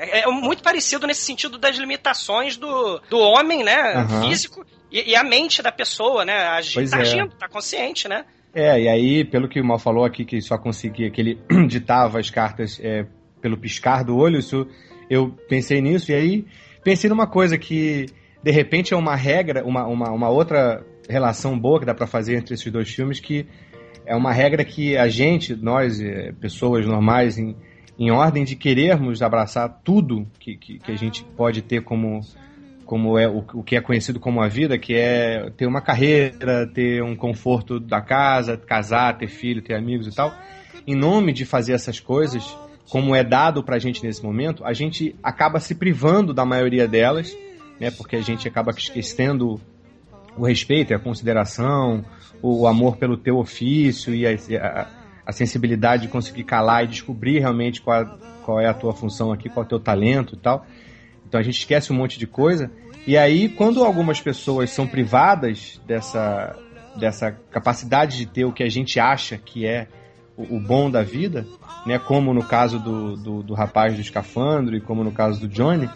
É, 0.00 0.20
é 0.20 0.26
muito 0.26 0.62
parecido 0.62 1.06
nesse 1.06 1.22
sentido 1.22 1.58
das 1.58 1.76
limitações 1.76 2.56
do, 2.56 3.00
do 3.10 3.18
homem, 3.18 3.62
né? 3.62 3.92
Aham. 3.96 4.22
Físico 4.22 4.64
e, 4.90 5.10
e 5.10 5.14
a 5.14 5.22
mente 5.22 5.60
da 5.60 5.70
pessoa, 5.70 6.24
né? 6.24 6.48
Agi, 6.48 6.72
Pois 6.74 6.90
tá 6.90 6.98
é. 6.98 7.00
agindo, 7.02 7.34
tá 7.36 7.46
consciente, 7.46 8.08
né? 8.08 8.24
É, 8.54 8.80
e 8.80 8.88
aí, 8.88 9.24
pelo 9.24 9.46
que 9.46 9.60
o 9.60 9.64
Mal 9.64 9.78
falou 9.78 10.04
aqui, 10.04 10.24
que 10.24 10.40
só 10.40 10.56
conseguia, 10.56 11.10
que 11.10 11.20
ele 11.20 11.38
ditava 11.68 12.18
as 12.18 12.30
cartas 12.30 12.80
é, 12.82 13.04
pelo 13.42 13.58
piscar 13.58 14.02
do 14.02 14.16
olho, 14.16 14.38
isso, 14.38 14.66
eu 15.08 15.30
pensei 15.48 15.82
nisso, 15.82 16.10
e 16.10 16.14
aí 16.14 16.46
pensei 16.82 17.10
numa 17.10 17.26
coisa 17.26 17.58
que, 17.58 18.06
de 18.42 18.50
repente, 18.50 18.94
é 18.94 18.96
uma 18.96 19.14
regra, 19.14 19.62
uma, 19.64 19.86
uma, 19.86 20.10
uma 20.10 20.28
outra 20.30 20.82
relação 21.08 21.58
boa 21.58 21.78
que 21.78 21.86
dá 21.86 21.94
pra 21.94 22.06
fazer 22.06 22.36
entre 22.36 22.54
esses 22.54 22.72
dois 22.72 22.88
filmes, 22.88 23.20
que 23.20 23.46
é 24.06 24.16
uma 24.16 24.32
regra 24.32 24.64
que 24.64 24.96
a 24.96 25.08
gente, 25.08 25.54
nós, 25.54 26.00
é, 26.00 26.32
pessoas 26.32 26.86
normais, 26.86 27.38
em, 27.38 27.54
em 28.00 28.10
ordem 28.10 28.44
de 28.44 28.56
querermos 28.56 29.20
abraçar 29.20 29.82
tudo 29.84 30.26
que, 30.38 30.56
que, 30.56 30.78
que 30.78 30.90
a 30.90 30.96
gente 30.96 31.22
pode 31.22 31.60
ter 31.60 31.82
como 31.82 32.22
como 32.86 33.16
é 33.16 33.28
o, 33.28 33.44
o 33.54 33.62
que 33.62 33.76
é 33.76 33.80
conhecido 33.80 34.18
como 34.18 34.42
a 34.42 34.48
vida, 34.48 34.76
que 34.76 34.94
é 34.96 35.48
ter 35.56 35.66
uma 35.66 35.80
carreira, 35.80 36.66
ter 36.66 37.00
um 37.04 37.14
conforto 37.14 37.78
da 37.78 38.00
casa, 38.00 38.56
casar, 38.56 39.16
ter 39.16 39.28
filho, 39.28 39.62
ter 39.62 39.74
amigos 39.74 40.08
e 40.08 40.10
tal. 40.12 40.34
Em 40.84 40.96
nome 40.96 41.32
de 41.32 41.44
fazer 41.44 41.72
essas 41.72 42.00
coisas, 42.00 42.58
como 42.88 43.14
é 43.14 43.22
dado 43.22 43.62
pra 43.62 43.78
gente 43.78 44.02
nesse 44.02 44.24
momento, 44.24 44.64
a 44.64 44.72
gente 44.72 45.14
acaba 45.22 45.60
se 45.60 45.76
privando 45.76 46.34
da 46.34 46.44
maioria 46.44 46.88
delas, 46.88 47.32
né? 47.78 47.92
Porque 47.92 48.16
a 48.16 48.22
gente 48.22 48.48
acaba 48.48 48.72
esquecendo 48.72 49.60
o 50.36 50.44
respeito, 50.44 50.92
a 50.92 50.98
consideração, 50.98 52.04
o, 52.42 52.62
o 52.62 52.66
amor 52.66 52.96
pelo 52.96 53.16
teu 53.16 53.38
ofício 53.38 54.12
e 54.12 54.26
a, 54.26 54.32
a, 54.32 54.88
a 55.24 55.32
sensibilidade 55.32 56.02
de 56.02 56.08
conseguir 56.08 56.44
calar 56.44 56.84
e 56.84 56.88
descobrir 56.88 57.38
realmente 57.38 57.80
qual, 57.80 58.18
qual 58.42 58.60
é 58.60 58.66
a 58.66 58.74
tua 58.74 58.92
função 58.92 59.32
aqui, 59.32 59.48
qual 59.48 59.64
é 59.64 59.66
o 59.66 59.68
teu 59.68 59.80
talento 59.80 60.34
e 60.34 60.38
tal. 60.38 60.66
Então 61.26 61.38
a 61.38 61.42
gente 61.42 61.58
esquece 61.58 61.92
um 61.92 61.96
monte 61.96 62.18
de 62.18 62.26
coisa. 62.26 62.70
E 63.06 63.16
aí, 63.16 63.48
quando 63.48 63.84
algumas 63.84 64.20
pessoas 64.20 64.70
são 64.70 64.86
privadas 64.86 65.80
dessa, 65.86 66.56
dessa 66.96 67.32
capacidade 67.50 68.18
de 68.18 68.26
ter 68.26 68.44
o 68.44 68.52
que 68.52 68.62
a 68.62 68.68
gente 68.68 68.98
acha 68.98 69.38
que 69.38 69.66
é 69.66 69.86
o, 70.36 70.56
o 70.56 70.60
bom 70.60 70.90
da 70.90 71.02
vida, 71.02 71.46
né, 71.86 71.98
como 71.98 72.34
no 72.34 72.44
caso 72.44 72.78
do, 72.78 73.16
do, 73.16 73.42
do 73.42 73.54
rapaz 73.54 73.94
do 73.94 74.00
escafandro 74.00 74.76
e 74.76 74.80
como 74.80 75.04
no 75.04 75.12
caso 75.12 75.40
do 75.40 75.48
Johnny, 75.48 75.88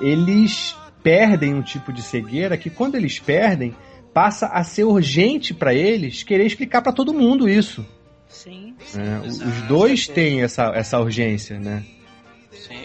eles 0.00 0.76
perdem 1.02 1.54
um 1.54 1.62
tipo 1.62 1.92
de 1.92 2.02
cegueira 2.02 2.56
que, 2.56 2.70
quando 2.70 2.94
eles 2.94 3.18
perdem, 3.18 3.74
passa 4.12 4.46
a 4.46 4.64
ser 4.64 4.84
urgente 4.84 5.54
para 5.54 5.74
eles 5.74 6.22
querer 6.22 6.46
explicar 6.46 6.82
para 6.82 6.92
todo 6.92 7.12
mundo 7.12 7.48
isso. 7.48 7.84
Sim. 8.30 8.74
né? 8.94 9.20
Os 9.26 9.62
dois 9.62 10.06
têm 10.08 10.42
essa, 10.42 10.72
essa 10.74 10.98
urgência, 10.98 11.58
né? 11.58 11.84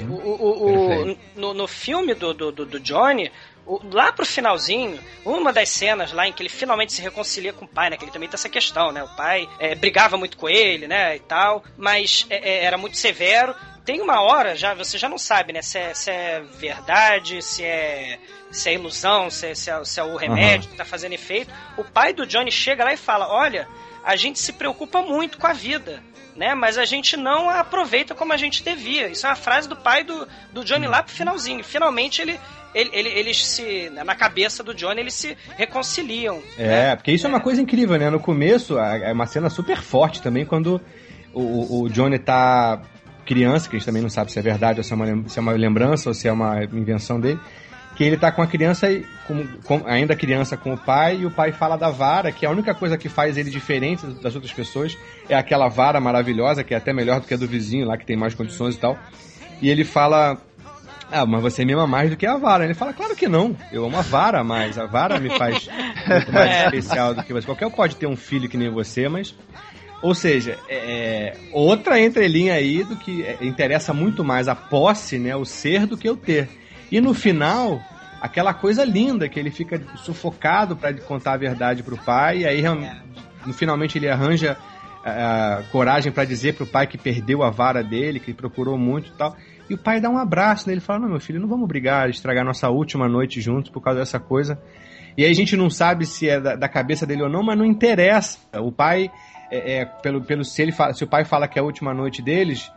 O, 0.01 0.13
o- 0.13 0.65
o- 0.67 0.88
Perfeito. 0.97 1.22
no, 1.35 1.53
no 1.53 1.67
filme 1.67 2.13
do, 2.13 2.34
do, 2.34 2.51
do- 2.51 2.65
do 2.65 2.80
Johnny, 2.80 3.31
o- 3.65 3.80
lá 3.91 4.11
pro 4.11 4.26
finalzinho, 4.26 4.99
uma 5.23 5.53
das 5.53 5.69
cenas 5.69 6.11
lá 6.11 6.27
em 6.27 6.34
que 6.34 6.41
ele 6.41 6.49
finalmente 6.49 6.93
se 6.93 7.01
reconcilia 7.01 7.53
com 7.53 7.65
o 7.65 7.67
pai, 7.67 7.89
né? 7.89 7.97
Que 7.97 8.03
ele 8.05 8.11
também 8.11 8.27
tem 8.27 8.35
essa 8.35 8.49
questão, 8.49 8.91
né? 8.91 9.03
O 9.03 9.15
pai 9.15 9.47
é, 9.59 9.76
brigava 9.76 10.17
muito 10.17 10.38
com 10.38 10.49
ele, 10.49 10.88
né? 10.88 11.15
E 11.15 11.19
tal, 11.19 11.63
mas 11.77 12.26
é, 12.30 12.38
é, 12.49 12.63
era 12.65 12.77
muito 12.77 12.97
severo. 12.97 13.55
Tem 13.85 14.01
uma 14.01 14.22
hora, 14.22 14.55
já 14.55 14.73
você 14.73 14.97
já 14.97 15.07
não 15.07 15.17
sabe, 15.17 15.53
né? 15.53 15.61
Se 15.61 15.77
é, 15.77 15.93
se 15.93 16.09
é 16.09 16.41
verdade, 16.57 17.41
se 17.43 17.63
é, 17.63 18.17
se 18.51 18.69
é 18.69 18.73
ilusão, 18.73 19.30
se 19.30 19.47
é, 19.47 19.55
se 19.55 19.69
é- 19.69 19.84
se 19.84 19.99
é 19.99 20.03
o 20.03 20.15
remédio 20.15 20.69
que 20.69 20.76
tá 20.77 20.85
fazendo 20.85 21.13
efeito. 21.13 21.53
O 21.77 21.84
pai 21.84 22.11
do 22.13 22.26
Johnny 22.26 22.51
chega 22.51 22.84
lá 22.84 22.93
e 22.93 22.97
fala: 22.97 23.27
Olha, 23.31 23.67
a 24.06 24.15
gente 24.15 24.40
se 24.40 24.53
preocupa 24.53 25.02
muito 25.02 25.38
com 25.38 25.48
a 25.48 25.53
vida 25.53 26.02
né? 26.36 26.53
Mas 26.53 26.77
a 26.77 26.84
gente 26.84 27.15
não 27.15 27.49
a 27.49 27.61
aproveita 27.61 28.14
como 28.14 28.34
a 28.34 28.38
gente 28.38 28.61
devia. 28.61 29.07
Isso 29.07 29.26
é 29.26 29.30
uma 29.30 29.38
frase 29.38 29.69
do 29.69 29.76
pai 29.77 30.03
do, 30.03 30.27
do 30.52 30.65
Johnny 30.65 30.86
lá 30.86 31.02
pro 31.02 31.15
finalzinho. 31.15 31.64
Finalmente 31.64 32.22
ele, 32.22 32.38
ele, 32.73 32.90
ele- 32.91 33.07
eles 33.10 33.38
se. 33.48 33.90
Na 33.91 34.14
cabeça 34.15 34.61
do 34.61 34.73
Johnny, 34.73 34.99
eles 34.99 35.14
se 35.14 35.38
reconciliam. 35.57 36.41
É, 36.57 36.94
porque 36.94 37.14
isso 37.14 37.26
é 37.26 37.30
uma 37.30 37.40
coisa 37.40 37.61
incrível, 37.61 37.98
né? 37.98 38.10
No 38.10 38.19
começo, 38.19 38.77
é 38.77 39.14
uma 39.14 39.26
cena 39.26 39.49
super 39.49 39.82
forte 39.82 40.22
também, 40.22 40.45
quando 40.45 40.82
o, 41.34 41.84
o- 41.84 41.90
Johnny 41.90 42.19
tá 42.19 42.82
criança, 43.26 43.69
que 43.69 43.77
a 43.77 43.80
gente 43.80 43.86
também 43.86 44.02
não 44.02 44.10
sabe 44.10 44.30
se 44.30 44.38
é 44.38 44.41
verdade 44.41 44.82
ou 44.82 44.84
se 44.84 44.91
é 44.91 44.95
uma, 44.98 45.30
se 45.30 45.40
é 45.40 45.41
uma 45.41 45.53
lembrança 45.53 46.10
ou 46.10 46.14
se 46.14 46.27
é 46.27 46.32
uma 46.34 46.65
invenção 46.65 47.18
dele, 47.18 47.40
que 47.95 48.03
ele 48.03 48.17
tá 48.17 48.31
com 48.31 48.41
a 48.41 48.47
criança, 48.47 48.91
e 48.91 49.05
com, 49.27 49.45
com- 49.63 49.84
ainda 49.85 50.15
criança 50.15 50.57
com 50.57 50.73
o 50.73 50.77
pai, 50.77 51.17
e 51.22 51.26
o 51.26 51.31
pai 51.31 51.51
fala 51.51 51.77
da 51.77 51.89
vara, 51.89 52.31
que 52.31 52.45
a 52.45 52.49
única 52.51 52.73
coisa 52.76 52.97
que 52.97 53.07
faz 53.09 53.38
ele 53.38 53.49
diferente 53.49 54.05
das 54.22 54.35
outras 54.35 54.51
pessoas 54.53 54.97
é 55.30 55.35
aquela 55.35 55.67
vara 55.69 55.99
maravilhosa, 56.01 56.63
que 56.63 56.73
é 56.73 56.77
até 56.77 56.91
melhor 56.93 57.19
do 57.22 57.27
que 57.27 57.34
a 57.34 57.38
do 57.38 57.47
vizinho 57.47 57.85
lá, 57.88 57.97
que 57.97 58.05
tem 58.05 58.17
mais 58.17 58.34
condições 58.35 58.76
e 58.76 58.80
tal. 58.80 58.97
E 59.61 59.69
ele 59.69 59.85
fala, 59.85 60.38
ah, 61.11 61.26
mas 61.26 61.41
você 61.41 61.63
me 61.63 61.72
ama 61.73 61.88
mais 61.88 62.09
do 62.09 62.17
que 62.17 62.26
a 62.26 62.35
vara. 62.35 62.65
Ele 62.65 62.73
fala, 62.73 62.91
claro 62.91 63.15
que 63.15 63.27
não. 63.27 63.55
Eu 63.72 63.85
amo 63.85 63.97
a 63.97 64.01
vara 64.01 64.43
mais. 64.43 64.77
A 64.77 64.85
vara 64.85 65.17
me 65.19 65.30
faz 65.38 65.67
muito 66.07 66.31
mais 66.34 66.51
É. 66.51 66.65
especial 66.65 67.13
do 67.13 67.23
que 67.23 67.31
você. 67.31 67.45
Qualquer 67.45 67.67
um 67.67 67.72
pode 67.72 67.95
ter 67.95 68.07
um 68.07 68.17
filho 68.17 68.49
que 68.49 68.57
nem 68.57 68.69
você, 68.69 69.07
mas. 69.07 69.34
Ou 70.01 70.13
seja, 70.13 70.57
é 70.67 71.38
outra 71.53 71.99
entrelinha 71.99 72.53
aí 72.55 72.84
do 72.84 72.95
que 72.97 73.23
é, 73.23 73.38
interessa 73.41 73.93
muito 73.93 74.23
mais 74.23 74.47
a 74.49 74.53
posse, 74.55 75.17
né? 75.17 75.35
O 75.35 75.45
ser 75.45 75.85
do 75.88 75.95
que 75.97 76.09
o 76.09 76.17
ter. 76.17 76.49
E 76.95 77.01
no 77.01 77.13
final, 77.13 77.81
aquela 78.22 78.53
coisa 78.53 78.85
linda 78.85 79.27
que 79.27 79.38
ele 79.38 79.51
fica 79.51 79.81
sufocado 79.97 80.77
para 80.77 80.93
contar 80.93 81.34
a 81.34 81.38
verdade 81.38 81.84
pro 81.84 81.97
pai, 81.97 82.38
e 82.38 82.45
aí 82.47 82.61
no, 83.45 83.51
finalmente 83.51 83.97
ele 83.97 84.07
arranja 84.07 84.55
a 85.03 85.61
coragem 85.73 86.09
para 86.09 86.23
dizer 86.23 86.55
pro 86.55 86.65
pai 86.65 86.88
que 86.88 86.97
perdeu 86.97 87.43
a 87.43 87.49
vara 87.49 87.84
dele, 87.84 88.17
que 88.17 88.34
procurou 88.34 88.77
muito 88.77 89.09
e 89.09 89.11
tal. 89.17 89.35
E 89.69 89.73
o 89.73 89.77
pai 89.77 89.99
dá 89.99 90.09
um 90.09 90.17
abraço 90.17 90.69
nele 90.69 90.80
e 90.80 90.81
fala: 90.81 90.99
Não, 90.99 91.09
meu 91.09 91.19
filho, 91.19 91.38
não 91.38 91.49
vamos 91.49 91.67
brigar, 91.67 92.09
estragar 92.09 92.45
nossa 92.45 92.69
última 92.69 93.09
noite 93.09 93.41
juntos 93.41 93.69
por 93.69 93.81
causa 93.81 93.99
dessa 93.99 94.17
coisa. 94.17 94.57
E 95.17 95.26
aí 95.26 95.30
a 95.30 95.35
gente 95.35 95.57
não 95.57 95.69
sabe 95.69 96.05
se 96.05 96.30
é 96.30 96.39
da, 96.39 96.55
da 96.55 96.69
cabeça 96.69 97.05
dele 97.05 97.23
ou 97.23 97.30
não, 97.30 97.43
mas 97.43 97.57
não 97.57 97.65
interessa. 97.65 98.39
O 98.53 98.72
pai, 98.72 99.11
é, 99.51 99.80
é, 99.80 99.85
pelo, 99.85 100.23
pelo 100.23 100.45
se, 100.45 100.61
ele 100.61 100.72
fala, 100.72 100.93
se 100.93 101.03
o 101.03 101.07
pai 101.07 101.26
fala 101.26 101.45
que 101.45 101.59
é 101.59 101.61
a 101.61 101.65
última 101.65 101.93
noite 101.93 102.22
deles, 102.22 102.72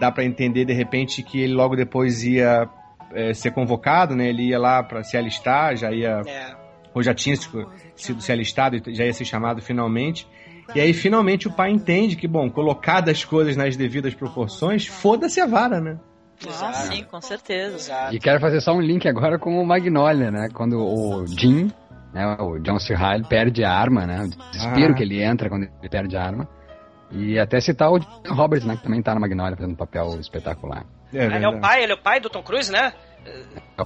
dá 0.00 0.10
para 0.10 0.24
entender 0.24 0.64
de 0.64 0.72
repente 0.72 1.22
que 1.22 1.40
ele 1.40 1.54
logo 1.54 1.76
depois 1.76 2.24
ia 2.24 2.68
é, 3.12 3.32
ser 3.34 3.50
convocado, 3.52 4.14
né? 4.14 4.28
Ele 4.28 4.48
ia 4.48 4.58
lá 4.58 4.82
para 4.82 5.02
se 5.02 5.16
alistar, 5.16 5.76
já 5.76 5.90
ia. 5.92 6.22
Ou 6.92 7.02
já 7.02 7.14
tinha 7.14 7.36
sido 7.36 7.70
sido 7.94 8.20
se 8.20 8.32
alistado 8.32 8.76
e 8.76 8.94
já 8.94 9.04
ia 9.04 9.12
ser 9.12 9.24
chamado 9.24 9.60
finalmente. 9.62 10.26
E 10.74 10.80
aí, 10.80 10.92
finalmente, 10.92 11.48
o 11.48 11.52
pai 11.52 11.70
entende 11.70 12.16
que, 12.16 12.26
bom, 12.28 12.48
colocadas 12.50 13.18
as 13.18 13.24
coisas 13.24 13.56
nas 13.56 13.76
devidas 13.76 14.14
proporções, 14.14 14.86
foda-se 14.86 15.40
a 15.40 15.46
vara, 15.46 15.80
né? 15.80 15.98
Ah, 16.62 16.72
sim, 16.72 17.04
com 17.04 17.20
certeza. 17.20 17.92
E 18.12 18.18
quero 18.18 18.40
fazer 18.40 18.60
só 18.60 18.72
um 18.72 18.80
link 18.80 19.06
agora 19.08 19.38
com 19.38 19.60
o 19.60 19.66
Magnolia, 19.66 20.30
né? 20.30 20.48
Quando 20.54 20.78
o 20.78 21.26
Jim, 21.26 21.70
né, 22.14 22.36
o 22.40 22.58
John 22.60 22.78
C. 22.78 22.94
Reilly, 22.94 23.26
perde 23.28 23.62
a 23.64 23.72
arma, 23.72 24.06
né? 24.06 24.24
O 24.24 24.50
desespero 24.52 24.92
Ah. 24.92 24.96
que 24.96 25.02
ele 25.02 25.22
entra 25.22 25.48
quando 25.48 25.64
ele 25.64 25.88
perde 25.90 26.16
a 26.16 26.22
arma. 26.24 26.48
E 27.10 27.38
até 27.38 27.60
citar 27.60 27.90
o 27.90 27.98
Jim 27.98 28.06
Roberts, 28.28 28.64
né? 28.66 28.76
Que 28.76 28.84
também 28.84 29.02
tá 29.02 29.12
na 29.12 29.20
Magnolia 29.20 29.56
fazendo 29.56 29.72
um 29.72 29.76
papel 29.76 30.18
espetacular. 30.20 30.86
Ele 31.12 31.44
é 31.44 31.48
o 31.48 31.60
pai, 31.60 31.82
ele 31.82 31.92
é 31.92 31.94
o 31.94 31.98
pai 32.02 32.20
do 32.20 32.30
Tom 32.30 32.42
Cruise, 32.42 32.70
né? 32.70 32.92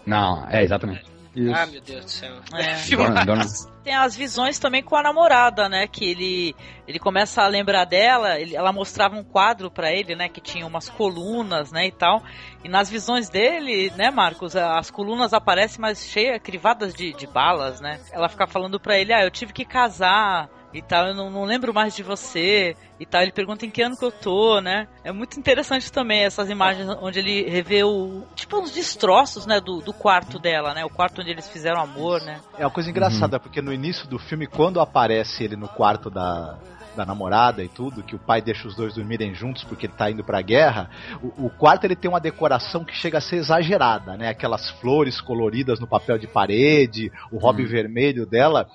Não, 0.07 0.47
é, 0.49 0.63
exatamente. 0.63 1.05
Ah, 1.53 1.67
meu 1.67 1.81
Deus 1.81 2.05
do 2.05 2.11
céu. 2.11 2.33
É. 2.55 2.75
Dona- 2.97 3.25
dona- 3.25 3.45
Tem 3.83 3.93
as 3.93 4.15
visões 4.15 4.57
também 4.61 4.85
com 4.85 4.95
a 4.95 5.03
namorada, 5.03 5.69
né? 5.69 5.89
Que 5.89 6.05
ele, 6.13 6.55
ele 6.87 7.01
começa 7.01 7.43
a 7.43 7.49
lembrar 7.49 7.85
dela, 7.87 8.39
ele- 8.39 8.55
ela 8.55 8.73
mostrava 8.73 9.17
um 9.17 9.25
quadro 9.25 9.69
pra 9.69 9.91
ele, 9.91 10.15
né? 10.15 10.29
Que 10.29 10.41
tinha 10.41 10.65
umas 10.65 10.89
colunas, 10.89 11.73
né? 11.73 11.89
E 11.89 11.91
tal. 11.93 12.23
E 12.63 12.69
nas 12.69 12.89
visões 12.89 13.29
dele, 13.29 13.93
né, 13.97 14.13
Marcos? 14.13 14.55
As 14.55 14.93
colunas 14.93 15.35
aparecem 15.35 15.81
mais 15.81 16.05
cheias, 16.07 16.41
crivadas 16.41 16.95
de, 16.95 17.13
de 17.13 17.27
balas, 17.27 17.81
né? 17.81 17.99
Ela 18.13 18.29
fica 18.29 18.47
falando 18.47 18.79
pra 18.79 18.97
ele, 18.97 19.13
ah, 19.13 19.25
eu 19.25 19.31
tive 19.31 19.53
que 19.53 19.65
casar 19.65 20.49
e 20.75 20.83
tal, 20.83 21.07
eu 21.07 21.15
não, 21.15 21.31
não 21.31 21.45
lembro 21.45 21.73
mais 21.73 21.95
de 21.95 22.03
você 22.03 22.75
e 22.99 23.07
tal. 23.07 23.23
Ele 23.23 23.31
pergunta 23.31 23.65
em 23.65 23.71
que 23.71 23.81
ano 23.81 23.97
que 23.97 24.05
eu 24.05 24.11
tô, 24.11 24.61
né? 24.61 24.89
É 25.05 25.13
muito 25.13 25.39
interessante 25.39 25.91
também 25.93 26.25
essas 26.25 26.51
imagens 26.51 26.89
onde 27.01 27.21
ele 27.21 27.49
revê 27.49 27.85
o, 27.85 28.25
tipo, 28.35 28.59
uns 28.59 28.73
destroços, 28.73 29.47
né? 29.47 29.61
Do, 29.61 29.81
do 29.81 29.93
quarto 29.93 30.39
dela, 30.39 30.75
né? 30.75 30.85
O 30.85 30.91
quarto 30.91 31.21
onde 31.21 31.31
eles 31.31 31.49
fizeram 31.49 31.81
amor, 31.81 32.21
né? 32.23 32.41
É 32.59 32.65
uma 32.65 32.73
coisa 32.73 32.91
engraçada, 32.91 33.39
porque 33.39 33.63
no 33.63 33.73
início 33.73 34.09
do 34.09 34.19
filme, 34.19 34.49
quando 34.49 34.81
aparece 34.81 35.45
ele 35.45 35.55
no 35.55 35.69
quarto 35.69 36.11
da, 36.11 36.59
da 36.97 37.05
namorada 37.05 37.63
e 37.63 37.69
tudo, 37.69 38.03
que 38.03 38.17
o 38.17 38.19
pai 38.19 38.41
deixa 38.41 38.67
os 38.67 38.75
dois 38.75 38.95
dormirem 38.95 39.35
juntos 39.35 39.65
porque 39.65 39.87
ele 39.87 39.93
tá 39.93 40.11
indo 40.11 40.25
pra 40.25 40.41
guerra, 40.43 40.91
o, 41.23 41.47
o 41.47 41.51
quarto 41.51 41.85
ele 41.85 41.97
tem 41.97 42.09
uma 42.09 42.21
decoração 42.21 42.85
que 42.85 42.95
chega 42.97 43.19
a 43.19 43.21
ser 43.21 43.37
exagerada, 43.37 44.17
né? 44.17 44.29
Aquelas 44.29 44.71
flores 44.81 45.21
coloridas 45.21 45.79
no 45.79 45.87
papel 45.87 46.19
de 46.19 46.27
parede, 46.27 47.13
o 47.31 47.39
hobby 47.39 47.65
vermelho 47.65 48.27
dela. 48.27 48.69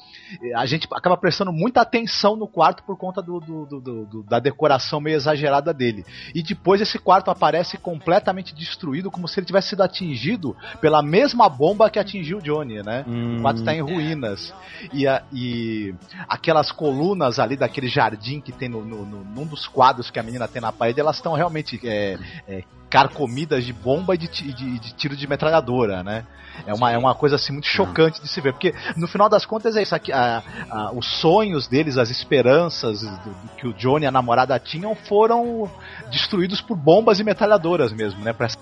A 0.56 0.66
gente 0.66 0.88
acaba 0.92 1.18
prestando 1.18 1.52
muita 1.52 1.82
atenção 1.82 2.36
no 2.36 2.48
quarto 2.48 2.84
por 2.84 2.98
conta 2.98 3.22
do, 3.22 3.40
do- 3.40 3.66
do- 3.66 4.06
do- 4.06 4.24
da 4.24 4.40
decoração 4.40 5.00
meio 5.00 5.16
exagerada 5.16 5.74
dele. 5.74 6.06
E 6.36 6.44
depois 6.44 6.82
esse 6.82 7.00
quarto 7.00 7.32
aparece 7.32 7.78
completamente 7.78 8.54
destruído, 8.54 9.10
como 9.12 9.28
se 9.28 9.40
ele 9.40 9.46
tivesse 9.48 9.70
sido 9.70 9.82
atingido 9.84 10.56
pela 10.82 11.02
mesma 11.02 11.50
bomba 11.50 11.90
que 11.90 12.00
atingiu 12.00 12.38
o 12.38 12.42
Johnny, 12.42 12.82
né? 12.84 13.04
O 13.38 13.42
quarto 13.42 13.60
está 13.60 13.74
em 13.74 13.82
ruínas. 13.82 14.54
E, 14.94 15.08
a- 15.08 15.24
e 15.34 15.94
aquelas 16.28 16.72
colunas 16.72 17.40
ali 17.40 17.56
daquele 17.58 17.88
jardim 17.88 18.40
que 18.40 18.52
tem 18.52 18.70
no, 18.70 18.84
no- 18.86 19.06
no- 19.06 19.24
num 19.24 19.46
dos 19.46 19.68
quadros 19.68 20.10
que 20.12 20.20
a 20.20 20.24
menina 20.24 20.48
tem 20.48 20.62
na 20.62 20.72
parede, 20.72 21.00
elas 21.00 21.16
estão 21.18 21.34
realmente 21.34 21.80
é, 21.84 22.18
é, 22.48 22.64
carcomidas 22.90 23.64
de 23.64 23.72
bomba 23.74 24.16
e 24.16 24.18
de, 24.18 24.28
de- 24.28 24.80
de 24.80 24.94
tiro 24.96 25.16
de 25.16 25.28
metralhadora, 25.28 26.04
né? 26.04 26.26
É 26.68 26.74
uma, 26.74 26.92
é 26.92 26.98
uma 26.98 27.16
coisa 27.16 27.38
assim 27.38 27.54
muito 27.54 27.68
chocante 27.68 28.20
de 28.22 28.28
se 28.28 28.42
ver, 28.42 28.52
porque 28.52 28.74
no 28.98 29.08
final 29.08 29.30
das 29.30 29.46
contas 29.46 29.78
é 29.78 29.82
isso 29.82 29.96
aqui, 29.96 30.12
a- 30.20 30.44
a- 30.70 30.91
os 30.91 31.08
sonhos 31.20 31.68
deles, 31.68 31.98
as 31.98 32.10
esperanças 32.10 33.02
do- 33.02 33.10
do 33.10 33.50
que 33.58 33.68
o 33.68 33.74
Johnny 33.74 34.06
e 34.06 34.08
a 34.08 34.12
namorada 34.12 34.58
tinham 34.60 34.94
foram 34.96 35.70
destruídos 36.12 36.62
por 36.62 36.76
bombas 36.78 37.20
e 37.20 37.24
metralhadoras 37.24 37.91
mesmo, 37.91 38.24
né? 38.24 38.34
Pra 38.34 38.48
essa 38.48 38.58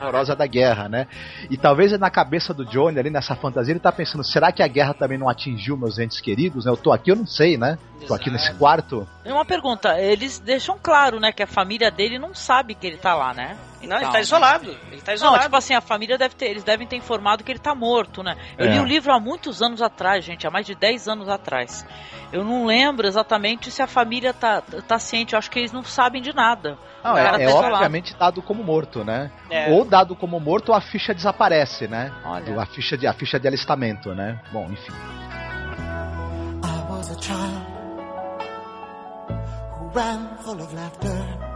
horrorosa 0.00 0.34
da 0.34 0.46
guerra, 0.46 0.88
né? 0.88 1.06
E 1.50 1.56
talvez 1.56 1.92
na 1.98 2.10
cabeça 2.10 2.52
do 2.54 2.64
Johnny 2.64 2.98
ali 2.98 3.10
nessa 3.10 3.34
fantasia 3.34 3.72
ele 3.72 3.80
tá 3.80 3.92
pensando, 3.92 4.24
será 4.24 4.50
que 4.52 4.62
a 4.62 4.68
guerra 4.68 4.94
também 4.94 5.18
não 5.18 5.28
atingiu 5.28 5.76
meus 5.76 5.98
entes 5.98 6.20
queridos? 6.20 6.64
né? 6.64 6.70
Eu 6.70 6.76
tô 6.76 6.92
aqui, 6.92 7.10
eu 7.10 7.16
não 7.16 7.26
sei, 7.26 7.56
né? 7.56 7.78
Tô 8.06 8.14
aqui 8.14 8.30
nesse 8.30 8.52
quarto. 8.54 9.06
E 9.24 9.30
uma 9.30 9.44
pergunta, 9.44 9.96
eles 10.00 10.40
deixam 10.40 10.76
claro, 10.82 11.20
né, 11.20 11.30
que 11.30 11.40
a 11.42 11.46
família 11.46 11.88
dele 11.88 12.18
não 12.18 12.34
sabe 12.34 12.74
que 12.74 12.84
ele 12.84 12.96
tá 12.96 13.14
lá, 13.14 13.32
né? 13.32 13.56
Não, 13.80 13.96
ele 13.96 14.00
Então, 14.00 14.12
tá 14.12 14.20
isolado. 14.20 14.76
Ele 14.90 15.00
tá 15.00 15.14
isolado. 15.14 15.36
Não, 15.36 15.42
tipo 15.44 15.56
assim, 15.56 15.74
a 15.74 15.80
família 15.80 16.18
deve 16.18 16.34
ter, 16.34 16.46
eles 16.46 16.64
devem 16.64 16.84
ter 16.86 16.96
informado 16.96 17.44
que 17.44 17.50
ele 17.52 17.60
tá 17.60 17.74
morto, 17.76 18.20
né? 18.22 18.36
Eu 18.58 18.66
É. 18.66 18.72
li 18.74 18.80
o 18.80 18.84
livro 18.84 19.12
há 19.12 19.20
muitos 19.20 19.62
anos 19.62 19.80
atrás, 19.80 20.24
gente, 20.24 20.44
há 20.46 20.50
mais 20.50 20.66
de 20.66 20.74
10 20.74 20.91
anos 21.08 21.28
atrás. 21.28 21.86
Eu 22.32 22.44
não 22.44 22.64
lembro 22.64 23.06
exatamente 23.06 23.70
se 23.70 23.82
a 23.82 23.86
família 23.86 24.32
tá, 24.32 24.62
tá 24.88 24.98
ciente, 24.98 25.34
eu 25.34 25.38
acho 25.38 25.50
que 25.50 25.58
eles 25.58 25.72
não 25.72 25.84
sabem 25.84 26.22
de 26.22 26.34
nada. 26.34 26.78
Não, 27.04 27.16
é, 27.16 27.42
é 27.42 27.46
tá 27.46 27.54
obviamente 27.54 28.16
dado 28.16 28.40
como 28.40 28.62
morto, 28.64 29.04
né? 29.04 29.30
É. 29.50 29.70
Ou 29.70 29.84
dado 29.84 30.16
como 30.16 30.40
morto 30.40 30.70
ou 30.70 30.74
a 30.74 30.80
ficha 30.80 31.12
desaparece, 31.12 31.86
né? 31.86 32.12
Olha. 32.24 32.60
A 32.62 32.66
ficha 32.66 32.96
de, 32.96 33.06
a 33.06 33.12
ficha 33.12 33.38
de 33.38 33.46
alistamento, 33.46 34.14
né? 34.14 34.40
Bom, 34.52 34.66
enfim. 34.70 34.92
I 36.62 36.90
was 36.90 37.10
a 37.10 37.20
child 37.20 37.66
who 39.78 39.90
ran 39.94 40.36
full 40.38 40.60
of 40.60 40.74
laughter. 40.74 41.52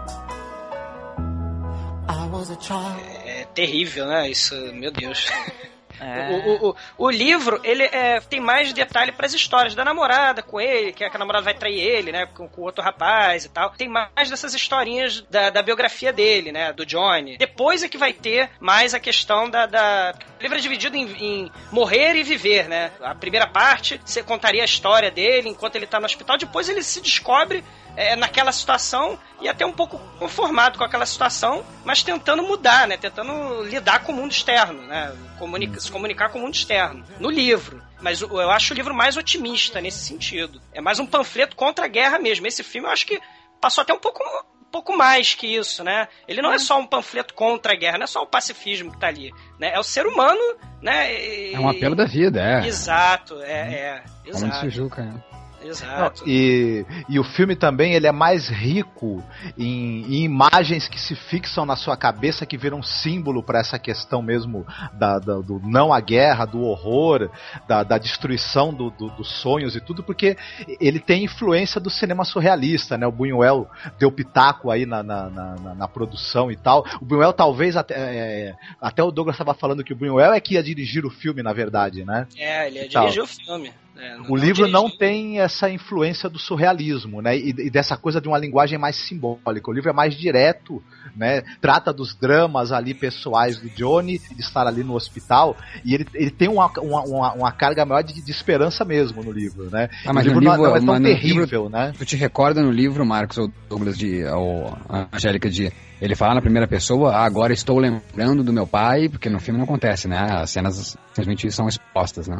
I 2.08 2.28
was 2.30 2.50
a 2.50 2.60
child. 2.60 3.00
É 3.24 3.46
terrível, 3.54 4.06
né? 4.06 4.28
Isso, 4.28 4.54
meu 4.74 4.90
Deus. 4.90 5.26
É. 6.00 6.30
O, 6.30 6.70
o, 6.70 6.76
o, 6.98 7.10
livro, 7.10 7.60
ele 7.64 7.84
é, 7.84 8.20
tem 8.20 8.40
mais 8.40 8.72
detalhe 8.72 9.12
pras 9.12 9.32
histórias 9.34 9.74
da 9.74 9.84
namorada 9.84 10.42
com 10.42 10.60
ele, 10.60 10.92
que 10.92 11.04
a, 11.04 11.10
que 11.10 11.16
a 11.16 11.18
namorada 11.18 11.44
vai 11.44 11.54
trair 11.54 11.80
ele, 11.80 12.12
né, 12.12 12.26
com, 12.26 12.48
com 12.48 12.62
outro 12.62 12.84
rapaz 12.84 13.44
e 13.44 13.48
tal. 13.48 13.70
Tem 13.70 13.88
mais 13.88 14.30
dessas 14.30 14.54
historinhas 14.54 15.22
da, 15.22 15.50
da 15.50 15.62
biografia 15.62 16.12
dele, 16.12 16.52
né, 16.52 16.72
do 16.72 16.84
Johnny. 16.84 17.36
Depois 17.36 17.82
é 17.82 17.88
que 17.88 17.98
vai 17.98 18.12
ter 18.12 18.50
mais 18.60 18.94
a 18.94 19.00
questão 19.00 19.48
da... 19.48 19.66
da... 19.66 20.14
O 20.38 20.42
livro 20.42 20.58
é 20.58 20.60
dividido 20.60 20.96
em, 20.96 21.06
em 21.18 21.52
morrer 21.72 22.14
e 22.16 22.22
viver, 22.22 22.68
né. 22.68 22.90
A 23.00 23.14
primeira 23.14 23.46
parte, 23.46 24.00
você 24.04 24.22
contaria 24.22 24.62
a 24.62 24.66
história 24.66 25.10
dele 25.10 25.48
enquanto 25.48 25.76
ele 25.76 25.86
tá 25.86 25.98
no 25.98 26.06
hospital. 26.06 26.36
Depois 26.36 26.68
ele 26.68 26.82
se 26.82 27.00
descobre 27.00 27.64
é, 27.96 28.14
naquela 28.14 28.52
situação 28.52 29.18
e 29.40 29.48
até 29.48 29.64
um 29.64 29.72
pouco 29.72 29.98
conformado 30.18 30.78
com 30.78 30.84
aquela 30.84 31.06
situação, 31.06 31.64
mas 31.84 32.02
tentando 32.02 32.42
mudar, 32.42 32.86
né? 32.86 32.96
Tentando 32.96 33.62
lidar 33.64 34.00
com 34.04 34.12
o 34.12 34.14
mundo 34.14 34.30
externo, 34.32 34.82
né? 34.82 35.14
Comunica 35.38 35.80
se 35.80 35.90
comunicar 35.90 36.28
com 36.28 36.38
o 36.38 36.42
mundo 36.42 36.54
externo. 36.54 37.04
No 37.18 37.30
livro. 37.30 37.82
Mas 38.00 38.20
eu 38.20 38.50
acho 38.50 38.72
o 38.74 38.76
livro 38.76 38.94
mais 38.94 39.16
otimista 39.16 39.80
nesse 39.80 40.04
sentido. 40.04 40.60
É 40.72 40.80
mais 40.80 40.98
um 40.98 41.06
panfleto 41.06 41.56
contra 41.56 41.86
a 41.86 41.88
guerra 41.88 42.18
mesmo. 42.18 42.46
Esse 42.46 42.62
filme 42.62 42.86
eu 42.86 42.92
acho 42.92 43.06
que 43.06 43.18
passou 43.60 43.82
até 43.82 43.92
um 43.94 43.98
pouco 43.98 44.22
um 44.60 44.70
pouco 44.70 44.96
mais 44.96 45.32
que 45.34 45.46
isso, 45.46 45.82
né? 45.82 46.06
Ele 46.28 46.42
não 46.42 46.52
é 46.52 46.58
só 46.58 46.78
um 46.78 46.84
panfleto 46.86 47.32
contra 47.32 47.72
a 47.72 47.76
guerra, 47.76 47.96
não 47.98 48.04
é 48.04 48.08
só 48.08 48.22
o 48.22 48.26
pacifismo 48.26 48.92
que 48.92 48.98
tá 48.98 49.06
ali, 49.06 49.32
né? 49.58 49.70
É 49.72 49.78
o 49.78 49.82
ser 49.82 50.06
humano, 50.06 50.40
né? 50.82 51.14
E- 51.14 51.54
É 51.54 51.58
um 51.58 51.68
apelo 51.68 51.94
da 51.94 52.04
vida, 52.04 52.40
é. 52.42 52.66
Exato, 52.66 53.40
é, 53.42 53.74
é. 53.74 54.02
Como 54.30 54.44
Exato. 54.44 54.60
Sujuca, 54.60 55.02
é. 55.02 55.25
Exato. 55.66 56.22
E, 56.26 56.84
e 57.08 57.18
o 57.18 57.24
filme 57.24 57.56
também 57.56 57.94
ele 57.94 58.06
é 58.06 58.12
mais 58.12 58.48
rico 58.48 59.22
em, 59.58 60.02
em 60.06 60.24
imagens 60.24 60.88
que 60.88 61.00
se 61.00 61.14
fixam 61.14 61.66
na 61.66 61.76
sua 61.76 61.96
cabeça, 61.96 62.46
que 62.46 62.56
viram 62.56 62.82
símbolo 62.82 63.42
para 63.42 63.58
essa 63.60 63.78
questão 63.78 64.22
mesmo 64.22 64.66
da, 64.94 65.18
da- 65.18 65.40
do 65.40 65.60
não 65.64 65.92
à 65.92 66.00
guerra, 66.00 66.44
do 66.44 66.60
horror, 66.62 67.30
da, 67.66 67.82
da 67.82 67.98
destruição 67.98 68.72
do- 68.72 68.90
do- 68.90 69.10
dos 69.10 69.28
sonhos 69.40 69.74
e 69.76 69.80
tudo, 69.80 70.02
porque 70.02 70.36
ele 70.80 71.00
tem 71.00 71.24
influência 71.24 71.80
do 71.80 71.90
cinema 71.90 72.24
surrealista, 72.24 72.96
né? 72.96 73.06
O 73.06 73.12
Buñuel 73.12 73.68
deu 73.98 74.10
pitaco 74.12 74.70
aí 74.70 74.86
na, 74.86 75.02
na, 75.02 75.28
na- 75.30 75.74
na- 75.74 75.88
produção 75.88 76.50
e 76.50 76.56
tal. 76.56 76.84
O 77.00 77.04
Buñuel 77.04 77.32
talvez 77.32 77.76
até, 77.76 77.94
é, 77.96 78.54
até 78.80 79.02
o 79.02 79.10
Douglas 79.10 79.34
estava 79.34 79.54
falando 79.54 79.82
que 79.84 79.92
o 79.92 79.96
Buñuel 79.96 80.32
é 80.32 80.40
que 80.40 80.54
ia 80.54 80.62
dirigir 80.62 81.06
o 81.06 81.10
filme, 81.10 81.42
na 81.42 81.52
verdade, 81.52 82.04
né? 82.04 82.26
É, 82.36 82.66
ele 82.66 82.88
tal. 82.88 83.02
dirigiu 83.02 83.24
o 83.24 83.26
filme. 83.26 83.72
É, 83.98 84.16
O 84.28 84.36
livro 84.36 84.68
não 84.68 84.90
tem 84.90 85.40
essa 85.40 85.70
influência 85.70 86.28
do 86.28 86.38
surrealismo, 86.38 87.22
né? 87.22 87.36
E, 87.36 87.48
e 87.50 87.70
dessa 87.70 87.96
coisa 87.96 88.20
de 88.20 88.28
uma 88.28 88.38
linguagem 88.38 88.78
mais 88.78 88.96
simbólica. 88.96 89.70
O 89.70 89.72
livro 89.72 89.88
é 89.88 89.92
mais 89.92 90.14
direto, 90.14 90.82
né? 91.16 91.42
Trata 91.60 91.92
dos 91.92 92.14
dramas 92.14 92.72
ali 92.72 92.92
pessoais 92.92 93.58
do 93.58 93.68
Johnny, 93.70 94.18
de 94.18 94.40
estar 94.40 94.66
ali 94.66 94.84
no 94.84 94.94
hospital. 94.94 95.56
E 95.84 95.94
ele, 95.94 96.06
ele 96.14 96.30
tem 96.30 96.48
uma, 96.48 96.70
uma, 96.78 97.02
uma, 97.04 97.32
uma 97.32 97.52
carga 97.52 97.84
maior 97.86 98.02
de, 98.02 98.22
de 98.22 98.30
esperança 98.30 98.84
mesmo 98.84 99.22
no 99.22 99.32
livro, 99.32 99.70
né? 99.70 99.88
Ah, 100.04 100.12
mas 100.12 100.26
o 100.26 100.28
livro, 100.28 100.40
no 100.40 100.46
não- 100.46 100.52
livro, 100.56 100.68
não, 100.68 100.76
é 100.76 100.78
tão 100.78 100.86
mas 100.86 101.00
no 101.00 101.06
terrível, 101.08 101.40
livro, 101.44 101.68
né? 101.70 101.92
Tu 101.98 102.04
te 102.04 102.16
recorda 102.16 102.62
no 102.62 102.70
livro, 102.70 103.04
Marcos, 103.06 103.38
ou 103.38 103.50
Douglas, 103.68 103.96
de, 103.96 104.24
ou 104.26 104.76
a 104.88 105.08
Angélica, 105.12 105.48
de 105.48 105.72
ele 106.00 106.14
falar 106.14 106.34
na 106.34 106.42
primeira 106.42 106.68
pessoa, 106.68 107.12
ah, 107.14 107.24
agora 107.24 107.52
estou 107.52 107.78
lembrando 107.78 108.44
do 108.44 108.52
meu 108.52 108.66
pai, 108.66 109.08
porque 109.08 109.30
no 109.30 109.40
filme 109.40 109.58
não 109.58 109.64
acontece, 109.64 110.06
né? 110.06 110.18
As 110.18 110.50
cenas 110.50 110.96
simplesmente 111.08 111.50
são 111.50 111.66
expostas, 111.66 112.28
né? 112.28 112.38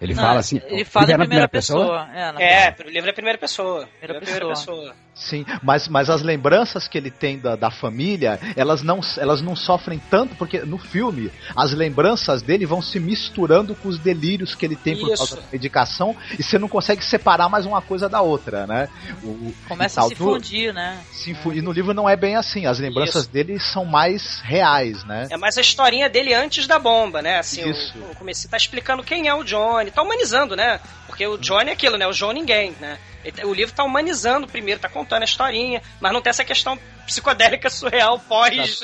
Ele 0.00 0.14
Não, 0.14 0.22
fala 0.22 0.40
assim. 0.40 0.60
ele 0.66 0.84
fala 0.84 1.06
é 1.06 1.08
em 1.08 1.12
na 1.12 1.18
primeira 1.24 1.48
pessoa. 1.48 2.08
É, 2.14 2.32
na 2.32 2.40
É, 2.40 2.74
o 2.84 2.90
livro 2.90 3.08
é 3.10 3.12
primeira 3.12 3.38
pessoa. 3.38 3.88
Primeira 4.00 4.18
é 4.18 4.20
primeira 4.20 4.48
pessoa. 4.48 4.76
pessoa. 4.76 5.04
Sim, 5.14 5.46
mas, 5.62 5.86
mas 5.86 6.10
as 6.10 6.22
lembranças 6.22 6.88
que 6.88 6.98
ele 6.98 7.08
tem 7.08 7.38
da, 7.38 7.54
da 7.54 7.70
família, 7.70 8.40
elas 8.56 8.82
não, 8.82 8.98
elas 9.16 9.40
não 9.40 9.54
sofrem 9.54 10.02
tanto, 10.10 10.34
porque 10.34 10.58
no 10.62 10.76
filme 10.76 11.30
as 11.54 11.72
lembranças 11.72 12.42
dele 12.42 12.66
vão 12.66 12.82
se 12.82 12.98
misturando 12.98 13.76
com 13.76 13.88
os 13.88 13.96
delírios 13.96 14.56
que 14.56 14.66
ele 14.66 14.74
tem 14.74 14.96
por 14.98 15.06
Isso. 15.12 15.18
causa 15.18 15.36
da 15.36 15.42
medicação 15.52 16.16
e 16.36 16.42
você 16.42 16.58
não 16.58 16.66
consegue 16.68 17.04
separar 17.04 17.48
mais 17.48 17.64
uma 17.64 17.80
coisa 17.80 18.08
da 18.08 18.20
outra, 18.22 18.66
né? 18.66 18.88
O, 19.22 19.54
Começa 19.68 20.00
a 20.00 20.04
se 20.04 20.10
No- 20.10 20.16
fundir, 20.16 20.74
né? 20.74 20.98
se 21.12 21.30
infu- 21.30 21.52
E 21.52 21.62
no 21.62 21.70
livro 21.70 21.94
não 21.94 22.08
é 22.08 22.16
bem 22.16 22.34
assim, 22.34 22.66
as 22.66 22.80
lembranças 22.80 23.22
Isso. 23.22 23.30
dele 23.30 23.60
são 23.60 23.84
mais 23.84 24.40
reais, 24.40 25.04
né? 25.04 25.28
É 25.30 25.36
mais 25.36 25.56
a 25.56 25.60
historinha 25.60 26.08
dele 26.10 26.34
antes 26.34 26.66
da 26.66 26.76
bomba, 26.80 27.22
né? 27.22 27.38
Assim, 27.38 27.70
Isso. 27.70 27.96
o, 27.98 28.10
o 28.10 28.14
começo 28.16 28.48
tá 28.48 28.56
explicando 28.56 29.04
quem 29.04 29.28
é 29.28 29.34
o 29.34 29.44
Johnny, 29.44 29.83
tá 29.90 30.02
humanizando, 30.02 30.54
né? 30.56 30.80
Porque 31.06 31.26
o 31.26 31.36
Johnny 31.38 31.70
é 31.70 31.72
aquilo, 31.72 31.96
né? 31.96 32.06
O 32.06 32.12
João 32.12 32.32
ninguém, 32.32 32.72
né? 32.80 32.98
Ele- 33.24 33.44
O 33.44 33.54
livro 33.54 33.74
tá 33.74 33.82
humanizando 33.84 34.46
primeiro, 34.46 34.80
tá 34.80 34.88
contando 34.88 35.22
a 35.22 35.24
historinha, 35.24 35.80
mas 36.00 36.12
não 36.12 36.20
tem 36.20 36.30
essa 36.30 36.44
questão 36.44 36.78
psicodélica 37.06 37.68
surreal 37.70 38.18
pós 38.18 38.80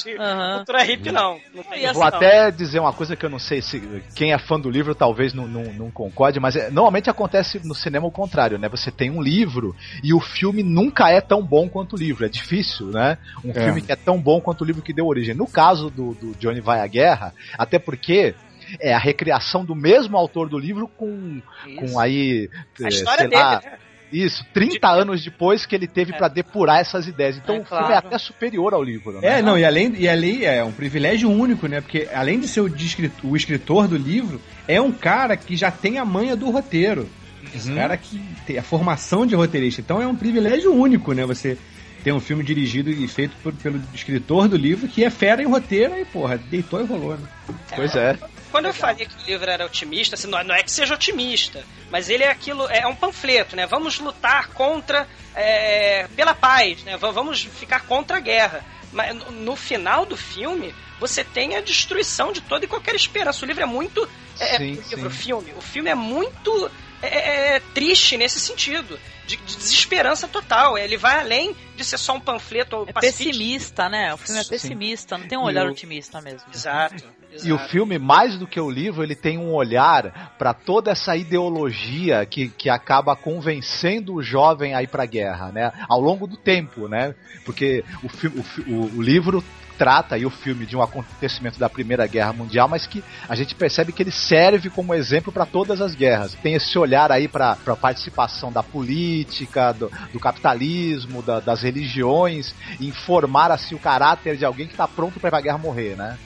cultura 0.56 0.82
hippie, 0.82 1.10
não. 1.10 1.40
Não 1.54 1.62
vou 1.62 1.76
não. 1.94 2.02
até 2.02 2.50
dizer 2.50 2.78
uma 2.78 2.92
coisa 2.92 3.16
que 3.16 3.24
eu 3.24 3.30
não 3.30 3.38
sei 3.38 3.62
se 3.62 3.80
quem 4.14 4.32
é 4.32 4.38
fã 4.38 4.60
do 4.60 4.68
livro 4.70 4.94
talvez 4.94 5.32
não, 5.32 5.46
não, 5.46 5.64
não 5.72 5.90
concorde, 5.90 6.38
mas 6.38 6.54
é- 6.56 6.70
normalmente 6.70 7.08
acontece 7.10 7.60
no 7.66 7.74
cinema 7.74 8.06
o 8.06 8.10
contrário, 8.10 8.58
né? 8.58 8.68
Você 8.68 8.90
tem 8.90 9.10
um 9.10 9.22
livro 9.22 9.74
e 10.02 10.12
o 10.12 10.20
filme 10.20 10.62
nunca 10.62 11.08
é 11.10 11.20
tão 11.20 11.42
bom 11.42 11.68
quanto 11.68 11.94
o 11.94 11.98
livro. 11.98 12.24
É 12.24 12.28
difícil, 12.28 12.86
né? 12.88 13.16
Um 13.44 13.50
É. 13.50 13.64
filme 13.64 13.80
que 13.82 13.92
é 13.92 13.96
tão 13.96 14.20
bom 14.20 14.40
quanto 14.40 14.62
o 14.62 14.64
livro 14.64 14.82
que 14.82 14.92
deu 14.92 15.06
origem. 15.06 15.34
No 15.34 15.46
caso 15.46 15.88
do, 15.90 16.14
do 16.14 16.32
Johnny 16.38 16.60
Vai 16.60 16.80
à 16.80 16.86
Guerra, 16.86 17.34
até 17.58 17.78
porque 17.78 18.34
é 18.78 18.92
a 18.94 18.98
recriação 18.98 19.64
do 19.64 19.74
mesmo 19.74 20.16
autor 20.16 20.48
do 20.48 20.58
livro 20.58 20.86
com, 20.96 21.40
com 21.76 21.98
aí, 21.98 22.48
A 22.80 22.84
eh, 22.84 22.88
história 22.88 23.20
sei 23.20 23.28
dele, 23.28 23.42
lá, 23.42 23.60
né? 23.64 23.72
Isso, 24.12 24.44
30 24.52 24.88
anos 24.88 25.22
depois 25.22 25.64
que 25.64 25.72
ele 25.74 25.86
teve 25.86 26.12
pra 26.12 26.26
depurar 26.26 26.80
essas 26.80 27.06
ideias. 27.06 27.36
Então 27.36 27.56
É, 27.56 27.60
o 27.60 27.64
filme 27.64 27.84
é 27.84 27.86
claro. 27.86 28.06
até 28.08 28.18
superior 28.18 28.74
ao 28.74 28.82
livro, 28.82 29.12
né? 29.12 29.38
É, 29.38 29.42
não, 29.42 29.56
e 29.56 29.64
além, 29.64 29.94
e 29.96 30.08
além 30.08 30.44
é 30.44 30.64
um 30.64 30.72
privilégio 30.72 31.30
único, 31.30 31.68
né? 31.68 31.80
Porque 31.80 32.08
além 32.12 32.40
de 32.40 32.48
ser 32.48 32.60
o, 32.60 32.68
de 32.68 33.10
o 33.22 33.36
escritor 33.36 33.86
do 33.86 33.96
livro, 33.96 34.40
é 34.66 34.80
um 34.80 34.90
cara 34.90 35.36
que 35.36 35.54
já 35.56 35.70
tem 35.70 35.98
a 35.98 36.04
manha 36.04 36.34
do 36.34 36.50
roteiro. 36.50 37.08
Esse 37.54 37.72
cara 37.72 37.96
que 37.96 38.20
tem 38.46 38.58
a 38.58 38.62
formação 38.62 39.24
de 39.24 39.34
roteirista. 39.36 39.80
Então 39.80 40.02
é 40.02 40.06
um 40.08 40.14
privilégio 40.16 40.74
único, 40.74 41.12
né? 41.12 41.24
Você 41.24 41.56
ter 42.02 42.12
um 42.12 42.20
filme 42.20 42.42
dirigido 42.42 42.90
e 42.90 43.06
feito 43.06 43.36
por- 43.42 43.52
pelo 43.54 43.80
escritor 43.94 44.48
do 44.48 44.56
livro 44.56 44.88
que 44.88 45.04
é 45.04 45.10
fera 45.10 45.40
em 45.42 45.46
roteiro 45.46 45.96
e, 45.98 46.04
porra, 46.04 46.36
deitou 46.36 46.80
e 46.80 46.84
rolou, 46.84 47.16
né? 47.16 47.28
Pois 47.76 47.94
é. 47.94 48.16
Quando 48.50 48.66
eu 48.66 48.74
falei 48.74 49.06
que 49.06 49.14
o 49.22 49.26
livro 49.26 49.50
era 49.50 49.64
otimista, 49.64 50.14
assim, 50.14 50.26
não, 50.28 50.38
é- 50.38 50.44
não 50.44 50.54
é 50.54 50.62
que 50.62 50.70
seja 50.70 50.94
otimista, 50.94 51.64
mas 51.90 52.08
ele 52.08 52.24
é 52.24 52.28
aquilo, 52.30 52.66
é 52.68 52.86
um 52.86 52.94
panfleto, 52.94 53.54
né? 53.56 53.66
Vamos 53.66 53.98
lutar 53.98 54.48
contra, 54.48 55.06
é, 55.34 56.08
pela 56.16 56.34
paz, 56.34 56.82
né? 56.84 56.96
Va- 56.96 57.10
Vamos 57.10 57.42
ficar 57.42 57.80
contra 57.86 58.16
a 58.16 58.20
guerra. 58.20 58.64
Mas 58.92 59.14
no- 59.14 59.30
no 59.30 59.56
final 59.56 60.04
do 60.04 60.16
filme, 60.16 60.74
você 60.98 61.22
tem 61.22 61.56
a 61.56 61.60
destruição 61.60 62.32
de 62.32 62.40
toda 62.40 62.64
e 62.64 62.68
qualquer 62.68 62.94
esperança. 62.94 63.44
O 63.44 63.48
livro 63.48 63.62
é 63.62 63.66
muito. 63.66 64.08
É, 64.38 64.56
Sim, 64.56 64.72
é, 64.74 64.78
o 64.78 64.88
livro, 64.88 65.06
o 65.08 65.10
sim. 65.12 65.16
filme. 65.18 65.52
O 65.56 65.60
filme 65.60 65.90
é 65.90 65.94
muito 65.94 66.70
é, 67.02 67.06
é, 67.06 67.56
é, 67.56 67.60
triste 67.72 68.16
nesse 68.18 68.38
sentido. 68.40 68.98
De, 69.26 69.36
de 69.36 69.56
desesperança 69.56 70.26
total. 70.26 70.76
Ele 70.76 70.96
vai 70.96 71.20
além 71.20 71.54
de 71.76 71.84
ser 71.84 71.96
só 71.98 72.14
um 72.14 72.20
panfleto 72.20 72.84
É 72.88 72.92
pessimista, 72.92 73.88
né? 73.88 74.12
O 74.12 74.16
filme 74.18 74.40
é 74.40 74.42
Sim. 74.42 74.50
pessimista, 74.50 75.16
não 75.16 75.28
tem 75.28 75.38
um 75.38 75.42
olhar 75.44 75.66
o- 75.66 75.70
otimista 75.70 76.20
mesmo. 76.20 76.42
Exato. 76.52 77.04
E 77.42 77.52
o 77.52 77.58
filme, 77.58 77.98
mais 77.98 78.36
do 78.38 78.46
que 78.46 78.60
o 78.60 78.70
livro, 78.70 79.02
ele 79.02 79.14
tem 79.14 79.38
um 79.38 79.52
olhar 79.54 80.34
para 80.38 80.52
toda 80.52 80.90
essa 80.90 81.16
ideologia 81.16 82.26
que, 82.26 82.48
que 82.50 82.68
acaba 82.68 83.16
convencendo 83.16 84.14
o 84.14 84.22
jovem 84.22 84.74
a 84.74 84.82
ir 84.82 84.88
para 84.88 85.04
a 85.04 85.06
guerra, 85.06 85.50
né? 85.52 85.72
Ao 85.88 86.00
longo 86.00 86.26
do 86.26 86.36
tempo, 86.36 86.88
né? 86.88 87.14
Porque 87.44 87.82
o, 88.02 88.72
o 88.72 88.96
o- 88.96 89.02
livro 89.02 89.42
trata 89.78 90.14
aí 90.14 90.26
o 90.26 90.30
filme 90.30 90.66
de 90.66 90.76
um 90.76 90.82
acontecimento 90.82 91.58
da 91.58 91.66
Primeira 91.68 92.06
Guerra 92.06 92.34
Mundial, 92.34 92.68
mas 92.68 92.86
que 92.86 93.02
a 93.26 93.34
gente 93.34 93.54
percebe 93.54 93.92
que 93.94 94.02
ele 94.02 94.10
serve 94.10 94.68
como 94.68 94.92
exemplo 94.92 95.32
para 95.32 95.46
todas 95.46 95.80
as 95.80 95.94
guerras. 95.94 96.34
Tem 96.42 96.52
esse 96.54 96.78
olhar 96.78 97.10
aí 97.10 97.26
para 97.26 97.52
a 97.66 97.76
participação 97.76 98.52
da 98.52 98.62
política, 98.62 99.72
do, 99.72 99.90
do 100.12 100.20
capitalismo, 100.20 101.22
da- 101.22 101.40
das 101.40 101.62
religiões, 101.62 102.54
em 102.78 102.92
formar 102.92 103.50
assim 103.50 103.74
o 103.74 103.78
caráter 103.78 104.36
de 104.36 104.44
alguém 104.44 104.66
que 104.66 104.74
está 104.74 104.86
pronto 104.86 105.18
para 105.18 105.28
ir 105.28 105.30
para 105.30 105.38
a 105.38 105.42
guerra 105.42 105.58
morrer, 105.58 105.96
né? 105.96 106.18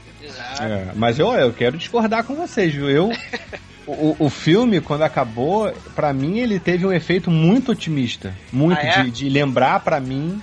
É, 0.61 0.93
mas 0.95 1.19
eu, 1.19 1.33
eu 1.33 1.53
quero 1.53 1.77
discordar 1.77 2.25
com 2.25 2.35
vocês, 2.35 2.73
viu? 2.75 2.89
Eu, 2.89 3.11
o, 3.87 4.17
o 4.19 4.31
filme, 4.31 4.81
quando 4.81 5.03
acabou, 5.03 5.73
pra 5.95 6.13
mim 6.13 6.39
ele 6.39 6.59
teve 6.59 6.87
um 6.87 6.93
efeito 6.93 7.31
muito 7.31 7.73
otimista. 7.73 8.35
Muito, 8.53 8.79
Ah, 8.79 8.87
é? 8.87 9.03
de, 9.03 9.11
de 9.11 9.29
lembrar 9.29 9.81
pra 9.81 10.01
mim 10.01 10.41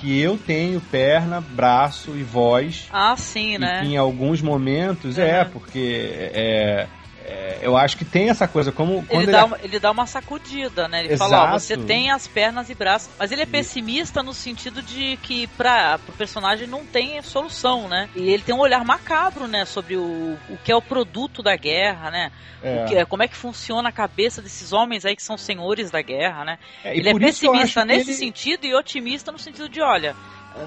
que 0.00 0.20
eu 0.20 0.36
tenho 0.36 0.80
perna, 0.80 1.40
braço 1.40 2.16
e 2.16 2.22
voz. 2.22 2.86
Ah, 2.92 3.16
sim, 3.16 3.54
e 3.54 3.58
né? 3.58 3.80
que 3.80 3.86
em 3.88 3.96
alguns 3.96 4.42
momentos, 4.42 5.18
é, 5.18 5.44
porque 5.44 6.30
é, 6.34 6.86
é, 7.28 7.58
eu 7.60 7.76
acho 7.76 7.96
que 7.96 8.04
tem 8.04 8.30
essa 8.30 8.46
coisa, 8.46 8.70
como 8.70 9.04
quando 9.04 9.22
Ele 9.22 9.32
dá, 9.32 9.44
uma, 9.44 9.58
ele 9.60 9.80
dá 9.80 9.90
uma 9.90 10.06
sacudida, 10.06 10.86
né? 10.86 11.04
Ele 11.04 11.16
fala, 11.16 11.36
ó, 11.36 11.56
Exato. 11.56 11.60
você 11.60 11.76
tem 11.76 12.10
as 12.10 12.28
pernas 12.28 12.70
e 12.70 12.74
braços. 12.74 13.10
Mas 13.18 13.32
ele 13.32 13.42
é 13.42 13.46
pessimista 13.46 14.22
no 14.22 14.32
sentido 14.32 14.80
de 14.80 15.16
que 15.16 15.48
para 15.48 15.98
o 16.08 16.12
personagem 16.12 16.68
não 16.68 16.86
tem 16.86 17.20
solução, 17.22 17.88
né? 17.88 18.08
E 18.14 18.30
ele 18.30 18.44
tem 18.44 18.54
um 18.54 18.60
olhar 18.60 18.84
macabro, 18.84 19.48
né? 19.48 19.64
Sobre 19.64 19.96
o, 19.96 20.38
o 20.48 20.56
que 20.62 20.70
é 20.70 20.76
o 20.76 20.82
produto 20.82 21.42
da 21.42 21.56
guerra, 21.56 22.10
né? 22.12 22.30
É. 22.62 22.84
Que 22.84 22.94
é, 22.96 23.04
como 23.04 23.24
é 23.24 23.28
que 23.28 23.36
funciona 23.36 23.88
a 23.88 23.92
cabeça 23.92 24.40
desses 24.40 24.72
homens 24.72 25.04
aí 25.04 25.16
que 25.16 25.22
são 25.22 25.36
senhores 25.36 25.90
da 25.90 26.02
guerra, 26.02 26.44
né? 26.44 26.58
É, 26.84 26.96
ele 26.96 27.08
é 27.08 27.18
pessimista 27.18 27.84
nesse 27.84 28.10
ele- 28.10 28.18
sentido 28.18 28.66
e 28.66 28.74
otimista 28.74 29.32
no 29.32 29.38
sentido 29.38 29.68
de, 29.68 29.80
olha, 29.82 30.14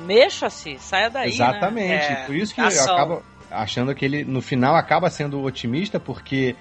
mexa-se, 0.02 0.78
saia 0.80 1.10
daí, 1.10 1.30
Exatamente. 1.30 2.10
né? 2.10 2.24
Por 2.26 2.36
isso 2.36 2.54
que 2.54 2.60
ação. 2.62 3.24
Achando 3.52 3.94
que 3.96 4.06
ele, 4.06 4.24
no 4.24 4.42
final, 4.42 4.76
acaba 4.76 5.10
sendo 5.10 5.42
otimista, 5.44 6.00
porque 6.00 6.56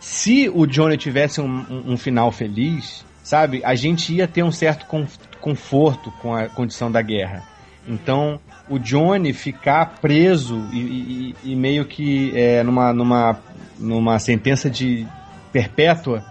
se 0.00 0.50
o 0.52 0.66
Johnny 0.66 0.96
tivesse 0.96 1.40
um, 1.40 1.46
um- 1.46 1.92
um 1.92 1.96
final 1.96 2.30
feliz, 2.32 3.04
sabe, 3.22 3.62
a 3.64 3.74
gente 3.74 4.12
ia 4.14 4.26
ter 4.26 4.42
um 4.42 4.50
certo 4.52 4.86
con- 4.86 5.06
conforto 5.40 6.10
com 6.20 6.34
a 6.34 6.48
condição 6.48 6.90
da 6.90 7.00
guerra. 7.02 7.42
Então, 7.86 8.38
o 8.68 8.78
Johnny 8.78 9.32
ficar 9.32 9.94
preso 10.00 10.64
e, 10.72 10.78
e- 10.78 11.34
e 11.52 11.56
meio 11.56 11.84
que 11.84 12.32
é, 12.36 12.62
numa, 12.62 12.92
numa, 12.92 13.38
numa 13.78 14.18
sentença 14.18 14.70
de 14.70 15.06
perpétua, 15.52 16.24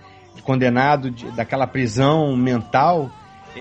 condenado 0.43 1.11
de- 1.11 1.29
daquela 1.31 1.67
prisão 1.67 2.35
mental, 2.35 3.11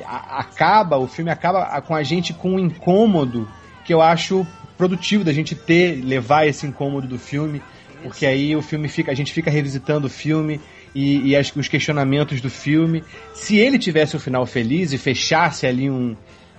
a- 0.06 0.38
acaba, 0.40 0.96
o 0.98 1.06
filme 1.06 1.30
acaba 1.30 1.80
com 1.82 1.94
a 1.94 2.02
gente 2.02 2.32
com 2.32 2.52
um 2.52 2.58
incômodo 2.58 3.46
que 3.84 3.92
eu 3.92 4.00
acho 4.00 4.46
produtivo 4.80 5.22
da 5.22 5.32
gente 5.32 5.54
ter, 5.54 6.02
levar 6.02 6.46
esse 6.46 6.66
incômodo 6.66 7.06
do 7.06 7.18
filme, 7.18 7.60
porque 8.02 8.24
aí 8.24 8.56
o 8.56 8.62
filme 8.62 8.88
fica, 8.88 9.12
a 9.12 9.14
gente 9.14 9.30
fica 9.30 9.50
revisitando 9.50 10.06
o 10.06 10.10
filme 10.10 10.58
e, 10.94 11.28
e 11.28 11.36
as- 11.36 11.54
os 11.54 11.68
questionamentos 11.68 12.40
do 12.40 12.48
filme. 12.48 13.04
Se 13.34 13.58
ele 13.58 13.78
tivesse 13.78 14.16
um 14.16 14.18
final 14.18 14.46
feliz 14.46 14.94
e 14.94 14.96
fechasse 14.98 15.66
ali 15.66 15.90
um, 15.90 16.16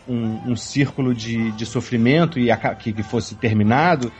um, 0.07 0.51
um 0.51 0.55
círculo 0.55 1.15
de, 1.15 1.51
de 1.53 1.65
sofrimento 1.65 2.37
e 2.39 2.51
aca- 2.51 2.75
que, 2.75 2.93
que 2.93 3.01
fosse 3.01 3.33
terminado, 3.33 4.11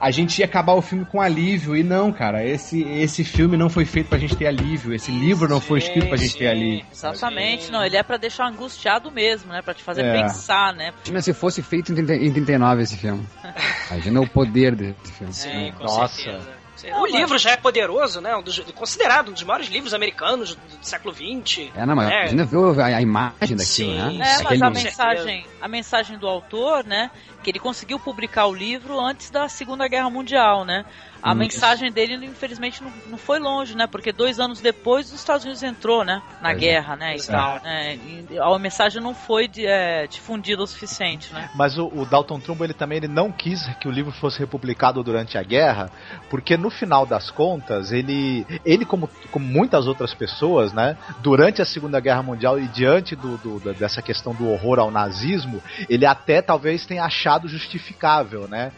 a 0.00 0.10
gente 0.10 0.38
ia 0.38 0.44
acabar 0.44 0.74
o 0.74 0.82
filme 0.82 1.04
com 1.04 1.20
alívio. 1.20 1.76
E 1.76 1.82
não, 1.82 2.12
cara, 2.12 2.44
esse, 2.44 2.82
esse 2.82 3.24
filme 3.24 3.56
não 3.56 3.68
foi 3.68 3.84
feito 3.84 4.08
pra 4.08 4.18
gente 4.18 4.36
ter 4.36 4.46
alívio. 4.46 4.94
Esse 4.94 5.10
livro 5.10 5.48
não 5.48 5.60
foi 5.60 5.78
escrito 5.78 6.08
pra 6.08 6.16
gente 6.16 6.36
ter 6.36 6.48
alívio. 6.48 6.84
Exatamente, 6.92 7.70
não, 7.70 7.84
ele 7.84 7.96
é 7.96 8.02
pra 8.02 8.16
deixar 8.16 8.46
angustiado 8.48 9.10
mesmo, 9.10 9.52
né? 9.52 9.62
Pra 9.62 9.74
te 9.74 9.82
fazer 9.82 10.04
É. 10.04 10.22
pensar, 10.22 10.74
né? 10.74 10.92
Imagina 10.98 11.22
se 11.22 11.32
fosse 11.32 11.62
feito 11.62 11.92
em 11.92 11.94
30 11.94 12.14
em 12.14 12.32
39 12.32 12.82
esse 12.82 12.96
filme. 12.96 13.26
Imagina 13.90 14.20
o 14.20 14.28
poder 14.28 14.74
desse 14.74 15.12
filme. 15.12 15.32
Sim, 15.32 15.72
com 15.76 15.84
Nossa. 15.84 16.14
certeza. 16.22 16.65
O 17.00 17.06
livro 17.06 17.38
já 17.38 17.52
é 17.52 17.56
poderoso, 17.56 18.20
né? 18.20 18.36
Um 18.36 18.42
dos- 18.42 18.58
considerado 18.74 19.28
um 19.30 19.32
dos 19.32 19.42
maiores 19.42 19.68
livros 19.68 19.94
americanos 19.94 20.54
do, 20.54 20.76
do 20.78 20.84
século 20.86 21.14
XX. 21.14 21.70
É, 21.74 21.86
não, 21.86 21.96
mas 21.96 22.08
né? 22.08 22.44
ver 22.44 22.80
a, 22.80 22.86
a 22.86 23.02
imagem 23.02 23.56
daquilo, 23.56 23.60
Sim. 23.60 24.18
né? 24.18 24.36
É, 24.38 24.42
mas 24.42 24.62
a 24.62 24.70
mensagem, 24.70 25.46
a 25.60 25.68
mensagem 25.68 26.18
do 26.18 26.26
autor, 26.26 26.84
né, 26.84 27.10
que 27.42 27.50
ele 27.50 27.58
conseguiu 27.58 27.98
publicar 27.98 28.46
o 28.46 28.54
livro 28.54 29.00
antes 29.00 29.30
da 29.30 29.48
Segunda 29.48 29.88
Guerra 29.88 30.10
Mundial, 30.10 30.64
né? 30.64 30.84
A 31.26 31.34
mensagem 31.34 31.90
dele, 31.90 32.24
infelizmente, 32.24 32.82
não, 32.82 32.92
não 33.10 33.18
foi 33.18 33.38
longe, 33.38 33.76
né? 33.76 33.86
Porque 33.86 34.12
dois 34.12 34.38
anos 34.38 34.60
depois 34.60 35.06
os 35.06 35.14
Estados 35.18 35.44
Unidos 35.44 35.62
entrou, 35.62 36.04
né? 36.04 36.22
Na 36.40 36.52
é. 36.52 36.54
guerra, 36.54 36.94
né? 36.96 37.12
E 37.12 37.16
Exato. 37.16 37.60
tal, 37.60 37.62
né? 37.64 37.96
E 38.30 38.38
a 38.38 38.58
mensagem 38.58 39.02
não 39.02 39.14
foi 39.14 39.48
de- 39.48 39.66
é, 39.66 40.06
difundida 40.06 40.62
o 40.62 40.66
suficiente, 40.66 41.32
né? 41.34 41.50
Mas 41.54 41.76
o, 41.78 41.86
o 41.88 42.06
Dalton 42.06 42.38
Trumbo 42.38 42.64
ele 42.64 42.74
também 42.74 42.98
ele 42.98 43.08
não 43.08 43.32
quis 43.32 43.66
que 43.80 43.88
o 43.88 43.90
livro 43.90 44.12
fosse 44.12 44.38
republicado 44.38 45.02
durante 45.02 45.36
a 45.36 45.42
guerra, 45.42 45.90
porque 46.30 46.56
no 46.56 46.70
final 46.70 47.04
das 47.04 47.30
contas 47.30 47.90
ele, 47.92 48.46
ele 48.64 48.84
como, 48.84 49.08
como 49.30 49.44
muitas 49.44 49.86
outras 49.86 50.14
pessoas, 50.14 50.72
né, 50.72 50.96
durante 51.20 51.60
a 51.60 51.64
Segunda 51.64 51.98
Guerra 51.98 52.22
Mundial 52.22 52.58
e 52.58 52.68
diante 52.68 53.16
do, 53.16 53.36
do- 53.38 53.74
dessa 53.74 54.00
questão 54.00 54.32
do 54.34 54.48
horror 54.48 54.78
ao 54.78 54.90
nazismo, 54.90 55.60
ele 55.88 56.06
até 56.06 56.40
talvez 56.40 56.86
tenha 56.86 57.04
achado 57.04 57.48
justificável, 57.48 58.46
né, 58.48 58.72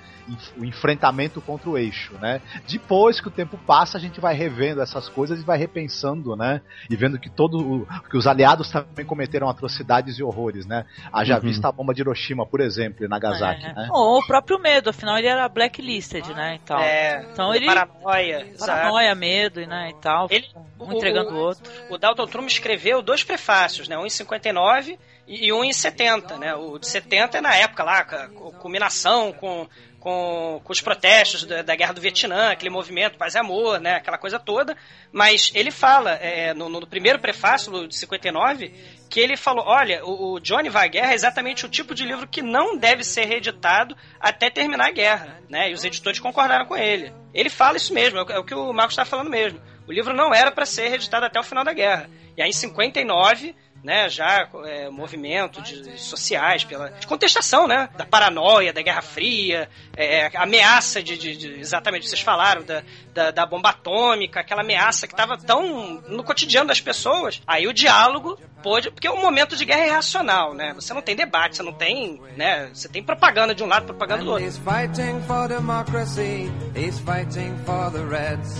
o 0.56 0.64
enfrentamento 0.64 1.40
contra 1.40 1.68
o 1.70 1.78
eixo, 1.78 2.14
né? 2.20 2.40
Depois 2.68 3.20
que 3.20 3.28
o 3.28 3.30
tempo 3.30 3.56
passa, 3.59 3.96
a 3.98 4.00
gente 4.00 4.20
vai 4.20 4.34
revendo 4.34 4.80
essas 4.82 5.09
coisas 5.09 5.40
e 5.40 5.44
vai 5.44 5.59
repensando, 5.59 6.34
né? 6.36 6.60
E 6.90 6.96
vendo 6.96 7.18
que 7.18 7.28
todo 7.30 7.59
o- 7.59 7.86
que 8.10 8.16
os 8.16 8.26
aliados 8.26 8.70
também 8.70 9.05
cometeram 9.05 9.48
atrocidades 9.48 10.18
e 10.18 10.22
horrores, 10.22 10.66
né? 10.66 10.84
Haja 11.12 11.34
Uhum. 11.36 11.40
vista 11.40 11.68
a 11.68 11.72
bomba 11.72 11.94
de 11.94 12.00
Hiroshima, 12.02 12.44
por 12.46 12.60
exemplo, 12.60 13.05
e 13.05 13.09
Nagasaki, 13.09 13.64
É. 13.64 13.72
né? 13.72 13.88
Ou 13.92 14.18
o 14.18 14.26
próprio 14.26 14.59
medo, 14.59 14.90
afinal 14.90 15.18
ele 15.18 15.28
era 15.28 15.48
blacklisted, 15.48 16.26
né? 16.34 16.56
E 16.56 16.59
tal. 16.60 16.80
É, 16.80 17.26
então 17.32 17.55
ele. 17.55 17.66
paranoia. 17.66 18.52
Paranoia, 18.59 19.14
medo, 19.14 19.60
né? 19.66 19.90
E 19.90 19.94
tal. 20.00 20.26
Ele- 20.30 20.48
um 20.80 20.92
entregando 20.92 21.30
o 21.30 21.36
outro. 21.38 21.62
O 21.90 21.98
Dalton 21.98 22.26
Trumbo 22.26 22.48
escreveu 22.48 23.02
dois 23.02 23.22
prefácios, 23.24 23.88
né? 23.88 23.96
Um 23.98 24.06
em 24.06 24.10
59 24.10 24.98
e 25.26 25.46
e 25.48 25.52
um 25.52 25.62
em 25.62 25.72
70, 25.72 26.36
né? 26.38 26.55
O 26.55 26.78
de 26.78 26.86
70 26.88 27.36
é 27.38 27.40
na 27.40 27.55
época 27.55 27.82
lá, 27.84 28.02
com 28.05 28.48
a 28.48 28.52
culminação 28.52 29.32
com, 29.32 29.66
com, 30.09 30.60
com 30.64 30.72
os 30.72 30.80
protestos 30.80 31.44
da, 31.44 31.60
da 31.60 31.76
Guerra 31.76 31.93
do 31.93 32.01
Vietnã, 32.01 32.51
aquele 32.51 32.70
movimento 32.70 33.18
Paz 33.18 33.35
e 33.35 33.39
Amor, 33.39 33.78
né? 33.78 33.97
Aquela 33.97 34.16
coisa 34.16 34.39
toda. 34.39 34.74
Mas 35.12 35.52
ele 35.55 35.70
fala, 35.70 36.12
é, 36.12 36.55
no, 36.55 36.70
no 36.70 36.86
primeiro 36.86 37.18
prefácio 37.18 37.86
de 37.86 37.94
59, 37.94 38.72
que 39.10 39.20
ele 39.20 39.36
falou, 39.36 39.64
olha, 39.66 40.02
o, 40.02 40.35
o 40.35 40.40
Johnny 40.40 40.70
vai 40.70 40.86
à 40.86 40.89
guerra 40.89 41.12
é 41.12 41.14
exatamente 41.14 41.66
o 41.66 41.68
tipo 41.68 41.94
de 41.94 42.06
livro 42.06 42.26
que 42.26 42.40
não 42.40 42.76
deve 42.78 43.05
ser 43.05 43.26
reeditado 43.26 43.94
até 44.18 44.48
terminar 44.48 44.89
a 44.89 44.93
guerra, 44.93 45.40
né? 45.48 45.70
E 45.70 45.74
os 45.74 45.85
editores 45.85 46.18
concordaram 46.18 46.64
com 46.64 46.76
ele. 46.76 47.12
Ele 47.35 47.51
fala 47.51 47.76
isso 47.76 47.93
mesmo, 47.93 48.18
é 48.18 48.22
o, 48.22 48.30
é 48.30 48.43
que 48.43 48.55
o 48.55 48.72
Marcos 48.72 48.94
está 48.94 49.05
falando 49.05 49.28
mesmo. 49.28 49.60
O 49.86 49.93
livro 49.93 50.14
não 50.14 50.35
era 50.35 50.51
para 50.51 50.64
ser 50.64 50.89
reeditado 50.89 51.26
até 51.26 51.39
o 51.39 51.44
final 51.44 51.64
da 51.64 51.74
guerra. 51.74 52.09
E 52.35 52.43
aí, 52.43 52.48
em 52.48 52.52
59, 52.52 53.55
né, 53.82 54.09
já 54.09 54.48
é, 54.64 54.90
movimento 54.90 55.62
de, 55.62 55.98
sociais 56.00 56.64
pela 56.64 56.90
de 56.90 57.06
contestação, 57.06 57.66
né, 57.68 57.88
da 57.96 58.05
paranoia, 58.05 58.72
da 58.72 58.82
Guerra 58.82 59.02
Fria, 59.02 59.68
é, 59.96 60.30
ameaça 60.36 61.02
de, 61.02 61.16
de- 61.16 61.36
de- 61.36 61.60
exatamente 61.60 62.09
vocês 62.09 62.20
falaram 62.20 62.62
da, 62.64 62.82
da, 63.14 63.30
da 63.30 63.46
bomba 63.46 63.70
atômica, 63.70 64.40
aquela 64.40 64.62
ameaça 64.62 65.06
que 65.06 65.12
estava 65.14 65.38
tão 65.38 66.02
no 66.09 66.24
cotidiano 66.24 66.66
das 66.68 66.80
pessoas. 66.80 67.40
Aí 67.46 67.66
o 67.66 67.72
diálogo 67.72 68.38
pôde, 68.62 68.90
porque 68.90 69.09
o 69.09 69.16
momento 69.16 69.56
de 69.56 69.64
guerra 69.64 69.82
é 69.82 69.88
irracional, 69.88 70.52
né? 70.55 70.72
Você 70.74 70.92
não 70.92 71.00
tem 71.02 71.14
debate, 71.14 71.56
você 71.56 71.62
não 71.62 71.72
tem, 71.72 72.20
né? 72.36 72.68
Você 72.74 72.88
tem 72.88 73.02
propaganda 73.02 73.55
de 73.55 73.62
um 73.62 73.66
lado, 73.66 73.86
propaganda 73.86 74.24
do 74.24 74.30
outro. 74.30 74.44
he's 74.44 74.59
fighting 74.59 75.20
for 75.26 75.48
democracy, 75.48 76.50
he's 76.74 76.98
fighting 76.98 77.56
for 77.64 77.90
the 77.92 78.02
Reds. 78.05 78.56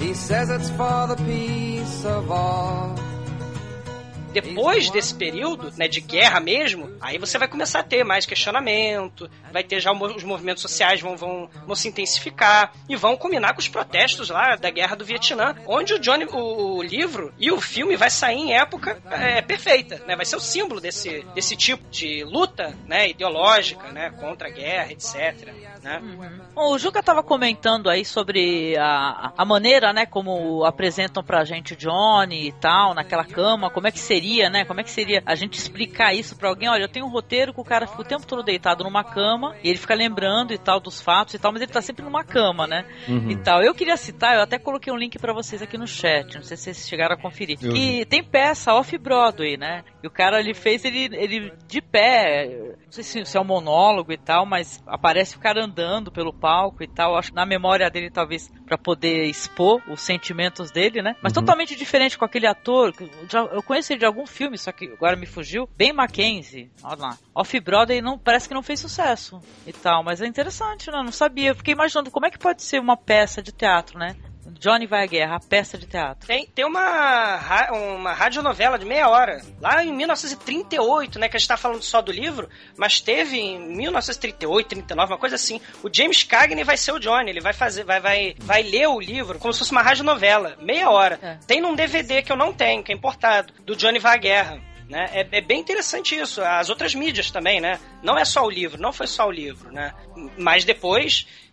He 0.00 0.14
says 0.14 0.48
it's 0.50 0.70
for 0.70 1.06
the 1.06 1.16
peace 1.24 2.04
of 2.04 2.30
all. 2.32 2.94
Depois 4.34 4.90
desse 4.90 5.14
período, 5.14 5.70
né, 5.76 5.86
de 5.86 6.00
guerra 6.00 6.40
mesmo, 6.40 6.90
aí 7.00 7.18
você 7.18 7.38
vai 7.38 7.46
começar 7.46 7.80
a 7.80 7.84
ter 7.84 8.04
mais 8.04 8.26
questionamento, 8.26 9.30
vai 9.52 9.62
ter 9.62 9.80
já 9.80 9.92
os 9.92 10.24
movimentos 10.24 10.62
sociais 10.62 11.00
vão, 11.00 11.16
vão, 11.16 11.48
vão 11.66 11.76
se 11.76 11.88
intensificar 11.88 12.72
e 12.88 12.96
vão 12.96 13.16
culminar 13.16 13.54
com 13.54 13.60
os 13.60 13.68
protestos 13.68 14.28
lá 14.30 14.56
da 14.56 14.70
guerra 14.70 14.96
do 14.96 15.04
Vietnã, 15.04 15.54
onde 15.66 15.94
o 15.94 15.98
Johnny, 16.00 16.24
o, 16.24 16.78
o 16.78 16.82
livro 16.82 17.32
e 17.38 17.52
o 17.52 17.60
filme 17.60 17.96
vai 17.96 18.10
sair 18.10 18.38
em 18.38 18.54
época 18.54 19.00
é, 19.10 19.40
perfeita, 19.40 20.02
né? 20.06 20.16
Vai 20.16 20.26
ser 20.26 20.36
o 20.36 20.40
símbolo 20.40 20.80
desse, 20.80 21.24
desse 21.34 21.56
tipo 21.56 21.88
de 21.90 22.24
luta, 22.24 22.76
né, 22.86 23.08
ideológica, 23.08 23.92
né, 23.92 24.10
contra 24.10 24.48
a 24.48 24.50
guerra, 24.50 24.92
etc. 24.92 25.52
Né? 25.82 26.00
Bom, 26.54 26.72
o 26.72 26.78
Juca 26.78 27.02
tava 27.02 27.22
comentando 27.22 27.88
aí 27.88 28.04
sobre 28.04 28.76
a, 28.78 29.32
a 29.36 29.44
maneira, 29.44 29.92
né, 29.92 30.06
como 30.06 30.64
apresentam 30.64 31.22
pra 31.22 31.44
gente 31.44 31.74
o 31.74 31.76
Johnny 31.76 32.48
e 32.48 32.52
tal, 32.52 32.94
naquela 32.94 33.24
cama, 33.24 33.70
como 33.70 33.86
é 33.86 33.92
que 33.92 33.98
seria, 33.98 34.23
né, 34.50 34.64
como 34.64 34.80
é 34.80 34.82
que 34.84 34.90
seria 34.90 35.22
a 35.26 35.34
gente 35.34 35.58
explicar 35.58 36.14
isso 36.14 36.36
pra 36.36 36.48
alguém, 36.48 36.68
olha, 36.68 36.82
eu 36.84 36.88
tenho 36.88 37.06
um 37.06 37.10
roteiro 37.10 37.52
que 37.52 37.60
o 37.60 37.64
cara 37.64 37.86
fica 37.86 38.00
o 38.02 38.04
tempo 38.04 38.26
todo 38.26 38.42
deitado 38.42 38.82
numa 38.84 39.04
cama, 39.04 39.54
e 39.62 39.68
ele 39.68 39.78
fica 39.78 39.94
lembrando 39.94 40.52
e 40.52 40.58
tal 40.58 40.80
dos 40.80 41.00
fatos 41.00 41.34
e 41.34 41.38
tal, 41.38 41.52
mas 41.52 41.62
ele 41.62 41.70
tá 41.72 41.80
sempre 41.82 42.04
numa 42.04 42.24
cama, 42.24 42.66
né, 42.66 42.84
Uhum. 43.08 43.30
e 43.30 43.36
tal. 43.36 43.62
Eu 43.62 43.74
queria 43.74 43.96
citar, 43.96 44.34
eu 44.36 44.42
até 44.42 44.58
coloquei 44.58 44.92
um 44.92 44.96
link 44.96 45.18
pra 45.18 45.32
vocês 45.32 45.60
aqui 45.62 45.76
no 45.78 45.86
chat, 45.86 46.34
não 46.36 46.42
sei 46.42 46.56
se 46.56 46.64
vocês 46.64 46.88
chegaram 46.88 47.14
a 47.14 47.18
conferir, 47.20 47.58
que 47.58 48.04
tem 48.06 48.22
peça 48.22 48.72
off-Broadway, 48.74 49.56
né, 49.56 49.84
e 50.02 50.06
o 50.06 50.10
cara, 50.10 50.40
ele 50.40 50.54
fez 50.54 50.84
ele, 50.84 51.08
ele 51.12 51.52
de 51.66 51.80
pé, 51.82 52.74
sei 52.94 53.04
se, 53.04 53.26
se 53.26 53.36
é 53.36 53.40
um 53.40 53.44
monólogo 53.44 54.12
e 54.12 54.16
tal, 54.16 54.46
mas 54.46 54.80
aparece 54.86 55.36
o 55.36 55.40
cara 55.40 55.64
andando 55.64 56.10
pelo 56.12 56.32
palco 56.32 56.82
e 56.82 56.86
tal, 56.86 57.16
acho 57.16 57.30
que 57.30 57.36
na 57.36 57.44
memória 57.46 57.90
dele 57.90 58.10
talvez 58.10 58.50
pra 58.64 58.78
poder 58.78 59.26
expor 59.26 59.82
os 59.88 60.00
sentimentos 60.00 60.70
dele, 60.70 61.02
né? 61.02 61.16
Mas 61.22 61.32
Uhum. 61.32 61.42
totalmente 61.42 61.74
diferente 61.76 62.16
com 62.16 62.24
aquele 62.24 62.46
ator, 62.46 62.92
que 62.92 63.04
eu 63.52 63.62
conheço 63.62 63.92
ele 63.92 64.00
de 64.00 64.06
algum 64.06 64.26
filme, 64.26 64.56
só 64.56 64.70
que 64.72 64.86
agora 64.86 65.16
me 65.16 65.26
fugiu, 65.26 65.68
Ben 65.76 65.92
Mackenzie, 65.92 66.70
olha 66.82 66.96
lá. 67.00 67.18
Off-Broadway 67.34 68.00
não, 68.00 68.18
parece 68.18 68.46
que 68.48 68.54
não 68.54 68.62
fez 68.62 68.80
sucesso 68.80 69.44
e 69.66 69.72
tal, 69.72 70.02
mas 70.04 70.20
é 70.20 70.26
interessante, 70.26 70.90
né? 70.90 71.02
Não 71.02 71.10
sabia, 71.12 71.50
eu 71.50 71.54
fiquei 71.56 71.72
imaginando 71.74 72.10
como 72.10 72.26
é 72.26 72.30
que 72.30 72.38
pode 72.38 72.62
ser 72.62 72.78
uma 72.80 72.96
peça 72.96 73.42
de 73.42 73.50
teatro, 73.52 73.98
né? 73.98 74.14
Johnny 74.50 74.86
vai 74.86 75.04
à 75.04 75.06
guerra, 75.06 75.36
a 75.36 75.40
peça 75.40 75.78
de 75.78 75.86
teatro. 75.86 76.26
Tem, 76.26 76.46
tem 76.46 76.64
uma, 76.64 77.68
uma 77.72 78.12
radionovela 78.12 78.78
de 78.78 78.84
meia 78.84 79.08
hora, 79.08 79.40
lá 79.60 79.84
em 79.84 79.92
1938, 79.92 81.18
né? 81.18 81.28
Que 81.28 81.36
a 81.36 81.38
gente 81.38 81.48
tá 81.48 81.56
falando 81.56 81.82
só 81.82 82.00
do 82.00 82.12
livro, 82.12 82.48
mas 82.76 83.00
teve 83.00 83.38
em 83.38 83.58
1938, 83.58 84.68
39, 84.68 85.12
uma 85.12 85.18
coisa 85.18 85.36
assim. 85.36 85.60
O 85.82 85.88
James 85.92 86.22
Cagney 86.22 86.64
vai 86.64 86.76
ser 86.76 86.92
o 86.92 86.98
Johnny, 86.98 87.30
ele 87.30 87.40
vai 87.40 87.52
fazer, 87.52 87.84
vai, 87.84 88.00
vai, 88.00 88.34
vai 88.38 88.62
ler 88.62 88.88
o 88.88 89.00
livro 89.00 89.38
como 89.38 89.52
se 89.52 89.60
fosse 89.60 89.72
uma 89.72 89.82
radionovela, 89.82 90.56
meia 90.60 90.90
hora. 90.90 91.38
Tem 91.46 91.60
num 91.60 91.74
DVD 91.74 92.22
que 92.22 92.32
eu 92.32 92.36
não 92.36 92.52
tenho, 92.52 92.82
que 92.82 92.92
é 92.92 92.94
importado, 92.94 93.52
do 93.64 93.76
Johnny 93.76 93.98
vai 93.98 94.14
à 94.14 94.18
guerra. 94.18 94.74
Né? 94.88 95.08
É, 95.12 95.38
é 95.38 95.40
bem 95.40 95.60
interessante 95.60 96.14
isso. 96.14 96.42
As 96.42 96.68
outras 96.68 96.94
mídias 96.94 97.30
também, 97.30 97.60
né? 97.60 97.80
Não 98.02 98.18
é 98.18 98.24
só 98.24 98.44
o 98.44 98.50
livro, 98.50 98.80
não 98.80 98.92
foi 98.92 99.06
só 99.06 99.26
o 99.26 99.30
livro, 99.30 99.72
né? 99.72 99.94
Mas 100.36 100.64
depois 100.64 101.26
é, 101.26 101.43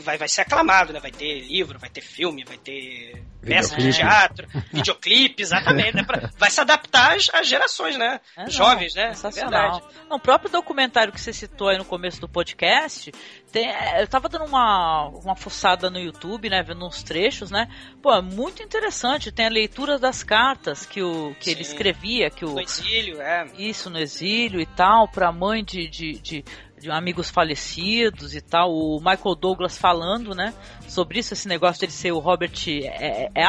vai, 0.00 0.18
vai 0.18 0.28
ser 0.28 0.42
aclamado, 0.42 0.92
né? 0.92 1.00
Vai 1.00 1.10
ter 1.10 1.40
livro, 1.40 1.78
vai 1.78 1.88
ter 1.90 2.00
filme, 2.00 2.44
vai 2.44 2.56
ter 2.58 3.22
peça 3.42 3.76
de 3.76 3.92
teatro, 3.92 4.46
videoclipe, 4.72 5.42
exatamente. 5.42 5.96
né? 5.96 6.02
Pra- 6.04 6.30
vai 6.36 6.50
se 6.50 6.60
adaptar 6.60 7.16
às, 7.16 7.28
às 7.32 7.46
gerações, 7.48 7.96
né? 7.96 8.20
É, 8.36 8.42
não, 8.44 8.50
Jovens, 8.50 8.94
né? 8.94 9.08
Sensacional. 9.14 9.72
Verdade. 9.80 9.94
Não, 10.08 10.16
o 10.18 10.20
próprio 10.20 10.50
documentário 10.50 11.12
que 11.12 11.20
você 11.20 11.32
citou 11.32 11.68
aí 11.68 11.78
no 11.78 11.84
começo 11.84 12.20
do 12.20 12.28
podcast, 12.28 13.10
tem- 13.50 13.68
é, 13.70 14.02
eu 14.02 14.06
tava 14.08 14.28
dando 14.28 14.44
uma, 14.44 15.08
uma 15.24 15.34
fuçada 15.36 15.88
no 15.90 15.98
YouTube, 15.98 16.50
né, 16.50 16.62
vendo 16.62 16.86
uns 16.86 17.02
trechos, 17.02 17.50
né? 17.50 17.68
Pô, 18.02 18.12
é 18.14 18.20
muito 18.22 18.62
interessante. 18.62 19.32
Tem 19.32 19.46
a 19.46 19.50
leitura 19.50 19.98
das 19.98 20.22
cartas 20.22 20.84
que, 20.84 21.02
o, 21.02 21.34
que 21.40 21.50
ele 21.50 21.62
escrevia, 21.62 22.28
que 22.30 22.44
o, 22.44 22.52
No 22.54 22.60
exílio, 22.60 23.20
é. 23.22 23.46
isso 23.56 23.88
no 23.88 23.98
exílio 23.98 24.60
e 24.60 24.66
tal, 24.66 25.08
pra 25.08 25.32
mãe 25.32 25.64
de, 25.64 25.88
de, 25.88 26.12
de, 26.20 26.44
de 26.80 26.90
amigos 26.90 27.30
falecidos 27.30 28.34
e 28.34 28.40
tal. 28.40 28.72
O 28.72 28.98
Michael 28.98 29.34
Douglas 29.34 29.76
falando, 29.76 30.34
né, 30.34 30.54
sobre 30.88 31.18
isso, 31.18 31.34
esse 31.34 31.46
negócio 31.46 31.80
dele 31.80 31.92
ser 31.92 32.12
o 32.12 32.18
Robert 32.18 32.52
é, 32.66 33.26
é, 33.26 33.30
é 33.34 33.44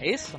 é 0.00 0.10
isso? 0.10 0.38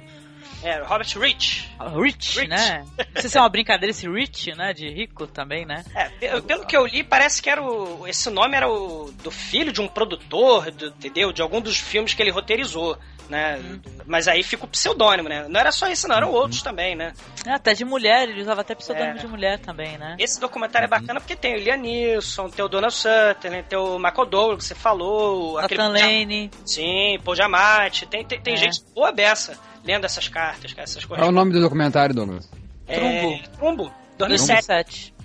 É, 0.64 0.82
Robert 0.82 1.08
Rich. 1.18 1.70
Rich, 1.96 2.48
né? 2.48 2.86
Não 3.16 3.22
sei 3.22 3.30
se 3.30 3.38
é 3.38 3.42
uma 3.42 3.48
brincadeira 3.50 3.92
esse 3.92 4.10
Rich, 4.10 4.52
né? 4.56 4.74
De 4.74 4.90
rico 4.90 5.26
também, 5.26 5.66
né? 5.66 5.86
É, 5.96 6.10
pe- 6.10 6.42
pelo 6.42 6.66
que 6.66 6.76
eu 6.76 6.86
li, 6.86 7.04
parece 7.04 7.42
que 7.42 7.50
era 7.50 7.62
o. 7.64 8.06
Esse 8.08 8.30
nome 8.30 8.58
era 8.58 8.68
o 8.70 9.12
do 9.24 9.32
filho 9.32 9.72
de 9.72 9.80
um 9.82 9.88
produtor, 9.88 10.70
do- 10.72 10.88
entendeu? 10.88 11.32
De 11.32 11.42
algum 11.42 11.62
dos 11.62 11.78
filmes 11.78 12.14
que 12.14 12.22
ele 12.22 12.30
roteirizou, 12.32 12.98
né? 13.30 13.58
Mas 14.06 14.28
aí 14.28 14.44
fica 14.44 14.66
o 14.66 14.68
pseudônimo, 14.68 15.30
né? 15.30 15.48
Não 15.48 15.60
era 15.60 15.72
só 15.72 15.88
esse, 15.88 16.08
não, 16.10 16.18
eram 16.18 16.32
outros 16.32 16.62
também, 16.62 16.94
né? 16.94 17.14
É, 17.48 17.52
até 17.54 17.74
de 17.74 17.86
mulher, 17.86 18.28
ele 18.28 18.42
usava 18.42 18.60
até 18.60 18.76
pseudônimo 18.76 19.16
É. 19.18 19.22
de 19.22 19.28
mulher 19.28 19.60
também, 19.60 19.98
né? 19.98 20.18
Esse 20.20 20.42
documentário 20.42 20.88
é 20.88 20.90
bacana 20.90 21.22
porque 21.22 21.38
tem 21.38 21.56
o 21.56 21.60
Liam 21.60 21.78
Neeson, 21.78 22.50
tem 22.50 22.66
o 22.66 22.68
Donald 22.68 22.94
Sutherland, 22.94 23.64
tem 23.70 23.80
o 23.80 23.98
Michael 23.98 24.26
Douglas, 24.26 24.58
que 24.58 24.66
você 24.66 24.76
falou. 24.76 25.62
Nathan 25.62 25.88
Lane. 25.90 26.52
Sim, 26.66 27.18
Paul 27.24 27.36
Giamatti. 27.36 28.06
Tem, 28.08 28.26
tem, 28.26 28.42
tem 28.42 28.56
É. 28.56 28.58
gente 28.58 28.82
boa 28.94 29.12
beça 29.14 29.58
lendo 29.84 30.06
essas 30.06 30.28
cartas, 30.28 30.74
cara, 30.74 30.84
essas 30.84 31.06
coisas. 31.06 31.24
Qual 31.24 31.28
é 31.28 31.32
o 31.32 31.36
nome 31.36 31.54
do 31.54 31.62
documentário, 31.62 32.14
Douglas? 32.16 32.50
É, 32.88 33.00
Trumbo. 33.58 33.92
2007. 34.18 34.68
2007. 34.68 35.20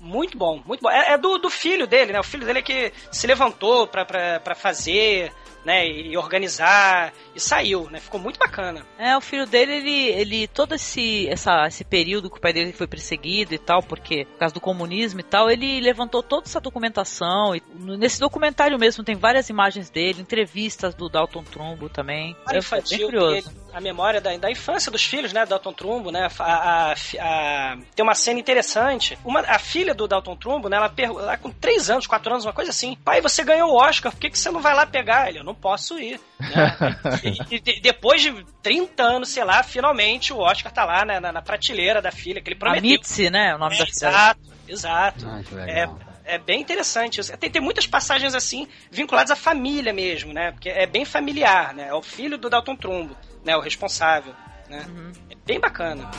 Muito 0.00 0.36
bom, 0.36 0.62
muito 0.64 0.82
bom. 0.82 0.90
É, 0.90 1.14
é 1.14 1.18
do, 1.18 1.38
do 1.38 1.50
filho 1.50 1.86
dele, 1.86 2.12
né? 2.12 2.20
O 2.20 2.24
filho 2.24 2.46
dele 2.46 2.60
é 2.60 2.62
que 2.62 2.92
se 3.10 3.26
levantou 3.26 3.86
pra, 3.86 4.04
pra, 4.04 4.38
pra 4.40 4.54
fazer, 4.54 5.32
né? 5.64 5.84
E 5.88 6.16
organizar, 6.16 7.12
e 7.34 7.40
saiu, 7.40 7.90
né? 7.90 7.98
Ficou 7.98 8.20
muito 8.20 8.38
bacana. 8.38 8.86
É, 8.98 9.16
o 9.16 9.20
filho 9.20 9.46
dele, 9.46 9.72
ele, 9.72 10.08
ele 10.10 10.48
todo 10.48 10.74
esse, 10.74 11.26
essa, 11.28 11.66
esse 11.66 11.82
período 11.82 12.30
que 12.30 12.36
o 12.36 12.40
pai 12.40 12.52
dele 12.52 12.72
foi 12.72 12.86
perseguido 12.86 13.54
e 13.54 13.58
tal, 13.58 13.82
porque 13.82 14.26
por 14.26 14.38
causa 14.38 14.54
do 14.54 14.60
comunismo 14.60 15.20
e 15.20 15.24
tal, 15.24 15.50
ele 15.50 15.80
levantou 15.80 16.22
toda 16.22 16.44
essa 16.44 16.60
documentação. 16.60 17.56
E 17.56 17.62
nesse 17.74 18.20
documentário 18.20 18.78
mesmo 18.78 19.02
tem 19.02 19.16
várias 19.16 19.48
imagens 19.48 19.90
dele, 19.90 20.20
entrevistas 20.20 20.94
do 20.94 21.08
Dalton 21.08 21.42
Trumbo 21.42 21.88
também. 21.88 22.36
É, 22.48 22.54
é 22.54 22.58
infantil 22.58 22.98
bem 22.98 23.06
curioso. 23.06 23.48
dele, 23.48 23.65
a 23.76 23.80
memória 23.80 24.22
da, 24.22 24.34
da 24.38 24.50
infância 24.50 24.90
dos 24.90 25.04
filhos, 25.04 25.34
né? 25.34 25.44
Dalton 25.44 25.72
Trumbo, 25.74 26.10
né? 26.10 26.28
A, 26.38 26.44
a- 26.44 26.94
a- 27.20 27.76
tem 27.94 28.02
uma 28.02 28.14
cena 28.14 28.40
interessante. 28.40 29.18
Uma, 29.22 29.40
a 29.40 29.58
filha 29.58 29.94
do 29.94 30.08
Dalton 30.08 30.34
Trumbo, 30.34 30.70
né? 30.70 30.78
Ela, 30.78 31.36
com 31.36 31.50
3 31.50 31.90
anos, 31.90 32.06
4 32.06 32.32
anos, 32.32 32.46
uma 32.46 32.54
coisa 32.54 32.70
assim. 32.70 32.96
Pai, 33.04 33.20
você 33.20 33.44
ganhou 33.44 33.70
o 33.70 33.76
Oscar, 33.76 34.10
por 34.10 34.18
que, 34.18 34.30
que 34.30 34.38
você 34.38 34.50
não 34.50 34.62
vai 34.62 34.74
lá 34.74 34.86
pegar? 34.86 35.28
Ele, 35.28 35.40
eu 35.40 35.44
não 35.44 35.54
posso 35.54 35.98
ir. 35.98 36.18
né? 36.40 36.76
E, 37.50 37.56
e 37.56 37.60
de- 37.60 37.80
depois 37.80 38.22
de 38.22 38.44
30 38.62 39.02
anos, 39.02 39.28
sei 39.28 39.44
lá, 39.44 39.62
finalmente 39.62 40.32
o 40.32 40.38
Oscar 40.38 40.72
tá 40.72 40.84
lá 40.84 41.04
né, 41.04 41.20
na, 41.20 41.30
na 41.32 41.42
prateleira 41.42 42.00
da 42.00 42.10
filha, 42.10 42.40
que 42.40 42.48
ele 42.48 42.56
A 42.56 42.58
prometeu. 42.58 42.82
Mitzi, 42.90 43.28
né? 43.30 43.54
O 43.54 43.58
nome 43.58 43.74
É, 43.74 43.78
da 43.78 43.86
cidade. 43.86 44.14
Exato, 44.16 44.40
exato. 44.68 45.26
Ah, 45.28 45.40
que 45.46 45.54
É, 45.54 45.58
legal. 45.80 45.98
é 46.24 46.38
bem 46.38 46.60
interessante 46.62 47.20
isso. 47.20 47.36
Tem, 47.36 47.50
tem 47.50 47.60
muitas 47.62 47.86
passagens 47.86 48.34
assim 48.34 48.66
vinculadas 48.90 49.30
à 49.30 49.36
família 49.36 49.92
mesmo, 49.92 50.32
né? 50.32 50.52
Porque 50.52 50.68
é 50.70 50.86
bem 50.86 51.04
familiar, 51.04 51.74
né? 51.74 51.88
É 51.88 51.94
o 51.94 52.02
filho 52.02 52.36
do 52.38 52.48
Dalton 52.50 52.74
Trumbo, 52.76 53.16
né? 53.46 53.56
O 53.56 53.60
responsável, 53.60 54.34
né? 54.68 54.84
É 55.30 55.36
bem 55.46 55.60
bacana. 55.60 56.10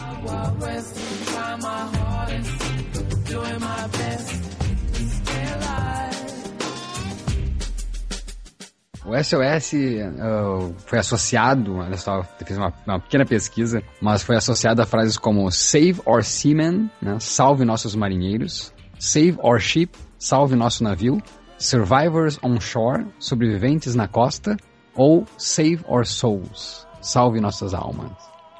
O 9.05 9.23
SOS 9.23 9.73
uh, 9.73 10.75
foi 10.85 10.99
associado, 10.99 11.77
olha 11.77 11.95
só, 11.95 12.17
eu 12.17 12.45
fiz 12.45 12.57
uma, 12.57 12.73
uma 12.85 12.99
pequena 12.99 13.25
pesquisa, 13.25 13.81
mas 14.01 14.21
foi 14.21 14.35
associado 14.35 14.81
a 14.81 14.85
frases 14.85 15.17
como 15.17 15.49
Save 15.49 16.01
our 16.05 16.23
seamen, 16.23 16.91
né, 17.01 17.17
salve 17.19 17.63
nossos 17.63 17.95
marinheiros, 17.95 18.73
Save 18.99 19.37
our 19.41 19.61
ship, 19.61 19.97
salve 20.19 20.55
nosso 20.55 20.83
navio, 20.83 21.21
Survivors 21.57 22.37
on 22.43 22.59
shore, 22.59 23.07
sobreviventes 23.17 23.95
na 23.95 24.09
costa, 24.09 24.57
ou 24.93 25.25
Save 25.37 25.79
our 25.87 26.05
souls, 26.05 26.86
salve 27.07 27.39
nossas 27.39 27.73
almas. 27.73 28.11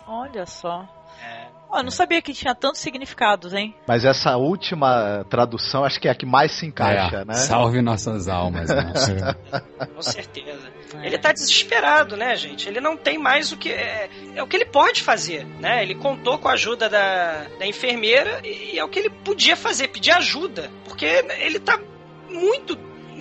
Olha 0.07 0.45
só. 0.45 0.85
É. 1.21 1.47
Ó, 1.69 1.79
eu 1.79 1.83
não 1.83 1.91
sabia 1.91 2.21
que 2.21 2.33
tinha 2.33 2.55
tantos 2.55 2.79
significados, 2.79 3.53
hein? 3.53 3.75
Mas 3.85 4.05
essa 4.05 4.37
última 4.37 5.25
tradução 5.29 5.83
acho 5.83 5.99
que 5.99 6.07
é 6.07 6.11
a 6.11 6.15
que 6.15 6.25
mais 6.25 6.53
se 6.53 6.65
encaixa, 6.65 7.17
É, 7.17 7.25
né? 7.25 7.33
Salve 7.33 7.81
nossas 7.81 8.29
almas. 8.29 8.69
Né? 8.69 8.93
Com 9.93 10.01
certeza. 10.01 10.71
Ele 11.03 11.17
tá 11.17 11.33
desesperado, 11.33 12.15
né, 12.15 12.35
gente? 12.37 12.69
Ele 12.69 12.79
não 12.79 12.95
tem 12.95 13.17
mais 13.17 13.51
o 13.51 13.57
que. 13.57 13.69
É, 13.69 14.09
é 14.35 14.41
o 14.41 14.47
que 14.47 14.55
ele 14.55 14.65
pode 14.65 15.03
fazer, 15.03 15.45
né? 15.59 15.83
Ele 15.83 15.95
contou 15.95 16.37
com 16.37 16.47
a 16.47 16.53
ajuda 16.53 16.89
da, 16.89 17.43
da 17.59 17.67
enfermeira 17.67 18.41
e 18.45 18.79
é 18.79 18.83
o 18.83 18.87
que 18.87 18.99
ele 18.99 19.09
podia 19.09 19.57
fazer, 19.57 19.89
pedir 19.89 20.11
ajuda. 20.11 20.71
Porque 20.85 21.05
ele 21.39 21.59
tá 21.59 21.77
muito 22.29 22.77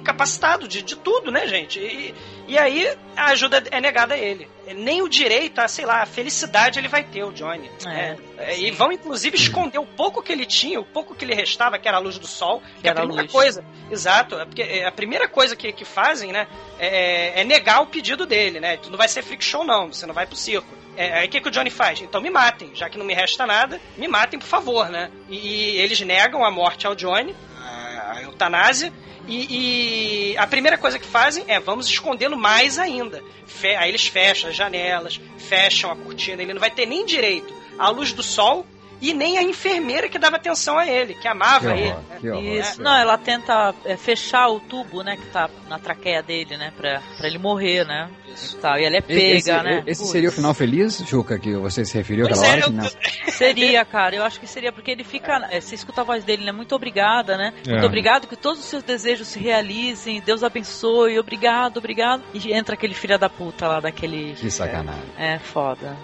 incapacitado 0.07 0.69
de, 0.69 0.83
de 0.83 0.97
tudo, 0.97 1.33
né, 1.33 1.47
gente? 1.49 1.81
E, 1.81 2.15
e 2.47 2.57
aí 2.57 2.97
a 3.17 3.27
ajuda 3.31 3.63
é 3.71 3.81
negada 3.81 4.15
a 4.15 4.19
ele. 4.19 4.49
Nem 4.75 5.03
o 5.03 5.09
direito 5.09 5.59
a, 5.61 5.67
sei 5.67 5.85
lá, 5.85 6.03
a 6.03 6.07
felicidade 6.07 6.79
ele 6.79 6.89
vai 6.89 7.03
ter, 7.03 7.25
o 7.25 7.33
Johnny. 7.33 7.71
né? 7.85 8.17
É, 8.39 8.59
e 8.59 8.71
vão, 8.71 8.93
inclusive, 8.93 9.37
esconder 9.37 9.79
o 9.79 9.87
pouco 9.87 10.23
que 10.23 10.33
ele 10.33 10.47
tinha, 10.47 10.81
o 10.81 10.85
pouco 10.85 11.15
que 11.15 11.25
lhe 11.25 11.35
restava, 11.35 11.79
que 11.79 11.89
era 11.89 11.97
a 11.97 12.01
luz 12.01 12.19
do 12.19 12.27
sol. 12.27 12.63
Que, 12.81 12.87
é 12.87 12.91
a 12.91 12.93
era 12.93 13.01
a 13.01 13.03
primeira 13.03 13.23
luz. 13.23 13.33
coisa. 13.33 13.65
Exato. 13.91 14.37
é 14.39 14.45
Porque 14.45 14.63
é, 14.63 14.87
a 14.87 14.93
primeira 14.93 15.29
coisa 15.29 15.57
que, 15.57 15.73
que 15.73 15.85
fazem, 15.85 16.33
né, 16.33 16.47
é, 16.79 17.41
é 17.41 17.45
negar 17.45 17.83
o 17.83 17.87
pedido 17.87 18.25
dele, 18.27 18.61
né? 18.61 18.77
Tu 18.77 18.91
não 18.91 18.99
vai 18.99 19.09
ser 19.09 19.23
freak 19.23 19.45
show, 19.45 19.65
não. 19.65 19.93
Você 19.93 20.07
não 20.07 20.15
vai 20.15 20.27
pro 20.27 20.37
circo. 20.37 20.69
É, 20.97 21.19
aí 21.19 21.27
o 21.27 21.31
que, 21.31 21.41
que 21.41 21.49
o 21.49 21.51
Johnny 21.51 21.71
faz? 21.71 22.01
Então 22.01 22.23
me 22.23 22.31
matem, 22.31 22.71
já 22.75 22.89
que 22.89 22.97
não 22.97 23.05
me 23.05 23.13
resta 23.13 23.45
nada, 23.47 23.79
me 23.99 24.09
matem, 24.09 24.39
por 24.39 24.47
favor, 24.47 24.89
né? 24.89 25.11
E, 25.29 25.37
e 25.37 25.77
eles 25.77 26.01
negam 26.01 26.43
a 26.43 26.51
morte 26.51 26.87
ao 26.87 26.95
Johnny, 26.95 27.37
a 27.61 28.23
eutanásia, 28.23 28.93
e, 29.29 30.31
e 30.33 30.39
a 30.39 30.47
primeira 30.47 30.79
coisa 30.79 30.99
que 30.99 31.07
fazem 31.07 31.45
é 31.49 31.59
vamos 31.61 31.89
escondê-lo 31.89 32.37
mais 32.37 32.79
ainda. 32.79 33.23
Fe- 33.47 33.77
aí 33.77 33.89
eles 33.91 34.07
fecham 34.07 34.51
as 34.51 34.57
janelas, 34.57 35.21
fecham 35.39 35.91
a 35.91 35.97
cortina, 35.97 36.43
ele 36.43 36.53
não 36.55 36.61
vai 36.61 36.71
ter 36.71 36.87
nem 36.87 37.05
direito 37.05 37.53
à 37.79 37.89
luz 37.91 38.13
do 38.13 38.23
sol 38.23 38.67
e 39.01 39.13
nem 39.13 39.39
a 39.39 39.43
enfermeira 39.43 40.09
que 40.09 40.19
dava 40.19 40.37
atenção 40.37 40.79
a 40.79 40.87
ele, 40.87 41.15
que 41.15 41.29
amava 41.29 41.73
Que 41.73 41.79
ele. 41.81 41.89
horror, 41.91 42.01
né? 42.09 42.17
que 42.21 42.31
horror. 42.31 42.43
Isso. 42.45 42.83
Não, 42.83 42.97
ela 42.97 43.19
tenta 43.19 43.75
é, 43.85 43.97
fechar 43.97 44.49
o 44.49 44.61
tubo, 44.61 45.03
né, 45.03 45.17
que 45.17 45.27
tá 45.27 45.49
na 45.69 45.79
traqueia 45.79 46.23
dele, 46.23 46.57
né, 46.57 46.73
pra, 46.77 47.01
pra 47.19 47.27
ele 47.27 47.39
morrer, 47.39 47.85
né? 47.85 48.09
E, 48.29 48.57
tal. 48.57 48.79
e 48.79 48.85
ela 48.85 48.97
é 48.97 49.01
pega, 49.01 49.21
esse, 49.39 49.51
né? 49.53 49.83
Esse 49.87 50.01
Putz. 50.03 50.13
seria 50.13 50.29
o 50.29 50.33
final 50.33 50.53
feliz, 50.53 50.99
Juca, 51.07 51.39
que 51.39 51.55
você 51.55 51.85
se 51.85 51.97
referiu 51.97 52.27
Pois 52.27 52.39
aquela 52.39 52.55
é, 52.55 52.57
hora? 52.59 52.67
eu- 52.67 52.73
não. 52.73 52.87
Seria, 53.37 53.85
cara, 53.85 54.17
eu 54.17 54.25
acho 54.25 54.41
que 54.41 54.47
seria, 54.47 54.73
porque 54.73 54.91
ele 54.91 55.05
fica. 55.05 55.47
é, 55.51 55.61
Você 55.61 55.75
escuta 55.75 56.01
a 56.01 56.05
voz 56.05 56.25
dele, 56.25 56.45
né? 56.45 56.53
Muito 56.53 56.75
obrigada, 56.75 57.37
né? 57.37 57.53
É. 57.67 57.71
Muito 57.73 57.87
obrigado, 57.87 58.27
que 58.27 58.37
todos 58.37 58.61
os 58.61 58.67
seus 58.67 58.83
desejos 58.83 59.29
se 59.29 59.39
realizem, 59.39 60.21
Deus 60.23 60.43
abençoe, 60.43 61.19
obrigado, 61.19 61.77
obrigado. 61.79 62.23
E 62.33 62.53
entra 62.53 62.75
aquele 62.75 62.95
filho 62.95 63.19
da 63.19 63.29
puta 63.29 63.67
lá, 63.69 63.81
daquele. 63.81 64.35
Que 64.35 64.51
sacanagem. 64.51 65.03
É, 65.19 65.39
foda. 65.39 65.97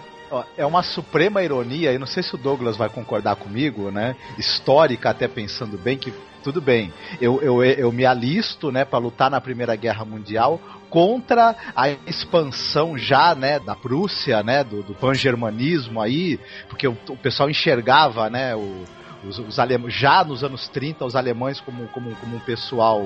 É 0.56 0.64
uma 0.64 0.82
suprema 0.82 1.42
ironia, 1.42 1.92
e 1.92 1.98
não 1.98 2.06
sei 2.06 2.22
se 2.22 2.34
o 2.34 2.38
Douglas 2.38 2.76
vai 2.76 2.88
concordar 2.88 3.36
comigo, 3.36 3.90
né? 3.90 4.16
Histórica, 4.38 5.10
até 5.10 5.28
pensando 5.28 5.76
bem, 5.76 5.98
que 5.98 6.12
tudo 6.42 6.60
bem, 6.60 6.92
eu, 7.20 7.40
eu, 7.40 7.62
eu 7.62 7.92
me 7.92 8.04
alisto, 8.04 8.72
né, 8.72 8.84
para 8.84 8.98
lutar 8.98 9.30
na 9.30 9.40
Primeira 9.40 9.76
Guerra 9.76 10.04
Mundial 10.04 10.60
contra 10.90 11.54
a 11.74 11.88
expansão 12.06 12.98
já, 12.98 13.34
né, 13.34 13.58
da 13.60 13.74
Prússia, 13.74 14.42
né, 14.42 14.64
do, 14.64 14.82
do 14.82 14.92
pan-germanismo 14.92 16.00
aí, 16.00 16.38
porque 16.68 16.86
o, 16.86 16.96
o 17.08 17.16
pessoal 17.16 17.48
enxergava, 17.48 18.28
né, 18.28 18.54
o, 18.56 18.84
os, 19.24 19.38
os 19.38 19.58
alemães, 19.58 19.94
já 19.94 20.24
nos 20.24 20.42
anos 20.42 20.68
30, 20.68 21.04
os 21.04 21.14
alemães 21.14 21.60
como, 21.60 21.86
como, 21.88 22.14
como 22.16 22.36
um 22.36 22.40
pessoal 22.40 23.02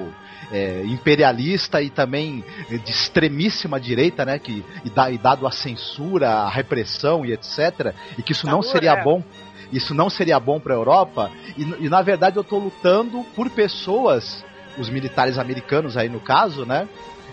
é, 0.50 0.82
imperialista 0.86 1.82
e 1.82 1.90
também 1.90 2.44
de 2.68 2.90
extremíssima 2.90 3.78
direita, 3.80 4.24
né? 4.24 4.38
Que, 4.38 4.64
e, 4.84 4.90
da- 4.90 5.10
e 5.10 5.18
dado 5.18 5.46
a 5.46 5.50
censura, 5.50 6.30
a 6.30 6.48
repressão 6.48 7.24
e 7.24 7.32
etc. 7.32 7.94
E 8.18 8.22
que 8.22 8.32
isso 8.32 8.46
não 8.46 8.62
seria 8.62 8.92
é. 8.92 9.02
bom. 9.02 9.22
Isso 9.72 9.94
não 9.94 10.08
seria 10.08 10.38
bom 10.38 10.60
para 10.60 10.74
a 10.74 10.76
Europa. 10.76 11.30
E, 11.56 11.62
e, 11.84 11.88
na 11.88 12.00
verdade 12.02 12.36
eu 12.36 12.42
estou 12.42 12.58
lutando 12.58 13.24
por 13.34 13.50
pessoas, 13.50 14.44
os 14.78 14.88
militares 14.88 15.38
americanos 15.38 15.96
aí 15.96 16.08
no 16.08 16.20
caso, 16.20 16.64
né? 16.64 16.88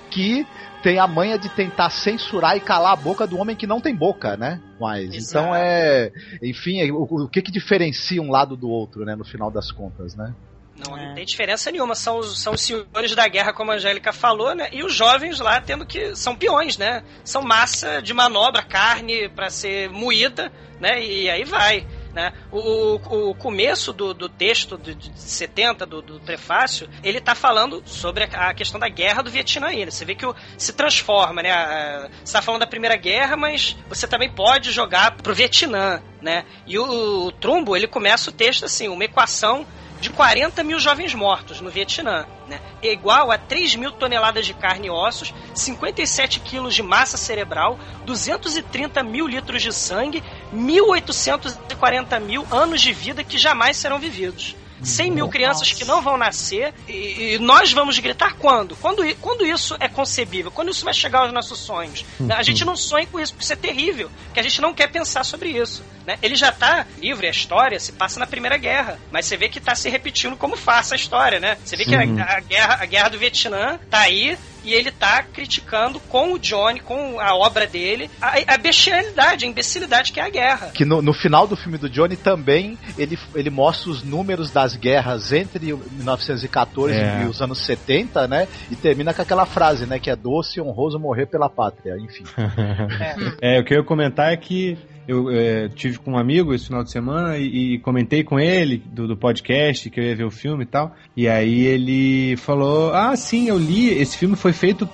Que 0.09 0.45
tem 0.83 0.99
a 0.99 1.07
manha 1.07 1.39
de 1.39 1.47
tentar 1.49 1.89
censurar 1.89 2.57
e 2.57 2.59
calar 2.59 2.91
a 2.91 2.97
boca 2.97 3.25
do 3.25 3.39
homem 3.39 3.55
que 3.55 3.65
não 3.65 3.79
tem 3.79 3.95
boca, 3.95 4.35
né? 4.35 4.61
Mas 4.79 5.13
Exato. 5.13 5.45
então 5.45 5.55
é, 5.55 6.11
enfim, 6.43 6.81
é, 6.81 6.91
o, 6.91 7.03
o 7.03 7.29
que 7.29 7.41
que 7.41 7.51
diferencia 7.51 8.21
um 8.21 8.29
lado 8.29 8.57
do 8.57 8.69
outro, 8.69 9.05
né? 9.05 9.15
No 9.15 9.23
final 9.23 9.49
das 9.49 9.71
contas, 9.71 10.13
né? 10.13 10.35
Não, 10.75 10.97
não 10.97 11.13
tem 11.13 11.25
diferença 11.25 11.71
nenhuma. 11.71 11.95
São 11.95 12.17
os, 12.17 12.41
são 12.41 12.53
os 12.53 12.61
senhores 12.61 13.15
da 13.15 13.27
guerra, 13.27 13.53
como 13.53 13.71
a 13.71 13.75
Angélica 13.75 14.11
falou, 14.11 14.53
né? 14.53 14.67
E 14.71 14.83
os 14.83 14.93
jovens 14.93 15.39
lá 15.39 15.61
tendo 15.61 15.85
que. 15.85 16.15
São 16.15 16.35
peões, 16.35 16.77
né? 16.77 17.03
São 17.23 17.41
massa 17.41 18.01
de 18.01 18.13
manobra, 18.13 18.61
carne 18.61 19.29
para 19.29 19.49
ser 19.49 19.89
moída, 19.89 20.51
né? 20.79 21.03
E 21.03 21.29
aí 21.29 21.43
vai. 21.45 21.87
Né? 22.13 22.31
O, 22.51 22.59
o, 22.59 23.29
o 23.31 23.35
começo 23.35 23.91
do, 23.91 24.13
do 24.13 24.29
texto 24.29 24.77
de, 24.77 24.93
de 24.93 25.19
70, 25.19 25.85
do, 25.85 26.01
do 26.01 26.19
prefácio, 26.19 26.87
ele 27.03 27.19
tá 27.19 27.33
falando 27.33 27.81
sobre 27.85 28.25
a, 28.25 28.49
a 28.49 28.53
questão 28.53 28.79
da 28.79 28.87
guerra 28.87 29.23
do 29.23 29.31
Vietnã 29.31 29.67
ainda. 29.67 29.89
Você 29.89 30.05
vê 30.05 30.13
que 30.13 30.25
o, 30.25 30.35
se 30.57 30.73
transforma, 30.73 31.41
né? 31.41 32.09
Você 32.23 32.33
tá 32.33 32.41
falando 32.41 32.61
da 32.61 32.67
Primeira 32.67 32.95
Guerra, 32.95 33.35
mas 33.35 33.75
você 33.89 34.07
também 34.07 34.29
pode 34.29 34.71
jogar 34.71 35.17
pro 35.17 35.33
Vietnã, 35.33 36.03
né? 36.21 36.45
E 36.67 36.77
o, 36.77 37.25
o 37.25 37.31
Trumbo, 37.31 37.75
ele 37.75 37.87
começa 37.87 38.29
o 38.29 38.33
texto 38.33 38.65
assim, 38.65 38.87
uma 38.87 39.03
equação 39.03 39.65
de 40.03 40.09
40 40.09 40.61
mil 40.65 40.77
jovens 40.81 41.15
mortos 41.15 41.61
no 41.61 41.69
Vietnã, 41.69 42.27
né? 42.45 42.59
É 42.81 42.91
igual 42.91 43.31
a 43.31 43.37
3 43.37 43.75
mil 43.75 43.89
toneladas 43.89 44.45
de 44.45 44.53
carne 44.53 44.87
e 44.87 44.89
ossos, 44.89 45.33
57 45.55 46.41
quilos 46.41 46.75
de 46.75 46.83
massa 46.83 47.15
cerebral, 47.15 47.79
230 48.03 49.01
mil 49.01 49.25
litros 49.25 49.61
de 49.61 49.71
sangue, 49.71 50.21
1.840 50.53 52.19
mil 52.19 52.45
anos 52.51 52.81
de 52.81 52.91
vida 52.91 53.23
que 53.23 53.37
jamais 53.37 53.77
serão 53.77 53.97
vividos. 53.97 54.57
100 54.83 55.11
mil 55.11 55.27
crianças 55.29 55.71
que 55.71 55.85
não 55.85 56.01
vão 56.01 56.17
nascer 56.17 56.73
e, 56.87 57.35
e 57.35 57.39
nós 57.39 57.71
vamos 57.71 57.97
gritar 57.99 58.33
quando? 58.33 58.75
quando? 58.75 59.03
Quando 59.17 59.45
isso 59.45 59.75
é 59.79 59.87
concebível? 59.87 60.51
Quando 60.51 60.71
isso 60.71 60.83
vai 60.85 60.93
chegar 60.93 61.19
aos 61.19 61.33
nossos 61.33 61.59
sonhos? 61.59 62.05
né? 62.19 62.35
A 62.35 62.43
gente 62.43 62.63
não 62.65 62.75
sonha 62.75 63.05
com 63.07 63.19
isso, 63.19 63.33
porque 63.33 63.43
isso 63.43 63.53
é 63.53 63.55
terrível, 63.55 64.09
que 64.33 64.39
a 64.39 64.43
gente 64.43 64.61
não 64.61 64.73
quer 64.73 64.87
pensar 64.91 65.23
sobre 65.23 65.49
isso. 65.49 65.83
né? 66.05 66.17
Ele 66.21 66.35
já 66.35 66.51
tá, 66.51 66.85
livre, 66.99 67.27
a 67.27 67.31
história 67.31 67.79
se 67.79 67.91
passa 67.93 68.19
na 68.19 68.27
Primeira 68.27 68.57
Guerra, 68.57 68.99
mas 69.11 69.25
você 69.25 69.37
vê 69.37 69.47
que 69.49 69.59
tá 69.61 69.73
se 69.75 69.89
repetindo 69.89 70.35
como 70.35 70.57
farsa 70.57 70.95
a 70.95 70.97
história, 70.97 71.39
né? 71.39 71.57
Você 71.63 71.75
vê 71.77 71.85
que 71.85 71.93
Uhum. 71.95 72.19
a, 72.21 72.37
a 72.37 72.39
guerra, 72.41 72.77
a 72.81 72.85
guerra 72.85 73.09
do 73.09 73.17
Vietnã 73.19 73.79
tá 73.89 73.99
aí 73.99 74.37
e 74.65 74.73
ele 74.73 74.91
tá 74.91 75.21
criticando 75.23 75.99
com 75.99 76.33
o 76.33 76.39
Johnny, 76.39 76.79
com 76.79 77.19
a 77.19 77.35
obra 77.35 77.67
dele, 77.67 78.09
a, 78.21 78.53
a 78.53 78.57
bestialidade, 78.57 79.45
a 79.45 79.47
imbecilidade 79.47 80.11
que 80.11 80.19
é 80.19 80.23
a 80.23 80.29
guerra. 80.29 80.71
Que 80.73 80.85
no, 80.85 81.01
no 81.01 81.13
final 81.13 81.45
do 81.47 81.55
filme 81.55 81.77
do 81.77 81.89
Johnny 81.89 82.15
também 82.15 82.77
ele, 82.97 83.17
ele 83.35 83.49
mostra 83.49 83.89
os 83.89 84.03
números 84.03 84.51
das 84.51 84.72
guerras 84.75 85.31
entre 85.31 85.73
o 85.73 85.77
1914 85.77 86.93
É. 86.93 87.23
e 87.23 87.25
os 87.25 87.41
anos 87.41 87.65
70, 87.65 88.27
né? 88.27 88.47
E 88.71 88.75
termina 88.75 89.13
com 89.13 89.21
aquela 89.21 89.45
frase, 89.45 89.85
né? 89.85 89.99
Que 89.99 90.09
é 90.09 90.15
doce 90.15 90.59
e 90.59 90.61
honroso 90.61 90.99
morrer 90.99 91.25
pela 91.25 91.49
pátria, 91.49 91.97
enfim. 91.97 92.23
É, 93.41 93.59
o 93.59 93.63
que 93.63 93.73
eu 93.73 93.79
ia 93.79 93.83
comentar 93.83 94.31
é 94.31 94.37
que 94.37 94.77
eu 95.07 95.29
é, 95.29 95.67
tive 95.69 95.97
com 95.97 96.11
um 96.11 96.17
amigo 96.17 96.53
esse 96.53 96.67
final 96.67 96.83
de 96.83 96.91
semana 96.91 97.37
e, 97.37 97.75
e 97.75 97.79
comentei 97.79 98.23
com 98.23 98.39
ele 98.39 98.77
do, 98.77 99.07
do 99.07 99.17
podcast 99.17 99.89
que 99.89 99.99
eu 99.99 100.03
ia 100.03 100.15
ver 100.15 100.25
o 100.25 100.31
filme 100.31 100.63
e 100.63 100.67
tal. 100.67 100.93
E 101.15 101.27
aí 101.27 101.65
ele 101.65 102.37
falou: 102.37 102.93
Ah, 102.93 103.15
sim, 103.15 103.47
eu 103.47 103.57
li. 103.57 103.89
Esse 103.89 104.17
filme 104.17 104.35
foi 104.35 104.53
feito 104.53 104.87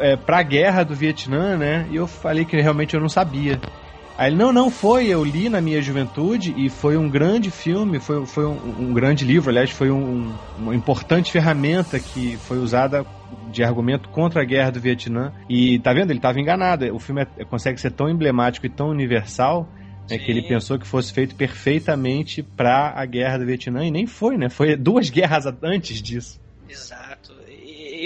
é, 0.00 0.16
pra 0.16 0.42
guerra 0.42 0.82
do 0.82 0.94
Vietnã, 0.94 1.56
né? 1.56 1.86
E 1.90 1.96
eu 1.96 2.06
falei 2.06 2.44
que 2.44 2.60
realmente 2.60 2.94
eu 2.94 3.00
não 3.00 3.08
sabia. 3.08 3.60
Aí 4.18 4.30
ele, 4.30 4.36
não, 4.36 4.52
não 4.52 4.68
foi, 4.68 5.06
eu 5.06 5.24
li 5.24 5.48
na 5.48 5.60
minha 5.60 5.80
juventude 5.80 6.52
e 6.56 6.68
foi 6.68 6.96
um 6.96 7.08
grande 7.08 7.52
filme, 7.52 8.00
foi, 8.00 8.26
foi 8.26 8.44
um, 8.44 8.90
um 8.90 8.92
grande 8.92 9.24
livro, 9.24 9.48
aliás, 9.48 9.70
foi 9.70 9.92
um- 9.92 10.34
uma 10.58 10.74
importante 10.74 11.30
ferramenta 11.30 12.00
que 12.00 12.36
foi 12.36 12.58
usada 12.58 13.06
de 13.52 13.62
argumento 13.62 14.08
contra 14.08 14.42
a 14.42 14.44
guerra 14.44 14.72
do 14.72 14.80
Vietnã. 14.80 15.32
E 15.48 15.78
tá 15.78 15.92
vendo? 15.92 16.10
Ele 16.10 16.18
estava 16.18 16.40
enganado. 16.40 16.84
O 16.92 16.98
filme 16.98 17.22
é- 17.38 17.44
consegue 17.44 17.80
ser 17.80 17.92
tão 17.92 18.10
emblemático 18.10 18.66
e 18.66 18.68
tão 18.68 18.88
universal 18.88 19.68
né, 20.10 20.18
que 20.18 20.30
ele 20.32 20.42
pensou 20.42 20.78
que 20.78 20.86
fosse 20.86 21.12
feito 21.12 21.34
perfeitamente 21.36 22.42
para 22.42 22.92
a 22.96 23.04
guerra 23.04 23.38
do 23.38 23.46
Vietnã 23.46 23.84
e 23.84 23.90
nem 23.90 24.06
foi, 24.06 24.36
né? 24.36 24.48
Foi 24.48 24.74
duas 24.74 25.10
guerras 25.10 25.44
antes 25.62 26.02
disso. 26.02 26.40
Exato. 26.68 27.34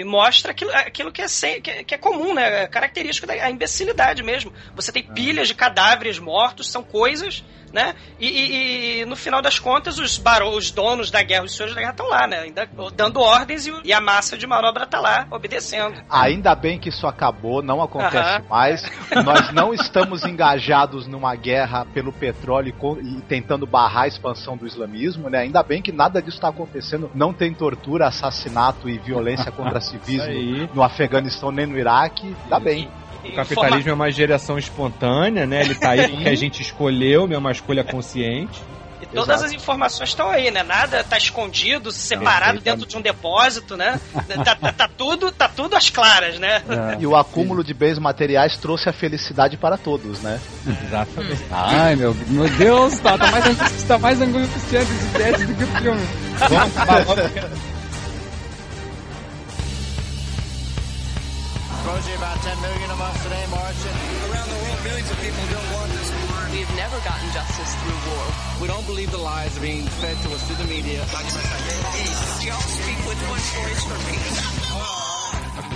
E, 0.01 0.05
mostra 0.05 0.53
aquilo, 0.53 0.71
aquilo 0.73 1.13
que, 1.13 1.23
é 1.23 1.29
sem- 1.29 1.61
que, 1.61 1.71
é- 1.71 1.85
que 1.85 1.95
é 1.95 1.99
comum, 1.99 2.35
né? 2.35 2.63
É 2.65 2.67
característico 2.67 3.27
da 3.27 3.51
imbecilidade 3.51 4.23
mesmo. 4.23 4.53
Você 4.75 4.91
tem 4.93 5.03
pilhas 5.03 5.49
de 5.49 5.55
cadáveres 5.55 6.19
mortos, 6.19 6.69
são 6.71 6.83
coisas, 6.83 7.45
né? 7.73 7.95
E, 8.21 8.29
e- 8.29 9.01
e 9.01 9.05
no 9.07 9.17
final 9.17 9.41
das 9.41 9.59
contas, 9.59 9.99
os 9.99 10.19
barões, 10.19 10.55
os 10.57 10.71
donos 10.71 11.11
da 11.11 11.23
guerra, 11.23 11.45
os 11.45 11.57
senhores 11.57 11.75
da 11.75 11.81
guerra 11.81 11.93
estão 11.93 12.09
lá, 12.09 12.27
né? 12.27 12.41
Ainda 12.41 12.69
dando 12.95 13.21
ordens 13.21 13.67
e, 13.67 13.73
e 13.85 13.93
a 13.93 14.01
massa 14.01 14.37
de 14.37 14.47
manobra 14.47 14.87
tá 14.87 15.01
lá, 15.01 15.27
obedecendo. 15.31 16.01
Ainda 16.11 16.55
bem 16.55 16.79
que 16.79 16.91
isso 16.91 17.07
acabou, 17.07 17.63
não 17.63 17.83
acontece 17.83 18.17
Aham. 18.19 18.45
mais. 18.49 18.83
Nós 19.25 19.51
não 19.53 19.73
estamos 19.73 20.25
engajados 20.25 21.07
numa 21.07 21.35
guerra 21.35 21.87
pelo 21.95 22.13
petróleo 22.13 22.69
e 22.69 22.83
e 23.03 23.21
tentando 23.23 23.67
barrar 23.67 24.03
a 24.03 24.09
expansão 24.09 24.57
do 24.57 24.67
islamismo, 24.67 25.31
né? 25.31 25.39
Ainda 25.41 25.63
bem 25.63 25.81
que 25.81 25.93
nada 25.93 26.21
disso 26.21 26.37
está 26.37 26.49
acontecendo. 26.49 27.11
Não 27.15 27.33
tem 27.33 27.55
tortura, 27.55 28.07
assassinato 28.07 28.89
e 28.89 28.99
violência 28.99 29.51
contra 29.53 29.79
civismo 29.83 30.23
aí. 30.23 30.71
no 30.75 30.83
Afeganistão 30.83 31.51
nem 31.51 31.67
no 31.67 31.79
Iraque. 31.79 32.35
Ainda 32.45 32.61
bem. 32.61 32.89
O 33.25 33.33
capitalismo 33.35 33.91
é 33.91 33.95
uma 33.95 34.11
geração 34.11 34.59
espontânea, 34.59 35.47
né? 35.47 35.61
Ele 35.63 35.75
tá 35.77 35.91
aí 35.91 36.09
porque 36.09 36.29
a 36.29 36.35
gente 36.35 36.61
escolheu, 36.61 37.29
é 37.33 37.39
uma 37.39 37.53
escolha 37.53 37.85
consciente. 37.85 38.61
E 39.01 39.07
todas 39.07 39.43
as 39.43 39.53
informações 39.53 40.11
estão 40.11 40.29
aí, 40.29 40.51
né? 40.51 40.63
Nada 40.63 41.03
tá 41.05 41.17
escondido, 41.19 41.91
separado 41.93 42.61
dentro 42.61 42.87
de 42.87 42.97
um 42.97 43.01
depósito, 43.01 43.77
né? 43.77 44.01
tá, 44.45 44.55
tá- 44.55 44.73
tá 44.73 44.89
tudo, 44.89 45.31
tá 45.33 45.49
tudo 45.49 45.77
às 45.77 45.91
claras, 45.91 46.39
né? 46.39 46.63
E 47.01 47.07
o 47.07 47.17
acúmulo 47.17 47.63
de 47.65 47.75
bens 47.75 47.99
materiais 47.99 48.57
trouxe 48.57 48.89
a 48.89 48.93
felicidade 48.93 49.57
para 49.57 49.77
todos, 49.77 50.21
né? 50.21 50.41
Exatamente. 50.87 51.43
Ai, 51.51 51.97
meu, 51.97 52.15
meu 52.29 52.49
Deus, 52.51 52.99
tá, 53.01 53.19
tá 53.19 53.31
mais, 53.31 53.83
tá 53.85 53.99
mais 53.99 54.21
angustiante 54.21 54.91
esse 54.93 55.09
teste 55.15 55.47
do 55.47 55.55
que 55.55 55.65
o 55.65 55.67
filme. 55.67 56.01
Vamos 56.39 56.77
acabar 56.77 57.07
logo. 57.07 57.21
Rosie, 61.87 62.15
about 62.15 62.39
10 62.39 62.63
million 62.63 62.91
of 62.91 63.01
us 63.01 63.17
today 63.25 63.45
marching. 63.51 63.97
Around 64.31 64.49
the 64.55 64.61
world, 64.63 64.81
millions 64.87 65.11
of 65.11 65.19
people 65.19 65.43
don't 65.51 65.71
want 65.75 65.91
this 65.91 66.11
war. 66.15 66.39
We've 66.55 66.75
never 66.79 66.99
gotten 67.03 67.27
justice 67.35 67.75
through 67.83 68.01
war. 68.07 68.25
We 68.63 68.67
don't 68.69 68.87
believe 68.87 69.11
the 69.11 69.19
lies 69.19 69.59
being 69.59 69.87
fed 69.99 70.17
to 70.23 70.29
us 70.31 70.47
through 70.47 70.63
the 70.63 70.71
media. 70.71 71.03
Y'all 72.47 72.63
speak 72.71 72.99
with 73.03 73.19
one 73.27 73.43
voice 73.59 73.83
for 73.91 73.99
me. 74.07 74.19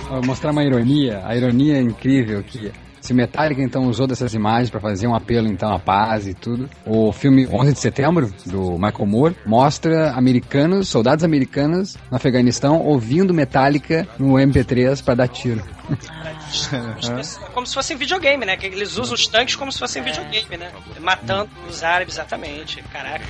Vou 0.09 0.23
mostrar 0.23 0.53
uma 0.53 0.63
ironia. 0.63 1.27
A 1.27 1.35
ironia 1.35 1.81
incrível 1.81 2.45
que 2.45 2.71
Se 3.07 3.15
Metallica 3.15 3.63
então 3.63 3.85
usou 3.85 4.05
dessas 4.05 4.35
imagens 4.35 4.69
para 4.69 4.81
fazer 4.81 5.07
um 5.07 5.15
apelo 5.15 5.47
então 5.47 5.73
à 5.73 5.79
paz 5.79 6.27
e 6.27 6.35
tudo, 6.35 6.69
o 6.85 7.13
filme 7.13 7.47
11 7.47 7.73
de 7.73 7.79
setembro 7.79 8.35
do 8.45 8.73
Michael 8.73 9.07
Moore 9.07 9.37
mostra 9.47 10.11
americanos, 10.11 10.89
soldados 10.89 11.23
americanos 11.23 11.97
no 12.11 12.17
Afeganistão 12.17 12.81
ouvindo 12.81 13.33
Metallica 13.33 14.09
no 14.19 14.33
MP3 14.33 15.05
para 15.05 15.15
dar 15.15 15.29
tiro. 15.29 15.63
É 15.89 17.47
como 17.55 17.65
se 17.65 17.75
fosse 17.75 17.95
em 17.95 17.97
videogame, 17.97 18.45
né? 18.45 18.57
Que 18.57 18.67
eles 18.67 18.99
usam 18.99 19.15
os 19.15 19.29
tanques 19.29 19.55
como 19.55 19.71
se 19.71 19.79
fossem 19.79 20.03
videogame, 20.03 20.57
né? 20.57 20.73
Matando 20.99 21.49
os 21.71 21.85
árabes, 21.85 22.15
exatamente. 22.15 22.83
Caraca. 22.93 23.25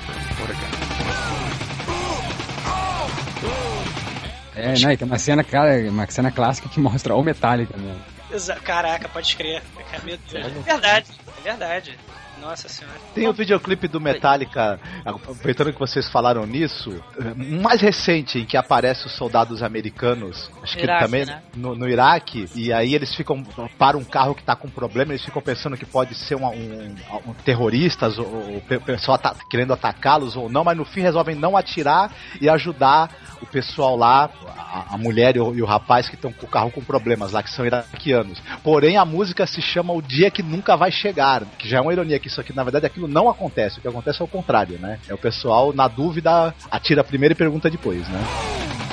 É, 4.56 4.72
e 4.72 4.96
tem 4.96 5.06
uma 5.06 5.18
cena, 5.18 5.44
cara, 5.44 5.90
uma 5.90 6.06
cena 6.10 6.30
clássica 6.30 6.66
que 6.66 6.80
mostra 6.80 7.14
o 7.14 7.22
Metallica 7.22 7.76
mesmo. 7.76 8.15
Exa- 8.30 8.56
Caraca, 8.56 9.08
pode 9.08 9.36
crer. 9.36 9.62
Meu 10.04 10.18
Deus. 10.30 10.44
É 10.46 10.50
verdade, 10.72 11.10
é 11.38 11.42
verdade. 11.42 11.98
Nossa 12.40 12.68
senhora. 12.68 12.98
Tem 13.14 13.26
o 13.26 13.32
videoclipe 13.32 13.88
do 13.88 13.98
Metallica, 13.98 14.78
aproveitando 15.06 15.72
que 15.72 15.78
vocês 15.78 16.06
falaram 16.10 16.44
nisso, 16.46 17.02
um 17.34 17.62
mais 17.62 17.80
recente, 17.80 18.38
em 18.38 18.44
que 18.44 18.58
aparece 18.58 19.06
os 19.06 19.12
soldados 19.16 19.62
americanos, 19.62 20.50
acho 20.62 20.76
que 20.76 20.82
Iraque, 20.82 21.02
também 21.04 21.24
né? 21.24 21.42
no, 21.56 21.74
no 21.74 21.88
Iraque, 21.88 22.46
e 22.54 22.70
aí 22.74 22.94
eles 22.94 23.14
ficam 23.14 23.42
para 23.78 23.96
um 23.96 24.04
carro 24.04 24.34
que 24.34 24.42
tá 24.44 24.54
com 24.54 24.68
problema, 24.68 25.12
eles 25.12 25.24
ficam 25.24 25.40
pensando 25.40 25.78
que 25.78 25.86
pode 25.86 26.14
ser 26.14 26.34
uma- 26.34 26.50
um, 26.50 26.94
um 27.26 27.32
terroristas, 27.32 28.18
ou, 28.18 28.26
ou 28.26 28.56
o 28.58 28.80
pessoal 28.82 29.14
ata- 29.14 29.34
querendo 29.48 29.72
atacá-los 29.72 30.36
ou 30.36 30.50
não, 30.50 30.62
mas 30.62 30.76
no 30.76 30.84
fim 30.84 31.00
resolvem 31.00 31.34
não 31.34 31.56
atirar 31.56 32.12
e 32.38 32.50
ajudar 32.50 33.10
o 33.40 33.46
pessoal 33.46 33.96
lá, 33.96 34.30
a, 34.56 34.94
a 34.94 34.98
mulher 34.98 35.36
e 35.36 35.40
o, 35.40 35.54
e 35.54 35.62
o 35.62 35.66
rapaz 35.66 36.08
que 36.08 36.14
estão 36.14 36.32
com 36.32 36.46
o 36.46 36.48
carro 36.48 36.70
com 36.70 36.82
problemas 36.82 37.32
lá, 37.32 37.42
que 37.42 37.50
são 37.50 37.66
iraquianos. 37.66 38.40
Porém, 38.62 38.96
a 38.96 39.04
música 39.04 39.46
se 39.46 39.60
chama 39.60 39.92
O 39.92 40.02
Dia 40.02 40.30
Que 40.30 40.42
Nunca 40.42 40.76
Vai 40.76 40.90
Chegar, 40.90 41.44
que 41.58 41.68
já 41.68 41.78
é 41.78 41.80
uma 41.80 41.92
ironia 41.92 42.18
que 42.18 42.28
isso 42.28 42.40
aqui, 42.40 42.54
na 42.54 42.64
verdade, 42.64 42.86
aquilo 42.86 43.08
não 43.08 43.28
acontece. 43.28 43.78
O 43.78 43.82
que 43.82 43.88
acontece 43.88 44.20
é 44.20 44.24
o 44.24 44.28
contrário, 44.28 44.78
né? 44.78 44.98
É 45.08 45.14
o 45.14 45.18
pessoal, 45.18 45.72
na 45.72 45.88
dúvida, 45.88 46.54
atira 46.70 47.04
primeiro 47.04 47.32
e 47.32 47.36
pergunta 47.36 47.70
depois, 47.70 48.06
né? 48.08 48.85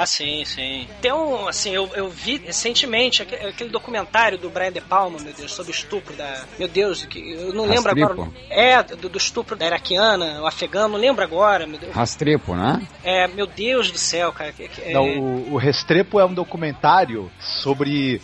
Ah, 0.00 0.06
sim, 0.06 0.44
sim. 0.44 0.86
Tem 1.02 1.12
um, 1.12 1.48
assim, 1.48 1.74
eu, 1.74 1.90
eu 1.96 2.08
vi 2.08 2.36
recentemente 2.36 3.20
aque- 3.22 3.34
aquele 3.34 3.68
documentário 3.68 4.38
do 4.38 4.48
Brian 4.48 4.70
De 4.70 4.80
Palma, 4.80 5.18
meu 5.20 5.32
Deus, 5.34 5.52
sobre 5.52 5.72
o 5.72 5.74
estupro 5.74 6.14
da. 6.14 6.44
Meu 6.56 6.68
Deus, 6.68 7.04
que 7.04 7.32
eu 7.32 7.52
não 7.52 7.64
lembro 7.64 7.90
Rastrepo. 7.90 8.12
agora. 8.12 8.30
É, 8.48 8.80
do, 8.84 9.08
do 9.08 9.18
estupro 9.18 9.56
da 9.56 9.66
iraquiana, 9.66 10.40
o 10.40 10.46
afegano, 10.46 10.90
não 10.90 11.00
lembro 11.00 11.24
agora, 11.24 11.66
meu 11.66 11.80
Deus. 11.80 11.92
Rastrepo, 11.92 12.54
né? 12.54 12.80
É, 13.02 13.26
meu 13.26 13.48
Deus 13.48 13.90
do 13.90 13.98
céu, 13.98 14.32
cara. 14.32 14.54
é- 14.84 14.92
Não, 14.92 15.04
o, 15.18 15.54
o 15.54 15.56
Restrepo 15.56 16.20
é 16.20 16.24
um 16.24 16.32
documentário 16.32 17.28
sobre 17.40 18.20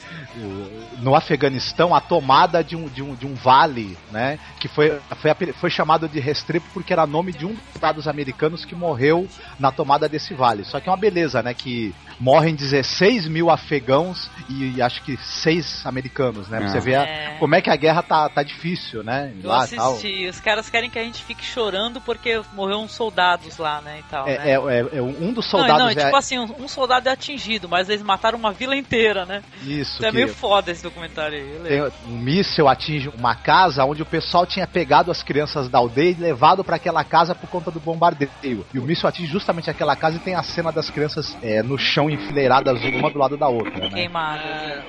no 0.98 1.15
Afeganistão 1.15 1.94
a 1.94 2.01
tomada 2.01 2.62
de 2.62 2.77
um, 2.77 2.89
de 2.89 3.02
um, 3.02 3.15
de 3.15 3.27
um 3.27 3.35
vale, 3.35 3.97
né? 4.11 4.39
Que 4.59 4.69
foi, 4.69 4.98
foi, 5.16 5.52
foi 5.52 5.70
chamado 5.70 6.09
de 6.09 6.19
Restrepo 6.20 6.66
porque 6.73 6.93
era 6.93 7.06
nome 7.06 7.32
de 7.32 7.47
um 7.47 7.55
dos 7.55 7.62
soldados 7.73 8.09
americanos 8.09 8.65
que 8.65 8.74
morreu 8.74 9.28
na 9.59 9.70
tomada 9.70 10.09
desse 10.09 10.35
vale. 10.35 10.65
Só 10.65 10.81
que 10.81 10.89
é 10.89 10.93
uma 10.93 10.98
beleza, 10.98 11.43
né? 11.43 11.55
Que 11.55 11.94
morrem 12.19 12.55
16 12.55 13.28
mil 13.28 13.51
afegãos 13.51 14.31
e, 14.49 14.81
acho 14.81 15.03
que 15.03 15.16
seis 15.19 15.85
americanos, 15.86 16.49
né? 16.49 16.59
Pra 16.59 16.69
você 16.69 16.81
ver 16.81 16.95
a- 16.97 17.03
É. 17.07 17.36
como 17.39 17.55
é 17.55 17.61
que 17.61 17.70
a 17.70 17.77
guerra 17.77 18.03
tá, 18.03 18.28
tá 18.28 18.43
difícil, 18.43 19.03
né? 19.03 19.32
Eu 19.43 19.49
Lá 19.49 19.65
e 19.66 19.77
tal. 19.77 19.93
assisti. 19.93 20.27
Os 20.28 20.41
caras 20.41 20.69
querem 20.70 20.89
que 20.91 20.99
a 20.99 21.03
gente 21.03 21.23
fique 21.24 21.45
chorando 21.45 22.01
porque 22.01 22.41
morreu 22.53 22.78
uns 22.78 22.93
soldados 22.93 23.59
lá, 23.59 23.81
né? 23.81 23.99
E 24.01 24.03
tal, 24.11 24.27
né? 24.27 24.35
É, 24.45 24.51
é, 24.51 24.55
é- 24.55 24.99
é 24.99 25.03
um 25.03 25.32
dos 25.32 25.45
Não, 25.45 25.51
soldados 25.59 25.78
não, 25.82 25.89
é 25.89 25.93
é- 25.93 26.05
tipo 26.05 26.16
assim, 26.16 26.39
um 26.39 26.55
um 26.65 26.69
soldado 26.69 27.09
é 27.09 27.12
atingido, 27.12 27.69
mas 27.69 27.89
eles 27.89 28.03
mataram 28.03 28.39
uma 28.39 28.53
vila 28.53 28.77
inteira, 28.77 29.27
né? 29.27 29.43
Isso, 29.62 29.97
Então 29.99 30.09
é 30.09 30.12
meio 30.12 30.28
foda 30.28 30.70
esse 30.70 30.82
documentário 30.82 31.36
aí. 31.36 31.61
Tem 31.69 31.82
um 32.09 32.16
míssil 32.19 32.69
atinge 32.69 33.09
uma 33.19 33.35
casa 33.35 33.85
onde 33.85 34.03
o 34.03 34.07
pessoal 34.07 34.47
tinha 34.47 34.66
pegado 34.66 35.11
as 35.11 35.23
crianças 35.23 35.69
da 35.69 35.78
aldeia 35.78 36.11
e 36.11 36.15
levado 36.15 36.62
para 36.65 36.77
aquela 36.77 37.03
casa 37.05 37.35
por 37.35 37.49
conta 37.51 37.70
do 37.70 37.81
bombardeio. 37.81 38.65
E 38.73 38.78
o 38.78 38.82
míssil 38.82 39.09
atinge 39.09 39.31
justamente 39.31 39.69
aquela 39.69 39.97
casa 39.97 40.16
e 40.16 40.20
tem 40.20 40.35
a 40.35 40.43
cena 40.43 40.70
das 40.70 40.89
crianças 40.91 41.36
é, 41.43 41.62
no 41.62 41.77
chão 41.78 42.03
enfileiradas 42.10 42.82
uma 42.82 43.10
do 43.10 43.18
lado 43.18 43.36
da 43.36 43.48
outra. 43.48 43.78
Né? 43.78 43.90
Queimada. 43.90 44.85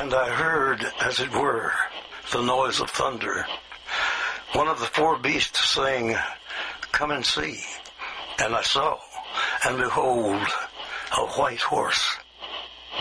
And 0.00 0.14
I 0.14 0.30
heard, 0.30 0.86
as 1.00 1.18
it 1.20 1.30
were, 1.36 1.72
the 2.30 2.42
noise 2.42 2.80
of 2.80 2.90
thunder. 2.92 3.46
One 4.54 4.68
of 4.70 4.78
the 4.80 4.86
four 4.86 5.18
beasts 5.18 5.74
saying, 5.74 6.16
Come 6.92 7.14
and 7.14 7.24
see. 7.24 7.60
And 8.40 8.54
I 8.54 8.62
saw, 8.62 8.98
and 9.64 9.76
behold, 9.76 10.46
a 11.16 11.40
white 11.40 11.62
horse. 11.62 12.18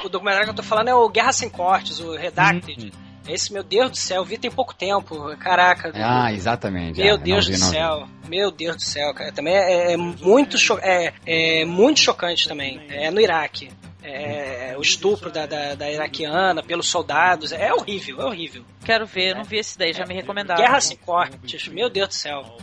O 0.04 0.10
documentário 0.10 0.46
que 0.46 0.52
eu 0.52 0.56
tô 0.56 0.64
falando 0.64 0.90
é 0.90 0.96
o 0.96 1.10
Guerra 1.10 1.32
Sem 1.32 1.50
Cortes, 1.50 2.00
o 2.00 2.16
Redacted. 2.16 2.92
Esse, 3.28 3.52
meu 3.52 3.64
Deus 3.64 3.92
do 3.92 3.98
céu, 3.98 4.18
eu 4.22 4.26
vi 4.26 4.38
tem 4.38 4.50
pouco 4.52 4.74
tempo. 4.74 5.36
Caraca. 5.38 5.92
Ah, 5.96 6.32
exatamente. 6.32 7.00
Meu 7.02 7.16
Ah, 7.16 7.18
Deus 7.18 7.46
não 7.48 7.54
vi, 7.54 7.60
do 7.60 7.66
não 7.66 7.72
céu. 7.72 8.08
Meu 8.28 8.52
Deus 8.52 8.76
do 8.78 8.82
céu, 8.84 9.14
cara. 9.14 9.32
Também 9.32 9.54
é, 9.56 9.94
é 9.94 9.98
muito, 9.98 10.58
cho 10.58 10.78
é, 10.82 11.14
é 11.26 11.66
muito 11.66 12.00
chocante 12.00 12.48
também. 12.48 12.82
É 12.90 13.12
no 13.12 13.20
Iraque. 13.20 13.70
É, 14.10 14.74
o 14.78 14.82
estupro 14.82 15.30
da, 15.30 15.46
da, 15.46 15.76
da 15.76 15.92
iraquiana 15.92 16.64
pelos 16.64 16.88
soldados. 16.88 17.52
É 17.52 17.74
horrível, 17.74 18.22
é 18.22 18.26
horrível. 18.26 18.64
Quero 18.86 19.06
ver, 19.06 19.36
não 19.36 19.44
vi 19.44 19.58
esse 19.58 19.78
daí, 19.78 19.92
já 19.92 20.06
me 20.06 20.14
recomendaram. 20.14 20.64
Guerra 20.64 20.80
sem 20.80 20.96
cortes. 20.96 21.68
Meu 21.68 21.90
Deus 21.90 22.08
do 22.08 22.14
céu. 22.14 22.58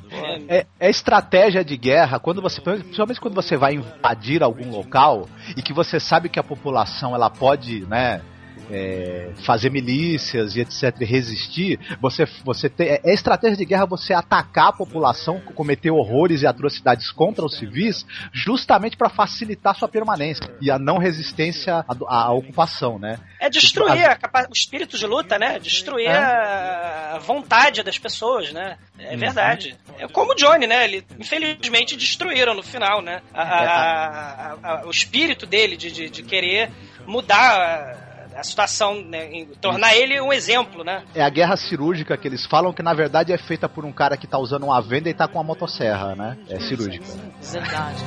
É, 0.48 0.58
É, 0.60 0.66
é 0.80 0.88
estratégia 0.88 1.62
de 1.62 1.76
guerra 1.76 2.18
quando 2.18 2.40
você, 2.40 2.62
principalmente 2.62 3.20
quando 3.20 3.34
você 3.34 3.58
vai 3.58 3.74
invadir 3.74 4.42
algum 4.42 4.70
local 4.70 5.28
e 5.54 5.60
que 5.62 5.74
você 5.74 6.00
sabe 6.00 6.30
que 6.30 6.40
a 6.40 6.42
população 6.42 7.14
ela 7.14 7.28
pode, 7.28 7.84
né, 7.86 8.22
é, 8.70 9.30
fazer 9.44 9.70
milícias 9.70 10.56
e 10.56 10.60
etc 10.60 10.94
e 11.00 11.04
resistir. 11.04 11.78
Você, 12.00 12.24
você 12.44 12.68
tem, 12.68 12.88
é 13.02 13.12
estratégia 13.14 13.56
de 13.56 13.64
guerra 13.64 13.86
você 13.86 14.12
atacar 14.14 14.68
a 14.68 14.72
população, 14.72 15.40
cometer 15.40 15.90
horrores 15.90 16.42
e 16.42 16.46
atrocidades 16.46 17.10
contra 17.10 17.44
os 17.44 17.56
civis, 17.58 18.04
justamente 18.32 18.96
para 18.96 19.08
facilitar 19.08 19.74
sua 19.76 19.88
permanência 19.88 20.44
e 20.60 20.70
a 20.70 20.78
não 20.78 20.98
resistência 20.98 21.84
à, 21.88 22.24
à 22.26 22.32
ocupação, 22.32 22.98
né? 22.98 23.18
É 23.40 23.48
destruir 23.50 24.04
a 24.08 24.16
capa- 24.16 24.46
o 24.48 24.52
espírito 24.52 24.96
de 24.96 25.06
luta, 25.06 25.38
né? 25.38 25.58
Destruir 25.58 26.08
a 26.10 27.18
vontade 27.18 27.82
das 27.82 27.98
pessoas, 27.98 28.52
né? 28.52 28.76
É 28.98 29.12
Uhum. 29.12 29.18
verdade. 29.18 29.76
É 29.98 30.08
como 30.08 30.32
o 30.32 30.34
Johnny, 30.34 30.66
né? 30.66 30.84
Ele, 30.84 31.04
infelizmente, 31.18 31.96
destruíram 31.96 32.54
no 32.54 32.62
final, 32.62 33.02
né? 33.02 33.20
A- 33.32 33.42
a- 33.42 34.56
a- 34.62 34.80
a- 34.80 34.86
o 34.86 34.90
espírito 34.90 35.46
dele 35.46 35.76
de, 35.76 35.90
de, 35.90 36.10
de 36.10 36.22
querer 36.22 36.70
mudar 37.06 38.03
a, 38.35 38.40
a 38.40 38.43
situação, 38.43 39.01
né? 39.02 39.32
Em 39.32 39.47
tornar 39.47 39.94
ele 39.97 40.20
um 40.20 40.32
exemplo, 40.32 40.85
né? 40.85 41.02
É 41.15 41.23
a 41.23 41.28
guerra 41.28 41.56
cirúrgica 41.56 42.16
que 42.16 42.28
eles 42.28 42.44
falam 42.47 42.73
que 42.73 42.82
na 42.82 42.94
verdade 42.94 43.32
é 43.32 43.39
feita 43.39 43.69
por 43.69 43.85
um 43.85 43.93
cara 43.93 44.16
que 44.16 44.27
tá 44.27 44.39
usando 44.39 44.65
uma 44.65 44.81
venda 44.81 45.09
e 45.09 45.15
tá 45.15 45.27
com 45.28 45.39
uma 45.39 45.44
motosserra, 45.44 46.15
né? 46.15 46.36
É 46.48 46.59
cirúrgica. 46.61 47.05
Verdade. 47.40 48.05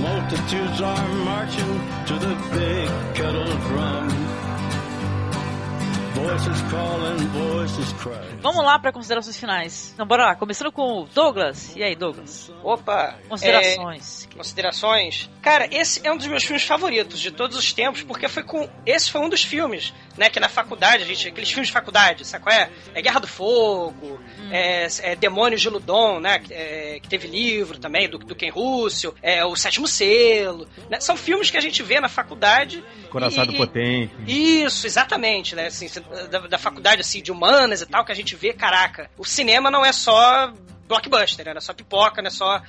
Multitudes 0.00 0.82
are 0.82 1.08
marching 1.24 1.80
to 2.06 2.18
the 2.18 2.34
big 2.52 3.14
kettle 3.14 3.44
drum. 3.68 4.08
Voices 6.14 6.62
calling, 6.70 7.26
voices 7.28 7.92
crying. 7.94 8.35
Vamos 8.46 8.64
lá 8.64 8.78
para 8.78 8.92
considerações 8.92 9.36
finais. 9.36 9.90
Então, 9.92 10.06
bora 10.06 10.26
lá. 10.26 10.36
Começando 10.36 10.70
com 10.70 11.02
o 11.02 11.06
Douglas. 11.06 11.74
E 11.74 11.82
aí, 11.82 11.96
Douglas? 11.96 12.48
Opa! 12.62 13.16
Considerações. 13.28 14.28
é, 14.30 14.36
considerações. 14.36 15.28
Cara, 15.42 15.68
esse 15.72 16.06
é 16.06 16.12
um 16.12 16.16
dos 16.16 16.28
meus 16.28 16.44
filmes 16.44 16.62
favoritos 16.62 17.18
de 17.18 17.32
todos 17.32 17.56
os 17.56 17.72
tempos, 17.72 18.04
porque 18.04 18.28
foi 18.28 18.44
com. 18.44 18.68
Esse 18.86 19.10
foi 19.10 19.20
um 19.20 19.28
dos 19.28 19.42
filmes, 19.42 19.92
né? 20.16 20.30
Que 20.30 20.38
na 20.38 20.48
faculdade, 20.48 21.02
a 21.02 21.06
gente. 21.06 21.26
Aqueles 21.26 21.50
filmes 21.50 21.66
de 21.66 21.72
faculdade, 21.72 22.24
sabe 22.24 22.44
qual 22.44 22.54
é? 22.54 22.70
É 22.94 23.02
Guerra 23.02 23.18
do 23.18 23.26
Fogo, 23.26 24.20
é, 24.52 24.86
é 25.00 25.16
Demônios 25.16 25.60
de 25.60 25.68
Ludon, 25.68 26.20
né? 26.20 26.38
Que, 26.38 26.54
é, 26.54 27.00
que 27.02 27.08
teve 27.08 27.26
livro 27.26 27.80
também, 27.80 28.08
do, 28.08 28.16
do 28.16 28.36
Ken 28.36 28.50
Russell, 28.50 29.12
é 29.22 29.44
o 29.44 29.56
Sétimo 29.56 29.88
Selo. 29.88 30.68
né, 30.88 31.00
São 31.00 31.16
filmes 31.16 31.50
que 31.50 31.56
a 31.56 31.60
gente 31.60 31.82
vê 31.82 31.98
na 31.98 32.08
faculdade. 32.08 32.84
Coraçado 33.10 33.52
e- 33.52 33.56
potente. 33.56 34.14
Isso, 34.24 34.86
exatamente, 34.86 35.56
né? 35.56 35.66
Assim, 35.66 35.88
da, 36.30 36.46
da 36.46 36.58
faculdade 36.58 37.00
assim, 37.00 37.20
de 37.20 37.32
humanas 37.32 37.80
e 37.80 37.86
tal, 37.86 38.04
que 38.04 38.12
a 38.12 38.14
gente 38.14 38.35
vê, 38.36 38.52
caraca, 38.52 39.10
o 39.16 39.24
cinema 39.24 39.70
não 39.70 39.84
é 39.84 39.92
só 39.92 40.52
blockbuster, 40.86 41.46
não 41.46 41.56
é 41.56 41.60
só 41.60 41.74
pipoca, 41.74 42.22
não 42.22 42.28
é 42.28 42.30
só. 42.30 42.62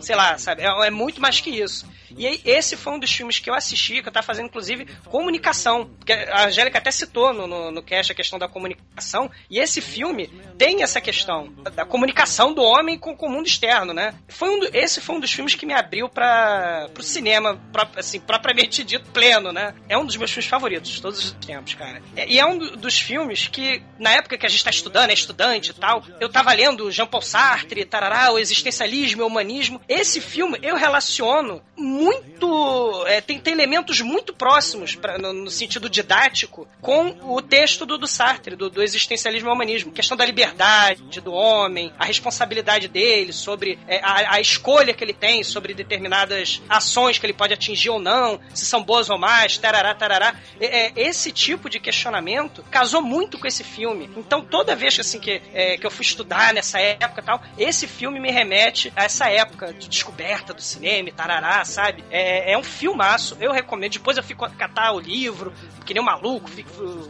Sei 0.00 0.14
lá, 0.16 0.36
sabe? 0.38 0.62
É, 0.62 0.86
é 0.86 0.90
muito 0.90 1.20
mais 1.20 1.40
que 1.40 1.50
isso. 1.50 1.86
E 2.16 2.26
aí, 2.26 2.40
esse 2.44 2.76
foi 2.76 2.92
um 2.94 2.98
dos 2.98 3.12
filmes 3.12 3.38
que 3.38 3.50
eu 3.50 3.54
assisti, 3.54 4.00
que 4.00 4.08
eu 4.08 4.12
tava 4.12 4.24
fazendo, 4.24 4.46
inclusive, 4.46 4.86
comunicação. 5.06 5.86
Porque 5.98 6.12
a 6.12 6.46
Angélica 6.46 6.78
até 6.78 6.90
citou 6.90 7.32
no, 7.34 7.46
no, 7.46 7.70
no 7.70 7.82
cast 7.82 8.12
a 8.12 8.14
questão 8.14 8.38
da 8.38 8.48
comunicação. 8.48 9.30
E 9.50 9.58
esse 9.58 9.80
filme 9.80 10.28
tem 10.56 10.82
essa 10.82 11.00
questão 11.00 11.52
da, 11.74 11.84
comunicação 11.84 12.52
do 12.54 12.62
homem 12.62 12.98
com, 12.98 13.16
com 13.16 13.26
o 13.26 13.30
mundo 13.30 13.46
externo, 13.46 13.92
né? 13.92 14.14
Foi 14.28 14.48
um 14.48 14.60
esse 14.72 15.00
foi 15.00 15.16
um 15.16 15.20
dos 15.20 15.32
filmes 15.32 15.54
que 15.54 15.66
me 15.66 15.74
abriu 15.74 16.08
para 16.08 16.88
pro 16.94 17.02
cinema, 17.02 17.60
pró- 17.72 17.88
assim, 17.96 18.20
propriamente 18.20 18.82
dito, 18.84 19.10
pleno, 19.10 19.52
né? 19.52 19.74
É 19.88 19.98
um 19.98 20.04
dos 20.06 20.16
meus 20.16 20.30
filmes 20.30 20.48
favoritos 20.48 20.90
de 20.90 21.02
todos 21.02 21.18
os 21.24 21.32
tempos, 21.32 21.74
cara. 21.74 22.00
É- 22.16 22.26
E 22.28 22.38
é 22.38 22.46
um 22.46 22.56
do- 22.56 22.76
dos 22.76 22.98
filmes 22.98 23.48
que, 23.48 23.82
na 23.98 24.12
época 24.12 24.38
que 24.38 24.46
a 24.46 24.48
gente 24.48 24.62
tá 24.64 24.70
estudando, 24.70 25.10
é 25.10 25.14
estudante 25.14 25.70
e 25.70 25.74
tal, 25.74 26.02
eu 26.20 26.28
tava 26.28 26.52
lendo 26.52 26.90
Jean 26.90 27.06
Paul 27.06 27.22
Sartre, 27.22 27.46
Sartre, 27.46 27.84
tarará, 27.84 28.32
o 28.32 28.38
existencialismo, 28.38 29.22
o 29.22 29.26
humanismo. 29.26 29.80
Esse 29.88 30.20
filme 30.20 30.58
eu 30.62 30.76
relaciono 30.76 31.62
muito. 31.76 33.04
é, 33.06 33.20
tem, 33.20 33.38
tem 33.38 33.52
elementos 33.52 34.00
muito 34.00 34.34
próximos, 34.34 34.94
pra, 34.94 35.18
no, 35.18 35.32
no 35.32 35.50
sentido 35.50 35.88
didático, 35.88 36.66
com 36.80 37.16
o 37.22 37.40
texto 37.40 37.86
do, 37.86 37.96
do 37.96 38.06
Sartre, 38.06 38.56
do, 38.56 38.68
do 38.68 38.82
existencialismo 38.82 39.48
e 39.48 39.52
humanismo. 39.52 39.92
Questão 39.92 40.16
da 40.16 40.24
liberdade 40.24 41.20
do 41.20 41.32
homem, 41.32 41.92
a 41.98 42.04
responsabilidade 42.04 42.88
dele 42.88 43.32
sobre 43.32 43.78
é, 43.86 44.00
a, 44.02 44.34
a 44.34 44.40
escolha 44.40 44.92
que 44.92 45.04
ele 45.04 45.12
tem 45.12 45.44
sobre 45.44 45.74
determinadas 45.74 46.60
ações 46.68 47.18
que 47.18 47.26
ele 47.26 47.32
pode 47.32 47.52
atingir 47.52 47.90
ou 47.90 47.98
não, 47.98 48.40
se 48.54 48.64
são 48.64 48.82
boas 48.82 49.08
ou 49.08 49.18
más, 49.18 49.56
tarará, 49.58 49.94
tarará. 49.94 50.34
É, 50.60 50.86
é, 50.86 50.92
esse 50.96 51.30
tipo 51.30 51.70
de 51.70 51.78
questionamento 51.78 52.64
casou 52.70 53.02
muito 53.02 53.38
com 53.38 53.46
esse 53.46 53.62
filme. 53.62 54.10
Então, 54.16 54.42
toda 54.42 54.74
vez 54.74 54.94
que, 54.94 55.00
assim, 55.00 55.20
que, 55.20 55.42
é, 55.52 55.76
que 55.76 55.86
eu 55.86 55.90
fui 55.90 56.04
estudar 56.04 56.52
nessa 56.52 56.80
época 56.80 57.22
tal, 57.22 57.42
esse 57.58 57.86
filme 57.86 58.18
me 58.18 58.30
remete 58.30 58.92
a 58.96 59.04
essa 59.04 59.30
época 59.30 59.75
de 59.78 59.88
descoberta 59.88 60.52
do 60.52 60.62
cinema, 60.62 61.10
tarará, 61.10 61.64
sabe? 61.64 62.04
É, 62.10 62.52
é 62.52 62.58
um 62.58 62.62
filmaço, 62.62 63.36
eu 63.40 63.52
recomendo. 63.52 63.92
Depois 63.92 64.16
eu 64.16 64.22
fui 64.22 64.34
catar 64.56 64.92
o 64.92 65.00
livro, 65.00 65.52
que 65.84 65.94
nem 65.94 66.02
um 66.02 66.06
maluco, 66.06 66.48
fui, 66.48 66.64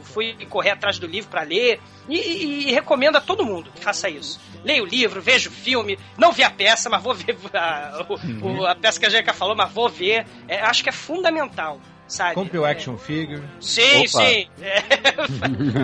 fui 0.05 0.47
correr 0.47 0.71
atrás 0.71 0.99
do 0.99 1.07
livro 1.07 1.31
para 1.31 1.43
ler. 1.43 1.81
E, 2.09 2.17
e, 2.17 2.69
e, 2.69 2.73
recomendo 2.73 3.17
a 3.17 3.21
todo 3.21 3.45
mundo 3.45 3.71
que 3.75 3.83
faça 3.83 4.09
isso. 4.09 4.41
Leia 4.65 4.83
o 4.83 4.87
livro, 4.87 5.21
veja 5.21 5.49
o 5.49 5.53
filme. 5.53 5.99
Não 6.17 6.33
vi 6.33 6.43
a 6.43 6.51
peça, 6.51 6.89
mas 6.89 7.03
vou 7.03 7.15
ver 7.15 7.37
a, 7.55 8.07
o, 8.09 8.47
o, 8.47 8.67
a 8.67 8.75
peça 8.75 9.01
que 9.01 9.07
a 9.07 9.11
Jeca 9.11 9.33
falou, 9.33 9.57
mas 9.57 9.73
vou 9.73 9.89
ver. 9.89 10.27
É, 10.47 10.61
acho 10.61 10.83
que 10.83 10.89
é 10.89 10.93
fundamental 10.93 11.81
sabe? 12.09 12.35
Compre 12.35 12.59
o 12.59 12.65
action 12.65 12.97
figure. 12.97 13.43
Sim, 13.61 13.99
Opa. 13.99 14.07
sim. 14.09 14.49
É, 14.61 14.79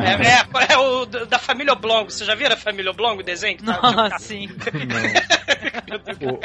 é, 0.07 0.71
é, 0.71 0.73
é, 0.73 0.79
o 0.79 1.05
da 1.07 1.39
família 1.39 1.73
Oblongo. 1.73 2.11
Você 2.11 2.25
já 2.25 2.35
viu 2.35 2.47
a 2.47 2.57
família 2.57 2.91
Oblongo, 2.91 3.21
o 3.21 3.25
desenho? 3.25 3.59
Que 3.59 3.65
tá, 3.65 3.81
Nossa, 3.83 4.19
sim. 4.19 4.49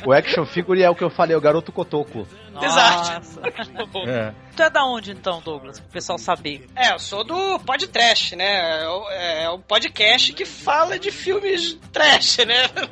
o, 0.05 0.09
o, 0.09 0.13
action 0.13 0.45
figure 0.45 0.81
é 0.81 0.89
o 0.89 0.95
que 0.95 1.03
eu 1.03 1.09
falei, 1.09 1.35
o 1.35 1.41
garoto 1.41 1.71
cotoco. 1.71 2.27
Exato. 2.61 3.41
É. 4.07 4.33
Tu 4.55 4.63
é 4.63 4.69
da 4.69 4.83
onde 4.85 5.11
então, 5.11 5.41
Douglas? 5.41 5.79
Pro 5.79 5.89
pessoal 5.89 6.17
saber. 6.17 6.67
É, 6.75 6.93
eu 6.93 6.99
sou 6.99 7.23
do 7.23 7.59
podcast, 7.59 8.35
né? 8.35 8.83
É 9.11 9.49
o 9.49 9.59
podcast 9.59 10.33
que 10.33 10.45
fala 10.45 10.97
de 10.97 11.11
filmes 11.11 11.77
trash, 11.91 12.37
né? 12.39 12.67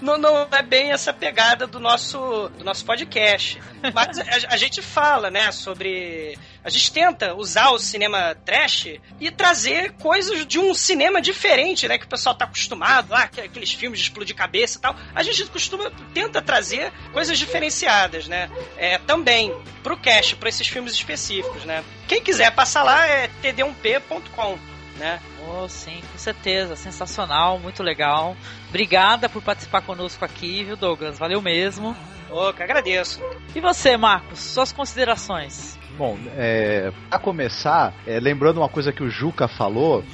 Não, 0.00 0.18
não, 0.18 0.18
não 0.18 0.48
é 0.50 0.62
bem 0.62 0.92
essa 0.92 1.12
pegada 1.12 1.66
do 1.66 1.80
nosso, 1.80 2.48
do 2.56 2.64
nosso 2.64 2.84
podcast. 2.84 3.60
Mas 3.94 4.18
a, 4.18 4.54
a 4.54 4.56
gente 4.56 4.80
fala, 4.82 5.30
né, 5.30 5.50
sobre 5.50 6.38
a 6.68 6.70
gente 6.70 6.92
tenta 6.92 7.34
usar 7.34 7.70
o 7.70 7.78
cinema 7.78 8.34
trash 8.44 9.00
e 9.18 9.30
trazer 9.30 9.92
coisas 9.92 10.46
de 10.46 10.58
um 10.58 10.74
cinema 10.74 11.18
diferente, 11.18 11.88
né? 11.88 11.96
Que 11.96 12.04
o 12.04 12.08
pessoal 12.08 12.34
tá 12.34 12.44
acostumado, 12.44 13.10
lá, 13.10 13.22
aqueles 13.22 13.72
filmes 13.72 13.98
de 13.98 14.04
explodir 14.04 14.36
cabeça 14.36 14.76
e 14.76 14.80
tal. 14.82 14.94
A 15.14 15.22
gente 15.22 15.46
costuma, 15.46 15.90
tenta 16.12 16.42
trazer 16.42 16.92
coisas 17.10 17.38
diferenciadas, 17.38 18.28
né? 18.28 18.50
É, 18.76 18.98
também 18.98 19.54
pro 19.82 19.96
cast, 19.96 20.36
para 20.36 20.50
esses 20.50 20.68
filmes 20.68 20.92
específicos, 20.92 21.64
né? 21.64 21.82
Quem 22.06 22.22
quiser 22.22 22.54
passar 22.54 22.82
lá 22.82 23.06
é 23.06 23.30
td1p.com, 23.42 24.58
né? 24.98 25.20
Oh, 25.48 25.66
sim, 25.70 26.02
com 26.12 26.18
certeza. 26.18 26.76
Sensacional, 26.76 27.58
muito 27.58 27.82
legal. 27.82 28.36
Obrigada 28.68 29.26
por 29.26 29.42
participar 29.42 29.80
conosco 29.80 30.22
aqui, 30.22 30.64
viu, 30.64 30.76
Douglas? 30.76 31.18
Valeu 31.18 31.40
mesmo. 31.40 31.96
Oh, 32.30 32.52
que 32.52 32.62
agradeço. 32.62 33.22
E 33.54 33.60
você, 33.60 33.96
Marcos, 33.96 34.38
suas 34.38 34.70
considerações? 34.70 35.77
Bom, 35.98 36.16
é, 36.36 36.92
para 37.10 37.18
começar, 37.18 37.92
é, 38.06 38.20
lembrando 38.20 38.58
uma 38.58 38.68
coisa 38.68 38.92
que 38.92 39.02
o 39.02 39.10
Juca 39.10 39.48
falou, 39.48 40.04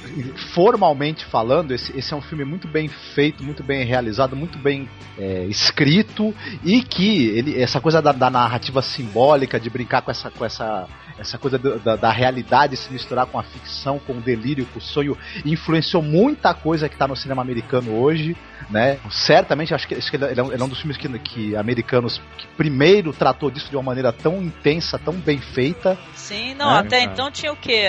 formalmente 0.51 1.23
falando, 1.25 1.73
esse, 1.75 1.95
esse, 1.95 2.11
é 2.11 2.17
um 2.17 2.23
filme 2.23 2.43
muito 2.43 2.67
bem 2.67 2.87
feito, 2.87 3.43
muito 3.43 3.61
bem 3.61 3.85
realizado, 3.85 4.35
muito 4.35 4.57
bem 4.57 4.89
é, 5.15 5.43
escrito 5.43 6.33
e 6.63 6.81
que 6.81 7.27
ele, 7.27 7.61
essa 7.61 7.79
coisa 7.79 8.01
da, 8.01 8.11
da, 8.11 8.31
narrativa 8.31 8.81
simbólica, 8.81 9.59
de 9.59 9.69
brincar 9.69 10.01
com 10.01 10.09
essa, 10.09 10.31
com 10.31 10.43
essa, 10.43 10.87
essa 11.17 11.37
coisa 11.37 11.57
do, 11.57 11.79
da, 11.79 11.95
da, 11.95 12.11
realidade 12.11 12.75
se 12.75 12.91
misturar 12.91 13.25
com 13.25 13.39
a 13.39 13.43
ficção, 13.43 13.99
com 13.99 14.13
o 14.13 14.21
delírio, 14.21 14.65
com 14.67 14.79
o 14.79 14.81
sonho, 14.81 15.17
influenciou 15.45 16.01
muita 16.03 16.53
coisa 16.53 16.89
que 16.89 16.95
está 16.95 17.07
no 17.07 17.15
cinema 17.15 17.41
americano 17.41 17.97
hoje, 17.97 18.35
né? 18.69 18.99
Certamente, 19.09 19.73
acho 19.73 19.87
que, 19.87 19.95
acho 19.95 20.09
que 20.09 20.17
ele, 20.17 20.39
é 20.39 20.43
um, 20.43 20.51
ele, 20.51 20.61
é 20.61 20.65
um, 20.65 20.67
dos 20.67 20.79
filmes 20.79 20.97
que, 20.97 21.07
que 21.19 21.55
americanos 21.55 22.21
que 22.37 22.47
primeiro 22.57 23.13
tratou 23.13 23.49
disso 23.49 23.69
de 23.69 23.75
uma 23.75 23.83
maneira 23.83 24.11
tão 24.11 24.41
intensa, 24.41 24.99
tão 24.99 25.13
bem 25.13 25.39
feita 25.39 25.97
Sim, 26.13 26.53
não, 26.55 26.71
né? 26.71 26.79
até 26.79 27.01
então 27.01 27.31
tinha 27.31 27.51
o 27.51 27.55
que? 27.55 27.83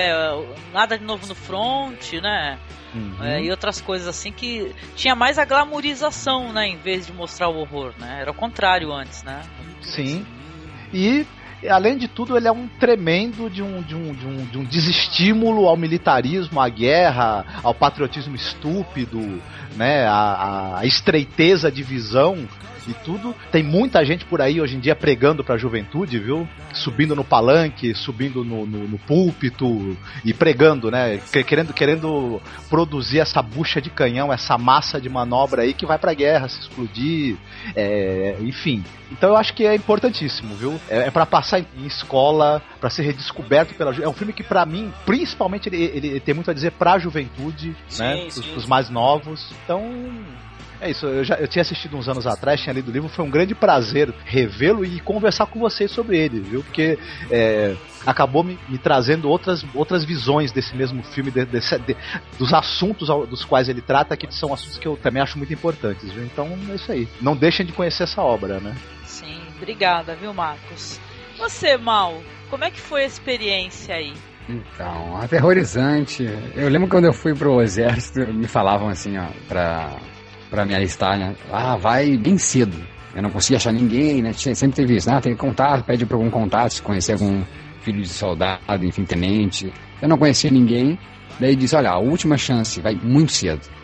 Nada 0.73 0.99
de 0.99 1.05
novo 1.05 1.27
no 1.27 1.35
front, 1.35 2.13
né? 2.15 2.59
Uhum. 2.95 3.25
É, 3.25 3.43
e 3.43 3.51
outras 3.51 3.81
coisas 3.81 4.07
assim 4.09 4.33
que 4.33 4.75
tinha 4.95 5.15
mais 5.15 5.39
a 5.39 5.45
glamorização, 5.45 6.53
né? 6.53 6.69
Em 6.69 6.77
vez 6.77 7.07
de 7.07 7.13
mostrar 7.13 7.49
o 7.49 7.59
horror, 7.59 7.93
né? 7.99 8.19
Era 8.21 8.31
o 8.31 8.35
contrário 8.35 8.93
antes, 8.93 9.23
né? 9.23 9.43
Sim. 9.83 10.25
E 10.93 11.27
além 11.69 11.97
de 11.97 12.09
tudo, 12.09 12.37
ele 12.37 12.49
é 12.49 12.53
um 12.53 12.69
tremendo 12.69 13.49
de 13.49 13.63
um, 13.63 13.83
de 13.83 13.95
um, 13.95 14.13
de 14.13 14.27
um, 14.27 14.45
de 14.45 14.59
um 14.59 14.65
desestímulo 14.65 15.67
ao 15.67 15.77
militarismo, 15.77 16.61
à 16.61 16.69
guerra, 16.69 17.45
ao 17.63 17.75
patriotismo 17.75 18.35
estúpido, 18.37 19.41
né, 19.77 20.07
a, 20.07 20.79
a 20.79 20.87
estreiteza 20.87 21.71
de 21.71 21.83
visão 21.83 22.47
e 22.89 22.95
tudo. 22.95 23.35
Tem 23.51 23.63
muita 23.63 24.05
gente 24.05 24.25
por 24.25 24.41
aí 24.41 24.61
hoje 24.61 24.77
em 24.77 24.81
dia 24.81 24.95
pregando 24.95 25.45
pra 25.45 25.57
juventude, 25.57 26.19
viu? 26.19 26.49
Subindo 26.73 27.15
no 27.15 27.25
palanque, 27.25 27.95
subindo 27.95 28.45
no, 28.45 28.67
no, 28.67 28.89
no 28.89 28.99
púlpito 28.99 29.97
e 30.25 30.33
pregando, 30.33 30.91
né? 30.91 31.21
Querendo, 31.47 31.73
querendo 31.73 32.41
produzir 32.69 33.21
essa 33.21 33.43
bucha 33.43 33.81
de 33.81 33.91
canhão, 33.91 34.33
essa 34.33 34.57
massa 34.59 35.01
de 35.01 35.09
manobra 35.09 35.63
aí 35.63 35.75
que 35.75 35.87
vai 35.87 35.99
pra 35.99 36.15
guerra, 36.15 36.49
se 36.49 36.61
explodir, 36.61 37.37
é, 37.75 38.37
enfim. 38.41 38.85
Então 39.11 39.31
eu 39.31 39.37
acho 39.37 39.55
que 39.55 39.65
é 39.65 39.75
importantíssimo, 39.75 40.55
viu? 40.55 40.81
É, 40.89 41.07
é 41.07 41.11
para 41.11 41.25
passar 41.25 41.61
em 41.61 41.87
escola, 41.87 42.61
para 42.81 42.91
ser 42.91 43.03
redescoberto 43.03 43.75
pela 43.75 43.95
É 43.95 44.09
um 44.09 44.13
filme 44.13 44.33
que 44.33 44.43
para 44.43 44.67
mim, 44.67 44.93
principalmente 45.05 45.69
ele, 45.69 45.83
ele, 45.83 46.21
tem 46.21 46.35
muito 46.35 46.51
a 46.51 46.55
dizer 46.55 46.73
pra 46.73 46.99
juventude, 46.99 47.77
sim, 47.89 48.03
né? 48.03 48.17
Sim, 48.31 48.41
os, 48.41 48.57
os 48.57 48.67
mais 48.67 48.91
novos. 48.91 49.53
Então 49.65 49.83
é 50.81 50.91
isso, 50.91 51.07
eu, 51.07 51.25
já, 51.25 51.37
eu 51.37 51.49
tinha 51.49 51.63
assistido 51.63 51.97
uns 51.97 52.09
anos 52.09 52.27
atrás, 52.27 52.61
tinha 52.61 52.73
lido 52.73 52.89
o 52.89 52.93
livro, 52.93 53.09
foi 53.09 53.25
um 53.25 53.31
grande 53.31 53.55
prazer 53.55 54.13
revê-lo 54.25 54.85
e 54.85 55.01
conversar 55.01 55.47
com 55.47 55.59
vocês 55.59 55.91
sobre 55.91 56.19
ele, 56.19 56.41
viu? 56.41 56.63
Porque 56.63 56.99
é, 57.31 57.75
acabou 58.05 58.45
me, 58.45 58.59
me, 58.69 58.79
trazendo 58.79 59.29
outras, 59.29 59.65
outras 59.75 60.05
visões 60.05 60.53
desse 60.53 60.77
mesmo 60.77 61.03
filme, 61.03 61.31
de, 61.31 61.45
de, 61.47 61.61
de, 61.61 61.97
dos 62.39 62.53
assuntos 62.53 63.09
dos 63.29 63.45
quais 63.45 63.69
ele 63.69 63.81
trata, 63.81 64.17
que 64.17 64.33
são 64.35 64.53
assuntos 64.53 64.79
que 64.79 64.87
eu 64.87 64.97
também 64.97 65.23
acho 65.23 65.39
muito 65.39 65.53
importantes, 65.53 66.11
viu? 66.13 66.25
Então 66.25 66.59
é 66.71 66.75
isso 66.75 66.93
aí. 66.93 67.09
Não 67.21 67.37
deixem 67.37 67.65
de 67.65 67.73
conhecer 67.73 68.05
essa 68.05 68.23
obra, 68.23 68.61
né? 68.61 68.75
Sim, 69.05 69.41
obrigada, 69.57 70.15
viu, 70.15 70.33
Marcos? 70.35 71.01
Você, 71.39 71.77
Mal, 71.77 72.23
como 72.51 72.65
é 72.65 72.71
que 72.71 72.81
foi 72.81 73.03
a 73.05 73.07
experiência 73.07 73.95
aí? 73.95 74.15
Então, 74.49 75.17
aterrorizante. 75.17 76.25
Eu 76.55 76.69
lembro 76.69 76.89
quando 76.89 77.07
eu 77.07 77.13
fui 77.13 77.35
pro 77.35 77.61
exército, 77.61 78.33
me 78.33 78.47
falavam 78.47 78.89
assim, 78.89 79.19
ó, 79.19 79.27
pra 79.49 79.97
para 80.51 80.65
me 80.65 80.75
alistar, 80.75 81.19
né? 81.19 81.35
Ah, 81.53 81.77
vai 81.77 82.17
bem 82.17 82.39
cedo. 82.39 82.77
Eu 83.15 83.23
não 83.23 83.31
conseguia 83.31 83.57
achar 83.57 83.73
ninguém, 83.73 84.23
né? 84.23 84.33
Sempre 84.33 84.77
teve 84.77 84.97
isso, 84.97 85.09
né? 85.11 85.21
Tem 85.21 85.35
contato, 85.35 85.85
pede 85.85 86.05
para 86.05 86.17
algum 86.17 86.31
contato, 86.31 86.75
se 86.75 86.83
conhecer 86.83 87.13
algum 87.13 87.43
filho 87.81 88.03
de 88.03 88.09
soldado, 88.09 88.85
enfim, 88.85 89.05
tenente. 89.05 89.73
Eu 90.03 90.09
não 90.09 90.19
conhecia 90.19 90.51
ninguém. 90.51 90.99
Daí 91.41 91.57
disse, 91.57 91.75
olha, 91.77 91.91
a 91.91 91.99
última 91.99 92.37
chance, 92.37 92.81
vai 92.81 92.95
muito 92.95 93.33
cedo. 93.33 93.63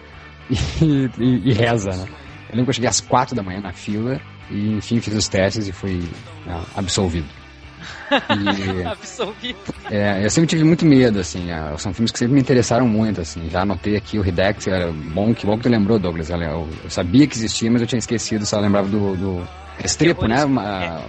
E, 0.50 1.08
e, 1.18 1.50
e 1.50 1.52
reza, 1.54 1.90
né? 1.90 2.04
Eu 2.50 2.56
lembro 2.56 2.64
que 2.64 2.70
eu 2.70 2.74
cheguei 2.74 2.90
às 2.90 3.00
quatro 3.00 3.34
da 3.34 3.42
manhã 3.42 3.60
na 3.60 3.72
fila 3.72 4.20
e, 4.50 4.72
enfim, 4.72 5.00
fiz 5.00 5.14
os 5.14 5.28
testes 5.28 5.66
e 5.66 5.72
fui 5.72 6.02
né, 6.44 6.60
absolvido. 6.76 7.26
E, 8.10 8.82
Absolvido. 8.86 9.58
É, 9.90 10.24
eu 10.24 10.30
sempre 10.30 10.48
tive 10.48 10.64
muito 10.64 10.84
medo, 10.84 11.20
assim. 11.20 11.50
É, 11.50 11.76
são 11.78 11.92
filmes 11.92 12.10
que 12.12 12.18
sempre 12.18 12.34
me 12.34 12.40
interessaram 12.40 12.86
muito, 12.86 13.20
assim. 13.20 13.48
Já 13.50 13.62
anotei 13.62 13.96
aqui 13.96 14.18
o 14.18 14.22
Redex, 14.22 14.66
era 14.66 14.90
bom, 14.90 15.34
que 15.34 15.46
bom 15.46 15.56
que 15.56 15.64
tu 15.64 15.68
lembrou, 15.68 15.98
Douglas. 15.98 16.30
Eu, 16.30 16.40
eu 16.40 16.90
sabia 16.90 17.26
que 17.26 17.36
existia, 17.36 17.70
mas 17.70 17.80
eu 17.80 17.86
tinha 17.86 17.98
esquecido, 17.98 18.46
só 18.46 18.58
lembrava 18.58 18.88
do, 18.88 19.16
do 19.16 19.48
né, 20.28 20.36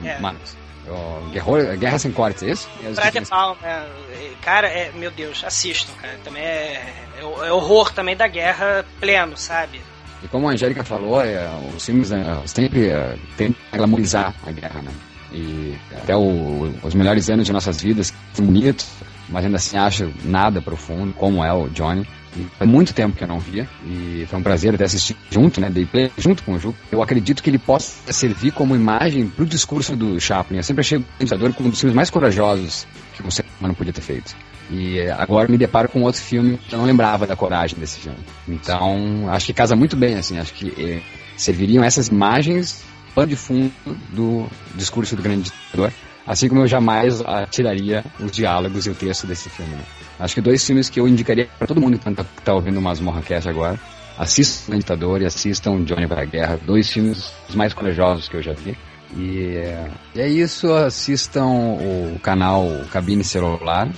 é, 0.03 0.07
é. 0.09 0.19
Marcos? 0.19 0.63
Guerra, 1.31 1.75
Guerra 1.75 1.99
Sem 1.99 2.11
Cortes, 2.11 2.43
é 2.43 2.51
isso? 2.51 2.69
Praia 2.95 3.11
de 3.11 3.21
Palma, 3.21 3.57
é, 3.63 3.87
cara, 4.41 4.67
é, 4.67 4.91
meu 4.91 5.11
Deus, 5.11 5.43
assistam, 5.43 5.93
cara. 6.01 6.17
Também 6.23 6.43
é, 6.43 6.93
é, 7.17 7.21
é 7.21 7.51
horror 7.51 7.91
também 7.93 8.15
da 8.15 8.27
guerra 8.27 8.85
pleno, 8.99 9.37
sabe? 9.37 9.81
E 10.21 10.27
como 10.27 10.47
a 10.47 10.51
Angélica 10.51 10.83
falou, 10.83 11.21
é, 11.21 11.49
os 11.75 11.85
filmes 11.85 12.11
é, 12.11 12.23
sempre 12.45 12.89
é, 12.89 13.15
tentam 13.37 13.61
glamorizar 13.73 14.33
a 14.45 14.51
guerra, 14.51 14.81
né? 14.81 14.91
E 15.33 15.75
até 15.95 16.15
o, 16.15 16.73
os 16.83 16.93
melhores 16.93 17.29
anos 17.29 17.45
de 17.45 17.51
nossas 17.51 17.81
vidas, 17.81 18.13
bonitos, 18.37 18.87
mas 19.29 19.45
ainda 19.45 19.57
assim 19.57 19.77
acho 19.77 20.11
nada 20.23 20.61
profundo, 20.61 21.13
como 21.13 21.43
é 21.43 21.51
o 21.51 21.67
Johnny. 21.69 22.07
E 22.59 22.65
muito 22.65 22.93
tempo 22.93 23.15
que 23.15 23.23
eu 23.23 23.27
não 23.27 23.39
via 23.39 23.67
e 23.85 24.25
foi 24.27 24.39
um 24.39 24.43
prazer 24.43 24.73
até 24.73 24.83
assistir 24.85 25.15
junto, 25.29 25.61
né? 25.61 25.69
Dei 25.69 25.85
play 25.85 26.11
junto 26.17 26.41
com 26.43 26.53
o 26.53 26.59
Ju. 26.59 26.73
Eu 26.91 27.01
acredito 27.01 27.43
que 27.43 27.49
ele 27.49 27.59
possa 27.59 28.11
servir 28.11 28.51
como 28.51 28.75
imagem 28.75 29.27
para 29.27 29.43
o 29.43 29.45
discurso 29.45 29.95
do 29.95 30.19
Chaplin. 30.19 30.57
Eu 30.57 30.63
sempre 30.63 30.81
achei 30.81 30.97
o 30.97 31.05
Pensador 31.19 31.53
um 31.59 31.69
dos 31.69 31.79
filmes 31.79 31.95
mais 31.95 32.09
corajosos 32.09 32.87
que 33.15 33.25
um 33.25 33.29
ser 33.29 33.45
humano 33.59 33.75
podia 33.75 33.93
ter 33.93 34.01
feito. 34.01 34.35
E 34.71 35.01
agora 35.11 35.47
me 35.47 35.57
deparo 35.57 35.89
com 35.89 36.01
outro 36.01 36.21
filme 36.21 36.57
que 36.57 36.73
eu 36.73 36.79
não 36.79 36.85
lembrava 36.85 37.27
da 37.27 37.35
coragem 37.35 37.77
desse 37.77 37.99
filme. 37.99 38.17
Então, 38.47 39.29
acho 39.29 39.45
que 39.45 39.53
casa 39.53 39.75
muito 39.75 39.95
bem, 39.95 40.15
assim. 40.15 40.39
Acho 40.39 40.53
que 40.53 41.03
serviriam 41.37 41.83
essas 41.83 42.07
imagens 42.07 42.83
pano 43.15 43.27
de 43.27 43.35
fundo 43.35 43.71
do 44.11 44.47
discurso 44.75 45.15
do 45.15 45.21
grande 45.21 45.43
ditador, 45.51 45.91
assim 46.25 46.47
como 46.49 46.61
eu 46.61 46.67
jamais 46.67 47.21
tiraria 47.51 48.03
os 48.19 48.31
diálogos 48.31 48.85
e 48.85 48.89
o 48.89 48.95
texto 48.95 49.27
desse 49.27 49.49
filme. 49.49 49.73
né? 49.75 49.83
Acho 50.19 50.35
que 50.35 50.41
dois 50.41 50.63
filmes 50.65 50.89
que 50.89 50.99
eu 50.99 51.07
indicaria 51.07 51.47
para 51.57 51.67
todo 51.67 51.81
mundo 51.81 51.97
que 51.99 52.09
está 52.09 52.23
tá 52.43 52.53
ouvindo 52.53 52.77
o 52.77 52.81
Masmorra 52.81 53.21
Cast 53.21 53.49
agora, 53.49 53.79
assistam 54.17 54.73
o 54.75 54.77
Ditador 54.77 55.21
e 55.21 55.25
assistam 55.25 55.83
Johnny 55.83 56.05
vai 56.05 56.21
à 56.23 56.25
Guerra, 56.25 56.59
dois 56.65 56.89
filmes 56.91 57.31
mais 57.55 57.73
corajosos 57.73 58.29
que 58.29 58.37
eu 58.37 58.41
já 58.43 58.53
vi. 58.53 58.77
E 59.15 59.59
e 60.15 60.19
é 60.21 60.27
isso, 60.27 60.71
assistam 60.73 61.45
o 61.47 62.19
canal 62.21 62.67
Cabine 62.91 63.23
Celular, 63.23 63.89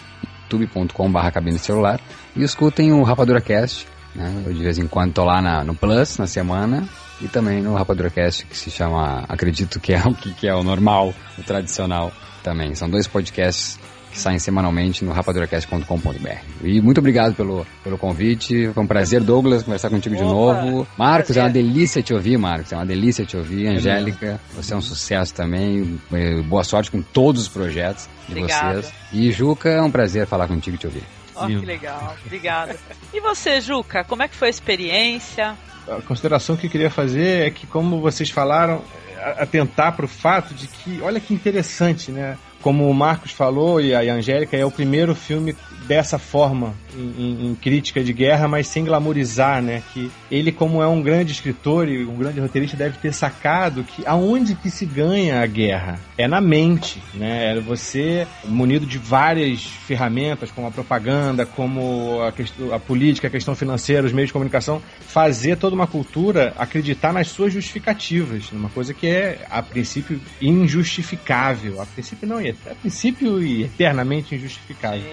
youtube.com.br 0.44 1.32
cabine 1.34 1.58
celular, 1.60 2.00
e 2.36 2.44
escutem 2.44 2.92
o 2.94 3.04
Rapadura 3.04 3.42
Cast, 3.42 3.88
né? 4.16 4.44
Eu 4.46 4.54
de 4.54 4.62
vez 4.64 4.78
em 4.78 4.88
quando 4.88 5.14
tô 5.14 5.24
lá 5.26 5.42
na- 5.42 5.64
no 5.64 5.74
Plus, 5.76 6.18
na 6.18 6.28
semana, 6.28 6.88
e 7.22 7.28
também 7.28 7.62
no 7.62 7.74
Rapadura 7.74 8.10
Cast, 8.10 8.46
que 8.46 8.58
se 8.58 8.70
chama, 8.70 9.24
acredito 9.28 9.80
que 9.80 9.94
é 9.94 10.02
o 10.06 10.14
que, 10.14 10.34
que 10.34 10.48
é 10.48 10.54
o 10.54 10.64
normal, 10.64 11.14
o 11.38 11.44
tradicional 11.44 12.12
também. 12.44 12.76
São 12.76 12.90
dois 12.90 13.08
podcasts 13.08 13.80
que 14.16 14.20
saem 14.20 14.40
semanalmente 14.40 15.04
no 15.04 15.12
rapaduracast.com.br. 15.12 16.30
E 16.64 16.82
muito 16.82 17.00
obrigado 17.00 17.36
pelo, 17.36 17.68
pelo 17.84 17.98
convite. 17.98 18.70
Foi 18.74 18.82
um 18.82 18.88
prazer, 18.88 19.22
Douglas, 19.22 19.64
conversar 19.64 19.90
contigo 19.90 20.16
de 20.16 20.22
novo. 20.22 20.88
Marcos, 20.98 21.36
é 21.36 21.42
uma 21.42 21.50
delícia 21.50 22.02
te 22.02 22.14
ouvir, 22.14 22.38
Marcos. 22.38 22.72
É 22.72 22.78
uma 22.78 22.86
delícia 22.86 23.26
te 23.26 23.36
ouvir. 23.36 23.68
Angélica, 23.68 24.40
você 24.54 24.74
é 24.74 24.78
um 24.78 24.82
sucesso 24.82 25.34
também. 25.34 26.00
Boa 26.48 26.64
sorte 26.64 26.90
com 26.90 27.02
todos 27.02 27.42
os 27.42 27.48
projetos 27.50 28.08
de 28.28 28.36
Obrigada. 28.36 28.82
vocês. 28.82 28.94
E 29.12 29.32
Juca, 29.32 29.70
é 29.70 29.82
um 29.82 29.92
prazer 29.92 30.26
falar 30.26 30.48
contigo 30.48 30.78
e 30.78 30.80
te 30.80 30.88
ouvir. 30.88 31.04
Ó, 31.36 31.48
que 31.48 31.66
legal. 31.66 32.16
Obrigada. 32.26 32.76
E 33.14 33.20
você, 33.20 33.60
Juca, 33.60 34.06
como 34.06 34.24
é 34.24 34.30
que 34.30 34.36
foi 34.36 34.48
a 34.48 34.52
experiência? 34.52 35.58
A 35.88 36.02
consideração 36.02 36.56
que 36.56 36.68
eu 36.68 36.72
queria 36.72 36.90
fazer 36.90 37.48
é 37.48 37.52
que, 37.52 37.68
como 37.68 38.02
vocês 38.02 38.30
falaram, 38.30 38.82
a- 39.22 39.44
atentar 39.44 39.96
para 39.96 40.06
o 40.06 40.08
fato 40.08 40.54
de 40.54 40.68
que, 40.68 41.00
olha 41.02 41.20
que 41.20 41.34
interessante, 41.34 42.12
né? 42.12 42.38
Como 42.62 42.90
o 42.90 42.94
Marcos 42.94 43.32
falou 43.32 43.80
e 43.80 43.94
a 43.94 44.00
Angélica, 44.14 44.58
é 44.58 44.66
o 44.66 44.72
primeiro 44.72 45.14
filme 45.14 45.56
dessa 45.88 46.18
forma 46.18 46.74
em, 46.96 47.48
em- 47.52 47.56
crítica 47.56 48.04
de 48.04 48.14
guerra, 48.14 48.48
mas 48.48 48.68
sem 48.68 48.84
glamorizar, 48.84 49.62
né? 49.62 49.82
Que 49.94 50.12
ele, 50.30 50.52
como 50.52 50.82
é 50.82 50.88
um 50.88 51.02
grande 51.02 51.32
escritor 51.32 51.88
e 51.88 52.06
um 52.06 52.16
grande 52.16 52.40
roteirista, 52.40 52.76
deve 52.78 52.98
ter 52.98 53.14
sacado 53.14 53.84
que 53.84 54.06
aonde 54.06 54.56
que 54.56 54.70
se 54.70 54.86
ganha 54.86 55.42
a 55.42 55.46
guerra 55.46 56.00
é 56.18 56.28
na 56.28 56.42
mente, 56.42 57.02
né? 57.14 57.56
É 57.58 57.60
você 57.60 58.28
munido 58.46 58.86
de 58.86 58.98
várias 58.98 59.64
ferramentas, 59.64 60.52
como 60.52 60.68
a 60.68 60.72
propaganda, 60.72 61.46
como 61.46 62.22
a, 62.22 62.32
questão, 62.32 62.74
a 62.74 62.80
política, 62.80 63.28
a 63.28 63.32
questão 63.32 63.56
financeira, 63.56 64.06
os 64.06 64.14
meios 64.14 64.30
de 64.30 64.34
comunicação, 64.34 64.82
fazer 65.02 65.58
toda 65.58 65.76
uma 65.76 65.88
cultura 65.88 66.54
acreditar 66.58 67.14
nas 67.14 67.28
suas 67.28 67.54
justificativas, 67.54 68.52
numa 68.52 68.70
coisa 68.70 68.94
que 68.94 69.08
é, 69.08 69.46
a 69.50 69.62
princípio, 69.62 70.20
injustificável. 70.42 71.82
A 71.82 71.86
princípio 71.86 72.28
não, 72.28 72.40
é 72.40 72.54
a 72.70 72.76
princípio 72.76 73.42
e 73.42 73.64
eternamente 73.64 74.36
injustificável. 74.36 75.04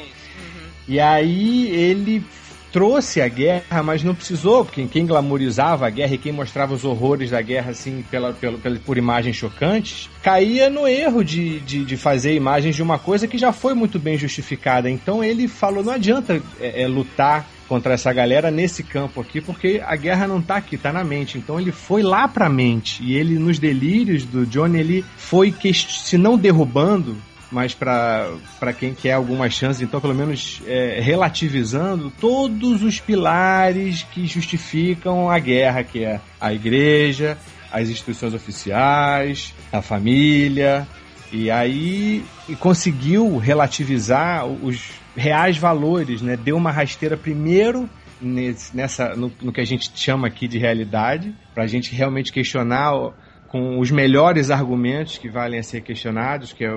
E 0.88 0.98
aí 1.00 1.68
ele 1.70 2.24
trouxe 2.72 3.20
a 3.20 3.28
guerra, 3.28 3.82
mas 3.82 4.02
não 4.02 4.14
precisou, 4.14 4.64
porque 4.64 4.86
quem 4.86 5.04
glamorizava 5.04 5.86
a 5.86 5.90
guerra 5.90 6.14
e 6.14 6.18
quem 6.18 6.32
mostrava 6.32 6.72
os 6.72 6.84
horrores 6.84 7.30
da 7.30 7.42
guerra 7.42 7.72
assim 7.72 8.02
pela, 8.10 8.32
pela, 8.32 8.56
pela- 8.56 8.78
por 8.78 8.96
imagens 8.96 9.36
chocantes, 9.36 10.08
caía 10.22 10.70
no 10.70 10.88
erro 10.88 11.22
de, 11.22 11.60
de, 11.60 11.84
de 11.84 11.96
fazer 11.98 12.34
imagens 12.34 12.74
de 12.74 12.82
uma 12.82 12.98
coisa 12.98 13.28
que 13.28 13.36
já 13.36 13.52
foi 13.52 13.74
muito 13.74 13.98
bem 13.98 14.16
justificada. 14.16 14.88
Então 14.88 15.22
ele 15.22 15.46
falou, 15.48 15.84
não 15.84 15.92
adianta 15.92 16.40
é, 16.58 16.82
é, 16.82 16.88
lutar 16.88 17.46
contra 17.68 17.92
essa 17.92 18.10
galera 18.12 18.50
nesse 18.50 18.82
campo 18.82 19.20
aqui, 19.20 19.40
porque 19.42 19.82
a 19.84 19.94
guerra 19.94 20.26
não 20.26 20.40
tá 20.40 20.56
aqui, 20.56 20.78
tá 20.78 20.90
na 20.92 21.04
mente. 21.04 21.36
Então 21.36 21.60
ele 21.60 21.72
foi 21.72 22.02
lá 22.02 22.26
pra 22.26 22.48
mente 22.48 23.02
e 23.02 23.14
ele 23.14 23.38
nos 23.38 23.58
delírios 23.58 24.24
do 24.24 24.46
Johnny 24.46 24.78
ele 24.80 25.04
foi 25.18 25.54
se 25.74 26.16
não 26.16 26.38
derrubando, 26.38 27.16
mas 27.52 27.74
para 27.74 28.72
quem 28.78 28.94
quer 28.94 29.12
alguma 29.12 29.48
chance, 29.50 29.84
então 29.84 30.00
pelo 30.00 30.14
menos 30.14 30.62
é, 30.66 30.98
relativizando 31.00 32.10
todos 32.18 32.82
os 32.82 32.98
pilares 32.98 34.02
que 34.10 34.26
justificam 34.26 35.30
a 35.30 35.38
guerra, 35.38 35.84
que 35.84 36.02
é 36.02 36.18
a 36.40 36.52
igreja, 36.52 37.36
as 37.70 37.88
instituições 37.90 38.32
oficiais, 38.34 39.54
a 39.70 39.82
família, 39.82 40.86
e 41.30 41.50
aí 41.50 42.24
e 42.48 42.56
conseguiu 42.56 43.36
relativizar 43.36 44.46
os 44.46 44.90
reais 45.16 45.56
valores, 45.58 46.22
né? 46.22 46.36
Deu 46.36 46.56
uma 46.56 46.70
rasteira 46.72 47.16
primeiro 47.16 47.88
nesse- 48.20 48.74
nessa 48.76 49.14
no, 49.16 49.30
no 49.42 49.52
que 49.52 49.60
a 49.60 49.64
gente 49.64 49.90
chama 49.94 50.26
aqui 50.26 50.48
de 50.48 50.58
realidade, 50.58 51.34
para 51.54 51.64
a 51.64 51.66
gente 51.66 51.94
realmente 51.94 52.32
questionar 52.32 53.12
com 53.52 53.78
os 53.78 53.90
melhores 53.90 54.50
argumentos 54.50 55.18
que 55.18 55.28
valem 55.28 55.60
a 55.60 55.62
ser 55.62 55.82
questionados, 55.82 56.52
que 56.52 56.64
é 56.64 56.72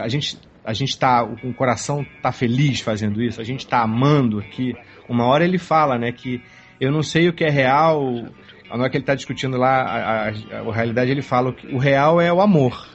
a 0.00 0.08
gente 0.08 0.38
a 0.64 0.72
gente 0.72 0.98
tá 0.98 1.22
com 1.26 1.50
o 1.50 1.54
coração 1.54 2.04
tá 2.22 2.32
feliz 2.32 2.80
fazendo 2.80 3.22
isso, 3.22 3.38
a 3.38 3.44
gente 3.44 3.66
tá 3.66 3.82
amando 3.82 4.38
aqui. 4.38 4.74
Uma 5.06 5.26
hora 5.26 5.44
ele 5.44 5.58
fala, 5.58 5.98
né, 5.98 6.10
que 6.10 6.40
eu 6.80 6.90
não 6.90 7.02
sei 7.02 7.28
o 7.28 7.34
que 7.34 7.44
é 7.44 7.50
real, 7.50 8.02
na 8.70 8.74
hora 8.80 8.88
que 8.90 8.96
ele 8.96 9.04
tá 9.04 9.14
discutindo 9.14 9.58
lá 9.58 9.82
a, 9.82 10.28
a- 10.28 10.68
a 10.70 10.74
realidade, 10.74 11.10
ele 11.10 11.20
fala 11.20 11.52
que 11.52 11.66
o 11.66 11.76
real 11.76 12.18
é 12.18 12.32
o 12.32 12.40
amor. 12.40 12.88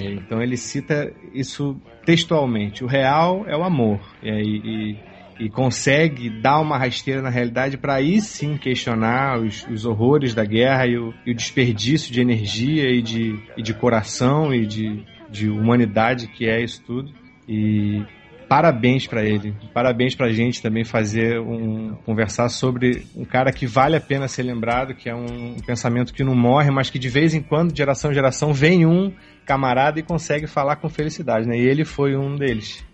É, 0.00 0.12
Então 0.14 0.42
ele 0.42 0.56
cita 0.56 1.12
isso 1.34 1.76
textualmente. 2.06 2.82
O 2.82 2.86
real 2.86 3.44
é 3.46 3.54
o 3.54 3.62
amor. 3.62 4.00
E, 4.22 4.30
aí- 4.30 4.62
e- 4.64 4.96
e 5.38 5.48
consegue 5.48 6.30
dar 6.30 6.60
uma 6.60 6.78
rasteira 6.78 7.20
na 7.20 7.30
realidade 7.30 7.76
para 7.76 7.94
aí 7.94 8.20
sim 8.20 8.56
questionar 8.56 9.40
os, 9.40 9.66
os 9.68 9.84
horrores 9.84 10.34
da 10.34 10.44
guerra 10.44 10.86
e 10.86 10.96
o, 10.96 11.12
e 11.26 11.32
o 11.32 11.34
desperdício 11.34 12.12
de 12.12 12.20
energia 12.20 12.90
e 12.90 13.02
de, 13.02 13.38
e 13.56 13.62
de 13.62 13.74
coração 13.74 14.54
e 14.54 14.66
de, 14.66 15.04
de 15.30 15.48
humanidade 15.48 16.28
que 16.28 16.46
é 16.46 16.62
isso 16.62 16.82
tudo. 16.84 17.12
E 17.48 18.02
parabéns 18.48 19.06
para 19.06 19.24
ele. 19.24 19.54
Parabéns 19.72 20.14
pra 20.14 20.30
gente 20.30 20.62
também 20.62 20.84
fazer 20.84 21.40
um 21.40 21.94
conversar 22.06 22.48
sobre 22.48 23.06
um 23.16 23.24
cara 23.24 23.52
que 23.52 23.66
vale 23.66 23.96
a 23.96 24.00
pena 24.00 24.28
ser 24.28 24.44
lembrado, 24.44 24.94
que 24.94 25.08
é 25.08 25.14
um 25.14 25.56
pensamento 25.66 26.12
que 26.14 26.22
não 26.22 26.34
morre, 26.34 26.70
mas 26.70 26.90
que 26.90 26.98
de 26.98 27.08
vez 27.08 27.34
em 27.34 27.42
quando, 27.42 27.72
de 27.72 27.78
geração 27.78 28.10
em 28.10 28.14
geração, 28.14 28.52
vem 28.52 28.86
um 28.86 29.12
camarada 29.44 29.98
e 29.98 30.02
consegue 30.02 30.46
falar 30.46 30.76
com 30.76 30.88
felicidade, 30.88 31.46
né? 31.46 31.58
E 31.58 31.66
ele 31.66 31.84
foi 31.84 32.16
um 32.16 32.36
deles. 32.36 32.84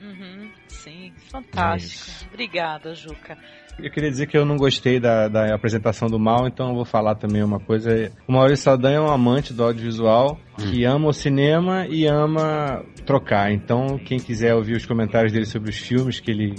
Uhum, 0.00 0.37
fantástico. 1.30 2.28
Obrigada, 2.32 2.94
Juca. 2.94 3.36
Eu 3.78 3.90
queria 3.90 4.10
dizer 4.10 4.26
que 4.26 4.36
eu 4.36 4.44
não 4.44 4.56
gostei 4.56 4.98
da, 4.98 5.28
da 5.28 5.54
apresentação 5.54 6.08
do 6.08 6.18
mal, 6.18 6.48
então 6.48 6.70
eu 6.70 6.74
vou 6.74 6.84
falar 6.84 7.14
também 7.14 7.44
uma 7.44 7.60
coisa. 7.60 8.10
O 8.26 8.32
Maurício 8.32 8.64
Saldanha 8.64 8.96
é 8.96 9.00
um 9.00 9.08
amante 9.08 9.52
do 9.54 9.62
audiovisual 9.62 10.38
que 10.56 10.84
ama 10.84 11.08
o 11.08 11.12
cinema 11.12 11.86
e 11.86 12.04
ama 12.04 12.84
trocar. 13.06 13.52
Então, 13.52 13.96
quem 13.96 14.18
quiser 14.18 14.54
ouvir 14.54 14.76
os 14.76 14.84
comentários 14.84 15.32
dele 15.32 15.46
sobre 15.46 15.70
os 15.70 15.78
filmes 15.78 16.18
que 16.18 16.30
ele 16.30 16.56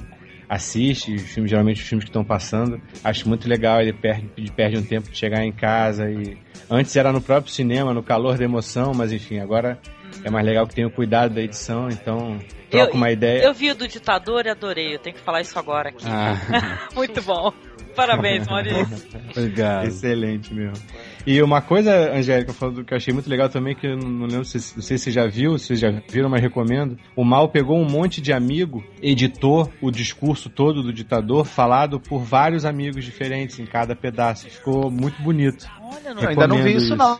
assiste, 0.47 1.13
os 1.13 1.21
filmes, 1.23 1.51
geralmente 1.51 1.81
os 1.81 1.87
filmes 1.87 2.05
que 2.05 2.09
estão 2.09 2.23
passando, 2.23 2.81
acho 3.03 3.27
muito 3.27 3.49
legal. 3.49 3.81
Ele 3.81 3.93
perde, 3.93 4.29
perde 4.55 4.77
um 4.77 4.83
tempo 4.83 5.11
de 5.11 5.17
chegar 5.17 5.43
em 5.43 5.51
casa 5.51 6.09
e. 6.09 6.37
Antes 6.71 6.95
era 6.95 7.11
no 7.11 7.19
próprio 7.21 7.51
cinema, 7.51 7.93
no 7.93 8.03
calor 8.03 8.37
da 8.37 8.45
emoção, 8.45 8.93
mas 8.95 9.11
enfim, 9.11 9.39
agora 9.39 9.79
é 10.23 10.29
mais 10.29 10.45
legal 10.45 10.67
que 10.67 10.75
tem 10.75 10.85
o 10.85 10.91
cuidado 10.91 11.33
da 11.33 11.41
edição, 11.41 11.89
então 11.89 12.39
troca 12.69 12.91
eu, 12.91 12.95
uma 12.95 13.11
ideia. 13.11 13.43
Eu 13.43 13.53
vi 13.53 13.71
o 13.71 13.75
do 13.75 13.87
ditador 13.87 14.45
e 14.45 14.49
adorei. 14.49 14.95
Eu 14.95 14.99
tenho 14.99 15.15
que 15.15 15.21
falar 15.21 15.41
isso 15.41 15.57
agora 15.57 15.89
aqui. 15.89 16.05
Ah. 16.07 16.89
Muito 16.95 17.21
bom. 17.21 17.53
Parabéns, 17.99 18.47
Maurício. 18.47 18.87
Obrigado. 19.35 19.87
Excelente 19.87 20.53
mesmo. 20.53 20.83
E 21.27 21.41
uma 21.41 21.61
coisa, 21.61 22.13
Angélica, 22.13 22.53
falando 22.53 22.83
que 22.83 22.93
eu 22.93 22.97
achei 22.97 23.13
muito 23.13 23.29
legal 23.29 23.49
também, 23.49 23.75
que 23.75 23.85
eu 23.85 23.97
não 23.97 24.25
lembro 24.25 24.45
se, 24.45 24.57
não 24.75 24.81
sei 24.81 24.97
se 24.97 25.05
você 25.05 25.11
já 25.11 25.27
viu, 25.27 25.57
se 25.57 25.67
vocês 25.67 25.79
já 25.79 25.91
viram, 26.09 26.29
mas 26.29 26.41
recomendo. 26.41 26.97
O 27.15 27.25
Mal 27.25 27.49
pegou 27.49 27.77
um 27.77 27.85
monte 27.85 28.21
de 28.21 28.31
amigo, 28.31 28.83
editou 29.01 29.71
o 29.81 29.91
discurso 29.91 30.49
todo 30.49 30.81
do 30.81 30.93
ditador, 30.93 31.45
falado 31.45 31.99
por 31.99 32.19
vários 32.19 32.65
amigos 32.65 33.03
diferentes 33.03 33.59
em 33.59 33.65
cada 33.65 33.95
pedaço. 33.95 34.49
Ficou 34.49 34.89
muito 34.89 35.21
bonito. 35.21 35.69
Olha, 35.81 36.21
Eu 36.21 36.29
ainda 36.29 36.47
não 36.47 36.63
vi 36.63 36.77
isso, 36.77 36.95
não. 36.95 37.19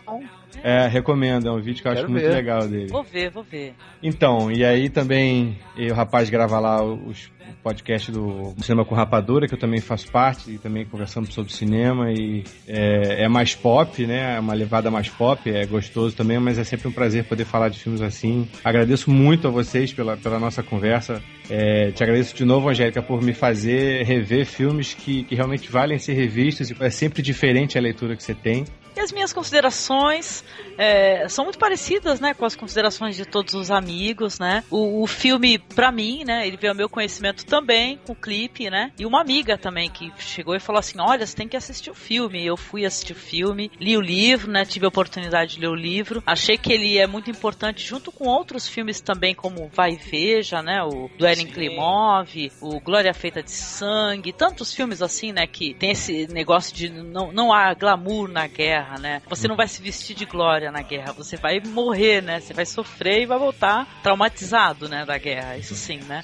É, 0.62 0.86
recomendo, 0.88 1.48
é 1.48 1.52
um 1.52 1.60
vídeo 1.60 1.82
que 1.82 1.88
eu 1.88 1.92
Quero 1.92 2.04
acho 2.04 2.12
muito 2.12 2.24
ver. 2.24 2.34
legal 2.34 2.66
dele. 2.66 2.88
Vou 2.88 3.02
ver, 3.02 3.30
vou 3.30 3.42
ver. 3.42 3.74
Então, 4.02 4.50
e 4.50 4.64
aí 4.64 4.90
também 4.90 5.58
e 5.76 5.90
o 5.90 5.94
rapaz 5.94 6.28
grava 6.28 6.58
lá 6.58 6.82
os 6.82 7.30
podcast 7.62 8.10
do 8.10 8.54
Cinema 8.62 8.84
com 8.84 8.94
Rapadura, 8.94 9.46
que 9.46 9.54
eu 9.54 9.58
também 9.58 9.80
faço 9.80 10.10
parte, 10.10 10.50
e 10.50 10.58
também 10.58 10.84
conversamos 10.84 11.32
sobre 11.34 11.52
cinema, 11.52 12.12
e 12.12 12.44
é, 12.66 13.24
é 13.24 13.28
mais 13.28 13.54
pop, 13.54 14.06
né? 14.06 14.36
É 14.36 14.40
uma 14.40 14.54
levada 14.54 14.90
mais 14.90 15.08
pop, 15.08 15.50
é 15.50 15.66
gostoso 15.66 16.16
também, 16.16 16.38
mas 16.38 16.58
é 16.58 16.64
sempre 16.64 16.88
um 16.88 16.92
prazer 16.92 17.24
poder 17.24 17.44
falar 17.44 17.68
de 17.68 17.78
filmes 17.78 18.02
assim. 18.02 18.48
Agradeço 18.64 19.10
muito 19.10 19.48
a 19.48 19.50
vocês 19.50 19.92
pela, 19.92 20.16
pela 20.16 20.38
nossa 20.38 20.62
conversa. 20.62 21.22
É, 21.48 21.90
te 21.90 22.02
agradeço 22.02 22.36
de 22.36 22.44
novo, 22.44 22.68
Angélica, 22.68 23.02
por 23.02 23.20
me 23.20 23.32
fazer 23.32 24.04
rever 24.04 24.46
filmes 24.46 24.94
que, 24.94 25.24
que 25.24 25.34
realmente 25.34 25.70
valem 25.70 25.98
ser 25.98 26.14
revistos, 26.14 26.70
e 26.70 26.76
é 26.80 26.90
sempre 26.90 27.22
diferente 27.22 27.76
a 27.76 27.80
leitura 27.80 28.14
que 28.16 28.22
você 28.22 28.34
tem. 28.34 28.64
E 29.00 29.02
as 29.02 29.12
minhas 29.12 29.32
considerações 29.32 30.44
é, 30.76 31.26
são 31.26 31.44
muito 31.44 31.58
parecidas, 31.58 32.20
né, 32.20 32.34
com 32.34 32.44
as 32.44 32.54
considerações 32.54 33.16
de 33.16 33.24
todos 33.24 33.54
os 33.54 33.70
amigos, 33.70 34.38
né? 34.38 34.62
O, 34.70 35.02
o 35.02 35.06
filme, 35.06 35.58
pra 35.58 35.90
mim, 35.90 36.22
né, 36.22 36.46
ele 36.46 36.58
veio 36.58 36.72
ao 36.72 36.76
meu 36.76 36.88
conhecimento 36.88 37.46
também 37.46 37.98
com 38.06 38.12
o 38.12 38.16
clipe, 38.16 38.68
né? 38.68 38.92
E 38.98 39.06
uma 39.06 39.22
amiga 39.22 39.56
também 39.56 39.88
que 39.88 40.12
chegou 40.18 40.54
e 40.54 40.60
falou 40.60 40.78
assim: 40.80 40.98
Olha, 41.00 41.26
você 41.26 41.34
tem 41.34 41.48
que 41.48 41.56
assistir 41.56 41.90
o 41.90 41.94
filme. 41.94 42.44
Eu 42.44 42.58
fui 42.58 42.84
assistir 42.84 43.12
o 43.12 43.16
filme, 43.16 43.70
li 43.80 43.96
o 43.96 44.02
livro, 44.02 44.50
né? 44.50 44.66
Tive 44.66 44.84
a 44.84 44.88
oportunidade 44.88 45.54
de 45.54 45.60
ler 45.60 45.68
o 45.68 45.74
livro. 45.74 46.22
Achei 46.26 46.58
que 46.58 46.70
ele 46.70 46.98
é 46.98 47.06
muito 47.06 47.30
importante, 47.30 47.86
junto 47.86 48.12
com 48.12 48.28
outros 48.28 48.68
filmes 48.68 49.00
também, 49.00 49.34
como 49.34 49.70
Vai 49.72 49.92
e 49.92 49.96
Veja, 49.96 50.62
né? 50.62 50.82
O 50.82 51.08
do 51.16 51.26
Eren 51.26 51.46
Klimov, 51.46 52.52
o 52.60 52.78
Glória 52.80 53.14
Feita 53.14 53.42
de 53.42 53.50
Sangue, 53.50 54.30
tantos 54.30 54.74
filmes 54.74 55.00
assim, 55.00 55.32
né? 55.32 55.46
Que 55.46 55.72
tem 55.72 55.92
esse 55.92 56.26
negócio 56.26 56.74
de 56.74 56.90
não, 56.90 57.32
não 57.32 57.50
há 57.50 57.72
glamour 57.72 58.28
na 58.28 58.46
guerra, 58.46 58.89
né? 58.98 59.22
Você 59.28 59.48
não 59.48 59.56
vai 59.56 59.68
se 59.68 59.82
vestir 59.82 60.16
de 60.16 60.24
glória 60.24 60.70
na 60.70 60.82
guerra, 60.82 61.12
você 61.12 61.36
vai 61.36 61.60
morrer, 61.60 62.22
né? 62.22 62.40
Você 62.40 62.52
vai 62.52 62.66
sofrer 62.66 63.22
e 63.22 63.26
vai 63.26 63.38
voltar 63.38 63.86
traumatizado, 64.02 64.88
né? 64.88 65.04
Da 65.04 65.18
guerra, 65.18 65.56
isso 65.56 65.74
sim, 65.74 65.98
né? 65.98 66.22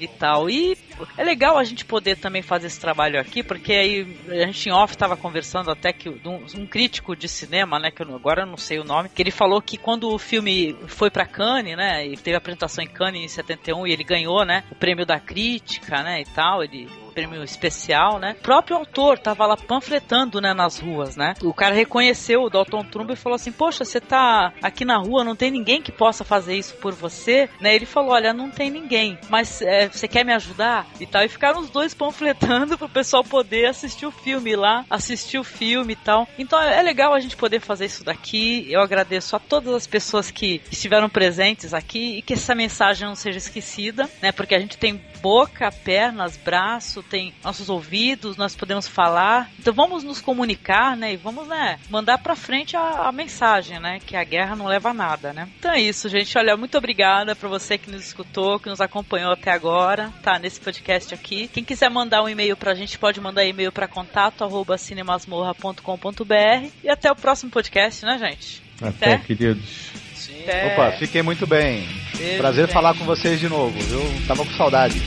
e 0.00 0.08
tal. 0.08 0.48
E 0.48 0.76
é 1.16 1.22
legal 1.22 1.58
a 1.58 1.64
gente 1.64 1.84
poder 1.84 2.16
também 2.16 2.42
fazer 2.42 2.66
esse 2.66 2.80
trabalho 2.80 3.20
aqui, 3.20 3.42
porque 3.42 3.72
aí 3.72 4.16
a 4.28 4.46
gente 4.46 4.68
em 4.68 4.72
off 4.72 4.94
estava 4.94 5.16
conversando 5.16 5.70
até 5.70 5.92
que 5.92 6.08
um, 6.08 6.44
um, 6.56 6.66
crítico 6.66 7.14
de 7.14 7.28
cinema, 7.28 7.78
né, 7.78 7.90
que 7.90 8.02
eu, 8.02 8.14
agora 8.14 8.42
eu 8.42 8.46
não 8.46 8.56
sei 8.56 8.78
o 8.78 8.84
nome, 8.84 9.08
que 9.08 9.22
ele 9.22 9.30
falou 9.30 9.60
que 9.60 9.76
quando 9.76 10.10
o 10.10 10.18
filme 10.18 10.74
foi 10.86 11.10
para 11.10 11.26
Cannes, 11.26 11.76
né, 11.76 12.06
e 12.06 12.16
teve 12.16 12.34
a 12.34 12.38
apresentação 12.38 12.82
em 12.82 12.88
Cannes 12.88 13.22
em 13.22 13.28
71 13.28 13.86
e 13.86 13.92
ele 13.92 14.04
ganhou, 14.04 14.44
né, 14.44 14.64
o 14.70 14.74
prêmio 14.74 15.04
da 15.04 15.20
crítica, 15.20 16.02
né, 16.02 16.22
e 16.22 16.24
tal, 16.24 16.64
ele 16.64 16.88
prêmio 17.20 17.44
especial, 17.44 18.18
né? 18.18 18.34
O 18.38 18.42
próprio 18.42 18.76
autor 18.76 19.18
tava 19.18 19.46
lá 19.46 19.56
panfletando, 19.56 20.40
né, 20.40 20.54
nas 20.54 20.78
ruas, 20.78 21.16
né? 21.16 21.34
O 21.42 21.52
cara 21.52 21.74
reconheceu 21.74 22.42
o 22.42 22.48
Dalton 22.48 22.82
Trumbo 22.84 23.12
e 23.12 23.16
falou 23.16 23.36
assim: 23.36 23.52
"Poxa, 23.52 23.84
você 23.84 24.00
tá 24.00 24.52
aqui 24.62 24.84
na 24.84 24.96
rua, 24.96 25.22
não 25.22 25.36
tem 25.36 25.50
ninguém 25.50 25.82
que 25.82 25.92
possa 25.92 26.24
fazer 26.24 26.56
isso 26.56 26.74
por 26.76 26.92
você?" 26.92 27.48
Né? 27.60 27.74
Ele 27.74 27.84
falou: 27.84 28.12
"Olha, 28.12 28.32
não 28.32 28.50
tem 28.50 28.70
ninguém, 28.70 29.18
mas 29.28 29.60
é, 29.60 29.88
você 29.88 30.08
quer 30.08 30.24
me 30.24 30.32
ajudar?" 30.32 30.86
E 30.98 31.06
tal. 31.06 31.22
E 31.22 31.28
ficaram 31.28 31.60
os 31.60 31.68
dois 31.68 31.92
panfletando 31.92 32.76
pro 32.78 32.88
pessoal 32.88 33.22
poder 33.22 33.66
assistir 33.66 34.06
o 34.06 34.10
filme 34.10 34.56
lá, 34.56 34.84
assistir 34.88 35.38
o 35.38 35.44
filme 35.44 35.92
e 35.92 35.96
tal. 35.96 36.26
Então 36.38 36.60
é 36.60 36.82
legal 36.82 37.12
a 37.12 37.20
gente 37.20 37.36
poder 37.36 37.60
fazer 37.60 37.84
isso 37.84 38.02
daqui. 38.02 38.66
Eu 38.70 38.80
agradeço 38.80 39.36
a 39.36 39.38
todas 39.38 39.74
as 39.74 39.86
pessoas 39.86 40.30
que 40.30 40.62
estiveram 40.70 41.08
presentes 41.08 41.74
aqui 41.74 42.18
e 42.18 42.22
que 42.22 42.32
essa 42.32 42.54
mensagem 42.54 43.06
não 43.06 43.14
seja 43.14 43.38
esquecida, 43.38 44.08
né? 44.22 44.32
Porque 44.32 44.54
a 44.54 44.58
gente 44.58 44.78
tem 44.78 45.00
boca, 45.20 45.70
pernas, 45.70 46.36
braço, 46.36 47.02
tem 47.02 47.32
nossos 47.44 47.68
ouvidos, 47.68 48.36
nós 48.36 48.54
podemos 48.54 48.88
falar. 48.88 49.50
Então 49.58 49.72
vamos 49.72 50.02
nos 50.02 50.20
comunicar, 50.20 50.96
né? 50.96 51.12
E 51.12 51.16
vamos, 51.16 51.46
né, 51.48 51.78
mandar 51.88 52.18
pra 52.18 52.36
frente 52.36 52.76
a, 52.76 53.08
a 53.08 53.12
mensagem, 53.12 53.78
né? 53.80 53.98
Que 54.04 54.16
a 54.16 54.24
guerra 54.24 54.56
não 54.56 54.66
leva 54.66 54.90
a 54.90 54.94
nada, 54.94 55.32
né? 55.32 55.48
Então 55.58 55.72
é 55.72 55.80
isso, 55.80 56.08
gente. 56.08 56.36
Olha, 56.36 56.56
muito 56.56 56.76
obrigada 56.76 57.34
pra 57.36 57.48
você 57.48 57.76
que 57.78 57.90
nos 57.90 58.04
escutou, 58.04 58.58
que 58.58 58.68
nos 58.68 58.80
acompanhou 58.80 59.32
até 59.32 59.50
agora, 59.50 60.12
tá? 60.22 60.38
Nesse 60.38 60.60
podcast 60.60 61.14
aqui. 61.14 61.48
Quem 61.48 61.64
quiser 61.64 61.90
mandar 61.90 62.22
um 62.22 62.28
e-mail 62.28 62.56
pra 62.56 62.74
gente, 62.74 62.98
pode 62.98 63.20
mandar 63.20 63.44
e-mail 63.44 63.72
pra 63.72 63.88
contato 63.88 64.44
arroba 64.44 64.78
cinemasmorra.com.br 64.78 66.70
e 66.82 66.88
até 66.88 67.10
o 67.10 67.16
próximo 67.16 67.50
podcast, 67.50 68.04
né, 68.04 68.18
gente? 68.18 68.62
Até, 68.80 69.18
queridos. 69.18 69.99
Até. 70.42 70.72
Opa, 70.72 70.92
fiquem 70.92 71.22
muito 71.22 71.46
bem. 71.46 71.86
Beijo, 72.16 72.38
Prazer 72.38 72.64
gente. 72.66 72.72
falar 72.74 72.94
com 72.94 73.04
vocês 73.04 73.40
de 73.40 73.48
novo, 73.48 73.78
viu? 73.78 74.02
Tava 74.26 74.44
com 74.44 74.52
saudades. 74.52 75.02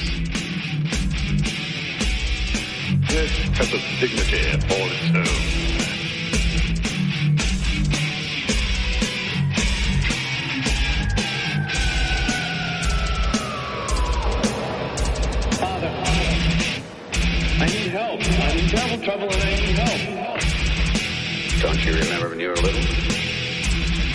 I 17.60 17.66
need 17.68 17.91
help. 17.91 18.20
I'm 18.20 18.58
in 18.58 18.68
terrible 18.70 19.04
trouble 19.06 19.30
and 19.32 19.44
I 19.44 19.56
need 19.56 19.78
help. 19.78 21.62
Don't 21.62 21.86
you 21.86 21.94
remember 21.94 22.30
when 22.30 22.40
you 22.40 22.50
were 22.50 22.56
little? 22.56 23.12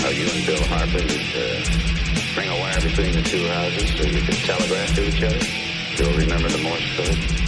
How 0.09 0.14
you 0.14 0.26
and 0.26 0.47
Bill 0.47 0.64
Harper 0.64 1.02
used 1.02 1.32
to 1.32 2.35
bring 2.35 2.48
a 2.48 2.59
wire 2.59 2.80
between 2.80 3.12
the 3.12 3.20
two 3.20 3.47
houses 3.47 3.94
so 3.94 4.05
you 4.05 4.22
could 4.22 4.36
telegraph 4.36 4.94
to 4.94 5.06
each 5.06 5.22
other? 5.22 5.39
Still 5.97 6.16
remember 6.16 6.48
the 6.48 6.56
Morse 6.62 6.97
code? 6.97 7.47